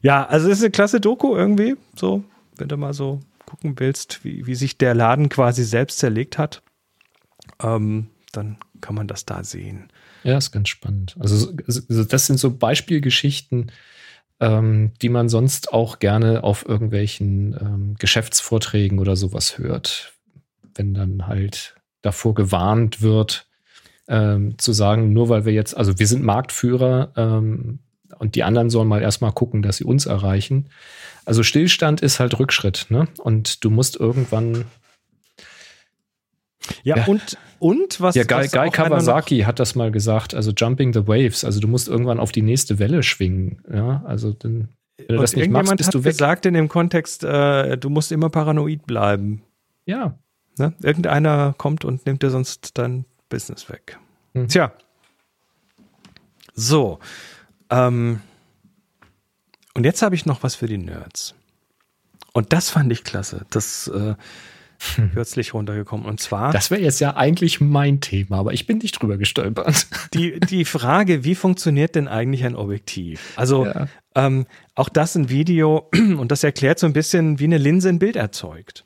Ja, 0.01 0.25
also 0.25 0.49
es 0.49 0.57
ist 0.57 0.63
eine 0.65 0.71
klasse 0.71 0.99
Doku 0.99 1.33
irgendwie, 1.37 1.77
so, 1.95 2.25
wenn 2.57 2.67
du 2.67 2.75
mal 2.75 2.93
so 2.93 3.21
gucken 3.45 3.79
willst, 3.79 4.25
wie, 4.25 4.45
wie 4.45 4.55
sich 4.55 4.77
der 4.77 4.93
Laden 4.93 5.29
quasi 5.29 5.63
selbst 5.63 5.99
zerlegt 5.99 6.37
hat, 6.37 6.63
ähm, 7.61 8.07
dann 8.33 8.57
kann 8.81 8.95
man 8.95 9.07
das 9.07 9.23
da 9.23 9.45
sehen. 9.45 9.87
Ja, 10.25 10.37
ist 10.37 10.51
ganz 10.51 10.67
spannend. 10.67 11.15
Also, 11.17 11.53
also 11.65 12.03
das 12.03 12.27
sind 12.27 12.39
so 12.39 12.51
Beispielgeschichten, 12.51 13.71
ähm, 14.43 14.91
die 15.01 15.07
man 15.07 15.29
sonst 15.29 15.71
auch 15.71 15.99
gerne 15.99 16.43
auf 16.43 16.67
irgendwelchen 16.67 17.55
ähm, 17.59 17.95
Geschäftsvorträgen 17.97 18.99
oder 18.99 19.15
sowas 19.15 19.57
hört. 19.57 20.13
Wenn 20.75 20.93
dann 20.93 21.27
halt 21.27 21.75
davor 22.01 22.33
gewarnt 22.33 23.01
wird, 23.01 23.47
ähm, 24.09 24.57
zu 24.57 24.73
sagen, 24.73 25.13
nur 25.13 25.29
weil 25.29 25.45
wir 25.45 25.53
jetzt, 25.53 25.77
also 25.77 25.97
wir 25.97 26.07
sind 26.07 26.23
Marktführer 26.23 27.13
ähm, 27.15 27.79
und 28.19 28.35
die 28.35 28.43
anderen 28.43 28.69
sollen 28.69 28.89
mal 28.89 29.01
erstmal 29.01 29.31
gucken, 29.31 29.61
dass 29.61 29.77
sie 29.77 29.85
uns 29.85 30.07
erreichen. 30.07 30.67
Also 31.23 31.41
Stillstand 31.41 32.01
ist 32.01 32.19
halt 32.19 32.37
Rückschritt, 32.37 32.87
ne? 32.89 33.07
Und 33.19 33.63
du 33.63 33.69
musst 33.69 33.95
irgendwann 33.95 34.65
ja, 36.83 36.97
ja, 36.97 37.05
und, 37.05 37.37
und 37.59 38.01
was. 38.01 38.15
Ja, 38.15 38.23
Guy, 38.23 38.47
Guy 38.47 38.69
Kawasaki 38.69 39.41
hat 39.41 39.59
das 39.59 39.75
mal 39.75 39.91
gesagt, 39.91 40.33
also 40.33 40.51
Jumping 40.51 40.93
the 40.93 41.07
Waves, 41.07 41.43
also 41.43 41.59
du 41.59 41.67
musst 41.67 41.87
irgendwann 41.87 42.19
auf 42.19 42.31
die 42.31 42.41
nächste 42.41 42.79
Welle 42.79 43.03
schwingen. 43.03 43.61
Ja, 43.71 44.03
also 44.05 44.33
dann. 44.33 44.69
Wenn 44.97 45.15
du 45.15 45.21
das 45.21 45.35
nicht 45.35 45.49
machst, 45.49 45.75
bist 45.75 45.87
hat 45.87 45.93
du 45.95 46.03
weg. 46.03 46.11
gesagt 46.11 46.45
in 46.45 46.53
dem 46.53 46.69
Kontext, 46.69 47.23
äh, 47.23 47.77
du 47.77 47.89
musst 47.89 48.11
immer 48.11 48.29
paranoid 48.29 48.85
bleiben. 48.85 49.41
Ja. 49.85 50.17
Ne? 50.59 50.73
Irgendeiner 50.81 51.55
kommt 51.57 51.83
und 51.83 52.05
nimmt 52.05 52.21
dir 52.21 52.29
sonst 52.29 52.77
dein 52.77 53.05
Business 53.27 53.69
weg. 53.69 53.97
Hm. 54.33 54.47
Tja. 54.47 54.71
So. 56.53 56.99
Ähm, 57.71 58.21
und 59.73 59.83
jetzt 59.83 60.03
habe 60.03 60.13
ich 60.13 60.27
noch 60.27 60.43
was 60.43 60.53
für 60.53 60.67
die 60.67 60.77
Nerds. 60.77 61.33
Und 62.33 62.53
das 62.53 62.69
fand 62.69 62.91
ich 62.91 63.03
klasse. 63.03 63.45
Das 63.49 63.87
äh, 63.87 64.15
kürzlich 65.13 65.53
runtergekommen. 65.53 66.05
Und 66.05 66.19
zwar. 66.19 66.51
Das 66.51 66.71
wäre 66.71 66.81
jetzt 66.81 66.99
ja 66.99 67.15
eigentlich 67.15 67.61
mein 67.61 68.01
Thema, 68.01 68.37
aber 68.37 68.53
ich 68.53 68.65
bin 68.67 68.79
nicht 68.79 69.01
drüber 69.01 69.17
gestolpert. 69.17 69.87
Die, 70.13 70.39
die 70.39 70.65
Frage, 70.65 71.23
wie 71.23 71.35
funktioniert 71.35 71.95
denn 71.95 72.07
eigentlich 72.07 72.43
ein 72.45 72.55
Objektiv? 72.55 73.33
Also 73.35 73.65
ja. 73.65 73.87
ähm, 74.15 74.45
auch 74.75 74.89
das 74.89 75.15
ein 75.15 75.29
Video 75.29 75.89
und 75.93 76.31
das 76.31 76.43
erklärt 76.43 76.79
so 76.79 76.87
ein 76.87 76.93
bisschen, 76.93 77.39
wie 77.39 77.45
eine 77.45 77.57
Linse 77.57 77.89
ein 77.89 77.99
Bild 77.99 78.15
erzeugt. 78.15 78.85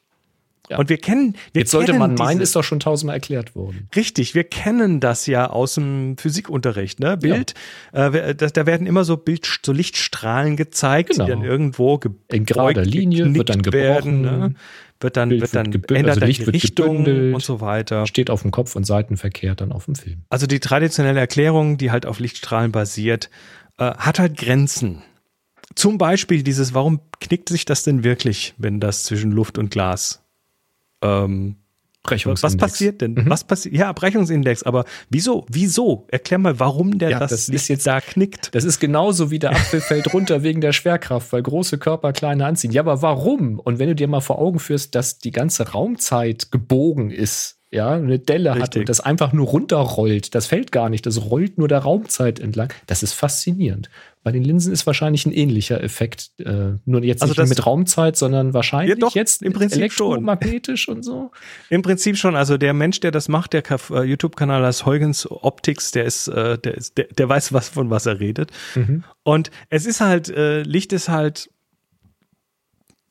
Ja. 0.69 0.79
Und 0.79 0.89
wir 0.89 0.97
kennen, 0.97 1.37
wir 1.53 1.61
Jetzt 1.61 1.71
sollte 1.71 1.93
kennen 1.93 1.99
man 1.99 2.15
meinen, 2.15 2.41
ist 2.41 2.53
doch 2.57 2.63
schon 2.63 2.81
tausendmal 2.81 3.15
erklärt 3.15 3.55
worden. 3.55 3.87
Richtig, 3.95 4.35
wir 4.35 4.43
kennen 4.43 4.99
das 4.99 5.25
ja 5.25 5.49
aus 5.49 5.75
dem 5.75 6.17
Physikunterricht, 6.17 6.99
ne? 6.99 7.15
Bild, 7.15 7.53
äh, 7.93 8.09
wer- 8.11 8.33
da, 8.33 8.47
da 8.47 8.65
werden 8.65 8.85
immer 8.85 9.05
so 9.05 9.15
Bild, 9.15 9.47
so 9.65 9.71
Lichtstrahlen 9.71 10.57
gezeigt, 10.57 11.11
Genau. 11.11 11.23
die 11.23 11.31
dann 11.31 11.43
irgendwo 11.45 11.99
ge 11.99 12.11
In 12.33 12.45
gerader 12.45 12.83
Linie 12.83 13.33
wird 13.33 13.47
dann 13.49 13.61
geknickt 13.61 13.81
werden, 13.81 14.23
gebrochen. 14.23 14.39
ne? 14.39 14.55
Wird 14.99 15.17
dann, 15.17 15.29
Bild 15.29 15.41
wird 15.41 15.55
dann 15.55 15.65
ändert 15.65 16.07
also 16.07 16.19
dann 16.21 16.29
die 16.29 16.43
Richtung 16.43 17.33
und 17.33 17.41
so 17.41 17.61
weiter. 17.61 18.05
Steht 18.07 18.29
auf 18.29 18.41
dem 18.41 18.51
Kopf 18.51 18.75
und 18.75 18.85
seitenverkehrt 18.85 19.61
dann 19.61 19.71
auf 19.71 19.85
dem 19.85 19.95
Film. 19.95 20.23
Also 20.29 20.47
die 20.47 20.59
traditionelle 20.59 21.19
Erklärung, 21.19 21.77
die 21.77 21.91
halt 21.91 22.05
auf 22.05 22.19
Lichtstrahlen 22.19 22.71
basiert, 22.71 23.29
äh, 23.77 23.91
hat 23.91 24.19
halt 24.19 24.37
Grenzen. 24.37 25.03
Zum 25.75 25.97
Beispiel 25.97 26.43
dieses, 26.43 26.73
warum 26.73 27.01
knickt 27.19 27.49
sich 27.49 27.65
das 27.65 27.83
denn 27.83 28.03
wirklich, 28.03 28.53
wenn 28.57 28.79
das 28.79 29.03
zwischen 29.03 29.31
Luft 29.31 29.57
und 29.57 29.69
Glas 29.69 30.23
ähm, 31.01 31.57
Brechungsindex. 32.03 32.43
Was 32.43 32.57
passiert 32.57 33.01
denn? 33.01 33.13
Mhm. 33.15 33.29
Was 33.29 33.43
passiert? 33.43 33.75
Ja, 33.75 33.91
Brechungsindex, 33.91 34.63
aber 34.63 34.85
wieso? 35.09 35.45
Wieso? 35.49 36.07
Erklär 36.09 36.37
mal, 36.37 36.59
warum 36.59 36.97
der 36.99 37.09
Ja, 37.09 37.19
das, 37.19 37.31
das 37.31 37.49
ist 37.49 37.67
jetzt- 37.67 37.85
da 37.85 37.99
knickt. 37.99 38.53
Das 38.55 38.63
ist 38.63 38.79
genauso 38.79 39.29
wie 39.29 39.39
der 39.39 39.51
Apfel 39.51 39.81
fällt 39.81 40.13
runter 40.13 40.41
wegen 40.43 40.61
der 40.61 40.71
Schwerkraft, 40.71 41.33
weil 41.33 41.43
große 41.43 41.77
Körper 41.77 42.13
kleine 42.13 42.45
anziehen. 42.45 42.71
Ja, 42.71 42.81
aber 42.81 43.01
warum? 43.01 43.59
Und 43.59 43.79
wenn 43.79 43.89
du 43.89 43.95
dir 43.95 44.07
mal 44.07 44.21
vor 44.21 44.39
Augen 44.39 44.59
führst, 44.59 44.95
dass 44.95 45.19
die 45.19 45.31
ganze 45.31 45.71
Raumzeit 45.71 46.51
gebogen 46.51 47.11
ist, 47.11 47.55
ja, 47.69 47.91
eine 47.91 48.17
Delle 48.19 48.51
hat 48.51 48.61
Richtig. 48.61 48.79
und 48.81 48.89
das 48.89 49.01
einfach 49.01 49.33
nur 49.33 49.47
runterrollt, 49.47 50.33
das 50.35 50.47
fällt 50.47 50.71
gar 50.71 50.87
nicht, 50.89 51.05
das 51.05 51.25
rollt 51.29 51.57
nur 51.57 51.67
der 51.67 51.79
Raumzeit 51.79 52.39
entlang. 52.39 52.69
Das 52.85 53.03
ist 53.03 53.11
faszinierend. 53.11 53.89
Bei 54.27 54.33
den 54.33 54.43
Linsen 54.43 54.73
ist 54.73 54.85
wahrscheinlich 54.85 55.25
ein 55.25 55.31
ähnlicher 55.31 55.81
Effekt, 55.81 56.31
äh, 56.39 56.73
nur 56.83 57.01
jetzt 57.01 57.21
Also 57.21 57.41
nicht 57.41 57.47
mit 57.47 57.65
Raumzeit, 57.65 58.17
sondern 58.17 58.53
wahrscheinlich 58.53 58.89
Ja, 58.89 58.99
doch, 58.99 59.15
jetzt 59.15 59.41
im 59.41 59.53
Prinzip 59.53 59.77
elektromagnetisch 59.77 60.89
und 60.89 61.03
so. 61.03 61.31
Im 61.69 61.81
Prinzip 61.81 62.17
schon. 62.17 62.35
Also 62.35 62.57
der 62.57 62.73
Mensch, 62.73 62.99
der 62.99 63.11
das 63.11 63.29
macht, 63.29 63.53
der 63.53 63.63
äh, 63.89 64.03
YouTube-Kanal 64.03 64.65
als 64.65 64.85
Huygens 64.85 65.31
Optics, 65.31 65.91
der 65.91 66.03
ist, 66.03 66.27
äh, 66.27 66.57
der 66.57 66.75
ist, 66.75 66.97
der, 66.97 67.05
der 67.05 67.29
weiß 67.29 67.53
was 67.53 67.69
von 67.69 67.89
was 67.89 68.05
er 68.05 68.19
redet. 68.19 68.51
Mhm. 68.75 69.05
Und 69.23 69.49
es 69.69 69.85
ist 69.85 70.01
halt, 70.01 70.27
äh, 70.27 70.61
Licht 70.63 70.91
ist 70.91 71.07
halt 71.07 71.49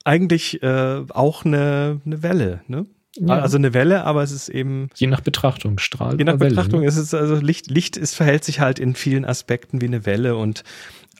eigentlich 0.04 0.62
auch 0.62 1.46
eine, 1.46 2.02
eine 2.04 2.22
Welle, 2.22 2.60
ne? 2.68 2.84
Ja. 3.18 3.40
Also 3.40 3.56
eine 3.56 3.72
Welle, 3.74 4.04
aber 4.04 4.22
es 4.22 4.30
ist 4.30 4.48
eben 4.48 4.88
Je 4.94 5.06
nach 5.06 5.20
Betrachtung, 5.20 5.78
Strahl 5.78 6.18
Je 6.18 6.24
nach 6.24 6.38
Welle, 6.38 6.50
Betrachtung 6.50 6.80
ne? 6.80 6.86
ist 6.86 6.96
es 6.96 7.14
also 7.14 7.36
Licht, 7.36 7.70
Licht 7.70 7.96
ist, 7.96 8.14
verhält 8.14 8.44
sich 8.44 8.60
halt 8.60 8.78
in 8.78 8.94
vielen 8.94 9.24
Aspekten 9.24 9.80
wie 9.80 9.86
eine 9.86 10.06
Welle 10.06 10.36
und 10.36 10.64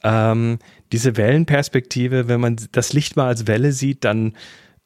ähm, 0.03 0.59
diese 0.93 1.17
Wellenperspektive, 1.17 2.29
wenn 2.29 2.41
man 2.41 2.57
das 2.73 2.93
Licht 2.93 3.17
mal 3.17 3.29
als 3.29 3.47
Welle 3.47 3.73
sieht, 3.73 4.05
dann 4.05 4.35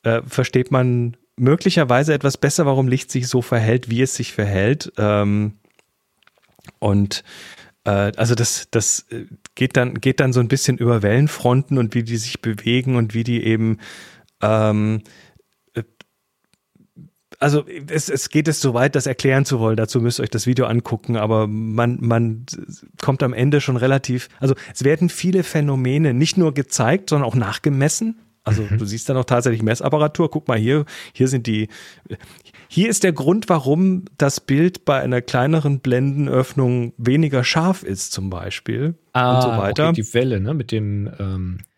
äh, 0.03 0.23
versteht 0.27 0.71
man 0.71 1.17
möglicherweise 1.37 2.15
etwas 2.15 2.37
besser, 2.37 2.67
warum 2.67 2.89
Licht 2.89 3.11
sich 3.11 3.29
so 3.29 3.43
verhält, 3.43 3.91
wie 3.91 4.03
es 4.03 4.15
sich 4.15 4.33
verhält. 4.33 4.93
Ähm, 4.99 5.55
und 6.79 7.25
äh, 7.85 8.13
also 8.17 8.35
das, 8.35 8.69
das 8.71 9.07
äh, 9.11 9.25
geht 9.55 9.77
dann, 9.77 9.95
geht 9.95 10.21
dann 10.21 10.33
so 10.33 10.41
ein 10.41 10.49
bisschen 10.49 10.79
über 10.79 11.03
Wellenfronten 11.03 11.79
und 11.79 11.95
wie 11.95 12.03
die 12.03 12.17
sich 12.17 12.41
bewegen 12.41 12.97
und 12.97 13.15
wie 13.15 13.25
die 13.25 13.45
eben 13.45 13.79
ähm, 14.43 15.03
also 17.41 17.65
es, 17.89 18.09
es 18.11 18.29
geht 18.29 18.49
es 18.49 18.61
so 18.61 18.75
weit, 18.75 18.95
das 18.95 19.07
erklären 19.07 19.45
zu 19.47 19.59
wollen. 19.61 19.77
Dazu 19.77 20.01
müsst 20.01 20.21
ihr 20.21 20.25
euch 20.25 20.31
das 20.31 20.47
Video 20.47 20.67
angucken, 20.67 21.17
aber 21.17 21.47
man, 21.47 21.99
man 22.01 22.45
kommt 23.01 23.23
am 23.23 23.33
Ende 23.33 23.61
schon 23.61 23.77
relativ, 23.77 24.29
also 24.39 24.55
es 24.75 24.85
werden 24.85 25.09
viele 25.09 25.43
Phänomene 25.43 26.13
nicht 26.15 26.37
nur 26.37 26.53
gezeigt, 26.55 27.11
sondern 27.11 27.27
auch 27.29 27.35
nachgemessen. 27.35 28.21
Also 28.43 28.65
du 28.65 28.85
siehst 28.87 29.09
dann 29.09 29.17
auch 29.19 29.25
tatsächlich 29.25 29.63
Messapparatur. 29.63 30.31
Guck 30.31 30.49
mal 30.49 30.59
hier, 30.59 30.87
hier 31.13 31.29
sind 31.29 31.47
die, 31.47 31.69
hier 32.69 32.89
ist 32.89 33.05
der 33.05 33.13
Grund, 33.13 33.49
warum 33.49 34.07
das 34.17 34.41
Bild 34.41 34.85
bei 34.87 34.99
einer 35.01 35.21
kleineren 35.21 35.81
Blendenöffnung 35.81 36.95
weniger 36.97 37.45
scharf 37.45 37.83
ist 37.83 38.13
zum 38.13 38.31
Beispiel 38.31 38.95
und 39.35 39.43
so 39.43 39.49
weiter. 39.49 39.85
Ah, 39.85 39.89
Okay, 39.91 40.03
die 40.03 40.15
Welle, 40.15 40.41
ne, 40.41 40.55
mit 40.55 40.73
den 40.73 41.11
ähm, 41.19 41.59
Äh, 41.61 41.70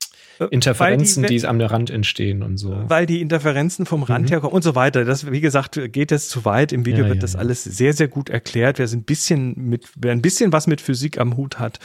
Interferenzen, 0.51 1.23
weil 1.23 1.31
die, 1.31 1.39
die, 1.39 1.47
am 1.47 1.61
Rand 1.61 1.91
entstehen 1.91 2.43
und 2.43 2.57
so. 2.57 2.77
weil 2.89 3.07
die 3.07 3.21
Interferenzen 3.21 3.87
vom 3.87 4.03
Rand 4.03 4.31
herkommen 4.31 4.55
und 4.55 4.63
so 4.63 4.75
weiter. 4.75 5.05
Das, 5.05 5.31
wie 5.31 5.41
gesagt, 5.41 5.81
geht 5.93 6.11
jetzt 6.11 6.31
zu 6.31 6.45
weit. 6.45 6.73
Im 6.73 6.85
Video 6.87 7.01
Mhm. 7.01 7.05
Ja, 7.05 7.09
wird 7.11 7.17
ja, 7.17 7.21
das 7.23 7.33
ja. 7.35 7.39
alles 7.41 7.65
sehr, 7.65 7.93
sehr 7.93 8.09
gut 8.09 8.29
erklärt. 8.31 8.79
Wer 8.79 8.89
ein 8.89 9.05
bisschen 9.05 9.55
mit, 9.57 9.89
wer 9.97 10.13
ein 10.13 10.23
bisschen 10.23 10.53
was 10.53 10.67
mit 10.67 10.81
Physik 10.81 11.19
am 11.19 11.37
Hut 11.37 11.59
hat, 11.59 11.79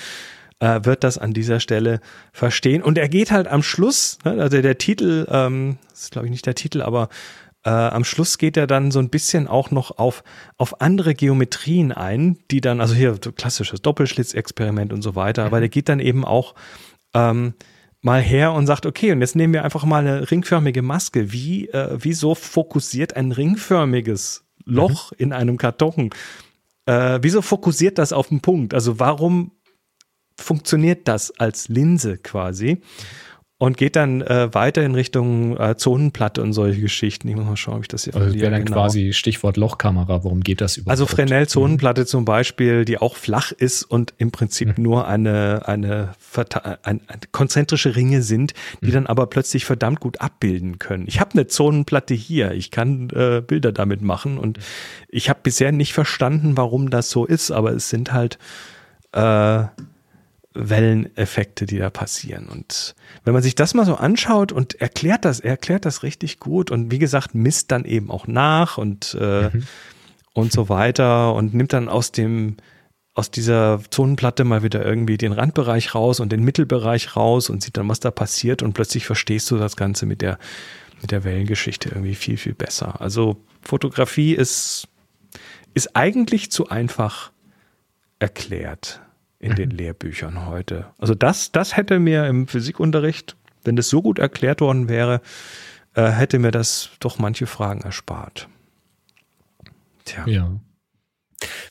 äh, 0.60 0.80
wird 0.84 1.04
das 1.04 1.18
an 1.18 1.34
dieser 1.34 1.60
Stelle 1.60 2.00
verstehen. 2.34 2.82
Und 2.82 2.98
er 2.98 3.10
geht 3.10 3.32
halt 3.32 3.48
am 3.48 3.62
Schluss, 3.64 4.18
ne, 4.26 4.42
also 4.42 4.62
der 4.62 4.78
Titel, 4.78 5.28
ähm, 5.30 5.78
das 5.90 6.04
ist 6.04 6.12
glaube 6.12 6.28
ich 6.28 6.32
nicht 6.32 6.46
der 6.46 6.56
Titel, 6.56 6.82
aber 6.82 7.10
äh, 7.64 7.70
am 7.70 8.04
Schluss 8.04 8.38
geht 8.38 8.58
er 8.58 8.66
dann 8.66 8.92
so 8.92 9.00
ein 9.00 9.10
bisschen 9.10 9.48
auch 9.48 9.72
noch 9.72 9.98
auf, 9.98 10.24
auf 10.58 10.82
andere 10.82 11.14
Geometrien 11.16 11.92
ein, 11.92 12.38
die 12.50 12.62
dann, 12.62 12.82
also 12.82 12.94
hier 12.96 13.18
klassisches 13.36 13.82
Doppelschlitzexperiment 13.82 14.94
und 14.94 15.02
so 15.02 15.16
weiter, 15.16 15.44
Mhm. 15.44 15.48
aber 15.48 15.60
der 15.60 15.70
geht 15.70 15.90
dann 15.90 16.00
eben 16.00 16.24
auch 16.26 16.56
ähm, 17.14 17.54
mal 18.02 18.22
her 18.22 18.54
und 18.54 18.68
sagt, 18.68 18.86
okay, 18.86 19.12
und 19.12 19.22
jetzt 19.22 19.36
nehmen 19.36 19.54
wir 19.54 19.64
einfach 19.64 19.84
mal 19.84 20.06
eine 20.06 20.30
ringförmige 20.30 20.82
Maske. 20.82 21.32
Wie, 21.32 21.70
äh, 21.70 21.98
wieso 22.00 22.36
fokussiert 22.36 23.16
ein 23.16 23.32
ringförmiges 23.32 24.46
Loch 24.66 25.12
in 25.14 25.34
einem 25.34 25.58
Karton? 25.58 26.12
Äh, 26.86 27.20
wieso 27.22 27.42
fokussiert 27.42 27.98
das 27.98 28.14
auf 28.14 28.30
den 28.30 28.42
Punkt? 28.42 28.74
Also 28.74 29.00
warum 29.00 29.52
funktioniert 30.40 31.08
das 31.08 31.32
als 31.40 31.68
Linse 31.70 32.18
quasi? 32.18 32.82
Und 33.60 33.76
geht 33.76 33.96
dann 33.96 34.22
äh, 34.22 34.54
weiter 34.54 34.84
in 34.84 34.94
Richtung 34.94 35.58
äh, 35.58 35.76
Zonenplatte 35.76 36.44
und 36.44 36.54
solche 36.54 36.80
Geschichten. 36.80 37.28
Ich 37.28 37.36
muss 37.36 37.46
mal 37.46 37.58
schauen, 37.58 37.78
ob 37.78 37.82
ich 37.82 37.88
das 37.88 38.04
hier 38.04 38.16
Also 38.16 38.36
wäre 38.36 38.52
dann 38.52 38.66
Genau. 38.66 38.84
quasi 38.84 39.14
Stichwort 39.14 39.58
Lochkamera. 39.58 40.24
Worum 40.24 40.42
geht 40.42 40.62
das 40.62 40.78
überhaupt? 40.78 40.92
Also 40.92 41.08
Fresnel-Zonenplatte 41.08 42.06
zum 42.06 42.24
Beispiel, 42.24 42.86
die 42.86 43.00
auch 43.00 43.16
flach 43.16 43.52
ist 43.52 43.82
und 43.82 44.14
im 44.20 44.30
Prinzip 44.30 44.78
nur 44.78 45.08
eine, 45.08 45.64
eine, 45.66 46.14
ein, 46.84 47.02
ein, 47.08 47.20
konzentrische 47.32 47.96
Ringe 47.96 48.22
sind, 48.22 48.54
die 48.82 48.92
dann 48.92 49.08
aber 49.08 49.26
plötzlich 49.26 49.66
verdammt 49.66 50.02
gut 50.02 50.22
abbilden 50.22 50.78
können. 50.78 51.06
Ich 51.08 51.20
habe 51.20 51.32
eine 51.34 51.48
Zonenplatte 51.48 52.14
hier, 52.14 52.52
ich 52.52 52.70
kann 52.70 53.10
äh, 53.10 53.42
Bilder 53.42 53.72
damit 53.72 54.04
machen 54.04 54.38
und 54.38 54.60
ich 55.10 55.30
habe 55.32 55.40
bisher 55.42 55.72
nicht 55.72 55.94
verstanden, 55.94 56.58
warum 56.58 56.92
das 56.92 57.10
so 57.10 57.26
ist, 57.26 57.50
aber 57.50 57.72
es 57.72 57.90
sind 57.90 58.14
halt 58.14 58.38
äh, 59.14 59.64
Welleneffekte, 60.58 61.66
die 61.66 61.78
da 61.78 61.90
passieren. 61.90 62.48
Und 62.48 62.96
wenn 63.24 63.34
man 63.34 63.44
sich 63.44 63.56
das 63.56 63.74
mal 63.74 63.86
so 63.86 63.96
anschaut 63.96 64.52
und 64.52 64.82
erklärt 64.82 65.26
das, 65.26 65.40
er 65.40 65.52
erklärt 65.52 65.86
das 65.86 66.04
richtig 66.04 66.40
gut 66.40 66.72
und 66.72 66.92
wie 66.92 67.00
gesagt, 67.00 67.36
misst 67.36 67.72
dann 67.72 67.86
eben 67.86 68.10
auch 68.10 68.28
nach 68.28 68.78
und, 68.78 69.14
äh, 69.16 69.50
und 70.34 70.52
so 70.52 70.70
weiter 70.70 71.34
und 71.34 71.54
nimmt 71.54 71.74
dann 71.74 71.90
aus 71.90 72.12
dem, 72.12 72.58
aus 73.14 73.32
dieser 73.32 73.82
Zonenplatte 73.90 74.44
mal 74.44 74.64
wieder 74.64 74.84
irgendwie 74.84 75.18
den 75.18 75.32
Randbereich 75.32 75.94
raus 75.94 76.20
und 76.20 76.32
den 76.32 76.44
Mittelbereich 76.44 77.16
raus 77.16 77.50
und 77.50 77.64
sieht 77.64 77.78
dann, 77.78 77.88
was 77.90 78.00
da 78.00 78.12
passiert 78.12 78.64
und 78.64 78.74
plötzlich 78.74 79.06
verstehst 79.06 79.50
du 79.52 79.58
das 79.58 79.76
Ganze 79.76 80.06
mit 80.06 80.22
der, 80.22 80.40
mit 81.02 81.12
der 81.12 81.24
Wellengeschichte 81.24 81.90
irgendwie 81.90 82.16
viel, 82.16 82.38
viel 82.38 82.56
besser. 82.56 83.00
Also 83.02 83.38
Fotografie 83.62 84.34
ist, 84.34 84.88
ist 85.74 85.96
eigentlich 85.96 86.52
zu 86.52 86.70
einfach 86.70 87.32
erklärt 88.20 89.02
in 89.40 89.56
den 89.56 89.70
Lehrbüchern 89.70 90.46
heute. 90.48 90.88
Also 90.98 91.14
das, 91.16 91.52
das 91.52 91.78
hätte 91.78 92.00
mir 92.00 92.26
im 92.28 92.48
Physikunterricht, 92.48 93.36
wenn 93.64 93.76
das 93.76 93.90
so 93.90 94.02
gut 94.02 94.20
erklärt 94.20 94.62
worden 94.62 94.90
wäre, 94.90 95.22
äh, 95.94 96.08
hätte 96.10 96.40
mir 96.40 96.52
das 96.52 96.90
doch 97.00 97.20
manche 97.20 97.46
Fragen 97.48 97.82
erspart. 97.82 98.48
Tja. 100.06 100.24
Ja. 100.28 100.52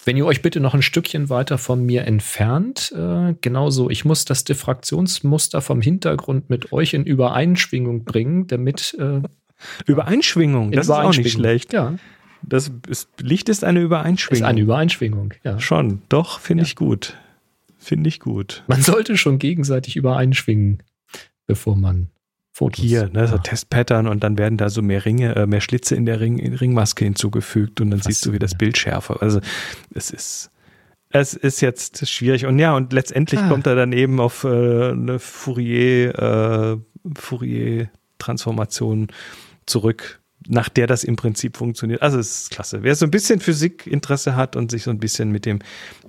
Wenn 0.05 0.16
ihr 0.16 0.26
euch 0.26 0.43
bitte 0.43 0.60
noch 0.60 0.74
ein 0.74 0.82
Stückchen 0.82 1.28
weiter 1.28 1.59
von 1.59 1.84
mir 1.84 2.05
entfernt, 2.05 2.93
äh, 2.97 3.34
genauso, 3.40 3.90
ich 3.90 4.05
muss 4.05 4.24
das 4.24 4.44
Diffraktionsmuster 4.44 5.60
vom 5.60 5.80
Hintergrund 5.80 6.48
mit 6.48 6.72
euch 6.72 6.94
in 6.94 7.05
Übereinschwingung 7.05 8.05
bringen, 8.05 8.47
damit 8.47 8.97
äh, 9.01 9.22
Übereinschwingung, 9.86 10.70
das 10.70 10.86
ist 10.86 10.90
auch 10.90 10.98
nicht 11.09 11.18
Übereinschwingung. 11.18 11.30
schlecht. 11.40 11.72
Ja, 11.72 11.94
Das 12.43 12.70
ist, 12.88 13.09
Licht 13.20 13.48
ist 13.48 13.64
eine 13.64 13.80
ist 13.80 13.84
Übereinschwingung. 13.86 14.44
eine 14.47 14.60
Übereinschwingung. 14.60 15.34
Ja. 15.43 15.59
Schon, 15.59 16.02
doch, 16.09 16.38
finde 16.38 16.62
Ja. 16.62 16.66
ich 16.68 16.76
gut. 16.76 17.16
Finde 17.87 18.09
ich 18.09 18.19
gut. 18.19 18.65
Man 18.67 18.83
sollte 18.83 19.17
schon 19.17 19.39
gegenseitig 19.39 19.95
übereinschwingen, 19.95 20.83
bevor 21.47 21.77
man 21.77 22.11
Fotos. 22.51 22.85
Hier, 22.85 23.09
ne, 23.11 23.29
so. 23.29 23.39
Testpattern 23.39 24.09
und 24.09 24.25
dann 24.25 24.39
werden 24.39 24.59
da 24.59 24.71
so 24.71 24.83
mehr 24.83 25.05
Ringe, 25.05 25.37
äh, 25.37 25.47
mehr 25.47 25.61
Schlitze 25.61 25.95
in 25.95 26.05
der 26.05 26.19
Ring, 26.19 26.39
in 26.39 26.55
Ringmaske 26.55 27.05
hinzugefügt 27.05 27.81
und 27.81 27.93
dann 27.93 28.01
siehst 28.01 28.27
du, 28.27 28.33
wie 28.33 28.41
das 28.41 28.57
Bild 28.59 28.77
schärfer. 28.77 29.23
Also 29.23 29.41
es 29.95 30.11
ist, 30.11 30.51
es 31.11 31.35
ist 31.35 31.61
jetzt 31.61 32.09
schwierig. 32.09 32.47
Und 32.47 32.59
ja, 32.59 32.75
und 32.75 32.93
letztendlich 32.93 33.39
Ah. 33.39 33.49
kommt 33.49 33.69
er 33.69 33.77
dann 33.77 33.93
eben 33.93 34.19
auf 34.19 34.43
äh, 34.43 34.91
eine 34.91 35.21
Fourier, 35.21 36.19
äh, 36.19 36.77
Fourier-Transformation 37.15 39.09
zurück, 39.67 40.21
nach 40.48 40.68
der 40.68 40.86
das 40.86 41.05
im 41.05 41.16
Prinzip 41.16 41.56
funktioniert. 41.56 42.02
Also 42.02 42.18
es 42.18 42.43
ist 42.43 42.51
klasse. 42.51 42.82
Wer 42.82 42.94
so 42.94 43.06
ein 43.06 43.10
bisschen 43.10 43.40
Physikinteresse 43.40 44.36
hat 44.36 44.56
und 44.56 44.70
sich 44.70 44.85
so 44.85 44.90
ein 44.90 44.98
bisschen 44.98 45.31
mit 45.31 45.47
dem 45.47 45.60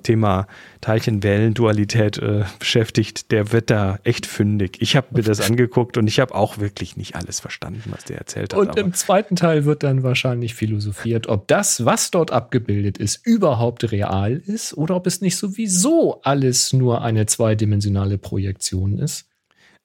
Thema 0.03 0.47
Teilchenwellen-Dualität 0.81 2.17
äh, 2.17 2.43
beschäftigt, 2.59 3.31
der 3.31 3.51
wird 3.51 3.69
da 3.69 3.99
echt 4.03 4.25
fündig. 4.25 4.77
Ich 4.79 4.95
habe 4.95 5.07
mir 5.11 5.23
das 5.23 5.41
angeguckt 5.49 5.97
und 5.97 6.07
ich 6.07 6.19
habe 6.19 6.35
auch 6.35 6.57
wirklich 6.57 6.97
nicht 6.97 7.15
alles 7.15 7.39
verstanden, 7.39 7.83
was 7.89 8.05
der 8.05 8.17
erzählt 8.17 8.53
hat. 8.53 8.59
Und 8.59 8.77
im 8.77 8.93
zweiten 8.93 9.35
Teil 9.35 9.65
wird 9.65 9.83
dann 9.83 10.03
wahrscheinlich 10.03 10.55
philosophiert, 10.55 11.27
ob 11.27 11.47
das, 11.47 11.85
was 11.85 12.11
dort 12.11 12.31
abgebildet 12.31 12.97
ist, 12.97 13.25
überhaupt 13.25 13.91
real 13.91 14.33
ist 14.33 14.75
oder 14.75 14.95
ob 14.95 15.07
es 15.07 15.21
nicht 15.21 15.37
sowieso 15.37 16.21
alles 16.21 16.73
nur 16.73 17.01
eine 17.01 17.25
zweidimensionale 17.25 18.17
Projektion 18.17 18.99
ist. 18.99 19.25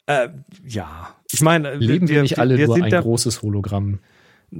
Äh, 0.06 0.28
ja, 0.66 1.14
ich 1.30 1.40
meine, 1.40 1.74
leben 1.76 2.08
wir, 2.08 2.16
wir 2.16 2.22
nicht 2.22 2.38
alle 2.38 2.58
wir 2.58 2.66
nur 2.66 2.82
ein 2.82 2.90
großes 2.90 3.42
Hologramm? 3.42 4.00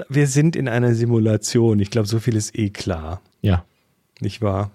Wir 0.08 0.26
sind 0.26 0.56
in 0.56 0.68
einer 0.68 0.94
Simulation. 0.94 1.78
Ich 1.78 1.90
glaube, 1.90 2.08
so 2.08 2.18
viel 2.18 2.34
ist 2.34 2.58
eh 2.58 2.70
klar. 2.70 3.20
Ja. 3.42 3.64
Nicht 4.20 4.40
wahr? 4.40 4.72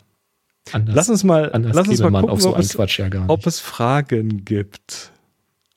Anders, 0.73 0.95
lass 0.95 1.09
uns 1.09 1.23
mal, 1.23 1.51
lass 1.53 1.87
uns 1.87 1.99
mal 1.99 2.21
gucken, 2.21 2.39
so 2.39 2.49
ob, 2.49 2.59
es, 2.59 2.73
ja 2.73 3.25
ob 3.27 3.47
es 3.47 3.59
Fragen 3.59 4.43
gibt. 4.43 5.11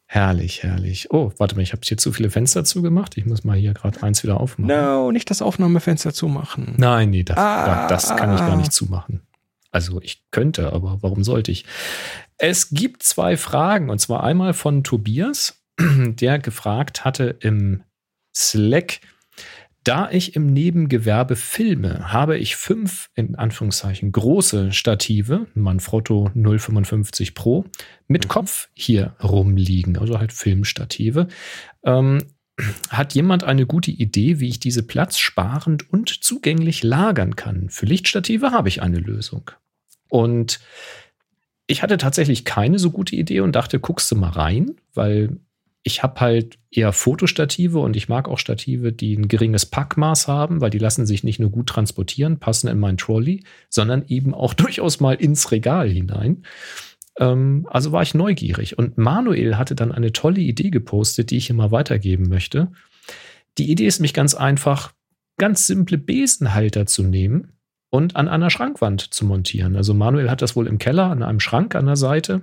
Herrlich, 0.06 0.64
herrlich. 0.64 1.12
Oh, 1.12 1.32
warte 1.38 1.54
mal, 1.54 1.62
ich 1.62 1.72
habe 1.72 1.82
hier 1.84 1.96
zu 1.96 2.10
viele 2.10 2.30
Fenster 2.30 2.64
zugemacht. 2.64 3.16
Ich 3.16 3.26
muss 3.26 3.44
mal 3.44 3.56
hier 3.56 3.72
gerade 3.72 4.02
eins 4.02 4.24
wieder 4.24 4.40
aufmachen. 4.40 4.66
No, 4.66 5.12
nicht 5.12 5.30
das 5.30 5.40
Aufnahmefenster 5.40 6.12
zumachen. 6.12 6.74
Nein, 6.78 7.10
nee, 7.10 7.22
das, 7.22 7.36
ah, 7.38 7.86
das 7.86 8.16
kann 8.16 8.34
ich 8.34 8.40
gar 8.40 8.56
nicht 8.56 8.72
zumachen. 8.72 9.20
Also 9.70 10.00
ich 10.02 10.24
könnte, 10.32 10.72
aber 10.72 10.98
warum 11.00 11.22
sollte 11.22 11.52
ich? 11.52 11.64
Es 12.38 12.70
gibt 12.70 13.04
zwei 13.04 13.36
Fragen, 13.36 13.88
und 13.88 14.00
zwar 14.00 14.24
einmal 14.24 14.52
von 14.52 14.82
Tobias, 14.82 15.62
der 15.78 16.40
gefragt 16.40 17.04
hatte 17.04 17.36
im 17.38 17.84
Slack, 18.34 19.00
da 19.90 20.08
ich 20.08 20.36
im 20.36 20.46
Nebengewerbe 20.46 21.34
filme, 21.34 22.12
habe 22.12 22.38
ich 22.38 22.54
fünf, 22.54 23.10
in 23.16 23.34
Anführungszeichen, 23.34 24.12
große 24.12 24.70
Stative, 24.70 25.48
Manfrotto 25.54 26.30
055 26.34 27.34
Pro, 27.34 27.64
mit 28.06 28.26
mhm. 28.26 28.28
Kopf 28.28 28.68
hier 28.72 29.16
rumliegen, 29.20 29.98
also 29.98 30.20
halt 30.20 30.32
Filmstative. 30.32 31.26
Ähm, 31.82 32.22
hat 32.88 33.14
jemand 33.14 33.42
eine 33.42 33.66
gute 33.66 33.90
Idee, 33.90 34.38
wie 34.38 34.46
ich 34.46 34.60
diese 34.60 34.84
platzsparend 34.84 35.92
und 35.92 36.22
zugänglich 36.22 36.84
lagern 36.84 37.34
kann? 37.34 37.68
Für 37.68 37.86
Lichtstative 37.86 38.52
habe 38.52 38.68
ich 38.68 38.82
eine 38.82 39.00
Lösung. 39.00 39.50
Und 40.08 40.60
ich 41.66 41.82
hatte 41.82 41.98
tatsächlich 41.98 42.44
keine 42.44 42.78
so 42.78 42.92
gute 42.92 43.16
Idee 43.16 43.40
und 43.40 43.56
dachte, 43.56 43.80
guckst 43.80 44.08
du 44.12 44.14
mal 44.14 44.30
rein, 44.30 44.76
weil 44.94 45.40
ich 45.82 46.02
habe 46.02 46.20
halt 46.20 46.58
eher 46.70 46.92
Fotostative 46.92 47.78
und 47.78 47.96
ich 47.96 48.08
mag 48.08 48.28
auch 48.28 48.38
Stative, 48.38 48.92
die 48.92 49.14
ein 49.14 49.28
geringes 49.28 49.66
Packmaß 49.66 50.28
haben, 50.28 50.60
weil 50.60 50.70
die 50.70 50.78
lassen 50.78 51.06
sich 51.06 51.24
nicht 51.24 51.40
nur 51.40 51.50
gut 51.50 51.68
transportieren, 51.68 52.38
passen 52.38 52.68
in 52.68 52.78
mein 52.78 52.98
Trolley, 52.98 53.44
sondern 53.68 54.04
eben 54.08 54.34
auch 54.34 54.54
durchaus 54.54 55.00
mal 55.00 55.14
ins 55.14 55.50
Regal 55.50 55.88
hinein. 55.88 56.44
Ähm, 57.18 57.66
also 57.70 57.92
war 57.92 58.02
ich 58.02 58.14
neugierig 58.14 58.78
und 58.78 58.98
Manuel 58.98 59.56
hatte 59.56 59.74
dann 59.74 59.92
eine 59.92 60.12
tolle 60.12 60.40
Idee 60.40 60.70
gepostet, 60.70 61.30
die 61.30 61.38
ich 61.38 61.50
immer 61.50 61.70
weitergeben 61.70 62.28
möchte. 62.28 62.70
Die 63.58 63.70
Idee 63.70 63.86
ist 63.86 64.00
mich 64.00 64.14
ganz 64.14 64.34
einfach, 64.34 64.92
ganz 65.38 65.66
simple 65.66 65.98
Besenhalter 65.98 66.86
zu 66.86 67.02
nehmen 67.02 67.52
und 67.88 68.16
an 68.16 68.28
einer 68.28 68.50
Schrankwand 68.50 69.12
zu 69.12 69.24
montieren. 69.24 69.76
Also 69.76 69.94
Manuel 69.94 70.30
hat 70.30 70.42
das 70.42 70.54
wohl 70.54 70.66
im 70.66 70.78
Keller 70.78 71.10
an 71.10 71.22
einem 71.22 71.40
Schrank 71.40 71.74
an 71.74 71.86
der 71.86 71.96
Seite 71.96 72.42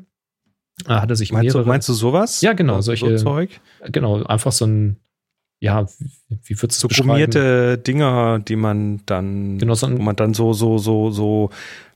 hat 0.85 1.09
er 1.09 1.15
sich 1.15 1.31
meinst 1.31 1.45
mehrere. 1.45 1.63
Du, 1.63 1.69
meinst 1.69 1.89
du 1.89 1.93
sowas? 1.93 2.41
Ja, 2.41 2.53
genau, 2.53 2.81
solche. 2.81 3.17
So 3.17 3.23
Zeug? 3.23 3.59
Genau, 3.91 4.23
einfach 4.23 4.51
so 4.51 4.65
ein, 4.65 4.97
ja, 5.59 5.87
wie 6.43 6.61
würdest 6.61 6.83
du 6.83 6.87
so 6.91 7.01
gummierte 7.01 7.77
Dinger, 7.77 8.39
die 8.39 8.55
man 8.55 9.01
dann, 9.05 9.57
genau, 9.57 9.73
so 9.73 9.87
ein, 9.87 9.97
wo 9.97 10.01
man 10.01 10.15
dann 10.15 10.33
so, 10.33 10.53
so, 10.53 10.77
so, 10.77 11.09
so 11.09 11.49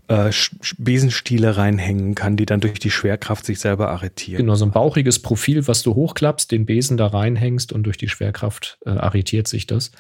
äh, 0.08 0.32
Besenstiele 0.80 1.58
reinhängen 1.58 2.16
kann, 2.16 2.38
die 2.38 2.45
dann 2.45 2.60
durch 2.60 2.80
die 2.80 2.90
Schwerkraft 2.90 3.45
sich 3.45 3.60
selber 3.60 3.90
arretieren. 3.90 4.38
Genau, 4.38 4.56
so 4.56 4.66
ein 4.66 4.72
bauchiges 4.72 5.20
Profil, 5.20 5.68
was 5.68 5.84
du 5.84 5.94
hochklappst, 5.94 6.52
den 6.52 6.66
Besen 6.66 6.98
da 6.98 7.08
reinhängst 7.08 7.72
und 7.72 7.84
durch 7.84 7.98
die 7.98 8.10
Schwerkraft 8.10 8.80
äh, 8.86 8.90
arretiert 8.90 9.48
sich 9.48 9.68
das. 9.68 9.91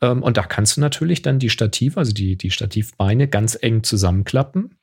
Ähm, 0.00 0.22
und 0.22 0.38
da 0.38 0.42
kannst 0.42 0.78
du 0.78 0.80
natürlich 0.80 1.20
dann 1.20 1.38
die 1.38 1.50
Stative, 1.50 1.98
also 1.98 2.12
die, 2.12 2.36
die 2.36 2.50
Stativbeine 2.50 3.28
ganz 3.28 3.58
eng 3.60 3.82
zusammenklappen 3.82 4.78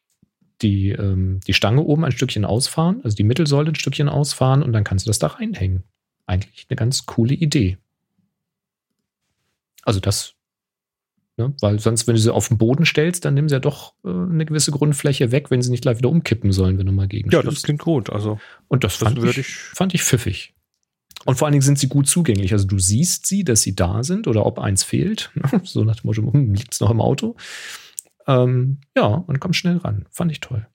die, 0.61 0.90
ähm, 0.90 1.40
die 1.48 1.53
Stange 1.53 1.81
oben 1.81 2.06
ein 2.06 2.11
Stückchen 2.11 2.45
ausfahren, 2.45 3.02
also 3.03 3.15
die 3.15 3.23
Mittelsäule 3.23 3.72
ein 3.72 3.76
Stückchen 3.76 4.10
ausfahren 4.10 4.64
und 4.64 4.73
dann 4.73 4.84
kannst 4.84 5.06
du 5.06 5.10
das 5.10 5.19
da 5.19 5.27
reinhängen. 5.27 5.84
Eigentlich 6.26 6.68
eine 6.69 6.76
ganz 6.76 7.06
coole 7.06 7.34
Idee. 7.34 7.77
Also 9.84 9.99
das, 9.99 10.36
ne, 11.38 11.53
weil 11.61 11.80
sonst, 11.80 12.07
wenn 12.07 12.15
du 12.15 12.22
sie 12.22 12.34
auf 12.34 12.49
den 12.49 12.57
Boden 12.57 12.86
stellst, 12.86 13.26
dann 13.26 13.34
nimm 13.34 13.49
sie 13.49 13.56
ja 13.56 13.60
doch 13.60 13.94
äh, 14.03 14.10
eine 14.10 14.45
gewisse 14.45 14.72
Grundfläche 14.72 15.31
weg, 15.31 15.49
wenn 15.49 15.61
sie 15.61 15.72
nicht 15.72 15.81
gleich 15.81 15.98
wieder 15.98 16.10
umkippen 16.10 16.52
sollen, 16.52 16.77
wenn 16.77 16.86
du 16.86 16.91
mal 16.91 17.07
gegen 17.07 17.31
Ja, 17.31 17.41
das 17.41 17.64
klingt 17.64 17.81
gut. 17.81 18.10
Also, 18.10 18.40
und 18.68 18.84
das, 18.84 18.99
das 18.99 19.14
fand, 19.14 19.23
ich, 19.23 19.38
ich, 19.38 19.48
fand 19.48 19.94
ich 19.94 20.03
pfiffig. 20.03 20.53
Und 21.26 21.38
vor 21.38 21.48
allen 21.48 21.53
Dingen 21.53 21.64
sind 21.64 21.80
sie 21.80 21.88
gut 21.88 22.07
zugänglich. 22.07 22.53
Also 22.53 22.65
du 22.65 22.80
siehst 22.80 23.26
sie, 23.26 23.44
dass 23.44 23.61
sie 23.61 23.76
da 23.76 24.03
sind 24.03 24.27
oder 24.27 24.45
ob 24.45 24.60
eins 24.60 24.84
fehlt. 24.84 25.31
so 25.64 25.84
nach 25.84 25.98
dem 25.98 26.07
Motto, 26.07 26.34
hm, 26.34 26.53
liegt 26.53 26.73
es 26.73 26.80
noch 26.80 26.91
im 26.91 27.02
Auto. 27.02 27.36
Ähm, 28.27 28.81
ja, 28.95 29.05
und 29.05 29.39
komm 29.39 29.53
schnell 29.53 29.77
ran. 29.77 30.05
Fand 30.11 30.31
ich 30.31 30.39
toll. 30.39 30.67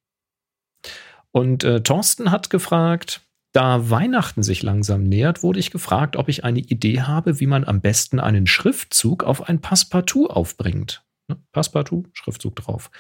Und 1.31 1.65
äh, 1.65 1.83
Thorsten 1.83 2.31
hat 2.31 2.51
gefragt, 2.51 3.23
da 3.53 3.89
Weihnachten 3.89 4.43
sich 4.43 4.63
langsam 4.63 5.05
nähert, 5.05 5.43
wurde 5.43 5.61
ich 5.61 5.71
gefragt, 5.71 6.17
ob 6.17 6.29
ich 6.29 6.45
eine 6.45 6.59
Idee 6.59 7.03
habe, 7.03 7.39
wie 7.39 7.47
man 7.47 7.65
am 7.65 7.81
besten 7.81 8.19
einen 8.19 8.47
Schriftzug 8.47 9.23
auf 9.23 9.49
ein 9.49 9.61
Passepartout 9.61 10.27
aufbringt. 10.27 11.05
Ne? 11.29 11.39
Passepartout, 11.53 12.05
Schriftzug 12.13 12.57
drauf. 12.57 12.91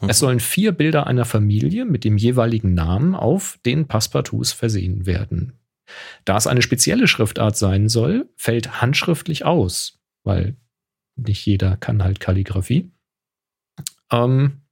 Mhm. 0.00 0.08
Es 0.08 0.20
sollen 0.20 0.40
vier 0.40 0.72
Bilder 0.72 1.06
einer 1.06 1.24
Familie 1.24 1.84
mit 1.84 2.04
dem 2.04 2.16
jeweiligen 2.16 2.74
Namen 2.74 3.14
auf 3.14 3.58
den 3.66 3.88
Passepartouts 3.88 4.52
versehen 4.52 5.06
werden. 5.06 5.58
Da 6.24 6.36
es 6.36 6.46
eine 6.46 6.62
spezielle 6.62 7.08
Schriftart 7.08 7.56
sein 7.56 7.88
soll, 7.88 8.28
fällt 8.36 8.80
handschriftlich 8.80 9.44
aus, 9.44 10.00
weil 10.22 10.56
nicht 11.16 11.44
jeder 11.44 11.76
kann 11.76 12.02
halt 12.02 12.20
Kalligrafie. 12.20 12.90
Ähm, 14.12 14.62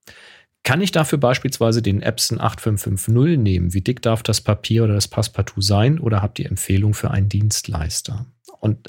kann 0.64 0.80
ich 0.80 0.92
dafür 0.92 1.18
beispielsweise 1.18 1.82
den 1.82 2.02
Epson 2.02 2.40
8550 2.40 3.38
nehmen? 3.38 3.74
Wie 3.74 3.80
dick 3.80 4.00
darf 4.00 4.22
das 4.22 4.40
Papier 4.40 4.84
oder 4.84 4.94
das 4.94 5.08
Passepartout 5.08 5.60
sein? 5.60 5.98
Oder 5.98 6.22
habt 6.22 6.38
ihr 6.38 6.46
Empfehlung 6.46 6.94
für 6.94 7.10
einen 7.10 7.28
Dienstleister? 7.28 8.26
Und 8.60 8.88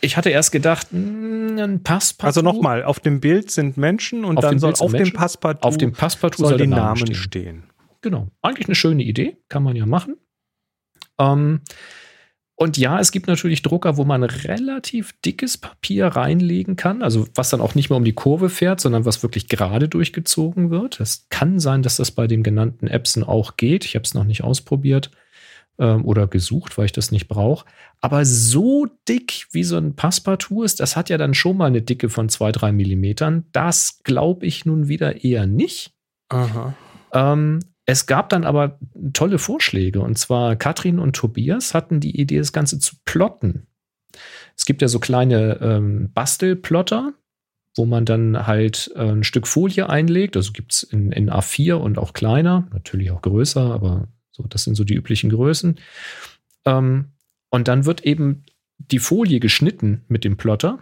ich 0.00 0.16
hatte 0.16 0.30
erst 0.30 0.50
gedacht, 0.50 0.88
hm, 0.90 1.58
ein 1.58 1.82
Passepartout. 1.82 2.26
Also 2.26 2.42
nochmal, 2.42 2.84
auf 2.84 3.00
dem 3.00 3.20
Bild 3.20 3.50
sind 3.50 3.76
Menschen 3.76 4.24
und 4.24 4.42
dann 4.42 4.58
soll 4.58 4.74
auf 4.78 4.92
dem 4.92 5.12
Passepartout, 5.12 5.68
auf 5.68 5.76
dem 5.76 5.92
Passepartout 5.92 6.48
soll, 6.48 6.58
die 6.58 6.66
Namen 6.66 6.96
stehen. 6.96 7.14
stehen. 7.14 7.62
Genau. 8.00 8.28
Eigentlich 8.40 8.66
eine 8.66 8.74
schöne 8.74 9.02
Idee, 9.02 9.36
kann 9.48 9.62
man 9.62 9.76
ja 9.76 9.86
machen. 9.86 10.16
Ähm, 11.18 11.60
und 12.62 12.78
ja, 12.78 13.00
es 13.00 13.10
gibt 13.10 13.26
natürlich 13.26 13.62
Drucker, 13.62 13.96
wo 13.96 14.04
man 14.04 14.22
relativ 14.22 15.14
dickes 15.24 15.58
Papier 15.58 16.06
reinlegen 16.06 16.76
kann, 16.76 17.02
also 17.02 17.26
was 17.34 17.50
dann 17.50 17.60
auch 17.60 17.74
nicht 17.74 17.90
mehr 17.90 17.96
um 17.96 18.04
die 18.04 18.12
Kurve 18.12 18.50
fährt, 18.50 18.80
sondern 18.80 19.04
was 19.04 19.24
wirklich 19.24 19.48
gerade 19.48 19.88
durchgezogen 19.88 20.70
wird. 20.70 21.00
Es 21.00 21.26
kann 21.28 21.58
sein, 21.58 21.82
dass 21.82 21.96
das 21.96 22.12
bei 22.12 22.28
den 22.28 22.44
genannten 22.44 22.86
Epson 22.86 23.24
auch 23.24 23.56
geht. 23.56 23.84
Ich 23.84 23.96
habe 23.96 24.04
es 24.04 24.14
noch 24.14 24.22
nicht 24.22 24.44
ausprobiert 24.44 25.10
ähm, 25.80 26.04
oder 26.04 26.28
gesucht, 26.28 26.78
weil 26.78 26.84
ich 26.84 26.92
das 26.92 27.10
nicht 27.10 27.26
brauche. 27.26 27.66
Aber 28.00 28.24
so 28.24 28.86
dick 29.08 29.48
wie 29.50 29.64
so 29.64 29.76
ein 29.76 29.96
Passepartout 29.96 30.62
ist, 30.62 30.78
das 30.78 30.94
hat 30.94 31.10
ja 31.10 31.18
dann 31.18 31.34
schon 31.34 31.56
mal 31.56 31.66
eine 31.66 31.82
Dicke 31.82 32.08
von 32.10 32.28
zwei, 32.28 32.52
drei 32.52 32.70
Millimetern. 32.70 33.44
Das 33.50 34.04
glaube 34.04 34.46
ich 34.46 34.66
nun 34.66 34.86
wieder 34.86 35.24
eher 35.24 35.46
nicht. 35.48 35.94
Aha. 36.28 36.74
Ähm, 37.12 37.58
es 37.86 38.06
gab 38.06 38.28
dann 38.28 38.44
aber 38.44 38.78
tolle 39.12 39.38
Vorschläge. 39.38 40.00
Und 40.00 40.18
zwar 40.18 40.56
Katrin 40.56 40.98
und 40.98 41.16
Tobias 41.16 41.74
hatten 41.74 42.00
die 42.00 42.20
Idee, 42.20 42.38
das 42.38 42.52
Ganze 42.52 42.78
zu 42.78 42.96
plotten. 43.04 43.66
Es 44.56 44.64
gibt 44.64 44.82
ja 44.82 44.88
so 44.88 45.00
kleine 45.00 45.58
ähm, 45.60 46.10
Bastelplotter, 46.12 47.14
wo 47.76 47.86
man 47.86 48.04
dann 48.04 48.46
halt 48.46 48.92
äh, 48.94 49.10
ein 49.10 49.24
Stück 49.24 49.46
Folie 49.46 49.88
einlegt. 49.88 50.36
Also 50.36 50.52
gibt 50.52 50.72
es 50.72 50.82
in, 50.82 51.10
in 51.10 51.30
A4 51.30 51.74
und 51.74 51.98
auch 51.98 52.12
kleiner, 52.12 52.68
natürlich 52.72 53.10
auch 53.10 53.22
größer, 53.22 53.72
aber 53.72 54.08
so, 54.30 54.44
das 54.44 54.64
sind 54.64 54.74
so 54.74 54.84
die 54.84 54.94
üblichen 54.94 55.30
Größen. 55.30 55.78
Ähm, 56.64 57.12
und 57.50 57.68
dann 57.68 57.84
wird 57.84 58.04
eben 58.04 58.44
die 58.78 58.98
Folie 58.98 59.40
geschnitten 59.40 60.04
mit 60.08 60.24
dem 60.24 60.36
Plotter 60.36 60.78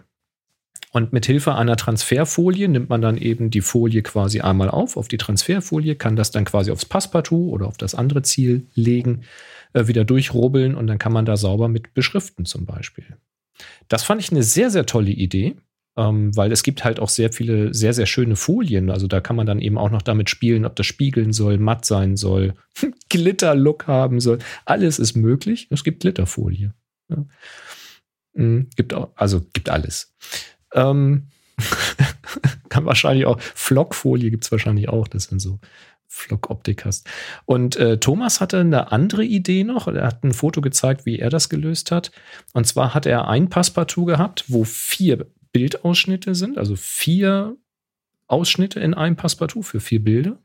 und 0.91 1.13
mit 1.13 1.25
Hilfe 1.25 1.55
einer 1.55 1.77
Transferfolie 1.77 2.67
nimmt 2.67 2.89
man 2.89 3.01
dann 3.01 3.17
eben 3.17 3.49
die 3.49 3.61
Folie 3.61 4.01
quasi 4.01 4.41
einmal 4.41 4.69
auf, 4.69 4.97
auf 4.97 5.07
die 5.07 5.17
Transferfolie, 5.17 5.95
kann 5.95 6.17
das 6.17 6.31
dann 6.31 6.43
quasi 6.43 6.69
aufs 6.69 6.85
Passpartout 6.85 7.49
oder 7.49 7.67
auf 7.67 7.77
das 7.77 7.95
andere 7.95 8.23
Ziel 8.23 8.67
legen, 8.75 9.21
äh, 9.73 9.87
wieder 9.87 10.03
durchrubbeln 10.03 10.75
und 10.75 10.87
dann 10.87 10.99
kann 10.99 11.13
man 11.13 11.25
da 11.25 11.37
sauber 11.37 11.69
mit 11.69 11.93
beschriften 11.93 12.45
zum 12.45 12.65
Beispiel. 12.65 13.05
Das 13.87 14.03
fand 14.03 14.21
ich 14.21 14.31
eine 14.31 14.43
sehr, 14.43 14.69
sehr 14.69 14.85
tolle 14.85 15.11
Idee, 15.11 15.55
ähm, 15.95 16.35
weil 16.35 16.51
es 16.51 16.61
gibt 16.61 16.83
halt 16.83 16.99
auch 16.99 17.09
sehr 17.09 17.31
viele 17.31 17.73
sehr, 17.73 17.93
sehr 17.93 18.05
schöne 18.05 18.35
Folien. 18.35 18.89
Also 18.89 19.07
da 19.07 19.21
kann 19.21 19.37
man 19.37 19.45
dann 19.45 19.59
eben 19.59 19.77
auch 19.77 19.91
noch 19.91 20.01
damit 20.01 20.29
spielen, 20.29 20.65
ob 20.65 20.75
das 20.75 20.87
spiegeln 20.87 21.31
soll, 21.31 21.57
matt 21.57 21.85
sein 21.85 22.17
soll, 22.17 22.53
Glitterlook 23.09 23.87
haben 23.87 24.19
soll. 24.19 24.39
Alles 24.65 24.99
ist 24.99 25.15
möglich. 25.15 25.67
Es 25.69 25.85
gibt 25.85 26.01
Glitterfolie. 26.01 26.73
Ja. 27.09 27.25
Mhm, 28.33 28.69
gibt 28.75 28.93
auch, 28.93 29.11
also 29.15 29.41
gibt 29.53 29.69
alles. 29.69 30.13
Ähm, 30.73 31.27
kann 32.69 32.85
wahrscheinlich 32.85 33.25
auch, 33.25 33.39
Flockfolie 33.39 34.31
gibt 34.31 34.45
es 34.45 34.51
wahrscheinlich 34.51 34.89
auch, 34.89 35.07
das 35.07 35.25
sind 35.25 35.39
so 35.39 35.59
Flock-Optik 36.07 36.83
hast. 36.83 37.07
Und 37.45 37.77
äh, 37.77 37.97
Thomas 37.97 38.41
hatte 38.41 38.59
eine 38.59 38.91
andere 38.91 39.23
Idee 39.23 39.63
noch. 39.63 39.87
Er 39.87 40.05
hat 40.05 40.23
ein 40.23 40.33
Foto 40.33 40.59
gezeigt, 40.59 41.05
wie 41.05 41.19
er 41.19 41.29
das 41.29 41.47
gelöst 41.47 41.89
hat. 41.89 42.11
Und 42.53 42.67
zwar 42.67 42.93
hat 42.93 43.05
er 43.05 43.29
ein 43.29 43.49
Passepartout 43.49 44.05
gehabt, 44.05 44.43
wo 44.47 44.65
vier 44.65 45.25
Bildausschnitte 45.53 46.35
sind, 46.35 46.57
also 46.57 46.75
vier 46.75 47.55
Ausschnitte 48.27 48.79
in 48.79 48.93
einem 48.93 49.15
Passepartout 49.15 49.63
für 49.63 49.79
vier 49.79 50.03
Bilder. 50.03 50.37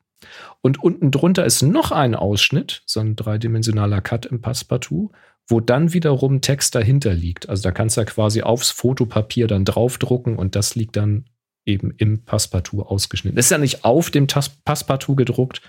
Und 0.60 0.82
unten 0.82 1.10
drunter 1.10 1.44
ist 1.44 1.62
noch 1.62 1.92
ein 1.92 2.14
Ausschnitt, 2.14 2.82
so 2.86 3.00
ein 3.00 3.16
dreidimensionaler 3.16 4.00
Cut 4.00 4.26
im 4.26 4.40
Passepartout, 4.40 5.12
wo 5.48 5.60
dann 5.60 5.92
wiederum 5.92 6.40
Text 6.40 6.74
dahinter 6.74 7.14
liegt. 7.14 7.48
Also 7.48 7.62
da 7.62 7.70
kannst 7.70 7.96
du 7.96 8.00
ja 8.00 8.04
quasi 8.04 8.42
aufs 8.42 8.70
Fotopapier 8.70 9.46
dann 9.46 9.64
draufdrucken 9.64 10.36
und 10.36 10.56
das 10.56 10.74
liegt 10.74 10.96
dann 10.96 11.26
eben 11.64 11.92
im 11.96 12.24
Passepartout 12.24 12.82
ausgeschnitten. 12.82 13.36
Das 13.36 13.46
ist 13.46 13.50
ja 13.50 13.58
nicht 13.58 13.84
auf 13.84 14.10
dem 14.10 14.26
Passepartout 14.26 15.16
gedruckt, 15.16 15.60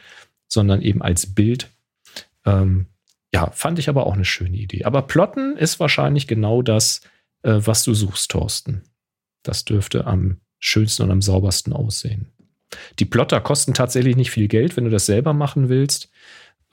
sondern 0.47 0.81
eben 0.81 1.01
als 1.01 1.33
Bild. 1.33 1.69
Ähm, 2.45 2.87
ja, 3.33 3.51
fand 3.51 3.77
ich 3.79 3.89
aber 3.89 4.07
auch 4.07 4.13
eine 4.13 4.25
schöne 4.25 4.57
Idee. 4.57 4.85
Aber 4.85 5.01
Plotten 5.01 5.57
ist 5.57 5.79
wahrscheinlich 5.79 6.27
genau 6.27 6.61
das, 6.61 7.01
äh, 7.43 7.53
was 7.57 7.83
du 7.83 7.93
suchst, 7.93 8.31
Thorsten. 8.31 8.83
Das 9.43 9.65
dürfte 9.65 10.07
am 10.07 10.39
schönsten 10.59 11.03
und 11.03 11.11
am 11.11 11.21
saubersten 11.21 11.73
aussehen. 11.73 12.31
Die 12.99 13.05
Plotter 13.05 13.41
kosten 13.41 13.73
tatsächlich 13.73 14.15
nicht 14.15 14.31
viel 14.31 14.47
Geld, 14.47 14.77
wenn 14.77 14.83
du 14.83 14.89
das 14.89 15.05
selber 15.05 15.33
machen 15.33 15.69
willst. 15.69 16.09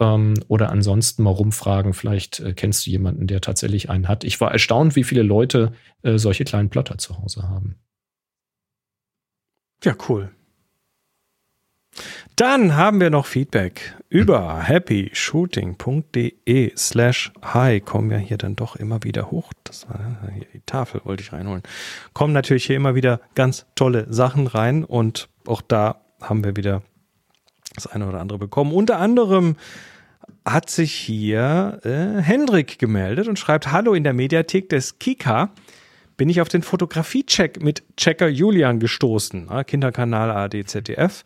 Ähm, 0.00 0.34
oder 0.48 0.70
ansonsten 0.70 1.22
mal 1.22 1.30
rumfragen, 1.30 1.94
vielleicht 1.94 2.40
äh, 2.40 2.52
kennst 2.52 2.86
du 2.86 2.90
jemanden, 2.90 3.26
der 3.26 3.40
tatsächlich 3.40 3.90
einen 3.90 4.08
hat. 4.08 4.24
Ich 4.24 4.40
war 4.40 4.50
erstaunt, 4.50 4.96
wie 4.96 5.04
viele 5.04 5.22
Leute 5.22 5.72
äh, 6.02 6.18
solche 6.18 6.44
kleinen 6.44 6.70
Plotter 6.70 6.98
zu 6.98 7.18
Hause 7.18 7.44
haben. 7.44 7.76
Ja, 9.84 9.94
cool. 10.08 10.30
Dann 12.36 12.74
haben 12.74 13.00
wir 13.00 13.10
noch 13.10 13.26
Feedback 13.26 13.94
über 14.08 14.66
happyshooting.de 14.66 16.72
slash 16.76 17.32
hi. 17.42 17.80
Kommen 17.80 18.10
wir 18.10 18.18
hier 18.18 18.38
dann 18.38 18.56
doch 18.56 18.74
immer 18.74 19.04
wieder 19.04 19.30
hoch. 19.30 19.52
Das 19.62 19.88
war 19.88 20.18
hier 20.34 20.46
die 20.52 20.62
Tafel, 20.66 21.02
wollte 21.04 21.22
ich 21.22 21.32
reinholen. 21.32 21.62
Kommen 22.12 22.32
natürlich 22.32 22.64
hier 22.64 22.74
immer 22.74 22.96
wieder 22.96 23.20
ganz 23.36 23.66
tolle 23.76 24.12
Sachen 24.12 24.48
rein 24.48 24.82
und 24.82 25.28
auch 25.46 25.60
da 25.62 26.00
haben 26.20 26.44
wir 26.44 26.56
wieder 26.56 26.82
das 27.74 27.86
eine 27.86 28.08
oder 28.08 28.20
andere 28.20 28.38
bekommen. 28.38 28.72
Unter 28.72 28.98
anderem 28.98 29.56
hat 30.44 30.70
sich 30.70 30.92
hier 30.92 31.80
äh, 31.84 32.20
Hendrik 32.20 32.78
gemeldet 32.78 33.28
und 33.28 33.38
schreibt 33.38 33.72
Hallo 33.72 33.94
in 33.94 34.04
der 34.04 34.12
Mediathek 34.12 34.68
des 34.68 34.98
Kika 34.98 35.50
bin 36.16 36.28
ich 36.28 36.40
auf 36.40 36.48
den 36.48 36.62
Fotografie-Check 36.62 37.62
mit 37.62 37.82
Checker 37.96 38.28
Julian 38.28 38.78
gestoßen. 38.78 39.50
Kinderkanal 39.66 40.30
ARD 40.30 40.68
ZDF. 40.68 41.24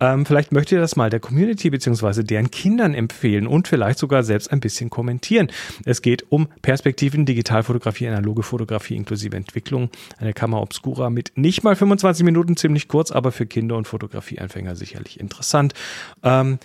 Ähm, 0.00 0.26
vielleicht 0.26 0.52
möchtet 0.52 0.72
ihr 0.72 0.80
das 0.80 0.96
mal 0.96 1.10
der 1.10 1.20
Community 1.20 1.70
bzw. 1.70 2.22
deren 2.22 2.50
Kindern 2.50 2.94
empfehlen 2.94 3.46
und 3.46 3.68
vielleicht 3.68 3.98
sogar 3.98 4.22
selbst 4.22 4.50
ein 4.50 4.60
bisschen 4.60 4.90
kommentieren. 4.90 5.50
Es 5.84 6.02
geht 6.02 6.24
um 6.30 6.48
Perspektiven, 6.62 7.26
Digitalfotografie, 7.26 8.08
analoge 8.08 8.42
Fotografie 8.42 8.96
inklusive 8.96 9.36
Entwicklung. 9.36 9.90
Eine 10.18 10.32
Kamera 10.32 10.62
Obscura 10.62 11.10
mit 11.10 11.32
nicht 11.36 11.62
mal 11.62 11.76
25 11.76 12.24
Minuten, 12.24 12.56
ziemlich 12.56 12.88
kurz, 12.88 13.10
aber 13.10 13.32
für 13.32 13.46
Kinder 13.46 13.76
und 13.76 13.86
Fotografieanfänger 13.86 14.76
sicherlich 14.76 15.20
interessant. 15.20 15.74
Ähm, 16.22 16.58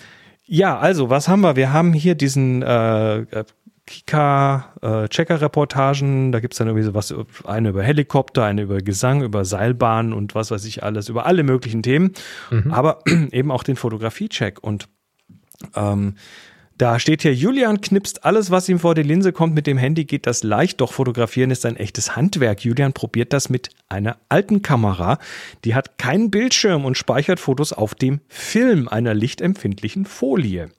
ja, 0.47 0.77
also 0.77 1.09
was 1.09 1.27
haben 1.27 1.41
wir? 1.41 1.55
Wir 1.55 1.73
haben 1.73 1.93
hier 1.93 2.15
diesen 2.15 2.61
äh, 2.61 3.25
äh 3.85 3.91
Kika, 3.91 4.73
äh, 4.81 5.07
Checker-Reportagen, 5.07 6.31
da 6.31 6.39
gibt's 6.39 6.57
dann 6.57 6.67
irgendwie 6.67 6.85
so 6.85 6.93
was, 6.93 7.13
eine 7.45 7.69
über 7.69 7.83
Helikopter, 7.83 8.43
eine 8.43 8.63
über 8.63 8.79
Gesang, 8.79 9.21
über 9.21 9.45
Seilbahnen 9.45 10.13
und 10.13 10.35
was 10.35 10.51
weiß 10.51 10.65
ich 10.65 10.83
alles, 10.83 11.09
über 11.09 11.25
alle 11.25 11.43
möglichen 11.43 11.83
Themen, 11.83 12.13
mhm. 12.49 12.71
aber 12.71 12.99
eben 13.31 13.51
auch 13.51 13.63
den 13.63 13.75
Fotografie-Check 13.75 14.63
und 14.63 14.87
ähm, 15.75 16.15
da 16.77 16.99
steht 16.99 17.21
hier, 17.21 17.33
Julian 17.33 17.79
knipst 17.79 18.25
alles, 18.25 18.51
was 18.51 18.67
ihm 18.67 18.79
vor 18.79 18.95
die 18.95 19.03
Linse 19.03 19.31
kommt. 19.31 19.55
Mit 19.55 19.65
dem 19.65 19.77
Handy 19.77 20.03
geht 20.03 20.27
das 20.27 20.43
leicht, 20.43 20.81
doch 20.81 20.91
fotografieren 20.91 21.49
ist 21.49 21.65
ein 21.65 21.77
echtes 21.77 22.17
Handwerk. 22.17 22.65
Julian 22.65 22.91
probiert 22.91 23.31
das 23.31 23.49
mit 23.49 23.69
einer 23.87 24.17
alten 24.27 24.61
Kamera. 24.61 25.17
Die 25.63 25.73
hat 25.73 25.97
keinen 25.97 26.31
Bildschirm 26.31 26.83
und 26.83 26.97
speichert 26.97 27.39
Fotos 27.39 27.71
auf 27.71 27.95
dem 27.95 28.19
Film 28.27 28.89
einer 28.89 29.13
lichtempfindlichen 29.13 30.03
Folie. 30.03 30.69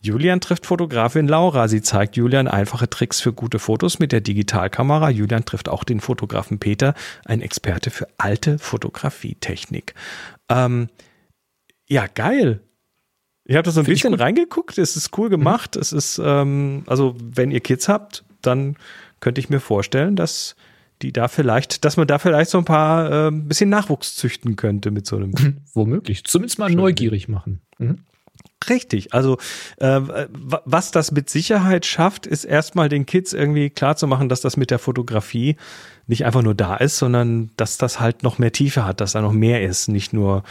Julian 0.00 0.40
trifft 0.40 0.66
Fotografin 0.66 1.26
Laura. 1.26 1.68
Sie 1.68 1.82
zeigt 1.82 2.16
Julian 2.16 2.48
einfache 2.48 2.88
Tricks 2.88 3.20
für 3.20 3.32
gute 3.32 3.58
Fotos 3.58 3.98
mit 3.98 4.12
der 4.12 4.20
Digitalkamera. 4.20 5.10
Julian 5.10 5.44
trifft 5.44 5.68
auch 5.68 5.84
den 5.84 6.00
Fotografen 6.00 6.58
Peter, 6.58 6.94
ein 7.24 7.40
Experte 7.40 7.90
für 7.90 8.06
alte 8.18 8.58
Fotografietechnik. 8.58 9.94
Ähm, 10.48 10.88
ja, 11.88 12.06
geil. 12.06 12.60
Ich 13.44 13.56
habe 13.56 13.64
da 13.64 13.70
so 13.70 13.80
ein 13.80 13.86
Find 13.86 13.96
bisschen 13.96 14.14
reingeguckt. 14.14 14.76
Es 14.78 14.96
ist 14.96 15.16
cool 15.18 15.28
gemacht. 15.28 15.76
Mhm. 15.76 15.80
Es 15.80 15.92
ist, 15.92 16.20
ähm, 16.22 16.82
also 16.86 17.16
wenn 17.20 17.50
ihr 17.50 17.60
Kids 17.60 17.88
habt, 17.88 18.24
dann 18.42 18.76
könnte 19.20 19.40
ich 19.40 19.50
mir 19.50 19.60
vorstellen, 19.60 20.16
dass 20.16 20.56
die 21.02 21.12
da 21.12 21.28
vielleicht, 21.28 21.84
dass 21.84 21.96
man 21.96 22.06
da 22.06 22.18
vielleicht 22.18 22.50
so 22.50 22.58
ein 22.58 22.64
paar 22.64 23.28
äh, 23.28 23.30
bisschen 23.30 23.70
Nachwuchs 23.70 24.16
züchten 24.16 24.56
könnte 24.56 24.90
mit 24.90 25.06
so 25.06 25.16
einem. 25.16 25.34
Womöglich. 25.74 26.24
Zumindest 26.24 26.58
mal 26.58 26.70
neugierig 26.70 27.28
machen. 27.28 27.60
Mhm. 27.78 27.98
Richtig. 28.68 29.12
Also 29.12 29.38
äh, 29.78 30.00
was 30.64 30.90
das 30.90 31.12
mit 31.12 31.30
Sicherheit 31.30 31.86
schafft, 31.86 32.26
ist 32.26 32.44
erstmal 32.44 32.88
den 32.88 33.06
Kids 33.06 33.32
irgendwie 33.32 33.70
klarzumachen, 33.70 34.28
dass 34.28 34.40
das 34.40 34.56
mit 34.56 34.70
der 34.70 34.78
Fotografie 34.78 35.56
nicht 36.06 36.24
einfach 36.24 36.42
nur 36.42 36.54
da 36.54 36.76
ist, 36.76 36.98
sondern 36.98 37.50
dass 37.56 37.78
das 37.78 38.00
halt 38.00 38.22
noch 38.22 38.38
mehr 38.38 38.52
Tiefe 38.52 38.84
hat, 38.84 39.00
dass 39.00 39.12
da 39.12 39.20
noch 39.20 39.32
mehr 39.32 39.62
ist. 39.62 39.88
Nicht 39.88 40.12
nur 40.12 40.42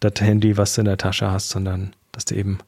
das 0.00 0.20
Handy, 0.20 0.56
was 0.56 0.74
du 0.74 0.82
in 0.82 0.86
der 0.86 0.98
Tasche 0.98 1.30
hast, 1.30 1.50
sondern 1.50 1.92
dass 2.12 2.24
du 2.24 2.36
eben, 2.36 2.58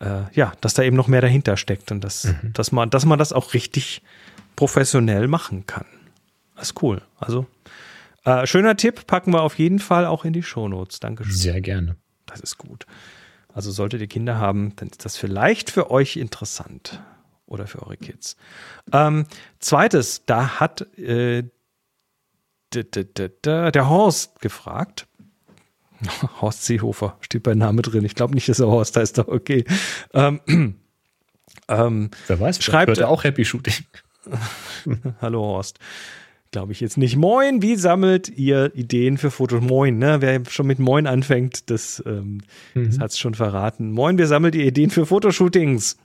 äh, 0.00 0.22
ja, 0.32 0.52
dass 0.60 0.74
da 0.74 0.82
eben 0.82 0.96
noch 0.96 1.08
mehr 1.08 1.20
dahinter 1.20 1.56
steckt 1.56 1.92
und 1.92 2.02
dass, 2.02 2.24
mhm. 2.24 2.52
dass, 2.52 2.72
man, 2.72 2.90
dass 2.90 3.06
man 3.06 3.18
das 3.18 3.32
auch 3.32 3.54
richtig 3.54 4.02
professionell 4.56 5.28
machen 5.28 5.66
kann. 5.66 5.86
Das 6.56 6.70
ist 6.70 6.82
cool. 6.82 7.02
Also 7.18 7.46
äh, 8.24 8.46
schöner 8.46 8.76
Tipp, 8.76 9.06
packen 9.06 9.32
wir 9.32 9.42
auf 9.42 9.58
jeden 9.58 9.78
Fall 9.78 10.04
auch 10.04 10.24
in 10.24 10.32
die 10.32 10.42
Shownotes. 10.42 11.00
Dankeschön. 11.00 11.32
Sehr 11.32 11.60
gerne. 11.60 11.96
Das 12.26 12.40
ist 12.40 12.58
gut. 12.58 12.84
Also 13.58 13.72
solltet 13.72 14.00
ihr 14.00 14.06
Kinder 14.06 14.38
haben, 14.38 14.76
dann 14.76 14.88
ist 14.88 15.04
das 15.04 15.16
vielleicht 15.16 15.72
für 15.72 15.90
euch 15.90 16.16
interessant 16.16 17.02
oder 17.44 17.66
für 17.66 17.82
eure 17.82 17.96
Kids. 17.96 18.36
Ähm, 18.92 19.26
zweites, 19.58 20.24
da 20.26 20.60
hat 20.60 20.82
äh, 20.96 21.42
der 22.72 23.88
Horst 23.88 24.40
gefragt. 24.40 25.08
Horst 26.40 26.66
Seehofer 26.66 27.16
steht 27.20 27.42
bei 27.42 27.56
Name 27.56 27.82
drin. 27.82 28.04
Ich 28.04 28.14
glaube 28.14 28.34
nicht, 28.34 28.48
dass 28.48 28.60
er 28.60 28.68
Horst 28.68 28.96
heißt, 28.96 29.18
aber 29.18 29.32
okay. 29.32 29.64
Ähm, 30.14 30.40
ähm, 31.66 32.10
Wer 32.28 32.38
weiß, 32.38 32.62
schreibt 32.62 32.96
er 32.98 33.08
auch 33.08 33.24
Happy 33.24 33.44
Shooting. 33.44 33.74
Hallo 35.20 35.40
Horst 35.40 35.80
glaube 36.50 36.72
ich 36.72 36.80
jetzt 36.80 36.96
nicht. 36.96 37.16
Moin, 37.16 37.62
wie 37.62 37.76
sammelt 37.76 38.28
ihr 38.28 38.74
Ideen 38.74 39.18
für 39.18 39.30
Fotos? 39.30 39.62
Moin, 39.62 39.98
ne? 39.98 40.20
Wer 40.20 40.42
schon 40.48 40.66
mit 40.66 40.78
Moin 40.78 41.06
anfängt, 41.06 41.70
das, 41.70 42.02
ähm, 42.06 42.42
mhm. 42.74 42.86
das 42.86 42.98
hat 42.98 43.10
es 43.10 43.18
schon 43.18 43.34
verraten. 43.34 43.92
Moin, 43.92 44.18
wir 44.18 44.26
sammelt 44.26 44.54
ihr 44.54 44.64
Ideen 44.64 44.90
für 44.90 45.06
Fotoshootings? 45.06 45.96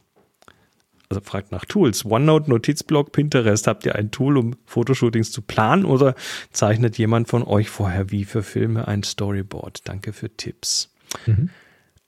Also 1.10 1.22
fragt 1.22 1.52
nach 1.52 1.66
Tools. 1.66 2.06
OneNote, 2.06 2.50
Notizblock, 2.50 3.12
Pinterest. 3.12 3.68
Habt 3.68 3.86
ihr 3.86 3.96
ein 3.96 4.12
Tool, 4.12 4.38
um 4.38 4.56
Fotoshootings 4.66 5.32
zu 5.32 5.42
planen 5.42 5.86
oder 5.86 6.16
zeichnet 6.52 6.98
jemand 6.98 7.28
von 7.28 7.44
euch 7.44 7.70
vorher 7.70 8.10
wie 8.10 8.26
für 8.26 8.42
Filme 8.42 8.88
ein 8.88 9.04
Storyboard? 9.04 9.88
Danke 9.88 10.12
für 10.12 10.36
Tipps. 10.36 10.92
Mhm. 11.26 11.50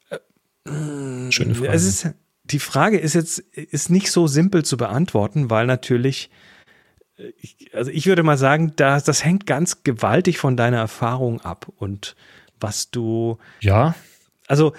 Äh, 0.10 1.32
Schöne 1.32 1.56
Frage. 1.56 1.74
Ist, 1.74 2.10
die 2.46 2.60
Frage 2.60 2.98
ist 2.98 3.14
jetzt 3.14 3.40
ist 3.40 3.90
nicht 3.90 4.12
so 4.12 4.28
simpel 4.28 4.66
zu 4.66 4.78
beantworten, 4.78 5.50
weil 5.50 5.68
natürlich 5.68 6.30
ich, 7.40 7.74
also 7.74 7.92
ich 7.92 8.08
würde 8.08 8.24
mal 8.24 8.38
sagen, 8.38 8.74
das, 8.76 9.04
das 9.04 9.24
hängt 9.24 9.46
ganz 9.46 9.84
gewaltig 9.84 10.38
von 10.38 10.58
deiner 10.58 10.78
Erfahrung 10.78 11.42
ab 11.42 11.68
und 11.78 12.16
was 12.60 12.92
du. 12.92 13.38
Ja. 13.62 13.96
Also, 14.48 14.74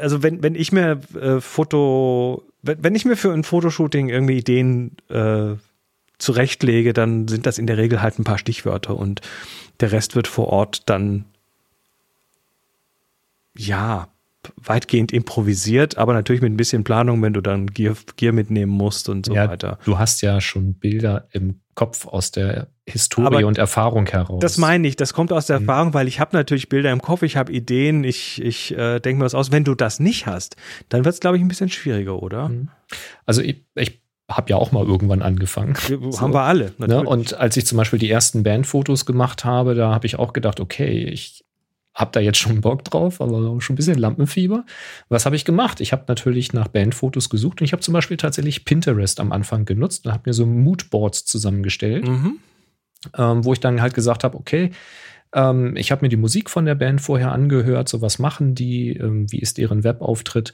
also 0.00 0.22
wenn, 0.22 0.42
wenn 0.42 0.54
ich 0.54 0.72
mir 0.72 1.00
äh, 1.20 1.40
Foto, 1.40 2.44
wenn, 2.62 2.82
wenn 2.82 2.94
ich 2.94 3.04
mir 3.04 3.16
für 3.16 3.32
ein 3.32 3.44
Fotoshooting 3.44 4.08
irgendwie 4.08 4.38
Ideen 4.38 4.96
äh, 5.08 5.56
zurechtlege, 6.18 6.92
dann 6.92 7.28
sind 7.28 7.46
das 7.46 7.58
in 7.58 7.66
der 7.66 7.76
Regel 7.76 8.00
halt 8.00 8.18
ein 8.18 8.24
paar 8.24 8.38
Stichwörter 8.38 8.96
und 8.96 9.20
der 9.80 9.92
Rest 9.92 10.14
wird 10.14 10.28
vor 10.28 10.48
Ort 10.48 10.88
dann 10.88 11.24
ja 13.56 14.08
weitgehend 14.56 15.12
improvisiert, 15.12 15.98
aber 15.98 16.12
natürlich 16.12 16.42
mit 16.42 16.52
ein 16.52 16.56
bisschen 16.56 16.84
Planung, 16.84 17.22
wenn 17.22 17.32
du 17.32 17.40
dann 17.40 17.66
Gear, 17.66 17.94
Gear 18.16 18.32
mitnehmen 18.32 18.72
musst 18.72 19.08
und 19.08 19.26
so 19.26 19.34
ja, 19.34 19.48
weiter. 19.48 19.78
Du 19.84 19.98
hast 19.98 20.20
ja 20.22 20.40
schon 20.40 20.74
Bilder 20.74 21.28
im 21.30 21.60
Kopf 21.74 22.06
aus 22.06 22.32
der 22.32 22.68
Historie 22.86 23.26
aber 23.26 23.46
und 23.46 23.58
Erfahrung 23.58 24.06
heraus. 24.06 24.40
Das 24.40 24.58
meine 24.58 24.86
ich, 24.88 24.96
das 24.96 25.14
kommt 25.14 25.32
aus 25.32 25.46
der 25.46 25.60
mhm. 25.60 25.68
Erfahrung, 25.68 25.94
weil 25.94 26.08
ich 26.08 26.20
habe 26.20 26.36
natürlich 26.36 26.68
Bilder 26.68 26.90
im 26.92 27.00
Kopf, 27.00 27.22
ich 27.22 27.36
habe 27.36 27.52
Ideen, 27.52 28.04
ich, 28.04 28.42
ich 28.42 28.76
äh, 28.76 29.00
denke 29.00 29.20
mir 29.20 29.24
was 29.24 29.34
aus. 29.34 29.52
Wenn 29.52 29.64
du 29.64 29.74
das 29.74 30.00
nicht 30.00 30.26
hast, 30.26 30.56
dann 30.88 31.04
wird 31.04 31.14
es, 31.14 31.20
glaube 31.20 31.36
ich, 31.36 31.42
ein 31.42 31.48
bisschen 31.48 31.70
schwieriger, 31.70 32.22
oder? 32.22 32.48
Mhm. 32.48 32.68
Also 33.24 33.40
ich, 33.40 33.64
ich 33.74 34.02
habe 34.28 34.50
ja 34.50 34.56
auch 34.56 34.72
mal 34.72 34.84
irgendwann 34.84 35.22
angefangen. 35.22 35.74
So. 36.12 36.20
Haben 36.20 36.34
wir 36.34 36.42
alle. 36.42 36.72
Ne? 36.78 37.02
Und 37.02 37.34
als 37.34 37.56
ich 37.56 37.66
zum 37.66 37.78
Beispiel 37.78 37.98
die 37.98 38.10
ersten 38.10 38.42
Bandfotos 38.42 39.06
gemacht 39.06 39.44
habe, 39.44 39.74
da 39.74 39.94
habe 39.94 40.06
ich 40.06 40.18
auch 40.18 40.32
gedacht, 40.32 40.58
okay, 40.58 41.04
ich 41.04 41.44
habe 41.94 42.10
da 42.12 42.20
jetzt 42.20 42.38
schon 42.38 42.60
Bock 42.60 42.84
drauf, 42.84 43.20
aber 43.20 43.60
schon 43.60 43.74
ein 43.74 43.76
bisschen 43.76 43.98
Lampenfieber. 43.98 44.64
Was 45.08 45.26
habe 45.26 45.36
ich 45.36 45.44
gemacht? 45.44 45.80
Ich 45.80 45.92
habe 45.92 46.04
natürlich 46.08 46.52
nach 46.52 46.68
Bandfotos 46.68 47.28
gesucht 47.28 47.60
und 47.60 47.66
ich 47.66 47.72
habe 47.72 47.82
zum 47.82 47.92
Beispiel 47.92 48.16
tatsächlich 48.16 48.64
Pinterest 48.64 49.20
am 49.20 49.32
Anfang 49.32 49.64
genutzt 49.64 50.06
und 50.06 50.12
habe 50.12 50.22
mir 50.26 50.32
so 50.32 50.46
Moodboards 50.46 51.24
zusammengestellt, 51.26 52.08
mhm. 52.08 52.38
ähm, 53.16 53.44
wo 53.44 53.52
ich 53.52 53.60
dann 53.60 53.82
halt 53.82 53.94
gesagt 53.94 54.24
habe, 54.24 54.38
okay, 54.38 54.70
ähm, 55.34 55.76
ich 55.76 55.90
habe 55.90 56.04
mir 56.04 56.08
die 56.08 56.16
Musik 56.16 56.50
von 56.50 56.64
der 56.64 56.74
Band 56.74 57.00
vorher 57.00 57.32
angehört, 57.32 57.88
so 57.88 58.00
was 58.00 58.18
machen 58.18 58.54
die, 58.54 58.96
ähm, 58.96 59.30
wie 59.30 59.40
ist 59.40 59.58
deren 59.58 59.84
Webauftritt 59.84 60.52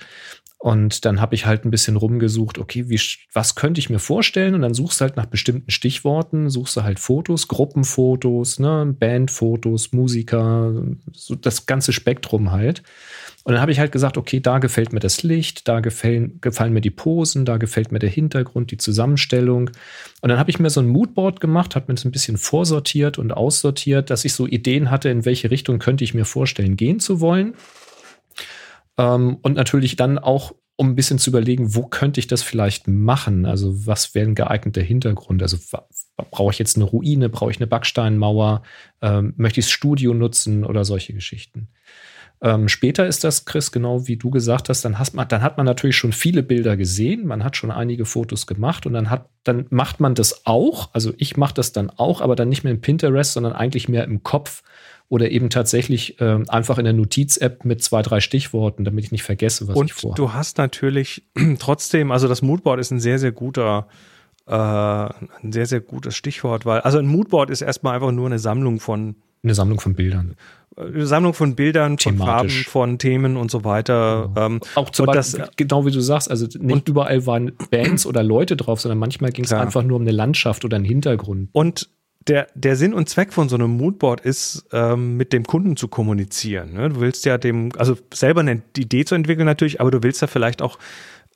und 0.60 1.04
dann 1.04 1.20
habe 1.20 1.36
ich 1.36 1.46
halt 1.46 1.64
ein 1.64 1.70
bisschen 1.70 1.96
rumgesucht, 1.96 2.58
okay, 2.58 2.88
wie, 2.88 3.00
was 3.32 3.54
könnte 3.54 3.78
ich 3.78 3.90
mir 3.90 4.00
vorstellen? 4.00 4.56
Und 4.56 4.62
dann 4.62 4.74
suchst 4.74 5.00
du 5.00 5.04
halt 5.04 5.16
nach 5.16 5.26
bestimmten 5.26 5.70
Stichworten, 5.70 6.50
suchst 6.50 6.76
du 6.76 6.82
halt 6.82 6.98
Fotos, 6.98 7.46
Gruppenfotos, 7.46 8.58
ne, 8.58 8.92
Bandfotos, 8.98 9.92
Musiker, 9.92 10.72
so 11.12 11.36
das 11.36 11.66
ganze 11.66 11.92
Spektrum 11.92 12.50
halt. 12.50 12.82
Und 13.44 13.52
dann 13.52 13.60
habe 13.60 13.70
ich 13.70 13.78
halt 13.78 13.92
gesagt, 13.92 14.18
okay, 14.18 14.40
da 14.40 14.58
gefällt 14.58 14.92
mir 14.92 14.98
das 14.98 15.22
Licht, 15.22 15.68
da 15.68 15.78
gefallen, 15.78 16.40
gefallen 16.40 16.72
mir 16.72 16.80
die 16.80 16.90
Posen, 16.90 17.44
da 17.44 17.56
gefällt 17.56 17.92
mir 17.92 18.00
der 18.00 18.10
Hintergrund, 18.10 18.72
die 18.72 18.78
Zusammenstellung. 18.78 19.70
Und 20.20 20.28
dann 20.28 20.40
habe 20.40 20.50
ich 20.50 20.58
mir 20.58 20.70
so 20.70 20.80
ein 20.80 20.88
Moodboard 20.88 21.40
gemacht, 21.40 21.76
habe 21.76 21.86
mir 21.88 21.94
das 21.94 22.04
ein 22.04 22.10
bisschen 22.10 22.36
vorsortiert 22.36 23.16
und 23.16 23.30
aussortiert, 23.30 24.10
dass 24.10 24.24
ich 24.24 24.34
so 24.34 24.46
Ideen 24.46 24.90
hatte, 24.90 25.08
in 25.08 25.24
welche 25.24 25.52
Richtung 25.52 25.78
könnte 25.78 26.02
ich 26.02 26.14
mir 26.14 26.24
vorstellen, 26.24 26.76
gehen 26.76 26.98
zu 26.98 27.20
wollen. 27.20 27.54
Ähm, 28.98 29.38
und 29.42 29.54
natürlich 29.54 29.96
dann 29.96 30.18
auch, 30.18 30.54
um 30.76 30.90
ein 30.90 30.94
bisschen 30.94 31.18
zu 31.18 31.30
überlegen, 31.30 31.74
wo 31.74 31.86
könnte 31.86 32.20
ich 32.20 32.26
das 32.26 32.42
vielleicht 32.42 32.86
machen? 32.86 33.46
Also, 33.46 33.86
was 33.86 34.14
wäre 34.14 34.28
ein 34.28 34.34
geeigneter 34.34 34.82
Hintergrund? 34.82 35.42
Also, 35.42 35.56
brauche 36.30 36.52
ich 36.52 36.58
jetzt 36.58 36.76
eine 36.76 36.84
Ruine? 36.84 37.28
Brauche 37.28 37.50
ich 37.50 37.58
eine 37.58 37.66
Backsteinmauer? 37.66 38.62
Ähm, 39.00 39.34
möchte 39.36 39.60
ich 39.60 39.66
das 39.66 39.72
Studio 39.72 40.14
nutzen 40.14 40.64
oder 40.64 40.84
solche 40.84 41.14
Geschichten? 41.14 41.68
Ähm, 42.40 42.68
später 42.68 43.06
ist 43.06 43.24
das, 43.24 43.46
Chris, 43.46 43.72
genau 43.72 44.06
wie 44.06 44.16
du 44.16 44.30
gesagt 44.30 44.68
hast, 44.68 44.84
dann, 44.84 44.98
hast 44.98 45.12
man, 45.14 45.26
dann 45.26 45.42
hat 45.42 45.56
man 45.56 45.66
natürlich 45.66 45.96
schon 45.96 46.12
viele 46.12 46.44
Bilder 46.44 46.76
gesehen, 46.76 47.26
man 47.26 47.42
hat 47.42 47.56
schon 47.56 47.72
einige 47.72 48.04
Fotos 48.04 48.46
gemacht 48.46 48.86
und 48.86 48.92
dann 48.92 49.10
hat, 49.10 49.28
dann 49.42 49.66
macht 49.70 49.98
man 49.98 50.14
das 50.14 50.46
auch. 50.46 50.90
Also 50.92 51.12
ich 51.16 51.36
mache 51.36 51.54
das 51.54 51.72
dann 51.72 51.90
auch, 51.90 52.20
aber 52.20 52.36
dann 52.36 52.48
nicht 52.48 52.62
mehr 52.62 52.72
in 52.72 52.80
Pinterest, 52.80 53.32
sondern 53.32 53.54
eigentlich 53.54 53.88
mehr 53.88 54.04
im 54.04 54.22
Kopf 54.22 54.62
oder 55.08 55.30
eben 55.30 55.50
tatsächlich 55.50 56.20
äh, 56.20 56.40
einfach 56.48 56.78
in 56.78 56.84
der 56.84 56.92
Notiz-App 56.92 57.64
mit 57.64 57.82
zwei, 57.82 58.02
drei 58.02 58.20
Stichworten, 58.20 58.84
damit 58.84 59.04
ich 59.04 59.12
nicht 59.12 59.22
vergesse, 59.22 59.68
was 59.68 59.76
und 59.76 59.86
ich 59.86 59.94
vorhabe. 59.94 60.16
Du 60.16 60.32
hast 60.32 60.58
natürlich 60.58 61.24
trotzdem, 61.58 62.12
also 62.12 62.28
das 62.28 62.42
Moodboard 62.42 62.80
ist 62.80 62.90
ein 62.90 63.00
sehr, 63.00 63.18
sehr 63.18 63.32
guter 63.32 63.88
äh, 64.46 64.52
ein 64.52 65.52
sehr, 65.52 65.66
sehr 65.66 65.80
gutes 65.80 66.16
Stichwort, 66.16 66.64
weil, 66.64 66.80
also 66.80 66.98
ein 66.98 67.06
Moodboard 67.06 67.50
ist 67.50 67.60
erstmal 67.60 67.94
einfach 67.94 68.12
nur 68.12 68.26
eine 68.26 68.38
Sammlung 68.38 68.80
von 68.80 69.16
eine 69.42 69.54
Sammlung 69.54 69.78
von 69.78 69.94
Bildern. 69.94 70.34
Eine 70.76 71.06
Sammlung 71.06 71.32
von 71.32 71.54
Bildern, 71.54 71.98
von 71.98 72.18
Farben, 72.18 72.50
von 72.50 72.98
Themen 72.98 73.36
und 73.36 73.50
so 73.50 73.64
weiter. 73.64 74.30
Genau. 74.34 74.46
Ähm, 74.46 74.60
auch 74.74 74.90
zum 74.90 75.06
Beispiel, 75.06 75.40
das, 75.40 75.50
genau 75.56 75.86
wie 75.86 75.90
du 75.90 76.00
sagst, 76.00 76.30
also 76.30 76.46
nicht 76.46 76.60
und, 76.60 76.88
überall 76.88 77.26
waren 77.26 77.52
Bands 77.70 78.04
oder 78.06 78.22
Leute 78.22 78.56
drauf, 78.56 78.80
sondern 78.80 78.98
manchmal 78.98 79.30
ging 79.30 79.44
es 79.44 79.52
einfach 79.52 79.82
nur 79.82 79.96
um 79.96 80.02
eine 80.02 80.12
Landschaft 80.12 80.64
oder 80.64 80.76
einen 80.76 80.84
Hintergrund. 80.84 81.50
Und 81.52 81.88
der, 82.26 82.48
der 82.54 82.76
Sinn 82.76 82.94
und 82.94 83.08
Zweck 83.08 83.32
von 83.32 83.48
so 83.48 83.56
einem 83.56 83.70
Moodboard 83.70 84.20
ist, 84.20 84.66
ähm, 84.72 85.16
mit 85.16 85.32
dem 85.32 85.44
Kunden 85.44 85.76
zu 85.76 85.88
kommunizieren. 85.88 86.74
Ne? 86.74 86.90
Du 86.90 87.00
willst 87.00 87.24
ja 87.24 87.38
dem, 87.38 87.70
also 87.78 87.96
selber 88.12 88.40
eine 88.40 88.62
Idee 88.76 89.04
zu 89.04 89.14
entwickeln 89.14 89.46
natürlich, 89.46 89.80
aber 89.80 89.90
du 89.90 90.02
willst 90.02 90.20
ja 90.20 90.26
vielleicht 90.26 90.60
auch 90.60 90.78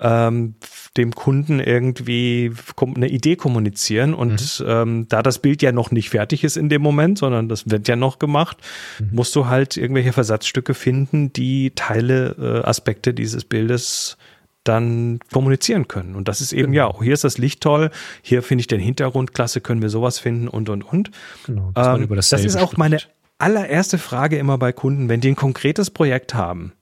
ähm, 0.00 0.54
dem 0.96 1.14
Kunden 1.14 1.60
irgendwie 1.60 2.52
eine 2.94 3.08
Idee 3.08 3.36
kommunizieren. 3.36 4.14
Und 4.14 4.60
mhm. 4.60 4.66
ähm, 4.66 5.06
da 5.08 5.22
das 5.22 5.38
Bild 5.38 5.62
ja 5.62 5.72
noch 5.72 5.90
nicht 5.90 6.10
fertig 6.10 6.44
ist 6.44 6.56
in 6.56 6.68
dem 6.68 6.82
Moment, 6.82 7.18
sondern 7.18 7.48
das 7.48 7.70
wird 7.70 7.88
ja 7.88 7.96
noch 7.96 8.18
gemacht, 8.18 8.58
mhm. 8.98 9.10
musst 9.12 9.34
du 9.36 9.46
halt 9.46 9.76
irgendwelche 9.76 10.12
Versatzstücke 10.12 10.74
finden, 10.74 11.32
die 11.32 11.72
Teile, 11.74 12.36
äh, 12.38 12.66
Aspekte 12.66 13.14
dieses 13.14 13.44
Bildes 13.44 14.18
dann 14.64 15.18
kommunizieren 15.32 15.88
können. 15.88 16.14
Und 16.14 16.28
das 16.28 16.40
ist 16.40 16.52
eben, 16.52 16.72
genau. 16.72 16.92
ja, 16.92 17.02
hier 17.02 17.14
ist 17.14 17.24
das 17.24 17.38
Licht 17.38 17.60
toll, 17.60 17.90
hier 18.22 18.42
finde 18.42 18.60
ich 18.60 18.66
den 18.66 18.80
Hintergrund 18.80 19.34
klasse, 19.34 19.60
können 19.60 19.82
wir 19.82 19.88
sowas 19.88 20.18
finden 20.18 20.48
und, 20.48 20.68
und, 20.68 20.82
und. 20.82 21.10
Genau, 21.46 21.72
ähm, 21.76 22.08
das, 22.14 22.28
das 22.28 22.44
ist 22.44 22.56
auch 22.56 22.76
meine 22.76 23.00
allererste 23.38 23.98
Frage 23.98 24.38
immer 24.38 24.58
bei 24.58 24.72
Kunden, 24.72 25.08
wenn 25.08 25.20
die 25.20 25.28
ein 25.28 25.36
konkretes 25.36 25.90
Projekt 25.90 26.34
haben, 26.34 26.72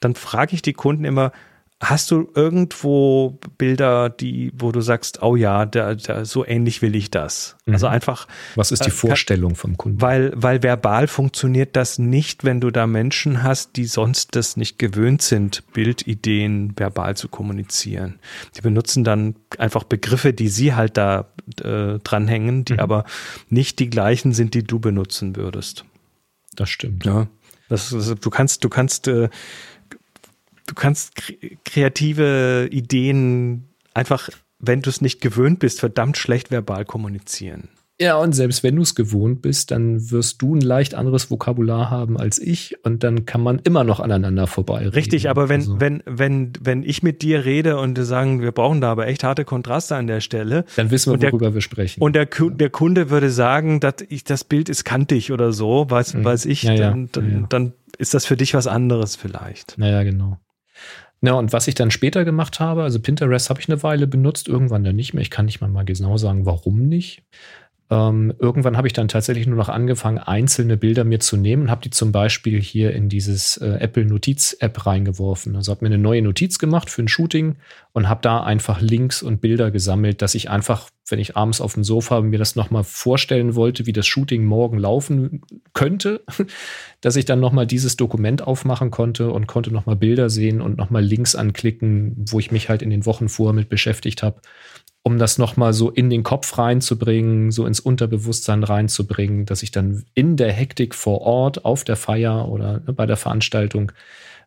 dann 0.00 0.14
frage 0.14 0.54
ich 0.54 0.62
die 0.62 0.74
Kunden 0.74 1.04
immer, 1.04 1.32
Hast 1.82 2.10
du 2.10 2.30
irgendwo 2.34 3.38
Bilder, 3.56 4.10
die, 4.10 4.52
wo 4.54 4.70
du 4.70 4.82
sagst, 4.82 5.22
oh 5.22 5.34
ja, 5.34 5.64
da, 5.64 5.94
da, 5.94 6.26
so 6.26 6.44
ähnlich 6.44 6.82
will 6.82 6.94
ich 6.94 7.10
das? 7.10 7.56
Mhm. 7.64 7.72
Also 7.72 7.86
einfach. 7.86 8.28
Was 8.54 8.70
ist 8.70 8.84
die 8.84 8.90
äh, 8.90 8.92
Vorstellung 8.92 9.54
vom 9.54 9.78
Kunden? 9.78 10.02
Weil, 10.02 10.30
weil 10.36 10.62
verbal 10.62 11.08
funktioniert 11.08 11.76
das 11.76 11.98
nicht, 11.98 12.44
wenn 12.44 12.60
du 12.60 12.70
da 12.70 12.86
Menschen 12.86 13.42
hast, 13.42 13.76
die 13.76 13.86
sonst 13.86 14.36
das 14.36 14.58
nicht 14.58 14.78
gewöhnt 14.78 15.22
sind, 15.22 15.64
Bildideen 15.72 16.74
verbal 16.76 17.16
zu 17.16 17.28
kommunizieren. 17.28 18.18
Die 18.58 18.60
benutzen 18.60 19.02
dann 19.02 19.36
einfach 19.56 19.84
Begriffe, 19.84 20.34
die 20.34 20.48
sie 20.48 20.74
halt 20.74 20.98
da 20.98 21.32
äh, 21.62 21.98
dranhängen, 22.00 22.66
die 22.66 22.74
mhm. 22.74 22.80
aber 22.80 23.04
nicht 23.48 23.78
die 23.78 23.88
gleichen 23.88 24.34
sind, 24.34 24.52
die 24.52 24.64
du 24.64 24.80
benutzen 24.80 25.34
würdest. 25.34 25.86
Das 26.56 26.68
stimmt. 26.68 27.06
Ja. 27.06 27.26
Das, 27.70 27.90
das, 27.90 28.14
du 28.16 28.30
kannst, 28.30 28.64
du 28.64 28.68
kannst 28.68 29.06
äh, 29.06 29.30
du 30.70 30.74
kannst 30.76 31.14
kreative 31.64 32.68
Ideen 32.70 33.64
einfach, 33.92 34.30
wenn 34.60 34.82
du 34.82 34.90
es 34.90 35.00
nicht 35.00 35.20
gewöhnt 35.20 35.58
bist, 35.58 35.80
verdammt 35.80 36.16
schlecht 36.16 36.52
verbal 36.52 36.84
kommunizieren. 36.84 37.68
Ja, 38.00 38.16
und 38.16 38.32
selbst 38.32 38.62
wenn 38.62 38.76
du 38.76 38.82
es 38.82 38.94
gewohnt 38.94 39.42
bist, 39.42 39.72
dann 39.72 40.10
wirst 40.10 40.40
du 40.40 40.54
ein 40.54 40.62
leicht 40.62 40.94
anderes 40.94 41.30
Vokabular 41.30 41.90
haben 41.90 42.18
als 42.18 42.38
ich 42.38 42.82
und 42.82 43.04
dann 43.04 43.26
kann 43.26 43.42
man 43.42 43.58
immer 43.58 43.84
noch 43.84 44.00
aneinander 44.00 44.46
vorbei. 44.46 44.88
Richtig, 44.88 45.28
aber 45.28 45.50
wenn, 45.50 45.60
also. 45.60 45.80
wenn, 45.80 46.02
wenn, 46.06 46.52
wenn 46.58 46.82
ich 46.82 47.02
mit 47.02 47.20
dir 47.20 47.44
rede 47.44 47.78
und 47.78 47.98
wir 47.98 48.06
sagen, 48.06 48.40
wir 48.40 48.52
brauchen 48.52 48.80
da 48.80 48.90
aber 48.90 49.06
echt 49.08 49.22
harte 49.22 49.44
Kontraste 49.44 49.96
an 49.96 50.06
der 50.06 50.22
Stelle. 50.22 50.64
Dann 50.76 50.90
wissen 50.90 51.12
wir, 51.12 51.18
der, 51.18 51.32
worüber 51.32 51.52
wir 51.52 51.60
sprechen. 51.60 52.00
Und 52.00 52.14
der, 52.14 52.26
der 52.26 52.70
Kunde 52.70 53.10
würde 53.10 53.28
sagen, 53.28 53.80
dass 53.80 53.96
ich, 54.08 54.24
das 54.24 54.44
Bild 54.44 54.70
ist 54.70 54.84
kantig 54.84 55.30
oder 55.30 55.52
so, 55.52 55.84
weiß, 55.90 56.14
mhm. 56.14 56.24
weiß 56.24 56.46
ich, 56.46 56.62
ja, 56.62 56.76
dann, 56.76 57.02
ja. 57.02 57.08
Dann, 57.12 57.30
ja. 57.30 57.46
dann 57.50 57.72
ist 57.98 58.14
das 58.14 58.24
für 58.24 58.38
dich 58.38 58.54
was 58.54 58.66
anderes 58.66 59.16
vielleicht. 59.16 59.76
Naja, 59.76 60.04
genau. 60.04 60.38
Na, 61.22 61.34
und 61.34 61.52
was 61.52 61.68
ich 61.68 61.74
dann 61.74 61.90
später 61.90 62.24
gemacht 62.24 62.60
habe, 62.60 62.82
also 62.82 62.98
Pinterest 62.98 63.50
habe 63.50 63.60
ich 63.60 63.68
eine 63.68 63.82
Weile 63.82 64.06
benutzt, 64.06 64.48
irgendwann 64.48 64.84
dann 64.84 64.96
nicht 64.96 65.12
mehr. 65.12 65.22
Ich 65.22 65.30
kann 65.30 65.44
nicht 65.44 65.60
mal, 65.60 65.68
mal 65.68 65.84
genau 65.84 66.16
sagen, 66.16 66.46
warum 66.46 66.88
nicht. 66.88 67.22
Ähm, 67.90 68.32
irgendwann 68.38 68.76
habe 68.76 68.86
ich 68.86 68.92
dann 68.92 69.08
tatsächlich 69.08 69.48
nur 69.48 69.56
noch 69.56 69.68
angefangen, 69.68 70.18
einzelne 70.18 70.76
Bilder 70.76 71.02
mir 71.02 71.18
zu 71.18 71.36
nehmen 71.36 71.64
und 71.64 71.70
habe 71.70 71.82
die 71.82 71.90
zum 71.90 72.12
Beispiel 72.12 72.60
hier 72.60 72.92
in 72.94 73.08
dieses 73.08 73.56
äh, 73.56 73.78
Apple 73.80 74.06
Notiz-App 74.06 74.86
reingeworfen. 74.86 75.56
Also 75.56 75.72
habe 75.72 75.84
mir 75.84 75.92
eine 75.92 76.02
neue 76.02 76.22
Notiz 76.22 76.60
gemacht 76.60 76.88
für 76.88 77.02
ein 77.02 77.08
Shooting 77.08 77.56
und 77.92 78.08
habe 78.08 78.22
da 78.22 78.44
einfach 78.44 78.80
Links 78.80 79.22
und 79.22 79.40
Bilder 79.40 79.72
gesammelt, 79.72 80.22
dass 80.22 80.36
ich 80.36 80.48
einfach, 80.48 80.88
wenn 81.10 81.18
ich 81.18 81.36
abends 81.36 81.60
auf 81.60 81.74
dem 81.74 81.84
Sofa 81.84 82.20
mir 82.20 82.38
das 82.38 82.56
nochmal 82.56 82.84
vorstellen 82.84 83.54
wollte, 83.54 83.86
wie 83.86 83.92
das 83.92 84.06
Shooting 84.06 84.44
morgen 84.44 84.78
laufen 84.78 85.42
könnte, 85.72 86.22
dass 87.00 87.16
ich 87.16 87.24
dann 87.24 87.40
nochmal 87.40 87.66
dieses 87.66 87.96
Dokument 87.96 88.42
aufmachen 88.46 88.90
konnte 88.90 89.30
und 89.30 89.46
konnte 89.46 89.72
nochmal 89.72 89.96
Bilder 89.96 90.30
sehen 90.30 90.60
und 90.60 90.76
nochmal 90.76 91.04
Links 91.04 91.34
anklicken, 91.34 92.16
wo 92.30 92.38
ich 92.38 92.50
mich 92.50 92.68
halt 92.68 92.82
in 92.82 92.90
den 92.90 93.06
Wochen 93.06 93.28
vorher 93.28 93.54
mit 93.54 93.68
beschäftigt 93.68 94.22
habe 94.22 94.40
um 95.02 95.18
das 95.18 95.38
nochmal 95.38 95.72
so 95.72 95.90
in 95.90 96.10
den 96.10 96.22
Kopf 96.22 96.58
reinzubringen, 96.58 97.50
so 97.50 97.64
ins 97.66 97.80
Unterbewusstsein 97.80 98.62
reinzubringen, 98.64 99.46
dass 99.46 99.62
ich 99.62 99.70
dann 99.70 100.04
in 100.14 100.36
der 100.36 100.52
Hektik 100.52 100.94
vor 100.94 101.22
Ort, 101.22 101.64
auf 101.64 101.84
der 101.84 101.96
Feier 101.96 102.48
oder 102.48 102.80
ne, 102.80 102.92
bei 102.92 103.06
der 103.06 103.16
Veranstaltung 103.16 103.92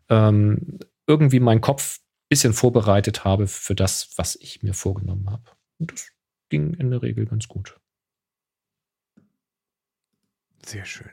ähm, 0.09 0.79
irgendwie 1.07 1.39
meinen 1.39 1.61
Kopf 1.61 1.99
ein 1.99 2.29
bisschen 2.29 2.53
vorbereitet 2.53 3.25
habe 3.25 3.47
für 3.47 3.75
das, 3.75 4.11
was 4.15 4.35
ich 4.35 4.61
mir 4.61 4.73
vorgenommen 4.73 5.29
habe. 5.29 5.43
Und 5.79 5.91
das 5.91 6.12
ging 6.53 6.75
in 6.75 6.91
der 6.91 7.01
Regel 7.01 7.25
ganz 7.25 7.47
gut. 7.47 7.79
Sehr 10.63 10.85
schön. 10.85 11.09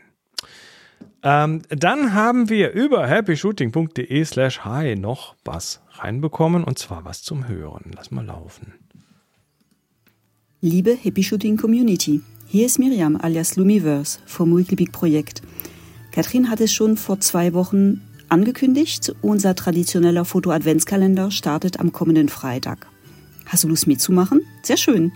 Ähm, 1.23 1.63
dann 1.71 2.13
haben 2.13 2.51
wir 2.51 2.73
über 2.73 3.09
happyshooting.de 3.09 4.25
slash 4.27 4.67
hi 4.67 4.97
noch 4.97 5.35
was 5.43 5.81
reinbekommen 5.93 6.63
und 6.63 6.79
zwar 6.79 7.07
was 7.07 7.23
zum 7.23 7.49
Hören. 7.49 7.91
Lass 7.95 8.11
mal 8.11 8.27
laufen. 8.27 8.75
Liebe 10.61 10.95
Happy 10.95 11.23
Shooting 11.23 11.57
Community, 11.57 12.21
hier 12.47 12.67
ist 12.67 12.79
Miriam 12.79 13.17
alias 13.17 13.57
Lumiverse 13.57 14.21
vom 14.27 14.55
Wikipedia 14.55 14.93
Projekt. 14.93 15.41
Katrin 16.13 16.51
hat 16.51 16.61
es 16.61 16.71
schon 16.71 16.99
vor 16.99 17.21
zwei 17.21 17.55
Wochen 17.55 18.03
angekündigt. 18.29 19.15
Unser 19.23 19.55
traditioneller 19.55 20.27
Foto-Adventskalender 20.27 21.31
startet 21.31 21.81
am 21.81 21.93
kommenden 21.93 22.29
Freitag. 22.29 22.87
Hast 23.47 23.65
du 23.65 23.69
Lust 23.69 23.87
mitzumachen? 23.87 24.43
Sehr 24.63 24.77
schön. 24.77 25.13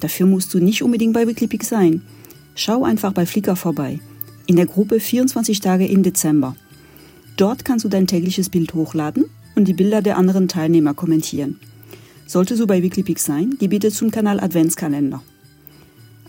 Dafür 0.00 0.26
musst 0.26 0.52
du 0.54 0.58
nicht 0.58 0.82
unbedingt 0.82 1.14
bei 1.14 1.26
Wikipedia 1.26 1.68
sein. 1.68 2.02
Schau 2.54 2.84
einfach 2.84 3.12
bei 3.12 3.26
Flickr 3.26 3.56
vorbei. 3.56 4.00
In 4.46 4.56
der 4.56 4.66
Gruppe 4.66 5.00
24 5.00 5.60
Tage 5.60 5.86
im 5.86 6.02
Dezember. 6.02 6.56
Dort 7.36 7.64
kannst 7.64 7.84
du 7.84 7.88
dein 7.88 8.06
tägliches 8.06 8.48
Bild 8.48 8.74
hochladen 8.74 9.26
und 9.54 9.66
die 9.66 9.74
Bilder 9.74 10.02
der 10.02 10.16
anderen 10.16 10.48
Teilnehmer 10.48 10.94
kommentieren. 10.94 11.58
Sollte 12.26 12.56
so 12.56 12.66
bei 12.66 12.82
Wikipedia 12.82 13.22
sein, 13.22 13.56
geh 13.58 13.68
bitte 13.68 13.90
zum 13.90 14.10
Kanal 14.10 14.40
Adventskalender. 14.40 15.22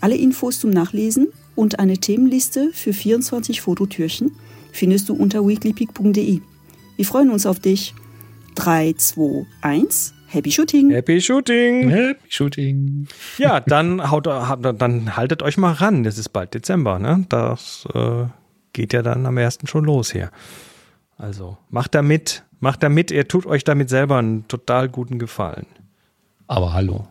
Alle 0.00 0.16
Infos 0.16 0.58
zum 0.60 0.70
Nachlesen 0.70 1.28
und 1.54 1.78
eine 1.78 1.98
Themenliste 1.98 2.70
für 2.72 2.92
24 2.92 3.60
Fototürchen 3.60 4.32
findest 4.72 5.08
du 5.08 5.14
unter 5.14 5.46
weeklypeak.de. 5.46 6.40
Wir 6.96 7.04
freuen 7.04 7.30
uns 7.30 7.44
auf 7.46 7.60
dich. 7.60 7.94
3, 8.54 8.94
2, 8.94 9.46
1, 9.62 10.14
Happy 10.32 10.52
Shooting! 10.52 10.90
Happy 10.90 11.20
Shooting! 11.20 11.90
Happy 11.90 12.20
Shooting! 12.28 13.08
Ja, 13.36 13.58
dann, 13.58 14.12
haut, 14.12 14.26
dann 14.26 15.16
haltet 15.16 15.42
euch 15.42 15.56
mal 15.56 15.72
ran. 15.72 16.04
Es 16.04 16.18
ist 16.18 16.28
bald 16.28 16.54
Dezember, 16.54 17.00
ne? 17.00 17.26
Das 17.28 17.84
äh, 17.94 18.26
geht 18.72 18.92
ja 18.92 19.02
dann 19.02 19.26
am 19.26 19.36
ersten 19.38 19.66
schon 19.66 19.84
los 19.84 20.12
hier. 20.12 20.30
Also 21.18 21.58
macht 21.68 21.96
da 21.96 22.02
mit, 22.02 22.44
macht 22.60 22.84
da 22.84 22.88
mit, 22.88 23.10
ihr 23.10 23.26
tut 23.26 23.44
euch 23.44 23.64
damit 23.64 23.90
selber 23.90 24.18
einen 24.18 24.46
total 24.46 24.88
guten 24.88 25.18
Gefallen. 25.18 25.66
Aber 26.46 26.72
hallo. 26.74 27.08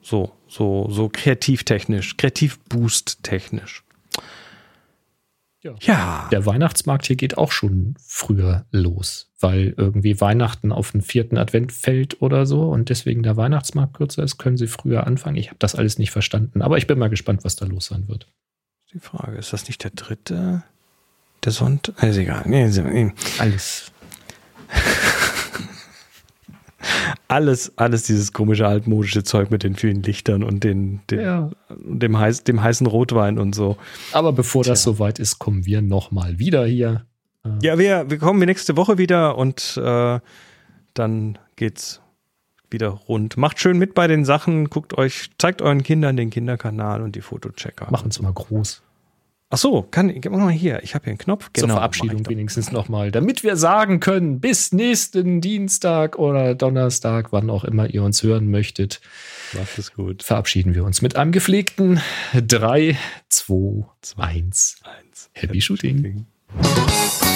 So, 0.00 0.32
so, 0.48 0.88
so 0.90 1.08
kreativtechnisch, 1.08 2.16
kreativ-boost-technisch. 2.16 3.84
Ja. 5.62 5.74
ja. 5.80 6.28
Der 6.32 6.44
Weihnachtsmarkt 6.44 7.06
hier 7.06 7.16
geht 7.16 7.38
auch 7.38 7.52
schon 7.52 7.94
früher 8.04 8.66
los, 8.72 9.30
weil 9.38 9.74
irgendwie 9.76 10.20
Weihnachten 10.20 10.72
auf 10.72 10.90
den 10.90 11.02
vierten 11.02 11.38
Advent 11.38 11.72
fällt 11.72 12.20
oder 12.20 12.46
so 12.46 12.68
und 12.68 12.88
deswegen 12.88 13.22
der 13.22 13.36
Weihnachtsmarkt 13.36 13.94
kürzer 13.94 14.24
ist, 14.24 14.38
können 14.38 14.56
sie 14.56 14.66
früher 14.66 15.06
anfangen. 15.06 15.36
Ich 15.36 15.48
habe 15.48 15.58
das 15.60 15.74
alles 15.74 15.98
nicht 15.98 16.10
verstanden, 16.10 16.62
aber 16.62 16.78
ich 16.78 16.86
bin 16.86 16.98
mal 16.98 17.10
gespannt, 17.10 17.44
was 17.44 17.56
da 17.56 17.66
los 17.66 17.86
sein 17.86 18.08
wird. 18.08 18.26
Die 18.92 18.98
Frage, 18.98 19.38
ist 19.38 19.52
das 19.52 19.68
nicht 19.68 19.84
der 19.84 19.92
dritte? 19.92 20.64
Der 21.44 21.52
Sonntag? 21.52 22.02
Also 22.02 22.20
egal. 22.20 22.42
Nee, 22.46 23.12
alles 23.38 23.92
alles, 27.28 27.72
alles 27.76 28.04
dieses 28.04 28.32
komische 28.32 28.66
altmodische 28.66 29.24
Zeug 29.24 29.50
mit 29.50 29.62
den 29.62 29.74
vielen 29.74 30.02
Lichtern 30.02 30.42
und 30.42 30.64
den, 30.64 31.00
den 31.10 31.20
ja. 31.20 31.50
dem, 31.70 32.18
heiß, 32.18 32.44
dem 32.44 32.62
heißen 32.62 32.86
Rotwein 32.86 33.38
und 33.38 33.54
so. 33.54 33.76
Aber 34.12 34.32
bevor 34.32 34.62
Tja. 34.62 34.72
das 34.72 34.82
soweit 34.82 35.18
ist, 35.18 35.38
kommen 35.38 35.66
wir 35.66 35.82
nochmal 35.82 36.38
wieder 36.38 36.66
hier. 36.66 37.06
Ja, 37.60 37.78
wir, 37.78 38.08
wir 38.08 38.18
kommen 38.18 38.38
nächste 38.40 38.76
Woche 38.76 38.98
wieder 38.98 39.36
und 39.36 39.76
äh, 39.82 40.20
dann 40.94 41.38
geht's 41.56 42.00
wieder 42.70 42.88
rund. 42.88 43.36
Macht 43.36 43.60
schön 43.60 43.78
mit 43.78 43.94
bei 43.94 44.06
den 44.06 44.24
Sachen, 44.24 44.70
guckt 44.70 44.96
euch, 44.96 45.30
zeigt 45.38 45.60
euren 45.60 45.82
Kindern 45.82 46.16
den 46.16 46.30
Kinderkanal 46.30 47.02
und 47.02 47.16
die 47.16 47.20
Fotochecker. 47.20 47.90
Machen 47.90 48.08
es 48.10 48.20
mal 48.20 48.32
groß. 48.32 48.82
Ach 49.54 49.58
so, 49.58 49.82
kann, 49.82 50.18
gib 50.18 50.32
mal 50.32 50.50
hier. 50.50 50.82
Ich 50.82 50.94
habe 50.94 51.04
hier 51.04 51.10
einen 51.10 51.18
Knopf. 51.18 51.50
Genau, 51.52 51.66
Zur 51.66 51.76
Verabschiedung 51.76 52.26
wenigstens 52.26 52.72
nochmal, 52.72 53.10
damit 53.10 53.44
wir 53.44 53.56
sagen 53.56 54.00
können, 54.00 54.40
bis 54.40 54.72
nächsten 54.72 55.42
Dienstag 55.42 56.18
oder 56.18 56.54
Donnerstag, 56.54 57.32
wann 57.32 57.50
auch 57.50 57.64
immer 57.64 57.86
ihr 57.90 58.02
uns 58.02 58.22
hören 58.22 58.50
möchtet. 58.50 59.02
Macht 59.52 59.76
es 59.76 59.92
gut. 59.92 60.22
Verabschieden 60.22 60.74
wir 60.74 60.84
uns 60.84 61.02
mit 61.02 61.16
einem 61.16 61.32
gepflegten 61.32 62.00
3, 62.32 62.96
2, 63.28 63.84
1. 64.16 64.76
1. 64.84 65.30
Happy, 65.34 65.46
Happy 65.48 65.60
Shooting. 65.60 65.96
Shooting. 65.98 67.31